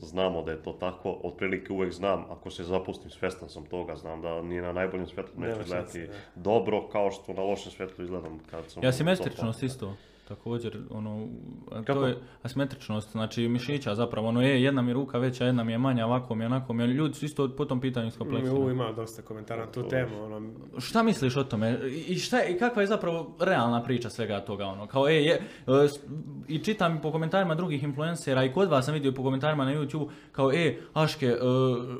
znamo 0.00 0.42
da 0.42 0.50
je 0.50 0.62
to 0.62 0.72
tako, 0.72 1.20
otprilike 1.22 1.72
uvek 1.72 1.92
znam, 1.92 2.24
ako 2.30 2.50
se 2.50 2.64
zapustim, 2.64 3.10
svestan 3.10 3.48
sam 3.48 3.66
toga, 3.66 3.96
znam 3.96 4.22
da 4.22 4.42
ni 4.42 4.60
na 4.60 4.72
najboljem 4.72 5.06
svetlu 5.06 5.44
šanse, 5.44 5.60
izgledati 5.60 6.08
dobro, 6.34 6.88
kao 6.88 7.10
što 7.10 7.32
na 7.32 7.42
lošem 7.42 7.72
svetlu 7.72 8.04
izgledam 8.04 8.40
kad 8.50 8.70
sam... 8.70 8.82
Ja 8.82 8.88
u 8.88 8.92
simetričnost 8.92 9.60
toplom. 9.60 9.66
isto. 9.66 9.96
Također, 10.28 10.78
ono, 10.90 11.28
a 11.72 11.82
to 11.82 12.06
je 12.06 12.18
asimetričnost, 12.42 13.12
znači 13.12 13.48
mišića 13.48 13.94
zapravo, 13.94 14.28
ono 14.28 14.42
je, 14.42 14.62
jedna 14.62 14.82
mi 14.82 14.90
je 14.90 14.94
ruka 14.94 15.18
veća, 15.18 15.44
jedna 15.44 15.64
mi 15.64 15.72
je 15.72 15.78
manja, 15.78 16.06
ovako 16.06 16.34
mi 16.34 16.44
je, 16.44 16.46
onako 16.46 16.72
mi 16.72 16.82
je, 16.82 16.86
ljudi 16.86 17.14
su 17.14 17.24
isto 17.24 17.56
po 17.56 17.64
tom 17.64 17.80
pitanju 17.80 18.08
iskompleksirani. 18.08 18.64
u 18.64 18.70
ima 18.70 18.92
dosta 18.92 19.22
komentara 19.22 19.64
na 19.64 19.72
tu 19.72 19.88
temu, 19.88 20.24
ono, 20.24 20.50
Šta 20.78 21.02
misliš 21.02 21.36
o 21.36 21.44
tome? 21.44 21.78
I 22.06 22.18
šta 22.18 22.38
je, 22.38 22.54
i 22.54 22.58
kakva 22.58 22.82
je 22.82 22.86
zapravo 22.86 23.36
realna 23.40 23.82
priča 23.82 24.10
svega 24.10 24.40
toga? 24.40 24.66
Ono? 24.66 24.86
Kao, 24.86 25.08
e, 25.08 25.14
je, 25.14 25.34
e, 25.34 25.40
I 26.48 26.58
čitam 26.58 27.00
po 27.02 27.12
komentarima 27.12 27.54
drugih 27.54 27.82
influencera 27.82 28.44
i 28.44 28.52
kod 28.52 28.68
vas 28.68 28.84
sam 28.84 28.94
vidio 28.94 29.12
po 29.12 29.22
komentarima 29.22 29.64
na 29.64 29.74
YouTube 29.74 30.08
kao, 30.32 30.52
e, 30.52 30.76
Aške, 30.92 31.26
e, 31.26 31.38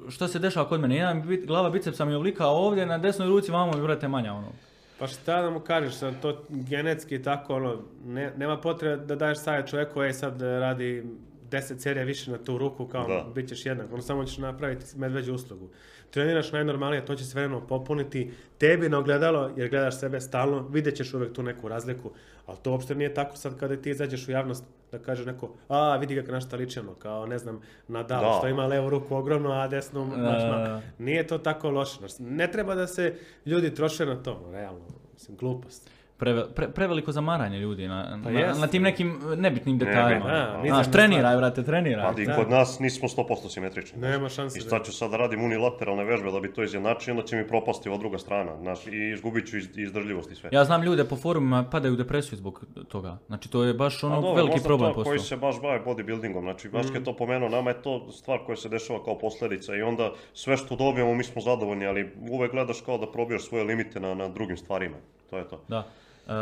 šta 0.08 0.28
se 0.28 0.38
dešava 0.38 0.68
kod 0.68 0.80
mene? 0.80 0.96
Jedan 0.96 1.22
glava 1.46 1.70
bicepsa 1.70 2.04
mi 2.04 2.12
je 2.12 2.16
oblika 2.16 2.46
ovdje, 2.46 2.86
na 2.86 2.98
desnoj 2.98 3.28
ruci 3.28 3.52
vamo 3.52 3.72
mi 3.72 3.82
brate 3.82 4.08
manja. 4.08 4.32
Ono. 4.32 4.67
Pa 4.98 5.06
šta 5.06 5.42
da 5.42 5.50
mu 5.50 5.60
kažeš, 5.60 5.94
sad 5.94 6.20
to 6.22 6.44
genetski 6.48 7.22
tako, 7.22 7.54
ono, 7.54 7.82
ne, 8.06 8.32
nema 8.36 8.60
potrebe 8.60 9.04
da 9.04 9.16
daješ 9.16 9.38
savjet 9.38 9.70
čovjeku, 9.70 10.02
ej 10.02 10.12
sad 10.12 10.42
e, 10.42 10.58
radi 10.58 11.04
10 11.50 11.78
serija 11.78 12.04
više 12.04 12.30
na 12.30 12.38
tu 12.38 12.58
ruku, 12.58 12.86
kao 12.86 13.06
Da. 13.08 13.26
bit 13.34 13.48
ćeš 13.48 13.66
jednak, 13.66 13.92
ono 13.92 14.02
samo 14.02 14.24
ćeš 14.24 14.38
napraviti 14.38 14.98
medveđu 14.98 15.34
uslugu. 15.34 15.68
Treniraš 16.10 16.52
najnormalnije, 16.52 17.06
to 17.06 17.14
će 17.14 17.24
se 17.24 17.34
vremenom 17.38 17.66
popuniti, 17.66 18.30
tebi 18.58 18.88
na 18.88 18.98
ogledalo, 18.98 19.50
jer 19.56 19.68
gledaš 19.68 19.98
sebe 19.98 20.20
stalno, 20.20 20.68
vidjet 20.68 20.96
ćeš 20.96 21.14
uvijek 21.14 21.32
tu 21.32 21.42
neku 21.42 21.68
razliku, 21.68 22.10
ali 22.46 22.58
to 22.62 22.70
uopšte 22.70 22.94
nije 22.94 23.14
tako 23.14 23.36
sad 23.36 23.58
kada 23.58 23.76
ti 23.76 23.90
izađeš 23.90 24.28
u 24.28 24.30
javnost, 24.30 24.64
da 24.92 24.98
kaže 24.98 25.24
neko, 25.26 25.54
a 25.68 25.96
vidi 25.96 26.14
ga 26.14 26.32
na 26.32 26.40
šta 26.40 26.56
liči 26.56 26.80
ono, 26.80 26.94
kao 26.94 27.26
ne 27.26 27.38
znam, 27.38 27.60
Nadal, 27.88 28.20
Da. 28.22 28.38
što 28.38 28.48
ima 28.48 28.66
levu 28.66 28.90
ruku 28.90 29.16
ogromnu, 29.16 29.52
a 29.52 29.68
desnu 29.68 30.04
maš 30.04 30.42
Da. 30.42 30.48
mak. 30.48 30.82
Nije 30.98 31.26
to 31.26 31.38
tako 31.38 31.70
loše. 31.70 31.98
Ne 32.18 32.50
treba 32.50 32.74
da 32.74 32.86
se 32.86 33.14
ljudi 33.46 33.74
troše 33.74 34.06
na 34.06 34.22
to, 34.22 34.48
realno. 34.52 34.84
Mislim, 35.14 35.36
glupost. 35.36 35.90
Preve, 36.18 36.44
pre- 36.56 36.70
preveliko 36.70 37.12
zamaranje 37.12 37.58
ljudi 37.58 37.88
na, 37.88 38.20
Pa 38.24 38.30
na, 38.30 38.54
na 38.54 38.66
tim 38.66 38.82
nekim 38.82 39.20
nebitnim 39.36 39.78
detaljima. 39.78 40.24
da, 40.24 40.50
Znaš, 40.50 40.62
nizam 40.62 40.92
treniraj, 40.92 41.36
brate, 41.36 41.62
treniraj. 41.62 42.14
Pa 42.14 42.22
i 42.22 42.26
Da. 42.26 42.36
kod 42.36 42.50
nas 42.50 42.78
nismo 42.78 43.08
100% 43.08 43.48
simetrični. 43.48 44.00
Nema 44.00 44.28
šanse 44.28 44.58
I 44.58 44.62
sad 44.62 44.86
ću 44.86 44.92
sad 44.92 45.10
da 45.10 45.16
radim 45.16 45.44
unilateralne 45.44 46.04
vežbe 46.04 46.30
da 46.30 46.40
bi 46.40 46.52
to 46.52 46.62
izjednačio, 46.62 47.12
onda 47.12 47.22
će 47.22 47.36
mi 47.36 47.48
propasti 47.48 47.88
ova 47.88 47.98
druga 47.98 48.18
strana. 48.18 48.56
Znaš, 48.56 48.86
i 48.86 49.10
izgubit 49.14 49.46
ću 49.48 49.56
iz, 49.58 49.68
izdržljivost 49.76 50.30
i 50.30 50.34
sve. 50.34 50.50
Ja 50.52 50.64
znam 50.64 50.82
ljude 50.82 51.04
po 51.04 51.16
forumima 51.16 51.64
padaju 51.64 51.94
u 51.94 51.96
depresiju 51.96 52.36
zbog 52.36 52.64
toga. 52.88 53.18
Znači, 53.26 53.50
to 53.50 53.64
je 53.64 53.74
baš 53.74 54.04
ono 54.04 54.14
A 54.14 54.20
dobro, 54.20 54.34
veliki 54.34 54.64
problem 54.64 54.90
to 54.90 54.94
koji 54.94 55.18
postao. 55.18 55.28
se 55.28 55.36
baš 55.36 55.60
bave 55.62 55.80
bodybuildingom, 55.80 56.40
znači 56.40 56.68
baš 56.68 56.86
kad 56.86 56.94
je 56.94 57.04
to 57.04 57.12
pomenuo, 57.12 57.48
nama 57.48 57.70
je 57.70 57.82
to 57.82 58.12
stvar 58.12 58.38
koja 58.46 58.56
se 58.56 58.68
dešava 58.68 59.04
kao 59.04 59.18
posljedica 59.18 59.76
i 59.76 59.82
onda 59.82 60.12
sve 60.34 60.56
što 60.56 60.76
dobijemo 60.76 61.14
mi 61.14 61.24
smo 61.24 61.42
zadovoljni, 61.42 61.86
ali 61.86 62.10
uvek 62.30 62.52
gledaš 62.52 62.80
kao 62.80 62.98
da 62.98 63.06
probijaš 63.06 63.42
svoje 63.42 63.64
limite 63.64 64.00
na, 64.00 64.14
na 64.14 64.28
drugim 64.28 64.56
stvarima. 64.56 64.96
To 65.30 65.38
je 65.38 65.48
to. 65.48 65.60
Da. 65.68 65.86
E, 66.28 66.32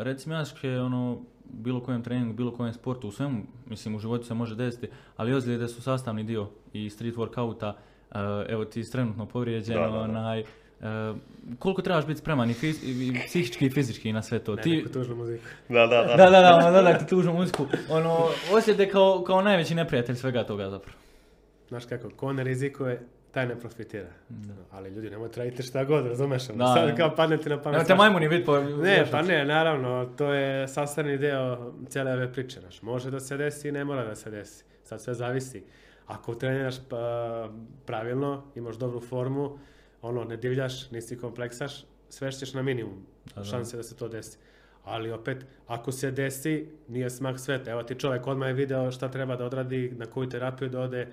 recimo 0.00 0.34
Jaške, 0.34 0.70
ono, 0.70 1.18
bilo 1.44 1.80
kojem 1.80 2.02
treningu, 2.02 2.32
bilo 2.32 2.50
kojem 2.50 2.72
sportu, 2.72 3.08
u 3.08 3.12
svemu, 3.12 3.42
mislim, 3.66 3.94
u 3.94 3.98
životu 3.98 4.24
se 4.24 4.34
može 4.34 4.54
desiti, 4.54 4.86
ali 5.16 5.34
ozljede 5.34 5.68
su 5.68 5.82
sastavni 5.82 6.24
dio 6.24 6.48
i 6.72 6.90
street 6.90 7.14
workouta, 7.14 7.72
e, 8.12 8.18
evo 8.48 8.64
ti 8.64 8.84
si 8.84 8.92
trenutno 8.92 9.26
povrijeđen, 9.26 9.74
Da, 9.74 9.80
da, 9.82 9.88
da. 9.88 9.98
onaj, 9.98 10.40
e, 10.40 10.44
koliko 11.58 11.82
trebaš 11.82 12.06
biti 12.06 12.20
spreman 12.20 12.50
i, 12.50 12.54
fiz- 12.54 12.84
i 12.84 13.26
psihički 13.26 13.66
i 13.66 13.70
fizički 13.70 14.12
na 14.12 14.22
sve 14.22 14.38
to? 14.38 14.54
Ne, 14.54 14.62
Ti, 14.62 14.76
neku 14.76 14.88
tužnu 14.88 15.16
muziku. 15.16 15.44
Da, 15.68 15.86
da, 15.86 16.02
da. 16.02 16.16
da, 16.16 16.30
da, 16.30 16.40
da, 16.40 16.54
ono, 16.56 16.70
dodaj 16.72 16.98
ti 16.98 17.06
tužnu 17.06 17.32
muziku. 17.32 17.66
Ono, 17.90 18.18
ozljede 18.52 18.88
kao, 18.88 19.24
kao 19.26 19.42
najveći 19.42 19.74
neprijatelj 19.74 20.16
svega 20.16 20.44
toga 20.44 20.70
zapravo. 20.70 20.98
Znaš 21.68 21.84
kako, 21.84 22.10
ko 22.10 22.32
ne 22.32 22.44
rizikuje, 22.44 23.06
taj 23.34 23.46
ne 23.46 23.60
profitira. 23.60 24.08
Ali 24.70 24.90
ljudi, 24.90 25.10
nemojte 25.10 25.40
raditi 25.40 25.62
šta 25.62 25.84
god, 25.84 26.06
razumeš? 26.06 26.46
Da, 26.46 26.74
Sad 26.76 26.88
da. 26.88 26.94
kao 26.94 27.14
padne 27.16 27.36
ti 27.36 27.48
na 27.48 27.62
pamet. 27.62 27.72
Nemojte 27.72 27.94
majmuni 27.94 28.28
biti 28.28 28.44
po... 28.44 28.60
Ne, 28.60 29.06
pa 29.10 29.22
ne, 29.22 29.44
naravno, 29.44 30.12
to 30.16 30.32
je 30.32 30.68
sastavni 30.68 31.18
deo 31.18 31.72
cijele 31.88 32.12
ove 32.12 32.32
priče. 32.32 32.60
Znaš. 32.60 32.82
Može 32.82 33.10
da 33.10 33.20
se 33.20 33.36
desi, 33.36 33.72
ne 33.72 33.84
mora 33.84 34.04
da 34.04 34.14
se 34.14 34.30
desi. 34.30 34.64
Sad 34.84 35.00
sve 35.00 35.14
zavisi. 35.14 35.64
Ako 36.06 36.34
treniraš 36.34 36.76
pa, 36.88 37.48
pravilno, 37.86 38.42
imaš 38.54 38.76
dobru 38.76 39.00
formu, 39.00 39.58
ono, 40.02 40.24
ne 40.24 40.36
divljaš, 40.36 40.90
nisi 40.90 41.18
kompleksaš, 41.18 41.84
svešćeš 42.08 42.54
na 42.54 42.62
minimum 42.62 43.06
šanse 43.50 43.76
da 43.76 43.82
se 43.82 43.96
to 43.96 44.08
desi. 44.08 44.38
Ali 44.84 45.10
opet, 45.10 45.46
ako 45.66 45.92
se 45.92 46.10
desi, 46.10 46.68
nije 46.88 47.10
smak 47.10 47.40
sveta. 47.40 47.70
Evo 47.70 47.82
ti 47.82 47.94
čovjek 47.94 48.26
odmah 48.26 48.48
je 48.48 48.52
video 48.52 48.90
šta 48.90 49.08
treba 49.10 49.36
da 49.36 49.44
odradi, 49.44 49.92
na 49.96 50.06
koju 50.06 50.28
terapiju 50.28 50.68
da 50.68 50.80
ode 50.80 51.08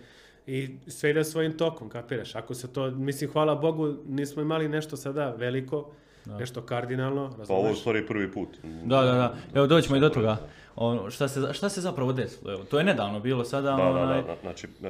i 0.52 0.78
sve 0.88 1.10
ide 1.10 1.24
svojim 1.24 1.58
tokom, 1.58 1.90
kapiraš? 1.90 2.36
Ako 2.36 2.54
se 2.54 2.74
to, 2.74 2.92
mislim, 2.92 3.32
hvala 3.32 3.56
Bogu, 3.56 3.96
nismo 4.08 4.42
imali 4.42 4.70
nešto 4.70 4.98
sada 4.98 5.34
veliko, 5.38 5.92
nešto 6.26 6.62
kardinalno, 6.62 7.30
Pa 7.48 7.54
ovo 7.54 7.60
je 7.60 7.60
u 7.60 7.64
razumeš? 7.64 7.80
stvari 7.80 8.08
prvi 8.08 8.32
put. 8.32 8.50
Da, 8.64 9.02
da, 9.02 9.12
da. 9.12 9.36
Evo 9.54 9.68
doćemo 9.68 9.98
i 9.98 10.00
do 10.00 10.10
toga. 10.10 10.38
Ono, 10.76 11.10
šta, 11.10 11.28
se, 11.28 11.54
šta 11.54 11.70
se 11.70 11.82
zapravo 11.82 12.14
desilo? 12.14 12.52
Evo, 12.52 12.64
to 12.64 12.78
je 12.78 12.84
nedavno 12.84 13.20
bilo 13.20 13.44
sada. 13.44 13.72
Da, 13.72 13.78
da, 13.78 13.90
onaj, 13.90 14.22
da, 14.22 14.28
da. 14.28 14.36
Znači, 14.42 14.68
e, 14.84 14.88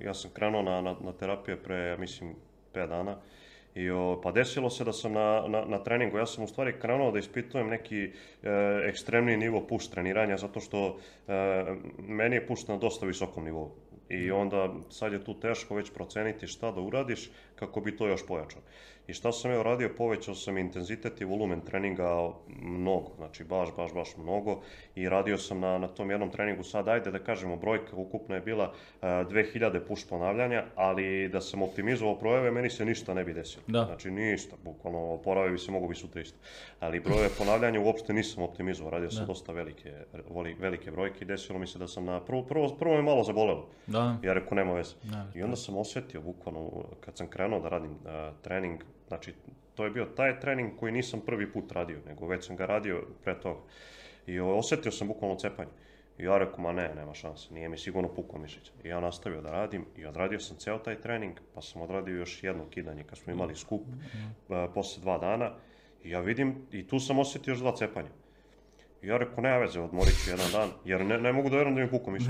ja 0.00 0.14
sam 0.14 0.30
krenuo 0.34 0.62
na, 0.62 0.80
na, 0.80 0.94
na 1.00 1.12
terapije 1.12 1.56
pre, 1.56 1.76
ja 1.76 1.96
mislim, 1.96 2.34
5 2.74 2.88
dana. 2.88 3.16
I 3.74 3.90
o, 3.90 4.20
pa 4.22 4.32
desilo 4.32 4.70
se 4.70 4.84
da 4.84 4.92
sam 4.92 5.12
na, 5.12 5.44
na, 5.48 5.64
na 5.64 5.78
treningu, 5.78 6.18
ja 6.18 6.26
sam 6.26 6.44
u 6.44 6.46
stvari 6.46 6.74
krenuo 6.80 7.12
da 7.12 7.18
ispitujem 7.18 7.68
neki 7.68 8.02
e, 8.02 8.10
ekstremni 8.88 9.36
nivo 9.36 9.66
push 9.66 9.90
treniranja, 9.90 10.36
zato 10.36 10.60
što 10.60 10.98
e, 11.28 11.32
meni 11.98 12.36
je 12.36 12.46
push 12.46 12.68
na 12.68 12.76
dosta 12.76 13.06
visokom 13.06 13.44
nivou. 13.44 13.70
I 14.12 14.30
onda 14.30 14.74
sad 14.90 15.12
je 15.12 15.24
tu 15.24 15.34
teško 15.34 15.74
već 15.74 15.90
proceniti 15.90 16.46
šta 16.46 16.70
da 16.70 16.80
uradiš 16.80 17.30
kako 17.66 17.80
bi 17.80 17.96
to 17.96 18.06
još 18.06 18.26
pojačao. 18.26 18.62
I 19.06 19.12
šta 19.12 19.32
sam 19.32 19.50
ja 19.50 19.60
uradio, 19.60 19.90
povećao 19.98 20.34
sam 20.34 20.58
intenzitet 20.58 21.20
i 21.20 21.24
volumen 21.24 21.60
treninga 21.60 22.30
mnogo, 22.62 23.10
znači 23.16 23.44
baš, 23.44 23.68
baš, 23.76 23.92
baš 23.94 24.16
mnogo 24.16 24.60
i 24.94 25.08
radio 25.08 25.38
sam 25.38 25.60
na, 25.60 25.78
na 25.78 25.88
tom 25.88 26.10
jednom 26.10 26.30
treningu 26.30 26.62
sad, 26.62 26.88
ajde 26.88 27.10
da 27.10 27.18
kažemo, 27.18 27.56
brojka 27.56 27.96
ukupno 27.96 28.34
je 28.34 28.40
bila 28.40 28.72
e, 29.02 29.06
2000 29.06 29.80
push 29.88 30.08
ponavljanja, 30.08 30.64
ali 30.74 31.28
da 31.28 31.40
sam 31.40 31.62
optimizovao 31.62 32.14
brojeve, 32.16 32.50
meni 32.50 32.70
se 32.70 32.84
ništa 32.84 33.14
ne 33.14 33.24
bi 33.24 33.34
desilo. 33.34 33.62
Da. 33.66 33.84
Znači 33.84 34.10
ništa, 34.10 34.56
bukvalno 34.64 34.98
oporavio 34.98 35.52
bi 35.52 35.58
se, 35.58 35.70
mogo 35.72 35.88
bi 35.88 35.94
sutra 35.94 36.20
isto. 36.22 36.38
Ali 36.80 37.00
brojeve 37.00 37.28
ponavljanja 37.38 37.80
uopšte 37.80 38.12
nisam 38.12 38.42
optimizovao, 38.42 38.90
radio 38.90 39.10
sam 39.10 39.26
dosta 39.26 39.52
velike, 39.52 39.92
voli- 40.30 40.56
velike 40.60 40.90
brojke 40.90 41.24
i 41.24 41.28
desilo 41.28 41.58
mi 41.58 41.66
se 41.66 41.78
da 41.78 41.88
sam 41.88 42.04
na, 42.04 42.20
prvo, 42.20 42.42
prvo, 42.42 42.68
prvo 42.68 42.96
me 42.96 43.02
malo 43.02 43.24
zabolelo. 43.24 43.68
Da. 43.86 44.16
Ja 44.22 44.32
rekao, 44.32 44.54
nema 44.56 44.72
veze. 44.72 44.94
Da, 45.02 45.26
I 45.34 45.42
onda 45.42 45.56
sam 45.56 45.76
osjetio, 45.76 46.20
bukvalno, 46.20 46.70
kad 47.00 47.16
sam 47.16 47.26
krenuo 47.26 47.51
da 47.60 47.68
radim 47.68 47.96
a, 48.06 48.32
trening, 48.42 48.80
znači, 49.08 49.34
to 49.74 49.84
je 49.84 49.90
bio 49.90 50.04
taj 50.04 50.40
trening 50.40 50.76
koji 50.78 50.92
nisam 50.92 51.20
prvi 51.20 51.52
put 51.52 51.72
radio, 51.72 51.98
nego 52.06 52.26
već 52.26 52.46
sam 52.46 52.56
ga 52.56 52.66
radio 52.66 53.02
pre 53.24 53.40
toga. 53.40 53.60
I 54.26 54.40
osjetio 54.40 54.92
sam 54.92 55.08
bukvalno 55.08 55.36
cepanje. 55.36 55.70
I 56.18 56.24
ja 56.24 56.38
rekao, 56.38 56.60
ma 56.60 56.72
ne, 56.72 56.94
nema 56.94 57.14
šanse, 57.14 57.54
nije 57.54 57.68
mi 57.68 57.78
sigurno 57.78 58.08
puklo 58.14 58.38
mišić. 58.38 58.72
I 58.84 58.88
ja 58.88 59.00
nastavio 59.00 59.40
da 59.40 59.50
radim 59.50 59.86
i 59.96 60.06
odradio 60.06 60.40
sam 60.40 60.56
ceo 60.56 60.78
taj 60.78 61.00
trening, 61.00 61.34
pa 61.54 61.62
sam 61.62 61.82
odradio 61.82 62.16
još 62.16 62.42
jedno 62.44 62.64
kidanje 62.70 63.04
kad 63.04 63.18
smo 63.18 63.32
imali 63.32 63.56
skup 63.56 63.82
a, 64.48 64.68
posle 64.74 65.02
dva 65.02 65.18
dana. 65.18 65.50
I 66.04 66.10
ja 66.10 66.20
vidim, 66.20 66.66
i 66.72 66.86
tu 66.86 66.98
sam 67.00 67.18
osjetio 67.18 67.52
još 67.52 67.58
dva 67.58 67.76
cepanja. 67.76 68.08
I 69.02 69.06
ja 69.06 69.16
rekao, 69.16 69.42
nema 69.42 69.56
veze, 69.56 69.80
odmorit 69.80 70.24
ću 70.24 70.30
jedan 70.30 70.52
dan, 70.52 70.68
jer 70.84 71.04
ne, 71.04 71.18
ne 71.18 71.32
mogu 71.32 71.48
da 71.48 71.56
vjerujem 71.56 71.76
da 71.76 71.82
mi 71.82 71.90
puklo 71.90 72.12
mišić. 72.12 72.28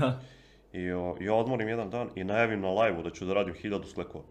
I 0.73 0.83
ja 1.25 1.33
odmorim 1.33 1.67
jedan 1.67 1.89
dan 1.89 2.09
i 2.15 2.23
najavim 2.23 2.61
na 2.61 2.71
live-u 2.71 3.03
da 3.03 3.09
ću 3.09 3.25
da 3.25 3.33
radim 3.33 3.53
hiljadu 3.53 3.87
sklekova. 3.87 4.23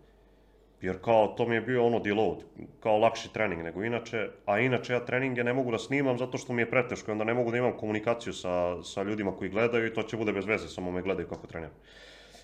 Jer 0.83 0.99
kao 1.03 1.35
to 1.37 1.47
mi 1.49 1.55
je 1.55 1.61
bio 1.61 1.85
ono 1.87 1.99
deload, 2.01 2.39
kao 2.80 2.99
lakši 2.99 3.33
trening 3.33 3.62
nego 3.62 3.85
inače, 3.85 4.28
a 4.47 4.59
inače 4.59 4.93
ja 4.93 5.05
treninge 5.05 5.45
ne 5.45 5.53
mogu 5.53 5.70
da 5.70 5.78
snimam 5.78 6.18
zato 6.18 6.39
što 6.39 6.53
mi 6.53 6.62
je 6.62 6.70
preteško 6.70 7.11
i 7.11 7.12
onda 7.12 7.24
ne 7.24 7.35
mogu 7.35 7.51
da 7.51 7.57
imam 7.59 7.76
komunikaciju 7.76 8.33
sa, 8.33 8.83
sa 8.83 9.03
ljudima 9.03 9.37
koji 9.37 9.51
gledaju 9.51 9.87
i 9.87 9.95
to 9.95 10.03
će 10.03 10.16
bude 10.16 10.33
bez 10.33 10.47
veze, 10.47 10.68
samo 10.68 10.91
me 10.91 11.03
gledaju 11.03 11.28
kako 11.28 11.47
treniram. 11.47 11.74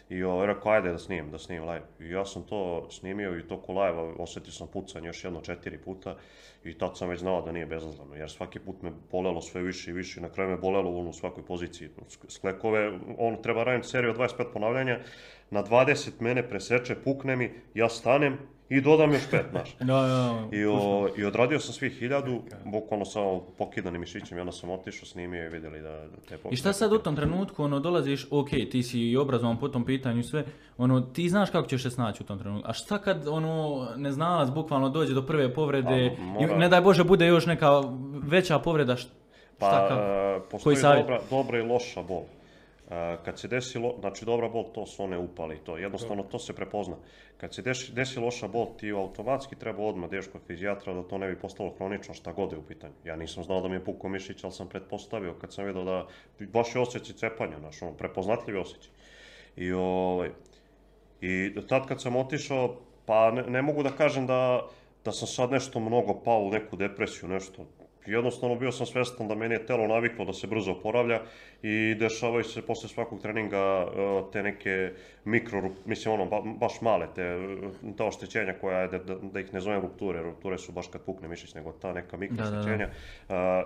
I 0.08 0.22
ovaj, 0.22 0.46
rekao, 0.46 0.72
ajde 0.72 0.92
da 0.92 0.98
snimim, 0.98 1.30
da 1.30 1.38
snimim 1.38 1.68
live. 1.68 1.84
I 2.00 2.10
ja 2.10 2.24
sam 2.24 2.42
to 2.42 2.90
snimio 2.90 3.38
i 3.38 3.48
toku 3.48 3.72
live 3.72 3.98
osjetio 4.18 4.52
sam 4.52 4.68
pucanje 4.72 5.06
još 5.06 5.24
jedno 5.24 5.40
četiri 5.40 5.78
puta 5.78 6.16
i 6.64 6.78
tad 6.78 6.98
sam 6.98 7.08
već 7.08 7.20
znao 7.20 7.42
da 7.42 7.52
nije 7.52 7.66
bezazleno, 7.66 8.14
jer 8.14 8.30
svaki 8.30 8.58
put 8.58 8.82
me 8.82 8.92
bolelo 9.10 9.40
sve 9.40 9.62
više 9.62 9.90
i 9.90 9.94
više 9.94 10.20
i 10.20 10.22
na 10.22 10.28
kraju 10.28 10.50
me 10.50 10.56
bolelo 10.56 10.90
u 10.90 11.12
svakoj 11.12 11.44
poziciji. 11.44 11.88
Sklekove, 12.28 12.98
on 13.18 13.42
treba 13.42 13.64
raditi 13.64 13.88
seriju 13.88 14.10
od 14.10 14.16
25 14.16 14.52
ponavljanja, 14.52 14.98
na 15.50 15.64
20 15.64 16.10
mene 16.20 16.48
preseče, 16.48 16.94
pukne 17.04 17.36
mi, 17.36 17.50
ja 17.74 17.88
stanem, 17.88 18.38
i 18.68 18.80
dodam 18.80 19.12
još 19.12 19.30
pet, 19.30 19.46
znaš. 19.50 19.76
Da, 19.80 19.84
da, 19.86 20.48
I, 20.52 20.64
o, 20.64 21.08
I 21.16 21.24
odradio 21.24 21.60
sam 21.60 21.74
svih 21.74 21.92
hiljadu, 21.92 22.40
bukvalno 22.64 23.04
samo 23.04 23.40
pokidanim 23.58 24.00
mišićem 24.00 24.38
i 24.38 24.40
onda 24.40 24.52
sam 24.52 24.70
otišao, 24.70 25.06
snimio 25.06 25.44
i 25.44 25.48
vidjeli 25.48 25.80
da, 25.80 26.04
te 26.28 26.38
I 26.50 26.56
šta 26.56 26.72
sad 26.72 26.92
u 26.92 26.98
tom 26.98 27.16
trenutku, 27.16 27.64
ono, 27.64 27.80
dolaziš, 27.80 28.26
ok, 28.30 28.48
ti 28.70 28.82
si 28.82 29.00
i 29.00 29.16
obrazovan 29.16 29.58
po 29.58 29.68
tom 29.68 29.84
pitanju 29.84 30.22
sve, 30.22 30.44
ono, 30.78 31.00
ti 31.00 31.28
znaš 31.28 31.50
kako 31.50 31.68
ćeš 31.68 31.82
se 31.82 31.90
snaći 31.90 32.22
u 32.22 32.26
tom 32.26 32.38
trenutku. 32.38 32.70
A 32.70 32.72
šta 32.72 32.98
kad, 32.98 33.28
ono, 33.28 33.86
neznalac 33.96 34.50
bukvalno 34.50 34.88
dođe 34.88 35.14
do 35.14 35.22
prve 35.22 35.54
povrede, 35.54 36.14
Pa, 36.16 36.22
mora- 36.22 36.54
i 36.54 36.58
ne 36.58 36.68
daj 36.68 36.80
Bože 36.80 37.04
bude 37.04 37.26
još 37.26 37.46
neka 37.46 37.70
veća 38.22 38.58
povreda, 38.58 38.96
šta, 38.96 39.10
Pa, 39.58 39.66
šta 39.66 39.88
kako? 39.88 40.00
e, 40.00 40.38
Koji 40.40 40.50
postoji 40.50 40.76
savjet? 40.76 41.02
dobra, 41.02 41.20
dobra 41.30 41.58
i 41.58 41.62
loša 41.62 42.02
bol. 42.02 42.22
E, 42.90 43.16
kad 43.24 43.38
se 43.38 43.48
desi, 43.48 43.78
lo- 43.78 44.00
znači 44.00 44.24
dobra 44.24 44.48
bol, 44.48 44.64
to 44.64 44.86
su 44.86 45.02
one 45.02 45.18
upali 45.18 45.58
to, 45.58 45.76
jednostavno 45.78 46.22
to 46.22 46.38
se 46.38 46.52
prepozna. 46.52 46.96
Kad 47.40 47.54
se 47.54 47.62
desi, 47.62 47.92
desi 47.94 48.20
loša 48.20 48.48
bol, 48.48 48.72
ti 48.78 48.90
automatski 48.90 49.56
treba 49.56 49.82
odmah 49.82 50.10
ideš 50.10 50.26
kod 50.32 50.42
fizijatra 50.46 50.94
da 50.94 51.02
to 51.02 51.18
ne 51.18 51.28
bi 51.28 51.38
postalo 51.38 51.74
kronično 51.74 52.14
šta 52.14 52.32
god 52.32 52.52
je 52.52 52.58
u 52.58 52.62
pitanju. 52.62 52.94
Ja 53.04 53.16
nisam 53.16 53.44
znao 53.44 53.60
da 53.60 53.68
mi 53.68 53.74
je 53.74 53.84
pukao 53.84 54.10
mišić, 54.10 54.44
ali 54.44 54.52
sam 54.52 54.68
pretpostavio 54.68 55.34
kad 55.34 55.52
sam 55.54 55.64
vidio 55.64 55.84
da 55.84 56.06
baš 56.52 56.74
je 56.74 56.80
osjećaj 56.80 57.16
cepanja, 57.16 57.58
znaš, 57.58 57.82
ono, 57.82 57.92
prepoznatljivi 57.92 58.58
osjećaj. 58.58 58.90
I, 59.56 59.72
ovaj, 59.72 60.30
I 61.20 61.54
tad 61.68 61.86
kad 61.88 62.02
sam 62.02 62.16
otišao, 62.16 62.76
pa 63.06 63.30
ne, 63.30 63.42
ne 63.42 63.62
mogu 63.62 63.82
da 63.82 63.90
kažem 63.90 64.26
da, 64.26 64.66
da 65.04 65.12
sam 65.12 65.28
sad 65.28 65.50
nešto 65.50 65.80
mnogo 65.80 66.20
pao 66.24 66.42
u 66.42 66.50
neku 66.50 66.76
depresiju, 66.76 67.28
nešto. 67.28 67.66
Jednostavno 68.08 68.56
bio 68.56 68.72
sam 68.72 68.86
svestan 68.86 69.28
da 69.28 69.34
meni 69.34 69.54
je 69.54 69.66
telo 69.66 69.86
naviklo 69.86 70.24
da 70.24 70.32
se 70.32 70.46
brzo 70.46 70.72
oporavlja 70.72 71.20
i 71.62 71.94
dešavaju 71.94 72.44
se 72.44 72.66
posle 72.66 72.88
svakog 72.88 73.22
treninga 73.22 73.56
e, 73.56 74.22
te 74.32 74.42
neke 74.42 74.92
mikro, 75.24 75.70
mislim 75.84 76.14
ono, 76.14 76.26
ba- 76.26 76.42
baš 76.60 76.80
male, 76.80 77.06
te, 77.14 77.22
e, 77.22 77.96
ta 77.96 78.04
oštećenja 78.04 78.54
koja 78.60 78.78
je, 78.78 78.88
da, 78.88 78.98
da, 79.14 79.40
ih 79.40 79.54
ne 79.54 79.60
zovem 79.60 79.80
rupture, 79.80 80.22
rupture 80.22 80.58
su 80.58 80.72
baš 80.72 80.86
kad 80.86 81.00
pukne 81.00 81.28
mišić, 81.28 81.54
nego 81.54 81.72
ta 81.72 81.92
neka 81.92 82.16
mikro 82.16 82.44
oštećenja. 82.44 82.88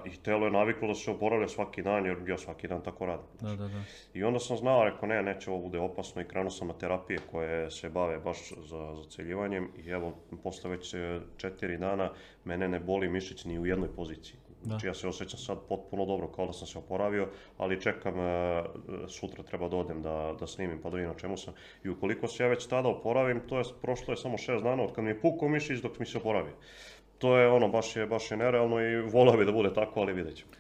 I 0.05 0.17
telo 0.17 0.47
je 0.47 0.51
naviklo 0.51 0.89
da 0.89 0.95
se 0.95 1.11
oporavlja 1.11 1.49
svaki 1.49 1.83
dan, 1.83 2.07
jer 2.07 2.17
ja 2.29 2.39
svaki 2.39 2.69
dan 2.69 2.83
tako 2.83 3.07
radim. 3.07 3.27
Da, 3.41 3.49
da, 3.49 3.69
da. 3.69 3.83
I 4.15 4.25
onda 4.25 4.39
sam 4.39 4.57
znao, 4.57 4.85
rekao 4.85 5.09
ne, 5.09 5.23
neće 5.23 5.51
ovo 5.51 5.61
bude 5.61 5.79
opasno 5.79 6.23
i 6.23 6.25
krenuo 6.25 6.51
sam 6.51 6.69
na 6.69 6.75
terapije 6.75 7.19
koje 7.31 7.71
se 7.71 7.91
bave 7.91 8.19
baš 8.19 8.53
za 8.57 8.95
zaceljivanjem 8.95 9.69
i 9.85 9.91
evo, 9.91 10.15
posle 10.43 10.71
već 10.71 10.95
e, 10.95 11.21
četiri 11.37 11.77
dana 11.77 12.11
mene 12.45 12.69
ne 12.69 12.81
boli 12.81 13.09
mišić 13.09 13.45
ni 13.45 13.59
u 13.59 13.67
jednoj 13.67 13.89
poziciji. 13.97 14.37
Znači 14.65 14.87
ja 14.87 14.95
se 14.95 15.09
osjećam 15.09 15.39
sad 15.39 15.59
potpuno 15.69 16.07
dobro 16.07 16.29
kao 16.29 16.47
da 16.47 16.53
sam 16.53 16.67
se 16.67 16.79
oporavio, 16.79 17.29
ali 17.59 17.81
čekam, 17.81 18.19
e, 18.19 18.63
sutra 19.09 19.43
treba 19.43 19.69
da 19.69 19.77
odem 19.77 20.03
da, 20.03 20.35
da 20.41 20.47
snimim 20.47 20.79
pa 20.83 20.91
da 20.91 20.97
vidim 20.97 21.11
na 21.11 21.19
čemu 21.19 21.37
sam. 21.37 21.55
I 21.85 21.89
ukoliko 21.89 22.29
se 22.29 22.43
ja 22.43 22.49
već 22.49 22.67
tada 22.67 22.89
oporavim, 22.89 23.41
to 23.49 23.59
je, 23.59 23.65
prošlo 23.83 24.13
je 24.13 24.17
samo 24.17 24.39
šest 24.39 24.65
dana 24.65 24.83
od 24.83 24.93
kad 24.93 25.05
mi 25.05 25.11
je 25.11 25.21
pukao 25.21 25.49
mišić 25.49 25.81
dok 25.81 25.99
mi 25.99 26.07
se 26.07 26.19
oporavio. 26.19 26.55
To 27.19 27.37
je 27.37 27.49
ono, 27.49 27.69
baš 27.69 27.97
je, 27.97 28.07
baš 28.07 28.31
je 28.31 28.37
nerealno 28.37 28.81
i 28.81 29.01
volio 29.01 29.37
bi 29.37 29.45
da 29.45 29.53
bude 29.53 29.75
tako, 29.75 30.01
ali 30.01 30.13
vidjet 30.13 30.37
ćemo. 30.37 30.51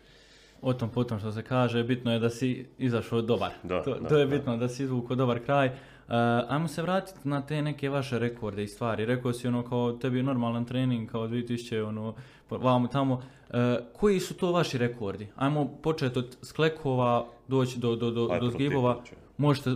O 0.62 0.72
tom 0.72 0.90
potom 0.90 1.18
što 1.18 1.32
se 1.32 1.42
kaže, 1.42 1.84
bitno 1.84 2.12
je 2.12 2.18
da 2.18 2.30
si 2.30 2.66
izašao 2.78 3.22
dobar. 3.22 3.50
Da, 3.62 3.82
to, 3.82 3.94
da, 3.98 4.08
to 4.08 4.18
je 4.18 4.26
da. 4.26 4.36
bitno, 4.36 4.56
da 4.56 4.68
si 4.68 4.82
izvukao 4.82 5.16
dobar 5.16 5.44
kraj. 5.44 5.70
Uh, 6.12 6.18
ajmo 6.48 6.68
se 6.68 6.82
vratiti 6.82 7.28
na 7.28 7.46
te 7.46 7.62
neke 7.62 7.88
vaše 7.88 8.18
rekorde 8.18 8.64
i 8.64 8.68
stvari. 8.68 9.06
Rekao 9.06 9.32
si 9.32 9.48
ono 9.48 9.68
kao 9.68 9.92
tebi 9.92 10.16
je 10.16 10.22
normalan 10.22 10.64
trening 10.64 11.10
kao 11.10 11.28
2000 11.28 11.88
ono 11.88 12.14
vamo 12.50 12.88
tamo. 12.88 13.14
Uh, 13.14 13.58
koji 13.92 14.20
su 14.20 14.34
to 14.34 14.52
vaši 14.52 14.78
rekordi? 14.78 15.28
Ajmo 15.36 15.68
početi 15.82 16.18
od 16.18 16.36
sklekova, 16.42 17.26
doći 17.48 17.78
do, 17.78 17.96
do, 17.96 18.10
do, 18.10 18.38
do 18.40 18.50
zgibova. 18.50 19.02
Možete 19.36 19.70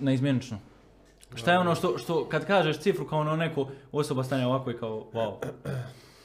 neizmjenično. 0.00 0.58
Šta 1.34 1.52
je 1.52 1.58
ono 1.58 1.74
što, 1.74 1.98
što 1.98 2.28
kad 2.28 2.46
kažeš 2.46 2.78
cifru 2.78 3.06
kao 3.06 3.18
ono 3.18 3.36
neko 3.36 3.68
osoba 3.92 4.24
stane 4.24 4.46
ovako 4.46 4.70
i 4.70 4.76
kao 4.78 5.06
wow. 5.12 5.34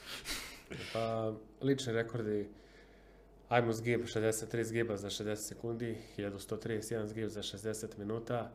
Pa, 0.92 1.32
lični 1.62 1.92
rekordi, 1.92 2.48
ajmo 3.48 3.72
zgib, 3.72 4.00
63 4.00 4.62
zgiba 4.62 4.96
za 4.96 5.10
60 5.10 5.36
sekundi, 5.36 5.96
1131 6.18 7.06
zgib 7.06 7.28
za 7.28 7.42
60 7.42 7.98
minuta. 7.98 8.50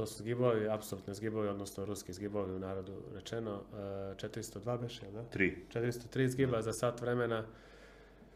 To 0.00 0.06
su 0.06 0.18
zgibovi, 0.18 0.68
apsolutni 0.68 1.14
zgibovi, 1.14 1.48
odnosno 1.48 1.84
ruski 1.84 2.12
zgibovi 2.12 2.54
u 2.54 2.58
narodu 2.58 2.92
rečeno. 3.14 3.60
E, 3.72 3.76
402 4.16 4.80
beš, 4.80 5.02
jel 5.02 5.12
da? 5.12 5.22
Tri. 5.22 5.56
403 5.74 6.26
zgiba 6.26 6.62
za 6.62 6.72
sat 6.72 7.00
vremena. 7.00 7.44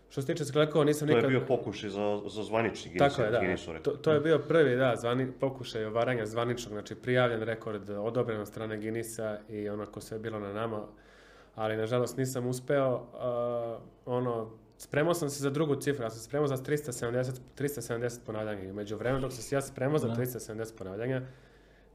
Što 0.09 0.21
se 0.21 0.27
tiče 0.27 0.45
sklekova, 0.45 0.85
nisam 0.85 1.09
To 1.09 1.13
je 1.13 1.17
nikad... 1.17 1.31
bio 1.31 1.47
pokušaj 1.47 1.91
za, 1.91 2.21
za 2.27 2.43
zvanični 2.43 2.91
Guinness, 2.91 3.17
Tako 3.17 3.27
je, 3.27 3.31
da. 3.77 3.83
To, 3.83 3.91
to 3.91 4.13
je 4.13 4.21
bio 4.21 4.39
prvi, 4.39 4.77
da, 4.77 4.97
zvani, 4.97 5.33
pokušaj 5.41 5.85
ovaranja 5.85 6.27
zvaničnog, 6.27 6.73
znači 6.73 6.95
prijavljen 6.95 7.43
rekord, 7.43 7.91
odobren 7.91 8.41
od 8.41 8.49
strane 8.49 8.77
Guinnessa 8.77 9.39
i 9.49 9.69
onako 9.69 10.01
sve 10.01 10.15
je 10.15 10.21
bilo 10.21 10.39
na 10.39 10.53
nama, 10.53 10.87
ali 11.55 11.77
nažalost 11.77 12.17
nisam 12.17 12.47
uspeo. 12.47 12.95
Uh, 12.95 13.83
ono, 14.07 14.51
spremao 14.79 15.15
sam 15.15 15.31
se 15.31 15.43
za 15.43 15.51
drugu 15.51 15.77
cifru, 15.77 16.05
ja 16.05 16.11
sam 16.11 16.19
se 16.19 16.25
spremao 16.25 16.49
za 16.49 16.57
370, 16.57 17.33
370 17.59 18.19
ponavljanja 18.27 18.63
i 18.63 18.73
među 18.73 18.97
vremenu 18.97 19.21
dok 19.21 19.33
sam 19.33 19.43
se 19.43 19.55
ja 19.55 19.63
spremao 19.63 19.99
za 19.99 20.09
Da. 20.09 20.15
370 20.15 20.79
ponavljanja, 20.79 21.23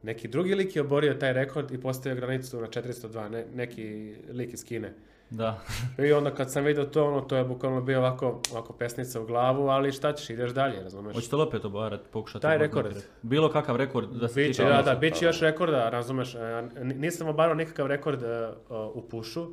neki 0.04 0.28
drugi 0.28 0.56
lik 0.56 0.76
je 0.76 0.82
oborio 0.82 1.14
taj 1.14 1.34
rekord 1.34 1.72
i 1.72 1.82
postavio 1.82 2.16
granicu 2.16 2.62
na 2.62 2.68
402, 2.68 3.30
ne, 3.30 3.46
neki 3.54 4.16
lik 4.32 4.54
iz 4.54 4.66
Kine. 4.66 4.94
Da. 5.30 5.62
I 6.08 6.12
onda 6.12 6.36
kad 6.36 6.52
sam 6.52 6.64
vidio 6.64 6.86
to, 6.86 7.06
ono, 7.06 7.22
to 7.22 7.36
je 7.36 7.44
bukvalno 7.44 7.82
bio 7.82 8.00
ovako, 8.00 8.42
ovako 8.52 8.74
pesnica 8.74 9.22
u 9.22 9.26
glavu, 9.26 9.68
ali 9.68 9.92
šta 9.92 10.14
ćeš, 10.14 10.30
ideš 10.30 10.52
dalje, 10.52 10.84
razumeš? 10.84 11.16
Hoćete 11.16 11.36
li 11.36 11.42
opet 11.42 11.66
obarati, 11.66 12.04
pokušati? 12.12 12.42
Taj 12.42 12.58
rekord. 12.58 12.98
Bilo 13.22 13.52
kakav 13.52 13.76
rekord 13.76 14.10
da 14.10 14.28
se 14.28 14.42
Biće, 14.42 14.64
da, 14.64 14.82
da, 14.82 14.96
bit 14.96 15.16
će 15.16 15.26
još 15.26 15.40
rekorda, 15.42 15.90
razumeš, 15.90 16.36
e, 16.36 16.40
nisam 16.84 17.28
obarao 17.28 17.56
nikakav 17.56 17.88
rekord 17.88 18.24
e, 18.24 18.50
u 18.94 19.02
pušu, 19.02 19.48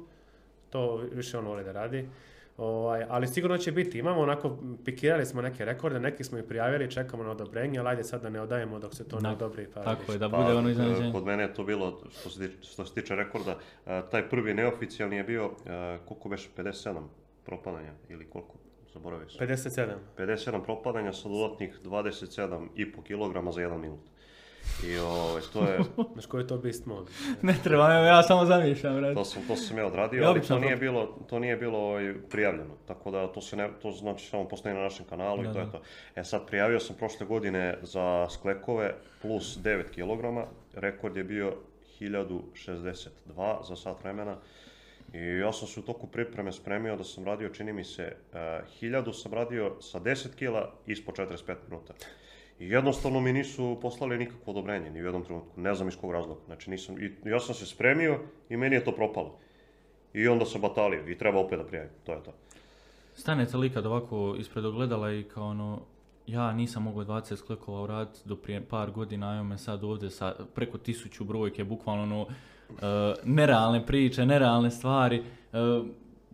to 0.70 0.96
više 1.12 1.38
on 1.38 1.46
voli 1.46 1.64
da 1.64 1.72
radi, 1.72 2.08
ovaj, 2.56 3.04
ali 3.08 3.28
sigurno 3.28 3.58
će 3.58 3.72
biti, 3.72 3.98
imamo 3.98 4.20
onako, 4.20 4.58
pikirali 4.84 5.26
smo 5.26 5.42
neke 5.42 5.64
rekorde, 5.64 6.00
neki 6.00 6.24
smo 6.24 6.38
ih 6.38 6.44
prijavili, 6.44 6.90
čekamo 6.90 7.22
na 7.22 7.30
odobrenje, 7.30 7.78
ali 7.78 7.88
ajde 7.88 8.04
sad 8.04 8.22
da 8.22 8.30
ne 8.30 8.40
odajemo 8.40 8.78
dok 8.78 8.94
se 8.94 9.08
to 9.08 9.20
ne 9.20 9.30
odobri. 9.30 9.66
Pa 9.74 9.82
Tako 9.82 10.12
je, 10.12 10.18
da 10.18 10.30
Pa, 10.30 10.36
bude 10.36 10.52
ono 10.52 10.68
e, 10.68 10.72
iznenađenje. 10.72 11.12
Kod 11.12 11.24
mene 11.24 11.42
je 11.42 11.54
to 11.54 11.64
bilo, 11.64 12.00
što 12.20 12.30
se, 12.30 12.48
tiče, 12.48 12.72
što 12.72 12.86
se 12.86 12.94
tiče 12.94 13.16
rekorda, 13.16 13.58
e, 13.86 14.02
taj 14.10 14.28
prvi 14.28 14.54
neoficijalni 14.54 15.16
je 15.16 15.24
bio, 15.24 15.44
e, 15.44 15.98
koliko 16.04 16.28
beše, 16.28 16.48
57 16.56 17.02
propadanja 17.44 17.92
ili 18.08 18.30
koliko, 18.30 18.54
zaboravio 18.92 19.28
sam. 19.28 19.46
57. 19.46 19.94
57 20.18 20.64
propadanja 20.64 21.12
sa 21.12 21.28
dodatnih 21.28 21.80
27,5 21.84 23.02
kg 23.02 23.52
za 23.54 23.60
jedan 23.60 23.80
minut. 23.80 24.00
I 24.84 24.98
ovaj, 24.98 25.42
to 25.52 25.62
je, 25.62 25.78
Znaš 26.12 26.26
koji 26.26 26.42
je 26.42 26.46
to 26.46 26.58
beast 26.58 26.86
mode? 26.86 27.10
Ne 27.42 27.56
treba, 27.64 27.94
evo 27.94 28.04
ja 28.04 28.22
samo 28.22 28.44
zamišljam, 28.44 29.14
to 29.14 29.24
sam, 29.24 29.42
to 29.48 29.56
sam 29.56 29.78
ja 29.78 29.86
odradio, 29.86 30.22
Ja 30.22 30.28
ali 30.28 30.40
to 30.40 30.58
nije 30.58 30.76
bilo, 30.76 31.18
to 31.28 31.38
nije 31.38 31.56
bilo 31.56 31.78
ovaj, 31.78 32.14
prijavljeno. 32.30 32.74
Tako 32.86 33.10
da 33.10 33.26
to 33.26 33.40
se 33.40 33.56
ne, 33.56 33.70
to 33.82 33.90
znači 33.90 34.26
samo 34.26 34.48
postoji 34.48 34.74
na 34.74 34.80
našem 34.80 35.06
kanalu 35.06 35.42
Da, 35.42 35.50
i 35.50 35.52
to 35.52 35.58
da. 35.58 35.60
je 35.60 35.70
to. 35.70 35.82
E 36.16 36.24
sad, 36.24 36.46
prijavio 36.46 36.80
sam 36.80 36.96
prošle 36.96 37.26
godine 37.26 37.78
za 37.82 38.28
sklekove 38.30 38.94
plus 39.22 39.58
9 39.58 39.82
kg, 39.90 40.48
rekord 40.74 41.16
je 41.16 41.24
bio 41.24 41.54
1062 42.00 43.68
za 43.68 43.76
sat 43.76 44.04
vremena. 44.04 44.36
I 45.12 45.18
ja 45.18 45.52
sam 45.52 45.68
se 45.68 45.80
u 45.80 45.82
toku 45.82 46.06
pripreme 46.06 46.52
spremio 46.52 46.96
da 46.96 47.04
sam 47.04 47.24
radio, 47.24 47.48
čini 47.48 47.72
mi 47.72 47.84
se, 47.84 48.16
uh, 48.32 48.38
1000 48.82 49.12
sam 49.12 49.34
radio 49.34 49.76
sa 49.80 50.00
10 50.00 50.34
kila 50.34 50.72
ispod 50.86 51.14
45 51.14 51.54
minuta. 51.68 51.94
I 52.58 52.68
jednostavno 52.68 53.20
mi 53.20 53.32
nisu 53.32 53.78
poslali 53.82 54.18
nikakvo 54.18 54.50
odobrenje, 54.50 54.90
ni 54.90 55.02
u 55.02 55.04
jednom 55.04 55.24
trenutku, 55.24 55.60
ne 55.60 55.74
znam 55.74 55.88
iz 55.88 55.96
kog 55.96 56.12
razloga. 56.12 56.40
Znači 56.46 56.70
nisam, 56.70 56.98
i 56.98 57.10
ja 57.24 57.40
sam 57.40 57.54
se 57.54 57.66
spremio 57.66 58.18
i 58.48 58.56
meni 58.56 58.76
je 58.76 58.84
to 58.84 58.92
propalo. 58.92 59.38
I 60.14 60.28
onda 60.28 60.44
sam 60.44 60.60
batalio 60.60 61.08
i 61.08 61.18
treba 61.18 61.38
opet 61.38 61.58
da 61.58 61.64
prijavim, 61.64 61.90
to 62.04 62.12
je 62.12 62.22
to. 62.22 62.32
Stanete 63.14 63.56
li 63.56 63.70
kad 63.70 63.86
ovako 63.86 64.36
ispred 64.38 64.64
ogledala 64.64 65.12
i 65.12 65.22
kao 65.22 65.46
ono, 65.46 65.80
ja 66.26 66.52
nisam 66.52 66.82
mogao 66.82 67.04
20 67.04 67.36
sklekova 67.36 67.82
uraditi 67.82 68.20
do 68.24 68.36
prije 68.36 68.60
par 68.60 68.90
godina, 68.90 69.34
evo 69.34 69.44
me 69.44 69.58
sad 69.58 69.84
ovdje 69.84 70.10
sa 70.10 70.34
preko 70.54 70.78
tisuću 70.78 71.24
brojke, 71.24 71.64
bukvalno 71.64 72.02
ono, 72.02 72.26
e, 72.70 73.14
nerealne 73.24 73.86
priče, 73.86 74.26
nerealne 74.26 74.70
stvari. 74.70 75.16
E, 75.16 75.22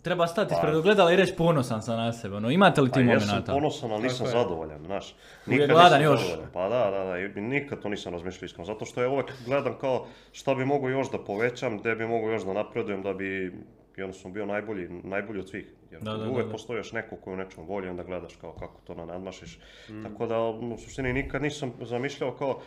treba 0.02 0.26
stati 0.26 0.48
Pa- 0.48 0.54
ispred 0.54 0.74
ogledala 0.74 1.12
i 1.12 1.16
reći 1.16 1.34
ponosan 1.34 1.82
sam 1.82 1.96
na 1.96 2.12
sebe. 2.12 2.36
Ono, 2.36 2.50
imate 2.50 2.80
li 2.80 2.88
ti 2.88 2.94
Pa 2.94 3.00
momenata? 3.00 3.52
ponosan, 3.52 3.92
ali 3.92 4.02
nisam 4.02 4.26
Tako 4.26 4.38
je. 4.38 4.42
zadovoljan, 4.42 4.80
znaš. 4.80 5.14
Uvijek 5.46 5.70
gladan 5.70 6.02
još. 6.02 6.20
zadovoljan. 6.20 6.50
Pa 6.52 6.68
da, 6.68 6.90
da, 6.90 7.04
da, 7.04 7.18
i 7.18 7.40
nikad 7.40 7.80
to 7.80 7.88
nisam 7.88 8.12
razmišljao 8.12 8.46
iskreno, 8.46 8.64
zato 8.64 8.84
što 8.84 9.02
ja 9.02 9.08
uvijek 9.08 9.32
gledam 9.46 9.74
kao 9.80 10.06
šta 10.32 10.54
bi 10.54 10.64
mogao 10.64 10.90
još 10.90 11.10
da 11.10 11.18
povećam, 11.18 11.78
gdje 11.78 11.94
bi 11.94 12.06
mogao 12.06 12.30
još 12.30 12.44
da 12.44 12.52
napredujem, 12.52 13.02
da 13.02 13.12
bi 13.12 13.54
jednostavno 13.96 14.34
bio 14.34 14.46
najbolji, 14.46 14.88
najbolji 14.88 15.40
od 15.40 15.48
svih. 15.48 15.66
Jer 15.90 16.02
Da, 16.02 16.12
da, 16.12 16.22
uvijek 16.22 16.36
da, 16.36 16.44
da. 16.44 16.52
postoji 16.52 16.76
još 16.76 16.92
neko 16.92 17.16
koji 17.16 17.32
je 17.32 17.34
u 17.34 17.44
nečem 17.44 17.66
bolji, 17.66 17.88
onda 17.88 18.02
gledaš 18.02 18.36
kao 18.36 18.52
kako 18.52 18.80
to 18.86 18.94
nadmašiš. 18.96 19.58
Mm. 19.90 20.02
Tako 20.02 20.26
da, 20.26 20.40
u 20.40 20.78
suštini 20.78 21.12
nikad 21.12 21.42
nisam 21.42 21.72
zamišljao 21.80 22.32
kao 22.32 22.60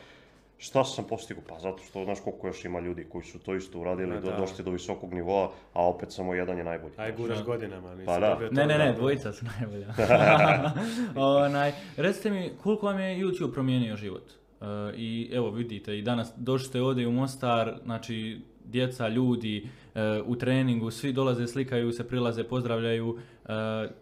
šta 0.58 0.84
sam 0.84 1.06
postigao, 1.10 1.44
pa 1.50 1.60
zato 1.60 1.84
što 1.84 2.04
znaš 2.04 2.20
koliko 2.24 2.48
još 2.48 2.66
ima 2.66 2.80
ljudi 2.80 3.06
koji 3.12 3.24
su 3.24 3.40
to 3.40 3.56
isto 3.56 3.80
uradili, 3.80 4.22
do, 4.22 4.32
da. 4.32 4.38
došli 4.38 4.64
do 4.64 4.72
visokog 4.72 5.14
nivoa, 5.14 5.52
a 5.74 5.88
opet 5.88 6.12
samo 6.12 6.34
jedan 6.34 6.58
je 6.58 6.64
najbolji. 6.64 6.94
Aj 6.98 7.12
guraš 7.18 7.44
godinama, 7.44 7.96
nisi 7.96 8.06
Pa 8.06 8.20
da. 8.20 8.40
Ne, 8.52 8.66
ne, 8.66 8.78
ne, 8.78 8.94
dvojica 8.94 9.34
su 9.34 9.46
najbolja. 9.60 9.94
Onaj, 11.46 11.72
recite 11.98 12.30
mi, 12.32 12.52
koliko 12.64 12.86
vam 12.86 13.00
je 13.00 13.18
YouTube 13.18 13.54
promijenio 13.54 13.96
život? 13.96 14.32
E, 14.62 14.66
I 14.96 15.30
evo 15.34 15.50
vidite, 15.50 15.98
i 15.98 16.02
danas 16.02 16.34
došli 16.38 16.68
ste 16.68 16.82
ovdje 16.82 17.08
u 17.08 17.12
Mostar, 17.12 17.80
znači 17.84 18.42
djeca, 18.66 19.08
ljudi 19.08 19.68
e, 19.96 20.22
u 20.26 20.36
treningu, 20.36 20.92
svi 20.92 21.14
dolaze, 21.14 21.48
slikaju 21.48 21.92
se, 21.92 22.08
prilaze, 22.08 22.44
pozdravljaju. 22.44 23.18
E, 23.18 23.48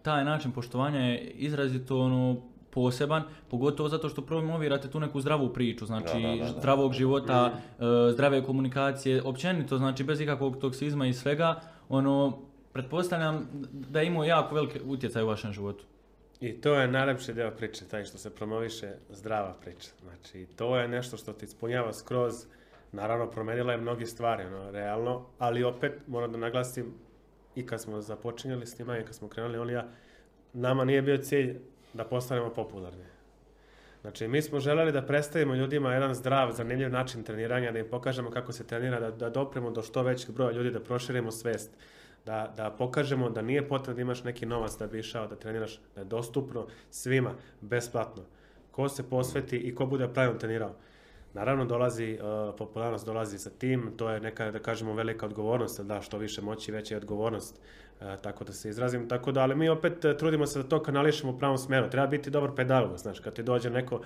taj 0.02 0.24
način 0.24 0.52
poštovanja 0.52 1.00
je 1.00 1.30
izrazito 1.30 1.98
ono, 1.98 2.42
poseban, 2.74 3.22
pogotovo 3.50 3.88
zato 3.88 4.08
što 4.08 4.22
promovirate 4.22 4.90
tu 4.90 5.00
neku 5.00 5.20
zdravu 5.20 5.52
priču, 5.52 5.86
znači 5.86 6.22
Da, 6.22 6.28
da, 6.28 6.36
da, 6.36 6.44
da. 6.44 6.60
zdravog 6.60 6.92
života, 6.92 7.52
e, 7.52 8.12
zdrave 8.12 8.44
komunikacije, 8.44 9.22
općenito, 9.22 9.78
znači 9.78 10.04
bez 10.04 10.20
ikakvog 10.20 10.56
toksizma 10.56 11.06
i 11.06 11.12
svega, 11.12 11.60
ono, 11.88 12.38
pretpostavljam 12.72 13.48
da 13.72 14.00
je 14.00 14.06
imao 14.06 14.24
jako 14.24 14.54
veliki 14.54 14.80
utjecaj 14.84 15.22
u 15.22 15.26
vašem 15.26 15.52
životu. 15.52 15.84
I 16.40 16.52
to 16.52 16.74
je 16.74 16.88
najlepši 16.88 17.32
deo 17.32 17.50
priče, 17.50 17.84
taj 17.84 18.04
što 18.04 18.18
se 18.18 18.34
promoviše 18.34 18.92
zdrava 19.10 19.54
priča. 19.60 19.90
Znači, 20.02 20.46
to 20.56 20.76
je 20.76 20.88
nešto 20.88 21.16
što 21.16 21.32
ti 21.32 21.44
ispunjava 21.44 21.92
skroz, 21.92 22.46
naravno 22.92 23.30
promenila 23.30 23.72
je 23.72 23.78
mnogi 23.78 24.06
stvari, 24.06 24.44
ono, 24.44 24.70
realno, 24.70 25.26
ali 25.38 25.64
opet 25.64 25.92
moram 26.06 26.32
da 26.32 26.38
naglasim 26.38 26.94
i 27.54 27.66
kad 27.66 27.80
smo 27.80 28.00
započinjali 28.00 28.66
s 28.66 28.78
njima 28.78 28.98
i 28.98 29.04
kad 29.04 29.14
smo 29.14 29.28
krenuli, 29.28 29.58
on 29.58 29.70
ja, 29.70 29.86
nama 30.52 30.84
nije 30.84 31.02
bio 31.02 31.18
cilj 31.18 31.58
da 31.94 32.04
postanemo 32.04 32.50
popularni. 32.50 33.04
Znači, 34.00 34.28
mi 34.28 34.42
smo 34.42 34.60
želeli 34.60 34.92
da 34.92 35.02
predstavimo 35.02 35.54
ljudima 35.54 35.94
jedan 35.94 36.14
zdrav, 36.14 36.52
zanimljiv 36.52 36.90
način 36.90 37.22
treniranja, 37.22 37.72
da 37.72 37.78
im 37.78 37.86
pokažemo 37.90 38.30
kako 38.30 38.52
se 38.52 38.66
trenira, 38.66 39.00
da, 39.00 39.10
da 39.10 39.30
dopremo 39.30 39.70
do 39.70 39.82
što 39.82 40.02
većeg 40.02 40.34
broja 40.34 40.50
ljudi, 40.50 40.70
da 40.70 40.80
proširimo 40.80 41.30
svest, 41.30 41.70
da, 42.26 42.52
da 42.56 42.70
pokažemo 42.70 43.30
da 43.30 43.42
nije 43.42 43.68
potrebno 43.68 43.94
da 43.94 44.02
imaš 44.02 44.24
neki 44.24 44.46
novac 44.46 44.76
da 44.78 44.86
bi 44.86 44.98
išao 44.98 45.26
da 45.26 45.36
treniraš, 45.36 45.80
da 45.94 46.00
je 46.00 46.04
dostupno 46.04 46.66
svima, 46.90 47.34
besplatno. 47.60 48.22
Ko 48.70 48.88
se 48.88 49.08
posveti 49.10 49.56
i 49.56 49.74
ko 49.74 49.86
bude 49.86 50.08
pravilno 50.08 50.38
trenirao. 50.38 50.74
Naravno 51.34 51.64
dolazi, 51.64 52.18
uh, 52.20 52.54
popularnost 52.58 53.06
dolazi 53.06 53.38
sa 53.38 53.50
tim, 53.50 53.92
to 53.96 54.10
je 54.10 54.20
neka, 54.20 54.50
da 54.50 54.58
kažemo, 54.58 54.94
velika 54.94 55.26
odgovornost, 55.26 55.80
da 55.80 56.00
što 56.00 56.18
više 56.18 56.42
moći, 56.42 56.72
veća 56.72 56.94
je 56.94 56.96
odgovornost, 56.96 57.60
uh, 58.00 58.06
tako 58.22 58.44
da 58.44 58.52
se 58.52 58.68
izrazim. 58.68 59.08
Tako 59.08 59.32
da, 59.32 59.40
ali 59.40 59.54
mi 59.54 59.68
opet 59.68 60.04
uh, 60.04 60.16
trudimo 60.16 60.46
se 60.46 60.62
da 60.62 60.68
to 60.68 60.82
kanališemo 60.82 61.32
u 61.32 61.38
pravom 61.38 61.58
smeru. 61.58 61.90
Treba 61.90 62.06
biti 62.06 62.30
dobar 62.30 62.50
pedagog, 62.56 62.98
znaš, 62.98 63.20
kad 63.20 63.34
ti 63.34 63.42
dođe 63.42 63.70
neko, 63.70 64.00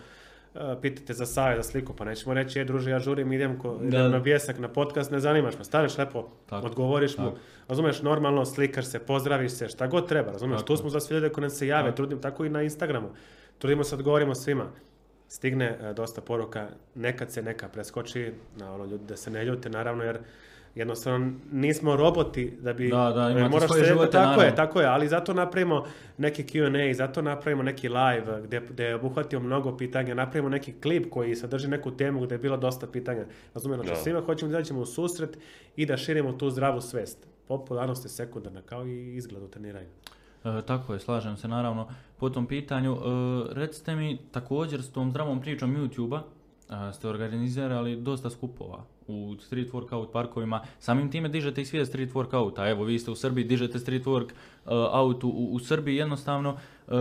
pitate 0.81 1.15
za 1.15 1.27
savjet, 1.27 1.65
za 1.65 1.71
sliku, 1.71 1.93
pa 1.97 2.05
nećemo 2.05 2.35
reći, 2.35 2.61
e, 2.61 2.65
druže, 2.65 2.91
ja 2.91 2.99
žurim, 2.99 3.33
idem, 3.33 3.59
ko, 3.59 3.79
idem 3.83 4.11
na 4.11 4.19
bijesak, 4.19 4.59
na 4.59 4.69
podcast, 4.69 5.11
ne 5.11 5.21
zanimaš 5.21 5.59
me, 5.59 5.65
staneš 5.65 5.99
lepo, 5.99 6.29
Tako, 6.47 6.67
odgovoriš 6.67 7.19
mu, 7.19 7.25
tako. 7.25 7.39
razumeš, 7.69 8.03
normalno, 8.03 8.45
slikaš 8.45 8.87
se, 8.87 8.99
pozdraviš 8.99 9.53
se, 9.53 9.69
šta 9.69 9.87
god 9.87 10.09
treba, 10.09 10.33
razumeš, 10.33 10.57
Tako. 10.57 10.67
tu 10.67 10.77
smo 10.77 10.91
za 10.91 11.01
sve 11.01 11.15
ljude 11.15 11.29
koji 11.29 11.43
nam 11.43 11.51
se 11.51 11.67
jave, 11.67 11.85
Tako. 11.85 11.97
trudim, 11.97 12.21
tako 12.21 12.45
i 12.45 12.49
na 12.49 12.63
Instagramu, 12.63 13.09
trudimo 13.59 13.85
se, 13.85 13.95
odgovorimo 13.95 14.35
svima. 14.35 14.65
Stigne 15.29 15.79
e, 15.83 15.95
dosta 15.95 16.21
poruka, 16.21 16.67
nekad 16.95 17.33
se 17.33 17.43
neka 17.43 17.69
preskoči, 17.69 18.33
na 18.57 18.75
ono 18.75 18.85
ljudi 18.85 19.05
da 19.05 19.17
se 19.17 19.31
ne 19.31 19.45
ljute, 19.45 19.71
naravno, 19.71 20.05
jer 20.05 20.19
jednostavno 20.75 21.33
nismo 21.53 21.97
roboti 21.97 22.53
da 22.61 22.73
bi... 22.73 22.89
Da, 22.89 23.13
da, 23.13 23.29
e, 23.29 23.33
imate 23.33 23.49
moraš 23.49 23.69
svoje 23.69 23.83
se- 23.83 23.89
živote, 23.89 24.11
Tako 24.11 24.25
naravno. 24.25 24.43
je, 24.43 24.55
tako 24.55 24.81
je, 24.81 24.87
ali 24.87 25.09
zato 25.09 25.35
napravimo 25.35 25.85
neki 26.19 26.43
Q&A, 26.45 26.95
zato 26.95 27.23
napravimo 27.23 27.63
neki 27.63 27.89
live 27.89 28.43
gdje, 28.43 28.61
gdje 28.61 28.95
obuhvatimo 28.95 29.43
mnogo 29.43 29.77
pitanja, 29.77 30.15
napravimo 30.15 30.49
neki 30.49 30.73
klip 30.73 31.11
koji 31.11 31.37
sadrži 31.37 31.69
neku 31.69 31.91
temu 31.91 32.21
gdje 32.21 32.35
je 32.35 32.39
bilo 32.39 32.57
dosta 32.57 32.87
pitanja. 32.87 33.25
Razumiješ, 33.55 33.77
znači 33.77 33.91
Da. 33.91 33.97
svima 33.97 34.21
hoćemo 34.21 34.51
da 34.51 34.59
izađemo 34.59 34.81
u 34.81 34.87
susret 34.87 35.39
i 35.77 35.87
da 35.87 35.97
širimo 35.97 36.33
tu 36.33 36.51
zdravu 36.51 36.81
svest. 36.81 37.19
Popularnost 37.49 38.05
je 38.05 38.11
sekundarna, 38.11 38.63
kao 38.63 38.87
i 38.87 39.17
izgled 39.17 39.43
u 39.43 39.49
treniranju. 39.49 39.89
E, 40.45 40.63
tako 40.67 40.93
je, 40.93 41.01
slažem 41.01 41.37
se 41.37 41.49
naravno 41.49 41.89
po 42.19 42.31
tom 42.31 42.47
pitanju. 42.47 42.93
E, 42.93 42.99
recite 43.55 43.97
mi, 43.97 44.19
također 44.31 44.83
s 44.83 44.93
tom 44.93 45.11
zdravom 45.11 45.41
pričom 45.41 45.77
YouTube-a 45.77 46.23
e, 46.89 46.93
ste 46.93 47.09
organizirali 47.09 47.97
dosta 47.97 48.31
skupova 48.31 48.85
u 49.07 49.37
street 49.41 49.73
workout 49.73 50.13
parkovima. 50.13 50.61
Samim 50.79 51.11
time 51.11 51.29
dižete 51.29 51.63
i 51.63 51.65
svijest 51.65 51.91
street 51.91 52.13
workouta. 52.13 52.71
Evo, 52.71 52.85
vi 52.85 52.99
ste 52.99 53.11
u 53.11 53.15
Srbiji, 53.15 53.45
dižete 53.45 53.79
street 53.79 54.05
work 54.05 54.31
e, 54.67 55.27
u, 55.27 55.49
u 55.55 55.59
Srbiji 55.59 55.97
jednostavno. 55.97 56.57
E, 56.89 56.93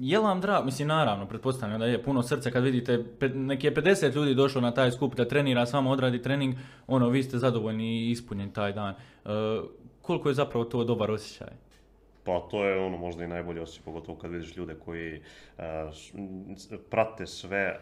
je 0.00 0.18
li 0.18 0.24
vam 0.24 0.40
drago, 0.40 0.64
mislim 0.64 0.88
naravno, 0.88 1.26
pretpostavljam 1.26 1.80
da 1.80 1.86
je 1.86 2.02
puno 2.02 2.22
srce 2.22 2.50
kad 2.50 2.64
vidite 2.64 3.04
pe, 3.18 3.26
je 3.26 3.74
50 3.74 4.14
ljudi 4.14 4.34
došlo 4.34 4.60
na 4.60 4.70
taj 4.70 4.90
skup 4.90 5.14
da 5.14 5.28
trenira, 5.28 5.66
s 5.66 5.72
vama 5.72 5.90
odradi 5.90 6.22
trening, 6.22 6.54
ono, 6.86 7.08
vi 7.08 7.22
ste 7.22 7.38
zadovoljni 7.38 7.98
i 7.98 8.10
ispunjeni 8.10 8.52
taj 8.52 8.72
dan. 8.72 8.94
E, 8.94 9.28
koliko 10.02 10.28
je 10.28 10.34
zapravo 10.34 10.64
to 10.64 10.84
dobar 10.84 11.10
osjećaj? 11.10 11.67
Pa 12.28 12.40
to 12.40 12.64
je 12.64 12.78
ono 12.78 12.96
možda 12.96 13.24
i 13.24 13.28
najbolje 13.28 13.60
osjećaj, 13.60 13.84
pogotovo 13.84 14.18
kad 14.18 14.30
vidiš 14.30 14.56
ljude 14.56 14.74
koji 14.74 15.20
s- 16.56 16.72
prate 16.90 17.26
sve, 17.26 17.80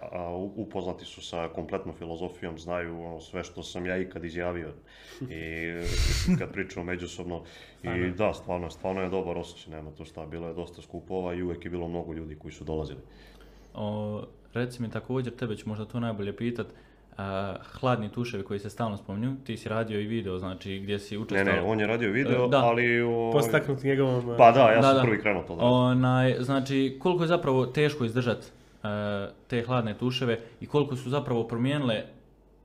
upoznati 0.56 1.04
su 1.04 1.22
sa 1.22 1.48
kompletnom 1.48 1.94
filozofijom, 1.94 2.58
znaju 2.58 3.04
ono 3.04 3.20
sve 3.20 3.44
što 3.44 3.62
sam 3.62 3.86
ja 3.86 3.96
ikad 3.98 4.24
izjavio 4.24 4.72
i 5.20 5.72
kad 6.38 6.52
pričamo 6.52 6.84
međusobno. 6.84 7.42
I 7.84 8.10
da, 8.10 8.34
stvarno, 8.34 8.70
stvarno 8.70 9.02
je 9.02 9.08
dobar 9.08 9.38
osjećaj, 9.38 9.74
nema 9.74 9.90
to 9.90 10.04
šta, 10.04 10.26
bilo 10.26 10.48
je 10.48 10.54
dosta 10.54 10.82
skupova 10.82 11.34
i 11.34 11.42
uvijek 11.42 11.64
je 11.64 11.70
bilo 11.70 11.88
mnogo 11.88 12.12
ljudi 12.12 12.34
koji 12.34 12.52
su 12.52 12.64
dolazili. 12.64 13.00
O, 13.74 14.22
reci 14.54 14.82
mi 14.82 14.90
također, 14.90 15.36
tebe 15.36 15.56
ću 15.56 15.68
možda 15.68 15.84
to 15.84 16.00
najbolje 16.00 16.36
pitat, 16.36 16.66
a, 17.18 17.54
hladni 17.72 18.08
tuševi 18.08 18.44
koji 18.44 18.58
se 18.58 18.70
stalno 18.70 18.96
spominju, 18.96 19.36
ti 19.36 19.56
si 19.56 19.68
radio 19.68 20.00
i 20.00 20.06
video, 20.06 20.38
znači 20.38 20.78
gdje 20.78 20.98
si 20.98 21.14
Ne, 21.14 21.20
učestvovao. 21.20 21.54
ne, 21.56 21.62
on 21.62 21.80
je 21.80 21.86
radio 21.86 22.10
video, 22.10 22.44
E, 22.44 22.48
da. 22.48 22.58
ali... 22.58 23.00
o- 23.02 23.30
Postaknut 23.32 23.82
njegovom... 23.82 24.30
e, 24.30 24.36
Pa 24.36 24.52
da, 24.52 24.60
ja 24.62 24.76
Da, 24.76 24.82
sam 24.82 24.96
da. 24.96 25.02
prvi 25.02 25.20
krenuo 25.20 25.42
to 25.42 25.56
da. 25.56 25.62
Onaj, 25.64 26.36
znači, 26.40 26.96
koliko 27.00 27.22
je 27.22 27.28
zapravo 27.28 27.66
teško 27.66 28.04
izdržat 28.04 28.38
e, 28.38 28.88
te 29.46 29.62
hladne 29.62 29.94
tuševe 29.94 30.40
i 30.60 30.66
koliko 30.66 30.96
su 30.96 31.10
zapravo 31.10 31.44
promijenile 31.44 32.02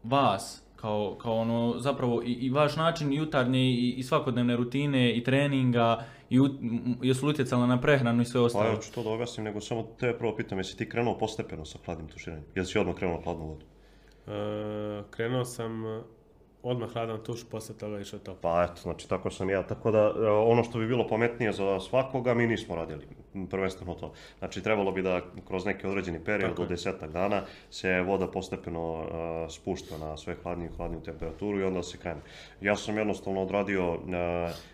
vas 0.04 0.64
kao, 0.76 1.16
kao 1.16 1.36
ono, 1.36 1.76
zapravo 1.78 2.22
i, 2.24 2.32
i 2.32 2.50
vaš 2.50 2.76
način 2.76 3.14
jutarnje 3.14 3.60
i, 3.62 3.90
i 3.92 4.04
svakodnevne 4.04 4.56
rutine 4.56 5.12
i 5.12 5.24
treninga 5.24 6.00
i 6.30 6.40
ut- 6.40 6.60
m- 6.62 6.98
jesu 7.02 7.26
li 7.26 7.32
utjecala 7.32 7.66
na 7.68 7.82
prehranu 7.82 8.22
i 8.22 8.26
sve 8.26 8.40
Pa 8.40 8.46
ostalo? 8.46 8.66
ja 8.66 8.78
ću 8.78 8.94
to 8.94 9.04
da 9.04 9.10
objasnim, 9.10 9.44
nego 9.44 9.62
samo 9.62 9.88
te 10.00 10.14
prvo 10.14 10.36
pitam, 10.36 10.58
jesi 10.58 10.78
ti 10.78 10.90
krenuo 10.90 11.18
postepeno 11.18 11.66
sa 11.66 11.80
hladnim 11.86 12.08
tuširanjem? 12.08 12.46
Jel 12.56 12.66
si 12.66 12.80
odmah 12.80 12.96
krenuo 12.96 13.18
na 13.18 13.24
hladnu 13.24 13.46
vodu? 13.46 13.66
E, 14.32 15.04
krenuo 15.12 15.44
sam 15.46 16.04
odmah 16.64 16.90
hladan 16.94 17.24
tuš, 17.24 17.44
posle 17.50 17.76
toga 17.76 18.00
išao 18.00 18.20
top. 18.20 18.38
Pa 18.42 18.64
eto, 18.64 18.82
znači 18.82 19.10
tako 19.10 19.30
sam 19.30 19.50
ja. 19.50 19.64
Tako 19.64 19.92
da 19.92 20.14
e, 20.18 20.30
ono 20.30 20.64
što 20.64 20.80
bi 20.80 20.88
bilo 20.88 21.08
pametnije 21.08 21.52
za 21.52 21.80
svakoga 21.80 22.34
mi 22.34 22.48
nismo 22.48 22.76
radili. 22.76 23.08
Prvenstveno 23.50 23.94
to. 23.94 24.14
Znači 24.40 24.64
trebalo 24.64 24.92
bi 24.92 25.02
da 25.02 25.22
kroz 25.48 25.66
neki 25.66 25.88
određeni 25.88 26.20
period 26.20 26.60
od 26.60 26.68
desetak 26.68 27.12
dana 27.12 27.42
se 27.70 28.02
voda 28.02 28.28
postepeno 28.28 29.04
e, 29.04 29.50
spušta 29.50 29.98
na 29.98 30.18
sve 30.18 30.36
hladniju 30.44 30.70
i 30.74 30.76
hladniju 30.76 31.02
temperaturu 31.02 31.60
i 31.60 31.64
onda 31.64 31.84
se 31.84 31.98
krene. 31.98 32.22
Ja 32.62 32.76
sam 32.76 32.98
jednostavno 32.98 33.42
odradio 33.42 33.94
uh, 33.94 34.00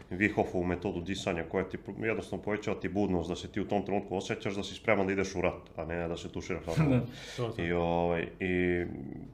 Vihofovu 0.09 0.63
metodu 0.63 1.01
disanja 1.01 1.43
koja 1.43 1.63
ti 1.69 1.77
jednostavno 1.99 2.43
povećava 2.43 2.79
ti 2.79 2.89
budnost 2.89 3.29
da 3.29 3.35
se 3.35 3.47
ti 3.47 3.61
u 3.61 3.67
tom 3.67 3.85
trenutku 3.85 4.17
osjećaš 4.17 4.55
da 4.55 4.63
si 4.63 4.75
spreman 4.75 5.07
da 5.07 5.13
ideš 5.13 5.35
u 5.35 5.41
rat, 5.41 5.61
a 5.75 5.85
ne 5.85 6.07
da 6.07 6.17
se 6.17 6.29
tušira 6.29 6.59
hladnom 6.65 6.87
vodom. 6.91 7.07
To, 7.37 7.49
to. 7.49 7.61
I, 7.61 7.71
ovaj, 7.71 8.27
I 8.39 8.85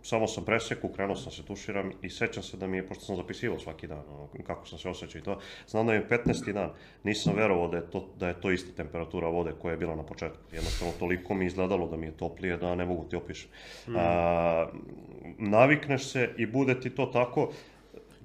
samo 0.01 0.27
sam 0.27 0.45
preseku, 0.45 0.89
krenuo 0.89 1.15
sam 1.15 1.31
se 1.31 1.43
tuširam 1.43 1.91
i 2.01 2.09
sećam 2.09 2.42
se 2.43 2.57
da 2.57 2.67
mi 2.67 2.77
je, 2.77 2.87
pošto 2.87 3.05
sam 3.05 3.15
zapisivao 3.15 3.59
svaki 3.59 3.87
dan, 3.87 4.03
ono, 4.09 4.27
kako 4.43 4.67
sam 4.67 4.79
se 4.79 4.89
osjećao 4.89 5.19
i 5.19 5.23
to, 5.23 5.39
znam 5.67 5.87
da 5.87 5.93
je 5.93 6.07
15. 6.09 6.53
dan, 6.53 6.69
nisam 7.03 7.33
verovao 7.35 7.67
da 7.67 7.77
je, 7.77 7.91
to, 7.91 8.07
da 8.19 8.27
je 8.27 8.41
to 8.41 8.51
ista 8.51 8.71
temperatura 8.75 9.27
vode 9.27 9.51
koja 9.61 9.71
je 9.71 9.77
bila 9.77 9.95
na 9.95 10.03
početku. 10.03 10.39
Jednostavno, 10.51 10.93
toliko 10.99 11.33
mi 11.33 11.45
izgledalo 11.45 11.87
da 11.87 11.97
mi 11.97 12.05
je 12.05 12.17
toplije 12.17 12.57
da 12.57 12.75
ne 12.75 12.85
mogu 12.85 13.03
ti 13.09 13.15
opišem. 13.15 13.49
A, 13.95 14.67
navikneš 15.37 16.03
se 16.03 16.29
i 16.37 16.45
bude 16.45 16.79
ti 16.79 16.89
to 16.89 17.05
tako, 17.05 17.49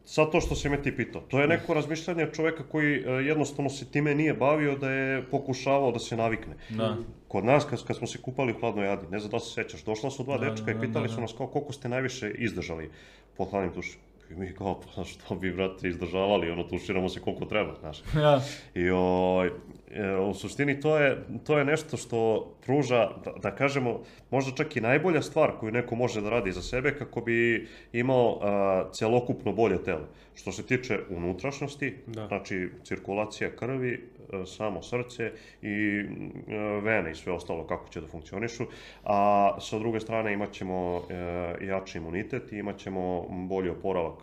Sad 0.09 0.31
to 0.33 0.41
što 0.41 0.55
si 0.55 0.69
me 0.69 0.83
ti 0.83 0.97
pitao, 0.97 1.21
to 1.21 1.41
je 1.41 1.47
neko 1.47 1.75
razmišljanje 1.75 2.29
čovjeka 2.33 2.63
koji 2.63 2.97
e, 2.97 3.11
jednostavno 3.11 3.71
se 3.71 3.91
time 3.91 4.15
nije 4.15 4.35
bavio 4.35 4.77
da 4.77 4.91
je 4.91 5.23
pokušavao 5.31 5.93
da 5.93 5.99
se 5.99 6.17
navikne. 6.17 6.55
Da. 6.69 6.97
Kod 7.29 7.45
nas, 7.45 7.65
kad, 7.65 7.85
kad 7.85 7.97
smo 7.97 8.07
se 8.07 8.19
kupali 8.19 8.53
u 8.53 8.61
hladnoj 8.61 8.87
jadi, 8.87 9.07
ne 9.11 9.19
znam 9.19 9.31
da 9.31 9.41
se 9.41 9.55
sjećaš, 9.55 9.85
došla 9.85 10.11
su 10.11 10.25
dva 10.25 10.39
Da, 10.39 10.51
dečka 10.51 10.71
i 10.71 10.75
da, 10.75 10.81
pitali 10.81 11.09
da, 11.09 11.15
su 11.15 11.21
nas 11.21 11.35
kao 11.37 11.47
koliko 11.47 11.73
ste 11.73 11.89
najviše 11.89 12.31
izdržali 12.31 12.91
pod 13.37 13.51
hladnim 13.51 13.73
tušem. 13.73 14.01
I 14.31 14.35
mi 14.35 14.55
kao, 14.55 14.81
pa 14.97 15.05
što 15.05 15.35
bi, 15.35 15.53
brate, 15.53 15.89
izdržavali, 15.89 16.51
ono, 16.51 16.63
tuširamo 16.63 17.09
se 17.09 17.21
koliko 17.21 17.45
treba, 17.45 17.75
znaš. 17.81 18.03
Ja. 18.17 18.41
I 18.75 18.91
ovaj, 18.91 19.49
e, 19.91 20.17
u 20.17 20.35
suštini 20.35 20.81
to 20.81 20.99
je, 20.99 21.25
to 21.47 21.59
je 21.59 21.65
nešto 21.65 21.97
što 21.97 22.51
pruža, 22.67 23.11
da, 23.25 23.33
da 23.43 23.55
kažemo, 23.55 24.01
možda 24.31 24.53
čak 24.53 24.77
i 24.77 24.81
najbolja 24.81 25.23
stvar 25.23 25.53
koju 25.61 25.73
neko 25.73 25.95
može 25.95 26.21
da 26.21 26.31
radi 26.31 26.53
za 26.53 26.63
sebe 26.63 26.95
kako 26.99 27.21
bi 27.21 27.69
imao 27.93 28.39
a, 28.43 28.85
celokupno 28.93 29.53
bolje 29.53 29.83
telo. 29.85 30.09
Što 30.35 30.53
se 30.53 30.67
tiče 30.67 30.99
unutrašnjosti, 31.11 31.97
Da. 32.07 32.27
znači 32.27 32.69
cirkulacija 32.85 33.51
krvi, 33.57 34.09
samo 34.47 34.83
srce 34.83 35.33
i 35.63 36.05
e, 36.49 36.57
vene 36.83 37.11
i 37.11 37.15
sve 37.15 37.33
ostalo 37.33 37.67
kako 37.67 37.89
će 37.89 38.01
da 38.01 38.07
funkcionišu, 38.07 38.65
a 39.05 39.57
sa 39.61 39.79
druge 39.79 40.01
strane 40.01 40.33
imat 40.33 40.53
ćemo 40.53 41.03
e, 41.11 41.67
jači 41.67 41.99
imunitet 41.99 42.53
i 42.53 42.59
imat 42.59 42.79
ćemo 42.79 43.27
bolji 43.29 43.71
oporavak 43.71 44.15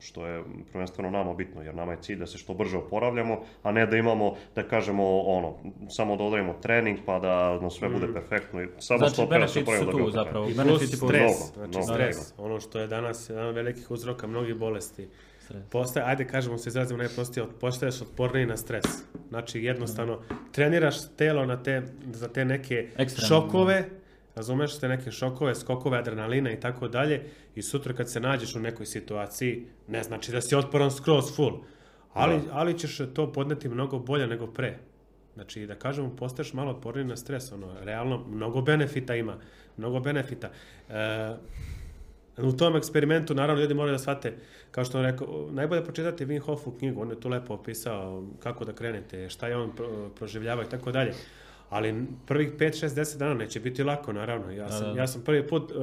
što 0.00 0.26
je 0.26 0.42
prvenstveno 0.72 1.10
nama 1.10 1.34
bitno, 1.34 1.62
jer 1.62 1.74
nama 1.74 1.92
je 1.92 1.98
cilj 2.02 2.18
da 2.18 2.26
se 2.26 2.38
što 2.38 2.54
brže 2.54 2.78
oporavljamo, 2.78 3.40
a 3.62 3.72
ne 3.72 3.86
da 3.86 3.96
imamo, 3.96 4.34
da 4.54 4.62
kažemo, 4.62 5.20
ono, 5.20 5.54
samo 5.88 6.16
da 6.16 6.24
odradimo 6.24 6.54
trening 6.62 6.98
pa 7.06 7.18
da 7.18 7.60
nam 7.60 7.70
sve 7.70 7.88
bude 7.88 8.12
perfektno. 8.12 8.62
i 8.62 8.68
Samo 8.78 8.98
Znači, 9.08 9.30
benefiti 9.30 9.64
su 9.78 9.84
da 9.84 9.90
tu 9.90 9.96
opera. 9.96 10.10
zapravo. 10.10 10.48
I 10.48 10.54
Benefiti 10.54 10.96
stres, 10.96 11.52
znači 11.54 11.82
stres, 11.82 12.34
ono 12.38 12.60
što 12.60 12.80
je 12.80 12.86
danas 12.86 13.30
jedan 13.30 13.46
od 13.46 13.54
velikih 13.54 13.90
uzroka 13.90 14.26
mnogih 14.26 14.54
bolesti. 14.54 15.08
Stres. 15.48 15.64
Postaje, 15.70 16.06
ajde 16.06 16.26
kažemo 16.26 16.58
se 16.58 16.68
izrazimo 16.68 16.98
najprostije, 16.98 17.46
postaješ 17.60 18.02
otporniji 18.02 18.46
na 18.46 18.56
stres. 18.56 18.84
Znači 19.28 19.62
jednostavno 19.62 20.20
treniraš 20.52 20.96
telo 21.16 21.46
na 21.46 21.62
te, 21.62 21.82
za 22.12 22.28
te 22.28 22.44
neke 22.44 22.88
Ekstremno. 22.96 23.28
šokove, 23.28 23.88
razumeš 24.34 24.78
te 24.78 24.88
neke 24.88 25.10
šokove, 25.10 25.54
skokove 25.54 25.98
adrenalina 25.98 26.50
i 26.52 26.60
tako 26.60 26.88
dalje 26.88 27.22
i 27.54 27.62
sutra 27.62 27.92
kad 27.92 28.10
se 28.10 28.20
nađeš 28.20 28.54
u 28.56 28.60
nekoj 28.60 28.86
situaciji, 28.86 29.66
ne 29.86 30.02
znači 30.02 30.32
da 30.32 30.40
si 30.40 30.54
otporan 30.54 30.90
skroz 30.90 31.36
full, 31.36 31.58
ali, 32.12 32.36
Da. 32.36 32.42
ali 32.52 32.78
ćeš 32.78 32.98
to 33.14 33.32
podneti 33.32 33.68
mnogo 33.68 33.98
bolje 33.98 34.26
nego 34.26 34.46
pre. 34.46 34.78
Znači, 35.34 35.66
da 35.66 35.74
kažemo, 35.74 36.16
postaješ 36.16 36.52
malo 36.52 36.70
otporniji 36.70 37.04
na 37.04 37.16
stres, 37.16 37.52
ono, 37.52 37.74
realno, 37.80 38.24
mnogo 38.28 38.60
benefita 38.62 39.14
ima, 39.14 39.36
mnogo 39.76 40.00
benefita. 40.00 40.50
E, 40.88 41.36
u 42.42 42.52
tom 42.52 42.76
eksperimentu, 42.76 43.34
naravno, 43.34 43.62
ljudi 43.62 43.74
moraju 43.74 43.92
da 43.92 43.98
shvate, 43.98 44.32
kao 44.70 44.84
što 44.84 44.98
on 44.98 45.04
rekao, 45.04 45.48
najbolje 45.50 45.84
pročitati 45.84 46.26
Wim 46.26 46.40
Hofu 46.40 46.70
knjigu, 46.70 47.02
on 47.02 47.10
je 47.10 47.20
tu 47.20 47.28
lepo 47.28 47.54
opisao 47.54 48.24
kako 48.42 48.64
da 48.64 48.72
krenete, 48.72 49.28
šta 49.28 49.48
je 49.48 49.56
on 49.56 49.72
pro- 49.76 50.08
proživljavao 50.08 50.64
i 50.64 50.68
tako 50.68 50.92
dalje. 50.92 51.12
Ali 51.70 52.04
prvih 52.26 52.52
5, 52.52 52.84
6, 52.84 52.88
10 52.88 53.18
dana 53.18 53.34
neće 53.34 53.60
biti 53.60 53.82
lako, 53.82 54.12
naravno. 54.12 54.52
Ja 54.52 54.68
sam, 54.68 54.96
ja 54.96 55.06
sam 55.06 55.22
prvi 55.22 55.46
put 55.46 55.70
uh, 55.70 55.78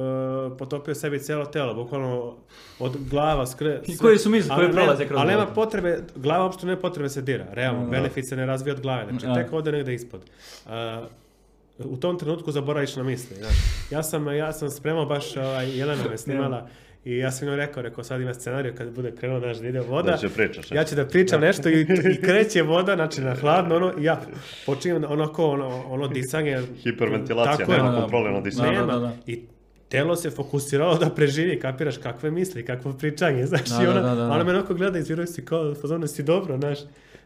potopio 0.58 0.94
sebi 0.94 1.18
cijelo 1.18 1.44
telo, 1.44 1.74
bukvalno 1.74 2.36
od 2.78 2.96
glava 3.10 3.46
skre... 3.46 3.80
I 3.86 3.96
koje 3.96 4.18
su 4.18 4.30
misli 4.30 4.50
koje 4.54 4.72
prolaze 4.72 5.06
kroz 5.06 5.20
Ali 5.20 5.30
nema 5.30 5.46
potrebe, 5.46 5.98
glava 6.16 6.44
uopšte 6.44 6.66
ne 6.66 6.80
potrebe 6.80 7.08
se 7.08 7.22
dira, 7.22 7.46
realno. 7.52 7.90
Benefit 7.90 8.28
se 8.28 8.36
ne 8.36 8.46
razvija 8.46 8.74
od 8.74 8.80
glave, 8.80 9.06
znači 9.10 9.26
tek 9.34 9.52
ode 9.52 9.72
negde 9.72 9.94
ispod. 9.94 10.20
Uh, 10.66 10.72
u 11.78 11.96
tom 11.96 12.18
trenutku 12.18 12.52
zaboraviš 12.52 12.96
na 12.96 13.02
misli. 13.02 13.36
Znaš. 13.36 13.54
Ja 13.90 14.02
sam, 14.02 14.36
ja 14.36 14.52
sam 14.52 14.70
spremao 14.70 15.06
baš, 15.06 15.36
ovaj, 15.36 15.78
Jelena 15.78 16.04
me 16.10 16.18
snimala 16.18 16.68
i 17.04 17.16
ja 17.16 17.30
sam 17.30 17.48
joj 17.48 17.56
rekao, 17.56 17.82
rekao 17.82 18.04
sad 18.04 18.20
ima 18.20 18.34
scenariju 18.34 18.74
kad 18.78 18.90
bude 18.90 19.12
krenuo 19.16 19.38
naš 19.40 19.58
da 19.58 19.68
ide 19.68 19.80
voda. 19.80 20.10
Da 20.10 20.16
će 20.16 20.28
pričaš, 20.28 20.72
Ja 20.72 20.84
ću 20.84 20.94
da 20.94 21.06
pričam 21.06 21.40
nešto 21.40 21.68
i, 21.68 21.80
i 22.12 22.20
kreće 22.24 22.62
voda, 22.62 22.94
znači 22.94 23.20
na 23.20 23.34
hladno, 23.34 23.76
ono, 23.76 23.92
ja 23.98 24.20
počinjem 24.66 25.04
onako, 25.08 25.46
ono, 25.46 25.84
ono 25.86 26.08
disanje. 26.08 26.62
Hiperventilacija, 26.82 27.56
Tako 27.56 27.72
nema 27.72 27.90
Da, 27.90 27.94
da. 27.94 28.00
kontrole 28.00 28.30
Da, 28.86 28.86
da, 28.86 28.98
da. 28.98 29.16
I 29.26 29.42
telo 29.88 30.16
se 30.16 30.30
fokusiralo 30.30 30.94
da 30.98 31.10
preživi, 31.10 31.60
kapiraš 31.60 31.96
kakve 31.98 32.30
misli, 32.30 32.64
kakvo 32.64 32.92
pričanje, 32.92 33.46
znaš, 33.46 33.68
Da, 33.68 33.82
i 33.82 33.86
da, 33.86 33.90
ona, 33.90 34.00
da, 34.00 34.08
da, 34.08 34.14
da. 34.14 34.32
ona 34.32 34.44
me 34.44 34.50
onako 34.50 34.74
gleda 34.74 34.98
i 34.98 35.00
izviruje 35.00 35.26
si 35.26 35.44
kao, 35.44 35.74
si 36.06 36.22
dobro, 36.22 36.58
znaš. 36.58 36.78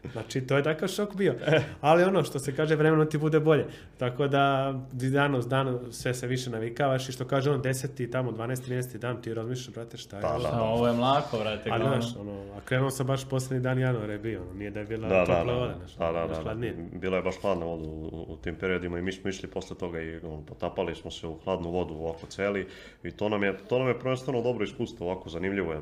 Znači, 0.03 0.41
to 0.41 0.57
je 0.57 0.63
takav 0.63 0.87
šok 0.87 1.15
bio. 1.15 1.35
Ali 1.81 2.03
ono 2.03 2.23
što 2.23 2.39
se 2.39 2.55
kaže, 2.55 2.75
vremeno 2.75 3.05
ti 3.05 3.17
bude 3.17 3.39
bolje. 3.39 3.65
Tako 3.97 4.27
da, 4.27 4.73
dan 4.91 5.41
s 5.41 5.47
dan 5.47 5.79
sve 5.91 6.13
se 6.13 6.27
više 6.27 6.49
navikavaš 6.49 7.09
i 7.09 7.11
što 7.11 7.25
kaže 7.25 7.51
on, 7.51 7.61
10. 7.61 8.11
tamo, 8.11 8.31
12. 8.31 8.37
13. 8.67 8.97
dan 8.97 9.21
ti 9.21 9.33
razmišljaš, 9.33 9.73
brate, 9.73 9.97
šta 9.97 10.15
je 10.15 10.21
Da, 10.21 10.29
ovo? 10.29 10.41
da. 10.41 10.49
A, 10.53 10.61
ovo 10.61 10.87
je 10.87 10.93
mlako, 10.93 11.37
brate. 11.37 11.69
Ali, 11.71 11.81
glavno. 11.81 12.01
znaš, 12.01 12.15
ono, 12.17 12.31
a 12.31 12.61
krenuo 12.61 12.89
sam 12.89 13.07
baš 13.07 13.25
posljednji 13.25 13.59
dan 13.59 13.79
januara 13.79 14.13
je 14.13 14.19
bio, 14.19 14.41
ono, 14.41 14.53
nije 14.53 14.71
da 14.71 14.79
je 14.79 14.85
bila 14.85 15.07
Da, 15.09 15.15
da, 15.15 15.25
topla 15.25 15.43
da, 15.45 15.53
voda, 15.53 15.75
znaš, 15.77 15.93
da, 15.93 16.11
da, 16.11 16.27
baš 16.27 16.37
da, 16.37 16.53
da. 16.53 16.71
Bilo 16.93 17.15
je 17.15 17.23
baš 17.23 17.35
hladna 17.37 17.65
voda 17.65 17.83
u, 17.83 18.05
u- 18.27 18.37
tim 18.37 18.55
periodima 18.55 18.99
i 18.99 19.01
mi 19.01 19.11
smo 19.11 19.29
išli 19.29 19.49
posle 19.49 19.77
toga 19.77 20.01
i 20.01 20.17
ono, 20.17 20.41
potapali 20.41 20.95
smo 20.95 21.11
se 21.11 21.27
u 21.27 21.35
hladnu 21.35 21.69
vodu 21.71 21.93
ovako 21.93 22.25
celi 22.27 22.67
i 23.03 23.11
to 23.11 23.29
nam 23.29 23.43
je, 23.43 23.57
to 23.59 23.79
nam 23.79 23.87
je 23.87 23.99
prvenstveno 23.99 24.41
dobro 24.41 24.63
iskustvo, 24.63 25.07
ovako 25.07 25.29
zanimljivo 25.29 25.73
je. 25.73 25.81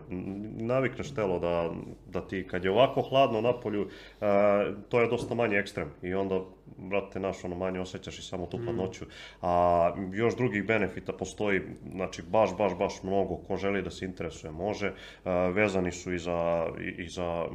Navikneš 0.58 1.12
telo 1.12 1.40
da, 1.40 1.70
da 2.08 2.22
ti 2.22 2.48
kad 2.48 2.66
je 2.66 2.72
ovako 2.72 3.02
hladno 3.02 3.42
na 3.42 3.54
polju, 3.54 3.82
a, 3.82 3.88
to 4.90 5.02
je 5.02 5.08
dosta 5.08 5.36
manje 5.36 5.58
ekstrem 5.58 5.90
i 6.02 6.14
onda 6.14 6.40
brate, 6.78 7.20
naš, 7.20 7.44
ono, 7.44 7.56
manje 7.56 7.80
osjećaš 7.80 8.20
i 8.20 8.24
samo 8.24 8.46
tu 8.46 8.58
hladnoću. 8.58 9.06
A 9.42 9.52
još 10.14 10.36
drugih 10.36 10.66
benefita 10.68 11.14
postoji, 11.14 11.62
znači, 11.92 12.22
baš, 12.22 12.58
baš, 12.58 12.78
baš 12.78 13.04
mnogo. 13.04 13.36
Ko 13.38 13.58
želi 13.58 13.82
da 13.82 13.90
se 13.92 14.06
interesuje, 14.06 14.52
može. 14.52 14.94
A, 15.26 15.48
vezani 15.48 15.92
su 15.92 16.14
i 16.14 16.20
za, 16.20 16.68
i, 16.82 17.04
i 17.04 17.08
za 17.10 17.46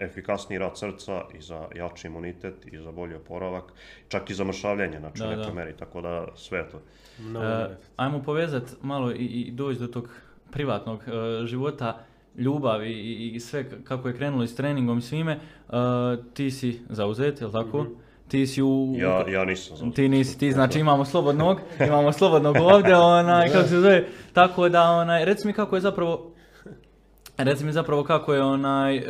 efikasniji 0.00 0.58
rad 0.58 0.78
srca, 0.78 1.22
i 1.34 1.40
za 1.40 1.68
jači 1.74 2.06
imunitet, 2.06 2.66
i 2.66 2.78
za 2.78 2.92
bolji 2.92 3.14
oporavak, 3.14 3.64
čak 4.08 4.30
i 4.30 4.34
za 4.34 4.44
mršavljanje, 4.44 4.98
znači, 4.98 5.18
Da, 5.18 5.26
u 5.26 5.30
nekoj 5.30 5.44
da. 5.44 5.52
meri, 5.52 5.76
tako 5.76 6.00
da 6.00 6.26
sve 6.34 6.68
to. 6.70 6.80
Mnogo 7.18 7.46
E, 7.46 7.48
benefita. 7.48 7.88
ajmo 7.96 8.22
povezati 8.22 8.72
malo 8.82 9.12
i, 9.12 9.24
i 9.24 9.50
doći 9.50 9.78
do 9.80 9.86
tog 9.86 10.08
privatnog 10.50 11.02
e, 11.02 11.46
života, 11.46 11.98
ljubavi 12.36 12.92
i, 12.92 13.30
i 13.34 13.40
sve 13.40 13.84
kako 13.84 14.08
je 14.08 14.16
krenulo 14.16 14.44
i 14.44 14.48
s 14.48 14.56
treningom 14.56 14.98
i 14.98 15.02
svime. 15.02 15.32
E, 15.32 15.74
ti 16.34 16.50
si 16.50 16.80
zauzet, 16.88 17.40
jel 17.40 17.52
tako? 17.52 17.82
Mhm. 17.82 17.92
Ti 18.28 18.46
si 18.46 18.62
u... 18.62 18.94
Ja, 18.96 19.28
ja 19.28 19.44
nisam 19.44 19.92
Ti 19.92 20.08
nisi, 20.08 20.38
ti 20.38 20.52
znači 20.52 20.78
imamo 20.78 21.04
slobodnog, 21.04 21.60
imamo 21.86 22.12
slobodnog 22.12 22.56
ovdje, 22.60 22.96
onaj, 22.96 23.48
kako 23.52 23.68
se 23.68 23.80
zove, 23.80 24.06
tako 24.32 24.68
da, 24.68 24.90
onaj, 24.90 25.24
reci 25.24 25.46
mi 25.46 25.52
kako 25.52 25.76
je 25.76 25.80
zapravo, 25.80 26.30
reci 27.36 27.64
mi 27.64 27.72
zapravo 27.72 28.04
kako 28.04 28.34
je 28.34 28.42
onaj, 28.42 28.96
e, 28.96 29.02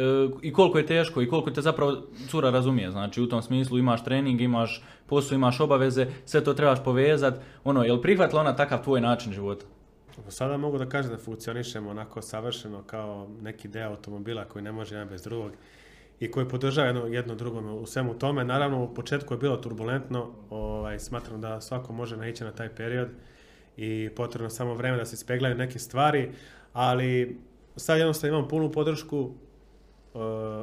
i 0.42 0.52
koliko 0.52 0.78
je 0.78 0.86
teško 0.86 1.22
i 1.22 1.28
koliko 1.28 1.50
te 1.50 1.60
zapravo 1.60 1.96
cura 2.28 2.50
razumije, 2.50 2.90
znači 2.90 3.22
u 3.22 3.28
tom 3.28 3.42
smislu 3.42 3.78
imaš 3.78 4.04
trening, 4.04 4.40
imaš 4.40 4.82
posao, 5.06 5.34
imaš 5.36 5.60
obaveze, 5.60 6.06
sve 6.24 6.44
to 6.44 6.54
trebaš 6.54 6.84
povezat, 6.84 7.34
ono, 7.64 7.84
jel 7.84 8.00
prihvatila 8.00 8.40
ona 8.40 8.56
takav 8.56 8.84
tvoj 8.84 9.00
način 9.00 9.32
života? 9.32 9.66
Sada 10.28 10.56
mogu 10.56 10.78
da 10.78 10.88
kažem 10.88 11.10
da 11.10 11.18
funkcionišemo 11.18 11.90
onako 11.90 12.22
savršeno 12.22 12.82
kao 12.82 13.28
neki 13.42 13.68
deo 13.68 13.90
automobila 13.90 14.44
koji 14.44 14.62
ne 14.62 14.72
može 14.72 14.94
jedan 14.94 15.08
bez 15.08 15.22
drugog 15.22 15.52
i 16.20 16.30
koji 16.30 16.48
podržava 16.48 16.86
jedno, 16.86 17.06
jedno 17.06 17.34
drugome 17.34 17.72
u 17.72 17.86
svemu 17.86 18.18
tome. 18.18 18.44
Naravno, 18.44 18.84
u 18.84 18.94
početku 18.94 19.34
je 19.34 19.38
bilo 19.38 19.56
turbulentno, 19.56 20.30
ovaj, 20.50 20.98
smatram 20.98 21.40
da 21.40 21.60
svako 21.60 21.92
može 21.92 22.16
naići 22.16 22.44
na 22.44 22.52
taj 22.52 22.68
period 22.68 23.08
i 23.76 24.10
potrebno 24.16 24.50
samo 24.50 24.74
vreme 24.74 24.96
da 24.96 25.04
se 25.04 25.14
ispeglaju 25.14 25.54
neke 25.54 25.78
stvari, 25.78 26.32
ali 26.72 27.40
sad 27.76 27.98
jednostavno 27.98 28.36
imam 28.36 28.48
punu 28.48 28.72
podršku 28.72 29.18
uh, 29.20 29.30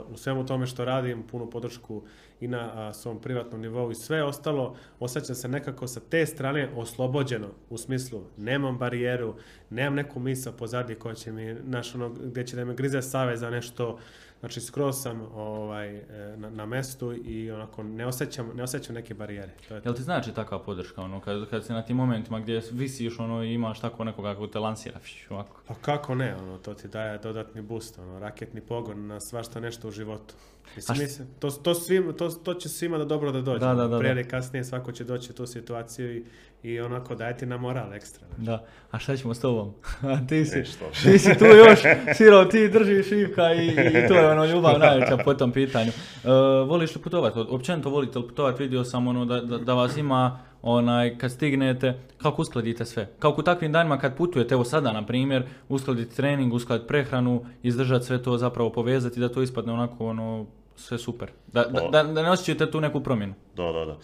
u 0.09 0.17
svemu 0.17 0.45
tome 0.45 0.67
što 0.67 0.85
radim, 0.85 1.23
punu 1.23 1.49
podršku 1.49 2.03
i 2.41 2.47
na 2.47 2.71
a, 2.73 2.93
svom 2.93 3.21
privatnom 3.21 3.61
nivou 3.61 3.91
i 3.91 3.95
sve 3.95 4.23
ostalo, 4.23 4.75
osjećam 4.99 5.35
se 5.35 5.47
nekako 5.47 5.87
sa 5.87 5.99
te 5.99 6.25
strane 6.25 6.69
oslobođeno, 6.75 7.47
u 7.69 7.77
smislu 7.77 8.23
nemam 8.37 8.77
barijeru, 8.77 9.35
nemam 9.69 9.95
neku 9.95 10.19
misao 10.19 10.53
pozadnje 10.53 10.95
koja 10.95 11.15
će 11.15 11.31
mi, 11.31 11.53
naš, 11.53 11.95
ono, 11.95 12.09
gdje 12.09 12.47
će 12.47 12.55
da 12.55 12.65
me 12.65 12.75
grize 12.75 13.01
save 13.01 13.37
za 13.37 13.49
nešto, 13.49 13.97
znači 14.39 14.61
skroz 14.61 15.01
sam 15.01 15.21
ovaj, 15.21 15.97
e, 15.97 16.03
na, 16.37 16.49
na 16.49 16.65
mestu 16.65 17.13
i 17.13 17.51
onako 17.51 17.83
ne 17.83 18.05
osjećam, 18.05 18.51
ne 18.55 18.63
osjećam 18.63 18.95
neke 18.95 19.13
barijere. 19.13 19.51
To 19.67 19.75
je. 19.75 19.81
Jel 19.85 19.93
ti 19.93 20.01
znači 20.01 20.33
takva 20.33 20.59
podrška, 20.59 21.01
ono, 21.01 21.19
kad, 21.19 21.49
kad 21.49 21.65
si 21.65 21.73
na 21.73 21.81
tim 21.81 21.97
momentima 21.97 22.39
gdje 22.39 22.61
visiš, 22.71 23.19
ono, 23.19 23.43
i 23.43 23.53
imaš 23.53 23.79
tako 23.79 24.03
nekoga 24.03 24.33
kako 24.33 24.47
te 24.47 24.59
lansira, 24.59 24.99
fiš, 24.99 25.27
ovako. 25.29 25.61
Pa 25.67 25.73
kako 25.73 26.15
ne, 26.15 26.35
ono, 26.35 26.57
to 26.57 26.73
ti 26.73 26.87
daje 26.87 27.17
dodatni 27.17 27.61
boost, 27.61 27.99
ono, 27.99 28.19
raketni 28.19 28.61
pogon 28.61 29.07
na 29.07 29.19
svašta 29.19 29.59
nešto 29.59 29.87
u 29.87 29.91
životu. 29.91 30.33
Mislim, 30.75 30.93
A 30.93 30.99
št- 30.99 31.01
mislim, 31.01 31.27
to, 31.39 31.49
to, 31.51 31.73
svim, 31.75 32.13
to, 32.17 32.29
to 32.29 32.53
će 32.53 32.69
svima 32.69 32.97
da 32.97 33.05
dobro 33.05 33.31
da 33.31 33.41
dođe. 33.41 33.59
Da, 33.59 33.73
da, 33.73 33.87
da, 33.87 33.99
Prije 33.99 34.11
ili 34.11 34.27
kasnije 34.27 34.63
svako 34.63 34.91
će 34.91 35.03
doći 35.03 35.31
u 35.31 35.35
tu 35.35 35.45
situaciju 35.47 36.17
i, 36.17 36.23
i 36.63 36.79
onako 36.79 37.15
daje 37.15 37.37
ti 37.37 37.45
na 37.45 37.57
moral 37.57 37.93
ekstra. 37.93 38.27
znaš. 38.27 38.45
Da, 38.45 38.65
a 38.91 38.99
šta 38.99 39.17
ćemo 39.17 39.33
s 39.33 39.39
tobom? 39.39 39.73
A 40.03 40.27
ti 40.29 40.45
si, 40.45 40.59
Ništa. 40.59 40.85
ti 41.03 41.19
si 41.19 41.37
tu 41.39 41.45
još, 41.45 41.79
Siro, 42.15 42.45
ti 42.45 42.69
držiš 42.69 43.11
Ivka 43.11 43.53
i, 43.53 43.67
i 43.67 44.07
to 44.07 44.13
je 44.13 44.31
ono 44.31 44.45
ljubav 44.45 44.79
najveća 44.79 45.17
po 45.17 45.33
tom 45.33 45.51
pitanju. 45.51 45.91
E, 46.23 46.27
voliš 46.67 46.95
li 46.95 47.01
putovati? 47.01 47.39
Općenito 47.39 47.89
volite 47.89 48.19
li 48.19 48.27
putovati? 48.27 48.63
Vidio 48.63 48.83
sam 48.83 49.07
ono 49.07 49.25
da, 49.25 49.41
da, 49.41 49.57
da 49.57 49.73
vas 49.73 49.97
ima 49.97 50.39
onaj, 50.61 51.17
kad 51.17 51.31
stignete, 51.31 51.99
kako 52.17 52.41
uskladite 52.41 52.85
sve? 52.85 53.09
Kako 53.19 53.41
u 53.41 53.43
takvim 53.43 53.71
danima 53.71 53.99
kad 53.99 54.17
putujete, 54.17 54.53
evo 54.53 54.63
sada 54.63 54.91
na 54.91 55.05
primjer, 55.05 55.43
uskladiti 55.69 56.15
trening, 56.15 56.53
uskladiti 56.53 56.87
prehranu, 56.87 57.45
izdržati 57.63 58.05
sve 58.05 58.23
to 58.23 58.37
zapravo 58.37 58.69
povezati 58.69 59.19
da 59.19 59.29
to 59.29 59.41
ispadne 59.41 59.73
onako 59.73 60.07
ono 60.07 60.45
sve 60.75 60.97
super. 60.97 61.31
Da, 61.53 61.63
da, 61.63 61.79
Pa- 61.79 61.89
da, 61.89 62.03
da 62.03 62.23
ne 62.23 62.31
osjećate 62.31 62.71
tu 62.71 62.81
neku 62.81 62.99
promjenu. 62.99 63.33
Da, 63.55 63.63
da, 63.63 63.85
da. 63.85 63.97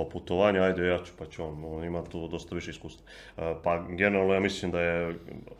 Po 0.00 0.08
putovanju, 0.08 0.62
ajde 0.62 0.86
ja 0.86 0.98
ću, 0.98 1.12
pa 1.18 1.26
ću 1.26 1.44
on, 1.44 1.64
on 1.64 1.84
ima 1.84 2.04
tu 2.04 2.28
dosta 2.28 2.54
više 2.54 2.70
iskustva. 2.70 3.06
E, 3.36 3.54
Pa 3.62 3.84
generalno 3.88 4.34
ja 4.34 4.40
mislim 4.40 4.70
da 4.72 4.80
je 4.80 5.14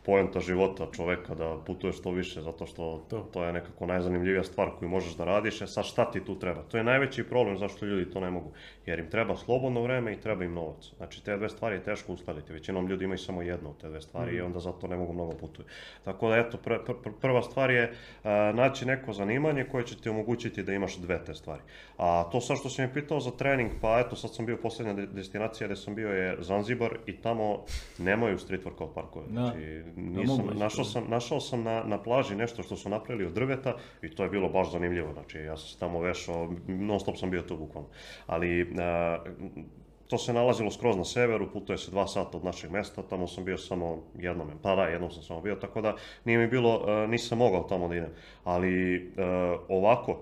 poenta 0.05 0.39
života 0.39 0.87
čoveka 0.95 1.35
da 1.35 1.57
putuje 1.65 1.93
što 1.93 2.11
više, 2.11 2.41
zato 2.41 2.65
što 2.65 3.05
To. 3.09 3.19
to, 3.33 3.43
je 3.43 3.53
nekako 3.53 3.85
najzanimljivija 3.85 4.43
stvar 4.43 4.69
koju 4.79 4.89
možeš 4.89 5.15
da 5.15 5.25
radiš, 5.25 5.61
e 5.61 5.67
sad 5.67 5.85
šta 5.85 6.11
ti 6.11 6.25
tu 6.25 6.39
treba? 6.39 6.61
To 6.61 6.77
je 6.77 6.83
najveći 6.83 7.23
problem 7.23 7.57
zašto 7.57 7.85
ljudi 7.85 8.11
to 8.11 8.19
ne 8.19 8.31
mogu, 8.31 8.51
jer 8.85 8.99
im 8.99 9.09
treba 9.09 9.35
slobodno 9.37 9.81
vreme 9.83 10.13
i 10.13 10.21
treba 10.21 10.43
im 10.43 10.53
novac. 10.53 10.91
Znači 10.97 11.23
te 11.23 11.37
dve 11.37 11.49
stvari 11.49 11.75
je 11.75 11.83
teško 11.83 12.13
uskladiti, 12.13 12.53
većinom 12.53 12.87
ljudi 12.87 13.05
imaju 13.05 13.17
samo 13.17 13.41
jednu 13.41 13.69
od 13.69 13.77
te 13.77 13.89
dve 13.89 14.01
stvari 14.01 14.35
i 14.35 14.41
onda 14.41 14.59
zato 14.59 14.87
ne 14.87 14.97
mogu 14.97 15.13
mnogo 15.13 15.31
putuju. 15.31 15.65
Tako 16.03 16.29
da 16.29 16.37
eto, 16.37 16.57
pr- 16.65 16.85
pr- 16.87 16.95
pr- 17.03 17.19
prva 17.21 17.41
stvar 17.41 17.71
je 17.71 17.93
a, 18.23 18.51
naći 18.55 18.85
neko 18.85 19.13
zanimanje 19.13 19.65
koje 19.71 19.83
će 19.85 20.01
ti 20.01 20.09
omogućiti 20.09 20.63
da 20.63 20.73
imaš 20.73 20.97
dve 20.97 21.23
te 21.25 21.33
stvari. 21.35 21.61
A 21.97 22.23
to 22.31 22.41
sad 22.41 22.57
što 22.57 22.69
si 22.69 22.81
me 22.81 22.93
pitao 22.93 23.19
za 23.19 23.31
trening, 23.31 23.71
pa 23.81 23.99
eto 23.99 24.15
sad 24.15 24.30
sam 24.33 24.45
bio 24.45 24.57
posljednja 24.57 24.93
de- 24.93 25.05
destinacija 25.05 25.67
gdje 25.67 25.75
sam 25.75 25.95
bio 25.95 26.09
je 26.09 26.37
Zanzibar 26.39 26.97
i 27.05 27.17
tamo 27.17 27.63
nemaju 27.97 28.39
street 28.39 28.65
workout 28.65 28.93
parkove. 28.93 29.25
Da. 29.29 29.41
Znači, 29.41 29.83
nisam, 29.95 30.45
našao, 30.53 30.85
sam, 30.85 31.03
našao 31.09 31.39
sam 31.39 31.63
na, 31.63 31.83
na 31.83 32.03
plaži 32.03 32.35
nešto 32.35 32.63
što 32.63 32.75
su 32.75 32.89
napravili 32.89 33.25
od 33.25 33.33
drveta 33.33 33.75
i 34.01 34.15
to 34.15 34.23
je 34.23 34.29
bilo 34.29 34.49
baš 34.49 34.71
zanimljivo. 34.71 35.13
Znači 35.13 35.37
ja 35.37 35.57
sam 35.57 35.67
se 35.67 35.79
tamo 35.79 35.99
vešao, 35.99 36.53
non 36.67 36.99
stop 36.99 37.17
sam 37.17 37.31
bio 37.31 37.41
tu 37.41 37.57
bukvalno. 37.57 37.89
Ali 38.27 38.73
a, 38.79 39.17
to 40.07 40.17
se 40.17 40.33
nalazilo 40.33 40.71
skroz 40.71 40.97
na 40.97 41.05
severu, 41.05 41.51
putuje 41.53 41.77
se 41.77 41.91
dva 41.91 42.07
sata 42.07 42.37
od 42.37 42.43
našeg 42.45 42.71
mesta, 42.71 43.01
tamo 43.01 43.27
sam 43.27 43.45
bio 43.45 43.57
samo 43.57 44.03
jednom, 44.19 44.47
pa 44.61 44.75
da, 44.75 44.83
jednom 44.83 45.11
sam 45.11 45.23
samo 45.23 45.41
bio, 45.41 45.55
tako 45.55 45.81
da 45.81 45.95
nije 46.25 46.37
mi 46.37 46.47
bilo, 46.47 47.05
nisam 47.07 47.37
mogao 47.37 47.63
tamo 47.63 47.87
da 47.87 47.95
idem. 47.95 48.09
Ali 48.43 49.11
ovako, 49.69 50.19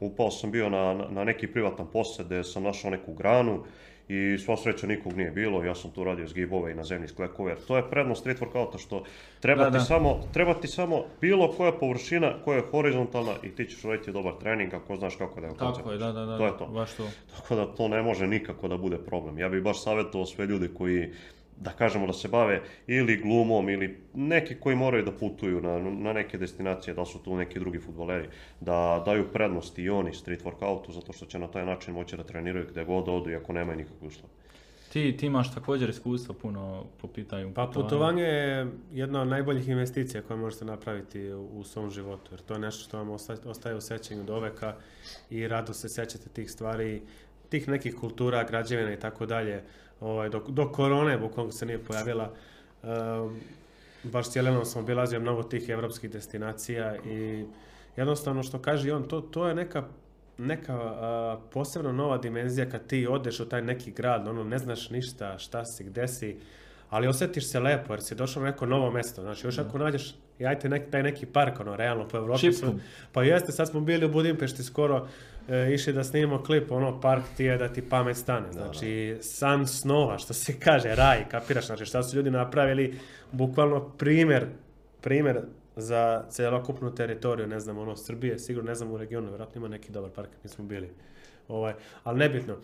upao 0.00 0.30
sam 0.30 0.50
bio 0.50 0.68
na, 0.68 0.94
na- 1.10 1.24
neki 1.24 1.46
privatan 1.46 1.86
posjed 1.92 2.26
gdje 2.26 2.44
sam 2.44 2.62
našao 2.62 2.90
neku 2.90 3.12
granu 3.14 3.62
i 4.08 4.38
sva 4.38 4.56
sreća 4.56 4.86
nikog 4.86 5.16
nije 5.16 5.30
bilo, 5.30 5.64
ja 5.64 5.74
sam 5.74 5.90
tu 5.90 6.04
radio 6.04 6.26
zgibove 6.26 6.72
i 6.72 6.74
na 6.74 6.84
zemlji 6.84 7.08
sklekove, 7.08 7.56
to 7.68 7.76
je 7.76 7.90
prednost 7.90 8.20
street 8.20 8.40
workouta 8.40 8.78
što 8.78 9.04
treba, 9.40 9.64
Da, 9.64 9.70
ti 9.70 9.76
da. 9.76 9.80
Samo, 9.80 10.20
treba 10.32 10.54
ti 10.54 10.68
samo 10.68 11.04
bilo 11.20 11.52
koja 11.56 11.72
površina 11.72 12.32
koja 12.44 12.56
je 12.56 12.64
horizontalna 12.70 13.32
i 13.42 13.48
ti 13.48 13.64
ćeš 13.64 13.82
raditi 13.82 14.12
dobar 14.12 14.32
trening 14.40 14.74
ako 14.74 14.96
znaš 14.96 15.16
kako 15.16 15.40
da 15.40 15.46
je 15.46 15.54
Tako 15.56 15.92
je, 15.92 15.98
da, 15.98 16.12
da, 16.12 16.24
da. 16.24 16.38
To 16.38 16.46
je 16.46 16.58
to. 16.58 16.66
Baš 16.66 16.92
to. 16.92 17.06
Tako 17.36 17.54
da 17.54 17.66
to 17.66 17.88
ne 17.88 18.02
može 18.02 18.26
nikako 18.26 18.68
da 18.68 18.76
bude 18.76 18.98
problem. 18.98 19.38
Ja 19.38 19.48
bih 19.48 19.62
baš 19.62 19.82
savjetovao 19.82 20.26
sve 20.26 20.46
ljude 20.46 20.68
koji, 20.78 21.12
da 21.60 21.70
kažemo 21.70 22.06
da 22.06 22.12
se 22.12 22.28
bave 22.28 22.60
ili 22.86 23.16
glumom 23.16 23.68
ili 23.68 23.98
neki 24.14 24.54
koji 24.54 24.76
moraju 24.76 25.04
da 25.04 25.12
putuju 25.12 25.60
na, 25.60 25.78
na 25.78 26.12
neke 26.12 26.38
destinacije, 26.38 26.94
da 26.94 27.04
su 27.04 27.18
tu 27.18 27.36
neki 27.36 27.58
drugi 27.58 27.78
futboleri, 27.78 28.28
da 28.60 29.02
daju 29.04 29.32
prednost 29.32 29.78
i 29.78 29.90
oni 29.90 30.14
street 30.14 30.44
workoutu 30.44 30.92
zato 30.92 31.12
što 31.12 31.26
će 31.26 31.38
na 31.38 31.48
taj 31.48 31.66
način 31.66 31.94
moći 31.94 32.16
da 32.16 32.22
treniraju 32.24 32.66
gdje 32.70 32.84
god 32.84 33.08
odu 33.08 33.30
iako 33.30 33.52
nemaju 33.52 33.76
nikakve 33.78 34.06
uslove. 34.06 34.32
Ti, 34.92 35.16
ti 35.16 35.26
imaš 35.26 35.54
također 35.54 35.90
iskustva 35.90 36.34
puno 36.42 36.84
po 37.00 37.08
pitanju 37.08 37.54
Pa 37.54 37.66
putovanje 37.74 38.22
je 38.22 38.66
jedna 38.92 39.22
od 39.22 39.28
najboljih 39.28 39.68
investicija 39.68 40.22
koje 40.22 40.36
možete 40.36 40.64
napraviti 40.64 41.32
u, 41.32 41.44
u 41.46 41.64
svom 41.64 41.90
životu, 41.90 42.30
jer 42.30 42.40
to 42.40 42.54
je 42.54 42.60
nešto 42.60 42.84
što 42.84 42.96
vam 42.98 43.08
osta- 43.10 43.48
ostaje 43.50 43.76
u 43.76 43.80
sećanju 43.80 44.24
do 44.24 44.40
veka 44.40 44.74
i 45.30 45.48
rado 45.48 45.72
se 45.72 45.88
sećate 45.88 46.28
tih 46.28 46.50
stvari, 46.50 47.02
tih 47.48 47.68
nekih 47.68 47.94
kultura, 47.94 48.44
građevina 48.44 48.92
i 48.92 49.00
tako 49.00 49.26
dalje. 49.26 49.62
Ovaj, 50.00 50.28
dok, 50.28 50.50
do 50.50 50.72
korone, 50.72 51.18
bukvalno 51.18 51.52
se 51.52 51.66
nije 51.66 51.84
pojavila, 51.84 52.30
um, 52.82 53.40
baš 54.02 54.30
cijelenom 54.30 54.64
sam 54.64 54.82
obilazio 54.82 55.20
mnogo 55.20 55.42
tih 55.42 55.68
evropskih 55.68 56.10
destinacija 56.10 56.96
i 56.96 57.44
jednostavno 57.96 58.42
što 58.42 58.58
kaže 58.58 58.92
on, 58.92 59.08
to, 59.08 59.20
to 59.20 59.48
je 59.48 59.54
neka 59.54 59.84
neka 60.38 60.74
a, 60.74 61.38
posebno 61.52 61.92
nova 61.92 62.18
dimenzija 62.18 62.68
kad 62.68 62.86
ti 62.86 63.06
odeš 63.06 63.40
u 63.40 63.48
taj 63.48 63.62
neki 63.62 63.90
grad, 63.90 64.28
ono 64.28 64.44
ne 64.44 64.58
znaš 64.58 64.90
ništa, 64.90 65.38
šta 65.38 65.64
si, 65.64 65.84
gde 65.84 66.08
si, 66.08 66.36
ali 66.90 67.08
osjetiš 67.08 67.48
se 67.48 67.60
lepo 67.60 67.92
jer 67.92 68.02
si 68.02 68.14
došao 68.14 68.42
na 68.42 68.50
neko 68.50 68.66
novo 68.66 68.90
mesto. 68.90 69.22
Znači, 69.22 69.46
još 69.46 69.58
ako 69.58 69.78
nađeš, 69.78 70.14
i 70.38 70.46
ajte 70.46 70.68
nek, 70.68 70.90
taj 70.90 71.02
neki 71.02 71.26
park, 71.26 71.60
ono, 71.60 71.76
realno, 71.76 72.08
po 72.08 72.16
Evropi. 72.16 72.52
Su- 72.52 72.74
Pa 73.12 73.22
jeste, 73.22 73.52
sad 73.52 73.68
smo 73.68 73.80
bili 73.80 74.06
u 74.06 74.12
Budimpešti 74.12 74.62
skoro, 74.62 75.08
e, 75.48 75.74
išli 75.74 75.92
da 75.92 76.04
snimamo 76.04 76.42
klip, 76.42 76.70
ono, 76.70 77.00
park 77.00 77.22
ti 77.36 77.44
je 77.44 77.58
da 77.58 77.68
ti 77.68 77.82
pamet 77.82 78.16
stane. 78.16 78.52
Znači, 78.52 79.18
san 79.20 79.66
snova, 79.66 80.18
što 80.18 80.34
se 80.34 80.54
kaže, 80.64 80.94
raj, 80.94 81.28
kapiraš, 81.28 81.66
znači, 81.66 81.86
šta 81.86 82.02
su 82.02 82.16
ljudi 82.16 82.30
napravili, 82.30 82.98
bukvalno 83.32 83.88
primjer, 83.88 84.46
primjer 85.00 85.40
za 85.76 86.24
celokupnu 86.28 86.94
teritoriju, 86.94 87.46
ne 87.46 87.60
znam, 87.60 87.78
ono, 87.78 87.96
Srbije, 87.96 88.38
sigurno 88.38 88.68
ne 88.68 88.74
znam 88.74 88.90
u 88.90 88.96
regionu, 88.96 89.28
vjerojatno 89.28 89.58
ima 89.58 89.68
neki 89.68 89.92
dobar 89.92 90.10
park, 90.10 90.28
nismo 90.44 90.64
bili. 90.64 90.90
Ovaj, 91.48 91.74
ali 92.04 92.18
nebitno, 92.18 92.56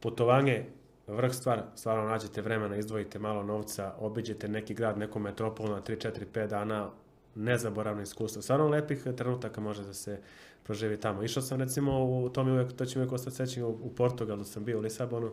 putovanje, 0.00 0.64
vrh 1.06 1.32
stvar, 1.32 1.62
stvarno 1.74 2.04
nađete 2.04 2.42
vremena, 2.42 2.76
izdvojite 2.76 3.18
malo 3.18 3.42
novca, 3.42 3.94
obiđete 3.98 4.48
neki 4.48 4.74
grad, 4.74 4.98
neku 4.98 5.18
metropolu 5.18 5.68
na 5.68 5.80
3, 5.80 6.08
4, 6.08 6.24
5 6.34 6.46
dana, 6.46 6.90
nezaboravno 7.34 8.02
iskustvo. 8.02 8.42
Stvarno 8.42 8.68
lepih 8.68 9.02
trenutaka 9.16 9.60
može 9.60 9.82
da 9.82 9.94
se 9.94 10.20
proživi 10.62 11.00
tamo. 11.00 11.22
Išao 11.22 11.42
sam 11.42 11.60
recimo, 11.60 12.04
u, 12.04 12.28
to, 12.28 12.44
mi 12.44 12.52
uvijek, 12.52 12.72
to 12.72 12.84
će 12.84 12.98
mi 12.98 13.02
uvijek 13.02 13.12
ostati 13.12 13.36
sećanje, 13.36 13.66
u, 13.66 13.90
Portugalu 13.96 14.44
sam 14.44 14.64
bio, 14.64 14.78
u 14.78 14.80
Lisabonu, 14.80 15.30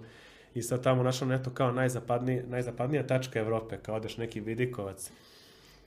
i 0.53 0.61
sad 0.61 0.83
tamo 0.83 1.03
našao 1.03 1.27
neto 1.27 1.49
kao 1.49 1.71
najzapadniji, 1.71 2.41
najzapadnija 2.47 3.07
tačka 3.07 3.39
Evrope, 3.39 3.77
kao 3.77 3.95
odeš 3.95 4.17
neki 4.17 4.39
vidikovac, 4.39 5.11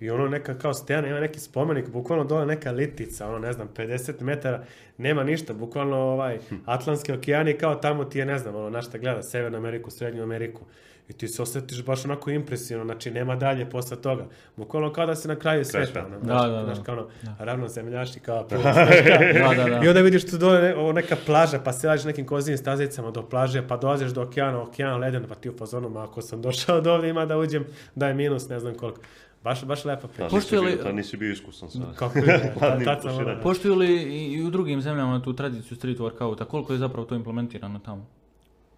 i 0.00 0.10
ono 0.10 0.28
neka 0.28 0.58
kao 0.58 0.74
stena, 0.74 1.08
ima 1.08 1.20
neki 1.20 1.40
spomenik, 1.40 1.88
bukvalno 1.88 2.24
dole 2.24 2.46
neka 2.46 2.70
litica, 2.70 3.28
ono 3.28 3.38
ne 3.38 3.52
znam, 3.52 3.68
50 3.76 4.20
metara, 4.20 4.64
nema 4.98 5.24
ništa, 5.24 5.52
bukvalno 5.52 5.96
ovaj 5.96 6.38
Atlantski 6.64 7.12
okean 7.12 7.48
i 7.48 7.58
kao 7.58 7.74
tamo 7.74 8.04
ti 8.04 8.18
je, 8.18 8.26
ne 8.26 8.38
znam, 8.38 8.56
ono 8.56 8.70
na 8.70 8.82
šta 8.82 8.98
gleda, 8.98 9.22
Severnu 9.22 9.58
Ameriku, 9.58 9.90
Srednju 9.90 10.22
Ameriku. 10.22 10.60
I 11.08 11.12
ti 11.12 11.28
se 11.28 11.42
osjetiš 11.42 11.84
baš 11.84 12.04
onako 12.04 12.30
impresivno, 12.30 12.84
znači 12.84 13.10
nema 13.10 13.36
dalje 13.36 13.70
posle 13.70 14.00
toga. 14.00 14.26
Bukvalno 14.56 14.92
kao 14.92 15.06
da 15.06 15.14
si 15.14 15.28
na 15.28 15.36
kraju 15.36 15.64
sveta. 15.64 16.06
Ono, 16.06 16.18
Da, 16.20 16.34
da, 16.34 16.62
da. 16.62 16.82
kao 16.82 16.94
ono, 16.94 17.08
ravnozemljaši, 17.38 18.20
kao 18.20 18.44
plus, 18.48 18.62
Da, 18.62 19.54
da, 19.56 19.64
da. 19.64 19.80
i 19.84 19.88
onda 19.88 20.00
vidiš 20.00 20.30
tu 20.30 20.38
dole 20.38 20.60
ne, 20.60 20.76
ovo 20.76 20.92
neka 20.92 21.16
plaža, 21.26 21.58
pa 21.64 21.72
se 21.72 21.88
nekim 22.04 22.26
kozijim 22.26 22.58
stazicama 22.58 23.10
do 23.10 23.28
plaže, 23.28 23.68
pa 23.68 23.76
dolaziš 23.76 24.10
do 24.10 24.22
okeana, 24.22 24.62
okean 24.62 25.00
leden, 25.00 25.24
pa 25.28 25.34
ti 25.34 25.50
u 25.50 25.56
fazonu, 25.58 25.88
ma 25.88 26.04
ako 26.04 26.22
sam 26.22 26.42
došao 26.42 26.80
do 26.84 26.92
ovdje 26.92 27.10
ima 27.10 27.26
da 27.26 27.38
uđem, 27.38 27.64
da 27.94 28.08
je 28.08 28.14
minus, 28.14 28.48
ne 28.48 28.60
znam 28.60 28.74
koliko. 28.74 29.00
Baš, 29.44 29.64
baš 29.64 29.84
lepa 29.84 30.08
priča. 30.08 30.28
Nisi 30.28 30.56
li- 30.56 30.78
tad 30.78 30.94
nisi 30.94 31.16
bio 31.16 31.32
iskusan 31.32 31.70
sad. 31.70 31.96
Kako 31.96 32.18
je, 32.18 32.54
tuširanjem. 32.96 33.26
ono- 33.26 33.42
Poštuju 33.42 33.74
li 33.74 33.92
i 34.28 34.42
u 34.42 34.50
drugim 34.50 34.80
zemljama 34.80 35.22
tu 35.22 35.32
tradiciju 35.32 35.76
street 35.76 35.98
workouta? 35.98 36.44
Koliko 36.44 36.72
je 36.72 36.78
zapravo 36.78 37.06
to 37.06 37.14
implementirano 37.14 37.78
tamo? 37.78 38.06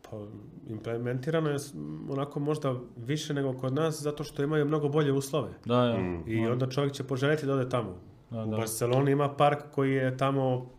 Pa, 0.03 0.17
implementirano 0.69 1.51
je 1.51 1.57
onako 2.09 2.41
možda 2.41 2.75
više 2.99 3.35
nego 3.35 3.53
kod 3.53 3.75
nas, 3.75 4.03
zato 4.03 4.25
što 4.25 4.43
imaju 4.43 4.65
mnogo 4.65 4.89
bolje 4.89 5.13
uslove. 5.13 5.49
Da, 5.65 5.85
ja. 5.85 5.99
Mm. 5.99 6.23
I 6.27 6.47
onda 6.47 6.69
čovjek 6.69 6.93
će 6.93 7.05
poželjeti 7.05 7.47
da 7.47 7.55
ode 7.55 7.69
tamo. 7.69 7.97
Da, 8.31 8.39
U 8.39 8.47
da. 8.47 8.57
Barceloni 8.57 9.13
ima 9.13 9.29
park 9.31 9.59
koji 9.73 9.93
je 9.93 10.17
tamo 10.17 10.71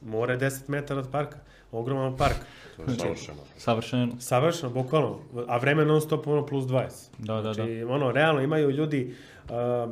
more 0.00 0.36
10 0.36 0.68
metara 0.68 1.00
od 1.00 1.08
parka. 1.10 1.38
Ogroman 1.72 2.16
park. 2.16 2.36
To 2.76 2.82
je 2.82 2.98
savršeno. 2.98 3.38
Savršeno. 3.56 4.12
Savršeno, 4.18 4.72
bukvalno. 4.72 5.18
A 5.48 5.58
vreme 5.58 5.84
non 5.84 6.00
stop 6.00 6.26
ono 6.26 6.46
plus 6.46 6.64
20. 6.64 6.88
Da, 7.18 7.34
da, 7.34 7.42
da. 7.42 7.52
Znači, 7.54 7.84
ono, 7.84 8.12
realno 8.12 8.40
imaju 8.42 8.70
ljudi, 8.70 9.14
uh, 9.44 9.50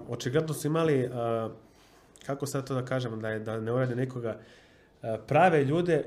očigledno 0.08 0.54
su 0.54 0.66
imali, 0.66 1.04
uh, 1.04 1.10
kako 2.26 2.46
sad 2.46 2.66
to 2.66 2.74
da 2.74 2.84
kažem, 2.84 3.20
da, 3.20 3.28
je, 3.28 3.38
da 3.38 3.60
ne 3.60 3.72
urede 3.72 3.96
nikoga, 3.96 4.36
uh, 5.02 5.08
prave 5.26 5.64
ljude 5.64 6.04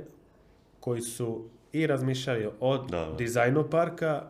koji 0.79 1.01
su 1.01 1.43
i 1.71 1.87
razmišljali 1.87 2.49
o 2.59 2.77
Da, 2.77 2.97
da. 2.99 3.13
dizajnu 3.13 3.63
parka, 3.63 4.23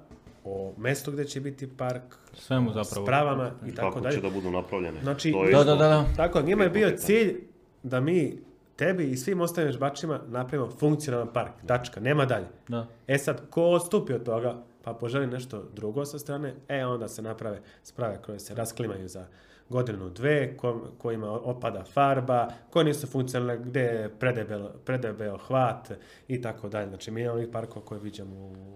o 0.44 0.74
mestu 0.78 1.12
gdje 1.12 1.26
će 1.26 1.42
biti 1.42 1.70
park, 1.70 2.02
Svemu 2.34 2.74
zapravo. 2.74 3.06
spravama 3.06 3.52
i 3.68 3.76
tako 3.76 3.88
Kako 3.88 4.00
dalje. 4.00 4.16
će 4.16 4.22
da 4.22 4.30
budu 4.30 4.52
napravljene. 4.52 5.02
Znači, 5.02 5.32
To 5.32 5.44
je 5.46 5.52
Da, 5.52 5.64
da, 5.64 5.76
da, 5.76 5.88
da. 5.88 6.06
Tako, 6.18 6.42
njima 6.42 6.64
je 6.64 6.70
bio 6.70 6.92
cilj 6.92 7.36
da 7.84 8.00
mi 8.00 8.38
tebi 8.82 9.12
i 9.12 9.18
svim 9.18 9.42
ostalim 9.42 9.72
žbačima 9.72 10.20
napravimo 10.28 10.72
funkcionalan 10.72 11.28
park. 11.34 11.52
Tačka, 11.68 12.00
nema 12.00 12.26
dalje. 12.26 12.48
Da. 12.68 12.88
E 13.08 13.18
sad, 13.18 13.42
ko 13.50 13.64
odstupi 13.64 14.14
od 14.14 14.24
toga, 14.24 14.56
pa 14.84 14.94
poželi 14.94 15.28
nešto 15.28 15.64
drugo 15.76 16.06
sa 16.06 16.20
strane, 16.20 16.54
e 16.68 16.86
onda 16.86 17.08
se 17.08 17.22
naprave 17.22 17.62
sprave 17.84 18.18
koje 18.26 18.40
se 18.40 18.56
rasklimaju 18.56 19.08
za 19.08 19.26
godinu, 19.70 20.10
dve, 20.10 20.58
ko, 20.58 20.88
kojima 20.98 21.32
opada 21.32 21.84
farba, 21.84 22.48
koje 22.70 22.86
nisu 22.86 23.08
funkcionalne, 23.08 23.58
gdje 23.66 23.82
je 23.82 24.10
predebel, 24.10 24.68
predebeo 24.86 25.38
hvat 25.38 25.92
i 26.28 26.42
tako 26.42 26.70
dalje. 26.70 26.90
Znači, 26.90 27.12
mi 27.12 27.22
imamo 27.22 27.38
onih 27.38 27.50
parkova 27.52 27.86
koje 27.86 28.02
viđamo 28.02 28.36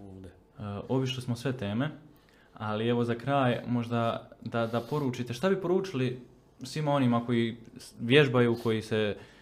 ovdje. 0.10 0.32
Uh, 0.57 0.64
obišli 0.90 1.22
smo 1.22 1.36
sve 1.36 1.57
teme, 1.57 1.90
ali 2.53 2.88
evo 2.88 3.03
za 3.03 3.15
kraj 3.15 3.61
možda 3.68 4.30
da, 4.41 4.68
da 4.68 4.82
poručite, 4.82 5.34
šta 5.34 5.49
bi 5.49 5.61
poručili 5.61 6.22
svima 6.64 6.91
onima 6.91 7.26
koji 7.26 7.57
vježbaju, 7.99 8.57
koji 8.64 8.82
se 8.82 9.15
uh, 9.18 9.35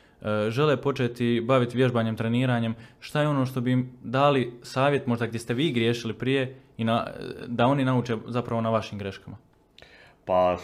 žele 0.49 0.81
početi 0.81 1.41
baviti 1.45 1.77
vježbanjem, 1.77 2.15
treniranjem, 2.15 2.75
šta 2.99 3.21
je 3.21 3.27
ono 3.27 3.45
što 3.45 3.61
bi 3.61 3.71
im 3.71 3.91
dali 4.03 4.53
savjet 4.61 5.07
možda 5.07 5.27
gdje 5.27 5.39
ste 5.39 5.53
vi 5.53 5.71
griješili 5.71 6.13
prije 6.13 6.55
i 6.77 6.83
na, 6.83 7.07
da 7.47 7.65
oni 7.65 7.85
nauče 7.85 8.17
zapravo 8.27 8.61
na 8.61 8.69
vašim 8.69 8.99
greškama? 8.99 9.37
Pa, 10.25 10.57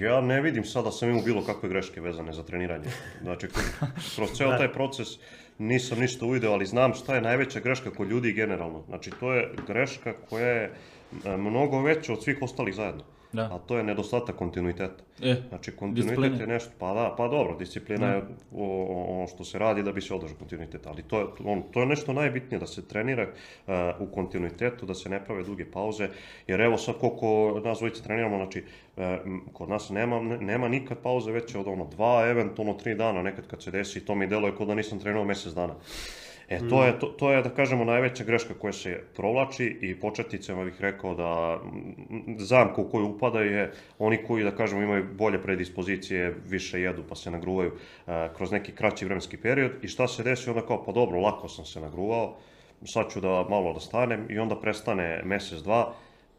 ja 0.00 0.20
ne 0.20 0.40
vidim 0.40 0.64
sada 0.64 0.84
da 0.84 0.92
sam 0.92 1.08
imao 1.08 1.24
bilo 1.24 1.44
kakve 1.44 1.68
greške 1.68 2.00
vezane 2.00 2.32
za 2.32 2.42
treniranje. 2.42 2.86
Znači, 3.22 3.48
kroz- 4.16 4.36
cijel 4.36 4.50
taj 4.58 4.72
proces 4.72 5.08
nisam 5.58 5.98
ništa 5.98 6.26
uvideo, 6.26 6.52
ali 6.52 6.66
znam 6.66 6.94
šta 6.94 7.14
je 7.14 7.20
najveća 7.20 7.60
greška 7.60 7.90
kod 7.90 8.08
ljudi 8.08 8.32
generalno. 8.32 8.82
Znači, 8.88 9.10
to 9.20 9.32
je 9.32 9.50
greška 9.66 10.12
koja 10.28 10.46
je 10.46 10.72
e, 11.24 11.36
mnogo 11.36 11.82
veća 11.82 12.12
od 12.12 12.22
svih 12.22 12.38
ostalih 12.42 12.74
zajedno. 12.74 13.02
Da. 13.34 13.42
A 13.44 13.58
to 13.58 13.76
je 13.76 13.84
nedostatak 13.84 14.36
kontinuiteta. 14.36 15.02
E, 15.22 15.34
Znači, 15.48 15.70
kontinuitet 15.72 16.16
disciplina. 16.16 16.40
je 16.42 16.46
nešto, 16.48 16.70
pa 16.78 16.94
da, 16.94 17.14
pa 17.16 17.28
dobro, 17.28 17.56
disciplina 17.56 18.06
je 18.06 18.18
o- 18.18 18.24
o- 18.54 19.06
ono 19.10 19.26
što 19.26 19.44
se 19.44 19.58
radi 19.58 19.82
da 19.82 19.92
bi 19.92 20.00
se 20.00 20.14
održao 20.14 20.36
kontinuitet, 20.38 20.86
ali 20.86 21.02
to 21.02 21.18
je, 21.18 21.26
on, 21.44 21.62
to 21.64 21.80
je 21.80 21.86
nešto 21.86 22.12
najbitnije, 22.12 22.60
da 22.60 22.66
se 22.66 22.84
trenira 22.84 23.22
e, 23.22 23.30
u 24.00 24.06
kontinuitetu, 24.06 24.86
da 24.86 24.94
se 24.94 25.08
ne 25.08 25.24
prave 25.24 25.42
duge 25.42 25.64
pauze, 25.66 26.08
jer 26.46 26.60
evo 26.60 26.78
sad 26.78 26.94
koliko 26.96 27.28
nas 27.64 27.78
dvojice 27.78 28.02
treniramo, 28.02 28.36
znači, 28.36 28.64
m, 28.96 29.40
kod 29.52 29.68
nas 29.68 29.90
nema, 29.90 30.20
ne- 30.20 30.38
nema 30.38 30.68
nikad 30.68 30.98
pauze 30.98 31.32
veće 31.32 31.58
od 31.58 31.68
ono 31.68 31.86
dva, 31.86 32.26
eventualno 32.26 32.74
tri 32.74 32.94
dana, 32.94 33.22
nekad 33.22 33.46
kad 33.46 33.62
se 33.62 33.70
desi, 33.70 34.00
to 34.00 34.14
mi 34.14 34.26
deluje 34.26 34.56
kao 34.56 34.66
da 34.66 34.74
nisam 34.74 34.98
trenirao 34.98 35.24
mjesec 35.24 35.52
dana. 35.52 35.74
E, 36.48 36.58
to 36.68 36.84
je, 36.84 36.98
to, 36.98 37.06
to 37.06 37.32
je, 37.32 37.42
da 37.42 37.50
kažemo, 37.50 37.84
najveća 37.84 38.24
greška 38.24 38.54
koja 38.54 38.72
se 38.72 39.00
provlači 39.16 39.78
i 39.80 39.94
početnicama 40.00 40.64
bih 40.64 40.80
rekao 40.80 41.14
da 41.14 41.56
mm, 41.56 42.38
zamka 42.38 42.80
u 42.80 42.90
koju 42.90 43.06
upada 43.06 43.40
je 43.40 43.72
oni 43.98 44.18
koji, 44.26 44.44
da 44.44 44.50
kažemo, 44.50 44.82
imaju 44.82 45.04
bolje 45.12 45.42
predispozicije, 45.42 46.34
više 46.46 46.80
jedu 46.80 47.02
pa 47.08 47.14
se 47.14 47.30
nagruvaju 47.30 47.72
e, 48.06 48.28
kroz 48.36 48.52
neki 48.52 48.72
kraći 48.72 49.04
vremenski 49.04 49.36
period. 49.36 49.72
I 49.82 49.88
šta 49.88 50.08
se 50.08 50.22
desi? 50.22 50.50
Onda 50.50 50.66
kao, 50.66 50.84
pa 50.84 50.92
dobro, 50.92 51.20
lako 51.20 51.48
sam 51.48 51.64
se 51.64 51.80
nagruvao, 51.80 52.36
sad 52.84 53.12
ću 53.12 53.20
da 53.20 53.46
malo 53.48 53.72
da 53.72 53.80
stanem 53.80 54.26
i 54.30 54.38
onda 54.38 54.60
prestane 54.60 55.22
mjesec, 55.24 55.58
dva, 55.58 55.94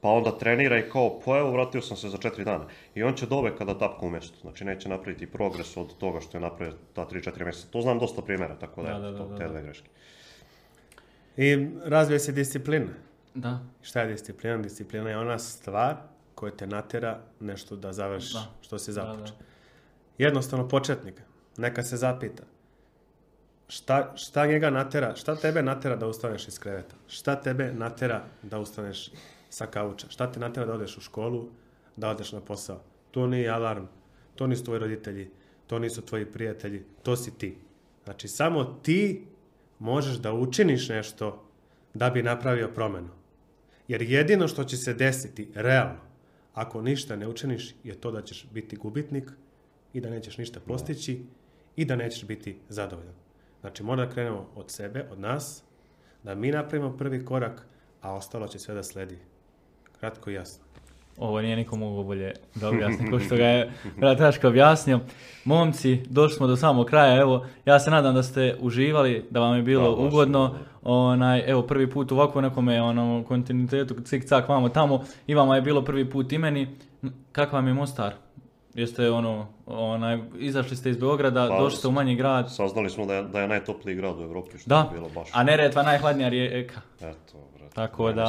pa 0.06 0.10
onda 0.12 0.38
trenira 0.38 0.78
i 0.80 0.90
kao, 0.90 1.20
pa 1.26 1.38
evo, 1.38 1.52
vratio 1.52 1.82
sam 1.82 1.98
se 1.98 2.10
za 2.10 2.18
četiri 2.18 2.44
dana. 2.46 2.66
I 2.96 3.04
on 3.04 3.14
će 3.14 3.26
dobe 3.26 3.56
kada 3.58 3.78
tapka 3.78 4.06
u 4.06 4.10
mjestu, 4.10 4.38
znači 4.42 4.66
neće 4.66 4.90
napraviti 4.90 5.26
progres 5.28 5.78
od 5.78 5.98
toga 5.98 6.22
što 6.22 6.38
je 6.38 6.42
napravio 6.42 6.76
ta 6.94 7.06
3-4 7.06 7.44
mjeseca. 7.44 7.68
To 7.72 7.82
znam 7.82 8.00
dosta 8.00 8.22
primjera, 8.22 8.56
tako 8.56 8.84
da, 8.84 8.90
Da, 8.90 8.96
eto, 8.96 9.02
da, 9.02 9.12
da, 9.12 9.18
to, 9.18 9.28
da, 9.28 9.38
te 9.38 9.48
dve 9.48 9.62
greške. 9.64 9.90
I 11.38 11.68
razvije 11.86 12.20
se 12.20 12.32
disciplina. 12.32 12.88
Da. 13.34 13.60
Šta 13.82 14.02
je 14.02 14.08
disciplina? 14.08 14.58
Disciplina 14.58 15.10
je 15.10 15.18
ona 15.18 15.40
stvar 15.40 15.96
koja 16.36 16.52
te 16.52 16.68
natjera 16.68 17.20
nešto 17.40 17.76
da 17.76 17.94
završiš 17.94 18.34
Da. 18.34 18.46
što 18.62 18.80
si 18.80 18.92
započeo. 18.94 19.26
da. 19.26 19.46
Jednostavno 20.18 20.68
početnik, 20.68 21.22
neka 21.58 21.84
se 21.84 21.98
zapita. 21.98 22.44
Šta, 23.68 24.14
šta 24.16 24.46
njega 24.46 24.70
natera, 24.70 25.16
šta 25.16 25.36
tebe 25.36 25.64
natera 25.64 25.96
da 25.96 26.08
ustaneš 26.08 26.48
iz 26.48 26.60
kreveta? 26.60 26.96
Šta 27.08 27.36
tebe 27.36 27.74
natera 27.74 28.24
da 28.42 28.60
ustaneš 28.60 29.10
sa 29.56 29.66
kauča? 29.66 30.10
Šta 30.10 30.32
te 30.32 30.40
natera 30.40 30.66
da 30.66 30.74
odeš 30.74 30.98
u 30.98 31.02
školu, 31.02 31.50
da 31.96 32.10
odeš 32.10 32.32
na 32.32 32.42
posao? 32.42 32.82
To 33.12 33.28
nije 33.28 33.50
alarm, 33.50 33.86
to 34.36 34.48
nisu 34.48 34.64
tvoji 34.64 34.80
roditelji, 34.80 35.30
to 35.68 35.80
nisu 35.80 36.02
tvoji 36.02 36.26
prijatelji, 36.26 36.84
to 37.04 37.16
si 37.16 37.32
ti. 37.38 37.58
Znači, 38.04 38.28
samo 38.28 38.64
ti 38.64 39.28
možeš 39.80 40.18
da 40.18 40.34
učiniš 40.34 40.90
nešto 40.90 41.46
da 41.94 42.10
bi 42.10 42.24
napravio 42.24 42.72
promjenu. 42.76 43.10
Jer 43.88 44.02
jedino 44.02 44.48
što 44.48 44.64
će 44.64 44.78
se 44.78 44.94
desiti, 44.94 45.48
realno, 45.56 46.02
ako 46.54 46.82
ništa 46.82 47.16
ne 47.16 47.28
učiniš, 47.28 47.76
je 47.84 47.96
to 47.96 48.12
da 48.12 48.22
ćeš 48.22 48.48
biti 48.52 48.76
gubitnik 48.76 49.32
i 49.94 50.02
da 50.02 50.10
nećeš 50.10 50.38
ništa 50.38 50.60
postići 50.60 51.24
i 51.76 51.86
da 51.86 51.96
nećeš 51.96 52.28
biti 52.28 52.58
zadovoljan. 52.70 53.16
Znači, 53.62 53.84
mora 53.84 54.06
da 54.06 54.12
krenemo 54.12 54.50
od 54.56 54.72
sebe, 54.72 55.08
od 55.12 55.20
nas, 55.20 55.64
da 56.24 56.36
mi 56.36 56.52
napravimo 56.52 56.98
prvi 56.98 57.26
korak, 57.26 57.66
a 58.02 58.14
ostalo 58.14 58.48
će 58.48 58.60
sve 58.60 58.76
da 58.76 58.84
sledi. 58.84 59.18
Kratko 60.00 60.30
i 60.30 60.34
jasno. 60.34 60.66
Ovo 61.18 61.42
nije 61.42 61.56
nikom 61.56 61.80
mogao 61.80 62.04
bolje 62.04 62.34
da 62.56 62.70
objasni, 62.70 63.10
ko 63.12 63.20
što 63.20 63.36
ga 63.36 63.46
je 63.46 63.72
brat 63.98 64.20
Raško 64.20 64.48
objasnio. 64.48 65.00
Momci, 65.46 66.02
došli 66.10 66.38
smo 66.38 66.48
do 66.48 66.56
samog 66.56 66.88
kraja, 66.88 67.22
evo, 67.22 67.46
ja 67.66 67.80
se 67.80 67.92
nadam 67.92 68.16
da 68.16 68.24
ste 68.24 68.56
uživali, 68.60 69.26
da 69.30 69.40
vam 69.40 69.56
je 69.56 69.64
bilo 69.64 69.96
Da, 69.96 70.08
ugodno. 70.08 70.56
Onaj, 70.84 71.44
evo, 71.48 71.62
prvi 71.62 71.90
put 71.90 72.12
u 72.12 72.16
ovako 72.16 72.42
nekome 72.42 72.82
ono, 72.82 73.24
kontinuitetu, 73.28 73.96
cik 74.02 74.26
cak 74.26 74.50
vamo 74.50 74.70
tamo, 74.70 75.04
i 75.28 75.36
vama 75.36 75.56
je 75.56 75.62
bilo 75.62 75.82
prvi 75.82 76.10
put 76.10 76.32
i 76.32 76.38
meni. 76.38 76.68
Kakav 77.32 77.54
vam 77.56 77.68
je 77.68 77.74
Mostar? 77.74 78.14
Jeste 78.74 79.12
ono, 79.12 79.48
onaj, 79.66 80.20
izašli 80.40 80.78
ste 80.78 80.90
iz 80.90 80.98
Beograda, 80.98 81.48
Pa, 81.50 81.60
došli 81.60 81.78
ste 81.80 81.88
u 81.88 81.92
manji 81.92 82.16
grad, 82.16 82.54
Saznali 82.56 82.90
smo 82.90 83.06
da 83.06 83.14
je, 83.14 83.24
da 83.24 83.42
je 83.42 83.48
najtopliji 83.48 83.96
grad 83.96 84.20
u 84.20 84.24
Evropi, 84.24 84.58
što 84.58 84.70
da, 84.70 84.78
je 84.78 84.98
bilo 85.00 85.10
baš... 85.10 85.30
a 85.34 85.44
Neretva 85.44 85.84
najhladnija 85.84 86.30
rijeka. 86.30 86.82
Eto. 87.02 87.38
Tako 87.76 88.12
da, 88.12 88.26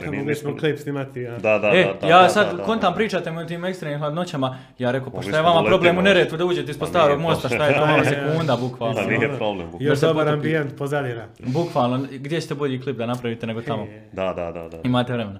Kako 0.00 0.14
mogli 0.16 0.34
smo 0.34 0.56
klip 0.56 0.78
snimati, 0.78 1.26
a? 1.26 1.38
Da, 1.38 1.58
da, 1.58 1.68
e, 1.68 1.84
da, 1.84 1.92
da, 2.00 2.06
ja 2.06 2.28
sad 2.28 2.56
da, 2.56 2.62
kontam 2.62 2.92
da. 2.92 2.96
pričate 2.96 3.30
mi 3.30 3.42
o 3.42 3.44
tim 3.44 3.64
ekstremnim 3.64 4.00
hladnoćama, 4.00 4.58
ja 4.78 4.90
rekao 4.90 5.10
pa 5.10 5.22
šta 5.22 5.36
je 5.36 5.42
vama 5.42 5.62
da 5.62 5.66
problem 5.66 5.98
u. 5.98 6.02
Neretvu 6.02 6.38
da 6.38 6.44
uđete 6.44 6.70
ispod 6.70 6.88
Pa 6.88 6.90
starog 6.90 7.20
mosta, 7.20 7.48
šta 7.48 7.66
je 7.66 7.74
to 7.74 7.86
malo 7.86 8.04
sekunda 8.14 8.56
bukvalno. 8.56 8.94
Da, 8.94 9.06
nije 9.06 9.36
problem. 9.36 9.66
bukvalno. 9.66 9.90
Još 9.90 10.00
dobar 10.00 10.28
ambijent 10.28 10.78
pozadina. 10.78 11.26
Bukvalno, 11.38 12.00
gdje 12.10 12.40
ćete 12.40 12.54
bolji 12.54 12.80
klip 12.80 12.96
da 12.96 13.06
napravite 13.06 13.46
nego 13.46 13.62
tamo? 13.62 13.86
Da, 14.12 14.32
da, 14.32 14.52
da, 14.52 14.68
da. 14.68 14.78
Imate 14.84 15.12
vremena. 15.12 15.38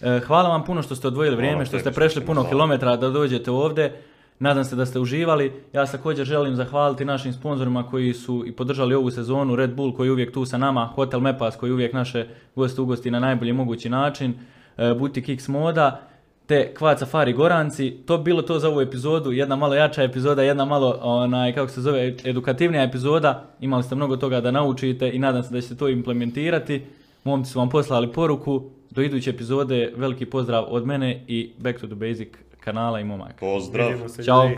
E, 0.00 0.20
hvala 0.26 0.48
vam 0.48 0.64
puno 0.64 0.82
što 0.82 0.94
ste 0.94 1.06
odvojili 1.06 1.36
vrijeme, 1.36 1.64
što 1.64 1.78
ste 1.78 1.90
prešli 1.92 2.26
puno 2.26 2.40
hvala. 2.40 2.48
kilometara 2.48 2.96
da 2.96 3.10
dođete 3.10 3.50
ovdje. 3.50 4.02
Nadam 4.38 4.64
se 4.64 4.76
da 4.76 4.86
ste 4.86 4.98
uživali. 4.98 5.52
Ja 5.72 5.86
također 5.86 6.26
želim 6.26 6.56
zahvaliti 6.56 7.04
našim 7.04 7.32
sponzorima 7.32 7.90
koji 7.90 8.14
su 8.14 8.44
i 8.46 8.52
podržali 8.52 8.94
ovu 8.94 9.10
sezonu. 9.10 9.56
Red 9.56 9.74
Bull 9.74 9.96
koji 9.96 10.08
je 10.08 10.12
uvijek 10.12 10.32
tu 10.32 10.44
sa 10.44 10.58
nama, 10.58 10.86
Hotel 10.86 11.20
Mepas 11.20 11.56
koji 11.56 11.72
uvijek 11.72 11.92
naše 11.92 12.26
goste 12.56 12.80
ugosti 12.80 13.10
na 13.10 13.20
najbolji 13.20 13.52
mogući 13.52 13.88
način, 13.88 14.34
e, 14.76 14.94
Butik 14.94 15.28
X 15.28 15.48
Moda, 15.48 16.00
te 16.46 16.74
Kvad 16.74 16.98
Safari 16.98 17.32
Goranci. 17.32 17.90
To 18.06 18.18
bi 18.18 18.24
bilo 18.24 18.42
to 18.42 18.58
za 18.58 18.68
ovu 18.68 18.80
epizodu, 18.80 19.32
jedna 19.32 19.56
malo 19.56 19.74
jača 19.74 20.02
epizoda, 20.02 20.42
jedna 20.42 20.64
malo, 20.64 20.98
onaj, 21.02 21.54
kako 21.54 21.68
se 21.68 21.80
zove, 21.80 22.16
edukativnija 22.24 22.82
epizoda. 22.82 23.44
Imali 23.60 23.82
ste 23.82 23.94
mnogo 23.94 24.16
toga 24.16 24.40
da 24.40 24.50
naučite 24.50 25.10
i 25.10 25.18
nadam 25.18 25.42
se 25.42 25.54
da 25.54 25.60
ćete 25.60 25.76
to 25.76 25.88
implementirati. 25.88 26.82
Momci 27.24 27.52
su 27.52 27.58
vam 27.58 27.68
poslali 27.68 28.12
poruku. 28.12 28.70
Do 28.90 29.02
iduće 29.02 29.30
epizode 29.30 29.92
veliki 29.96 30.26
pozdrav 30.26 30.64
od 30.68 30.86
mene 30.86 31.24
i 31.28 31.50
Back 31.58 31.80
to 31.80 31.86
the 31.86 31.94
Basic 31.94 32.28
kanala 32.66 33.00
i 33.00 33.04
momaka. 33.04 33.34
Pozdrav. 33.40 33.92
Ćao. 34.24 34.50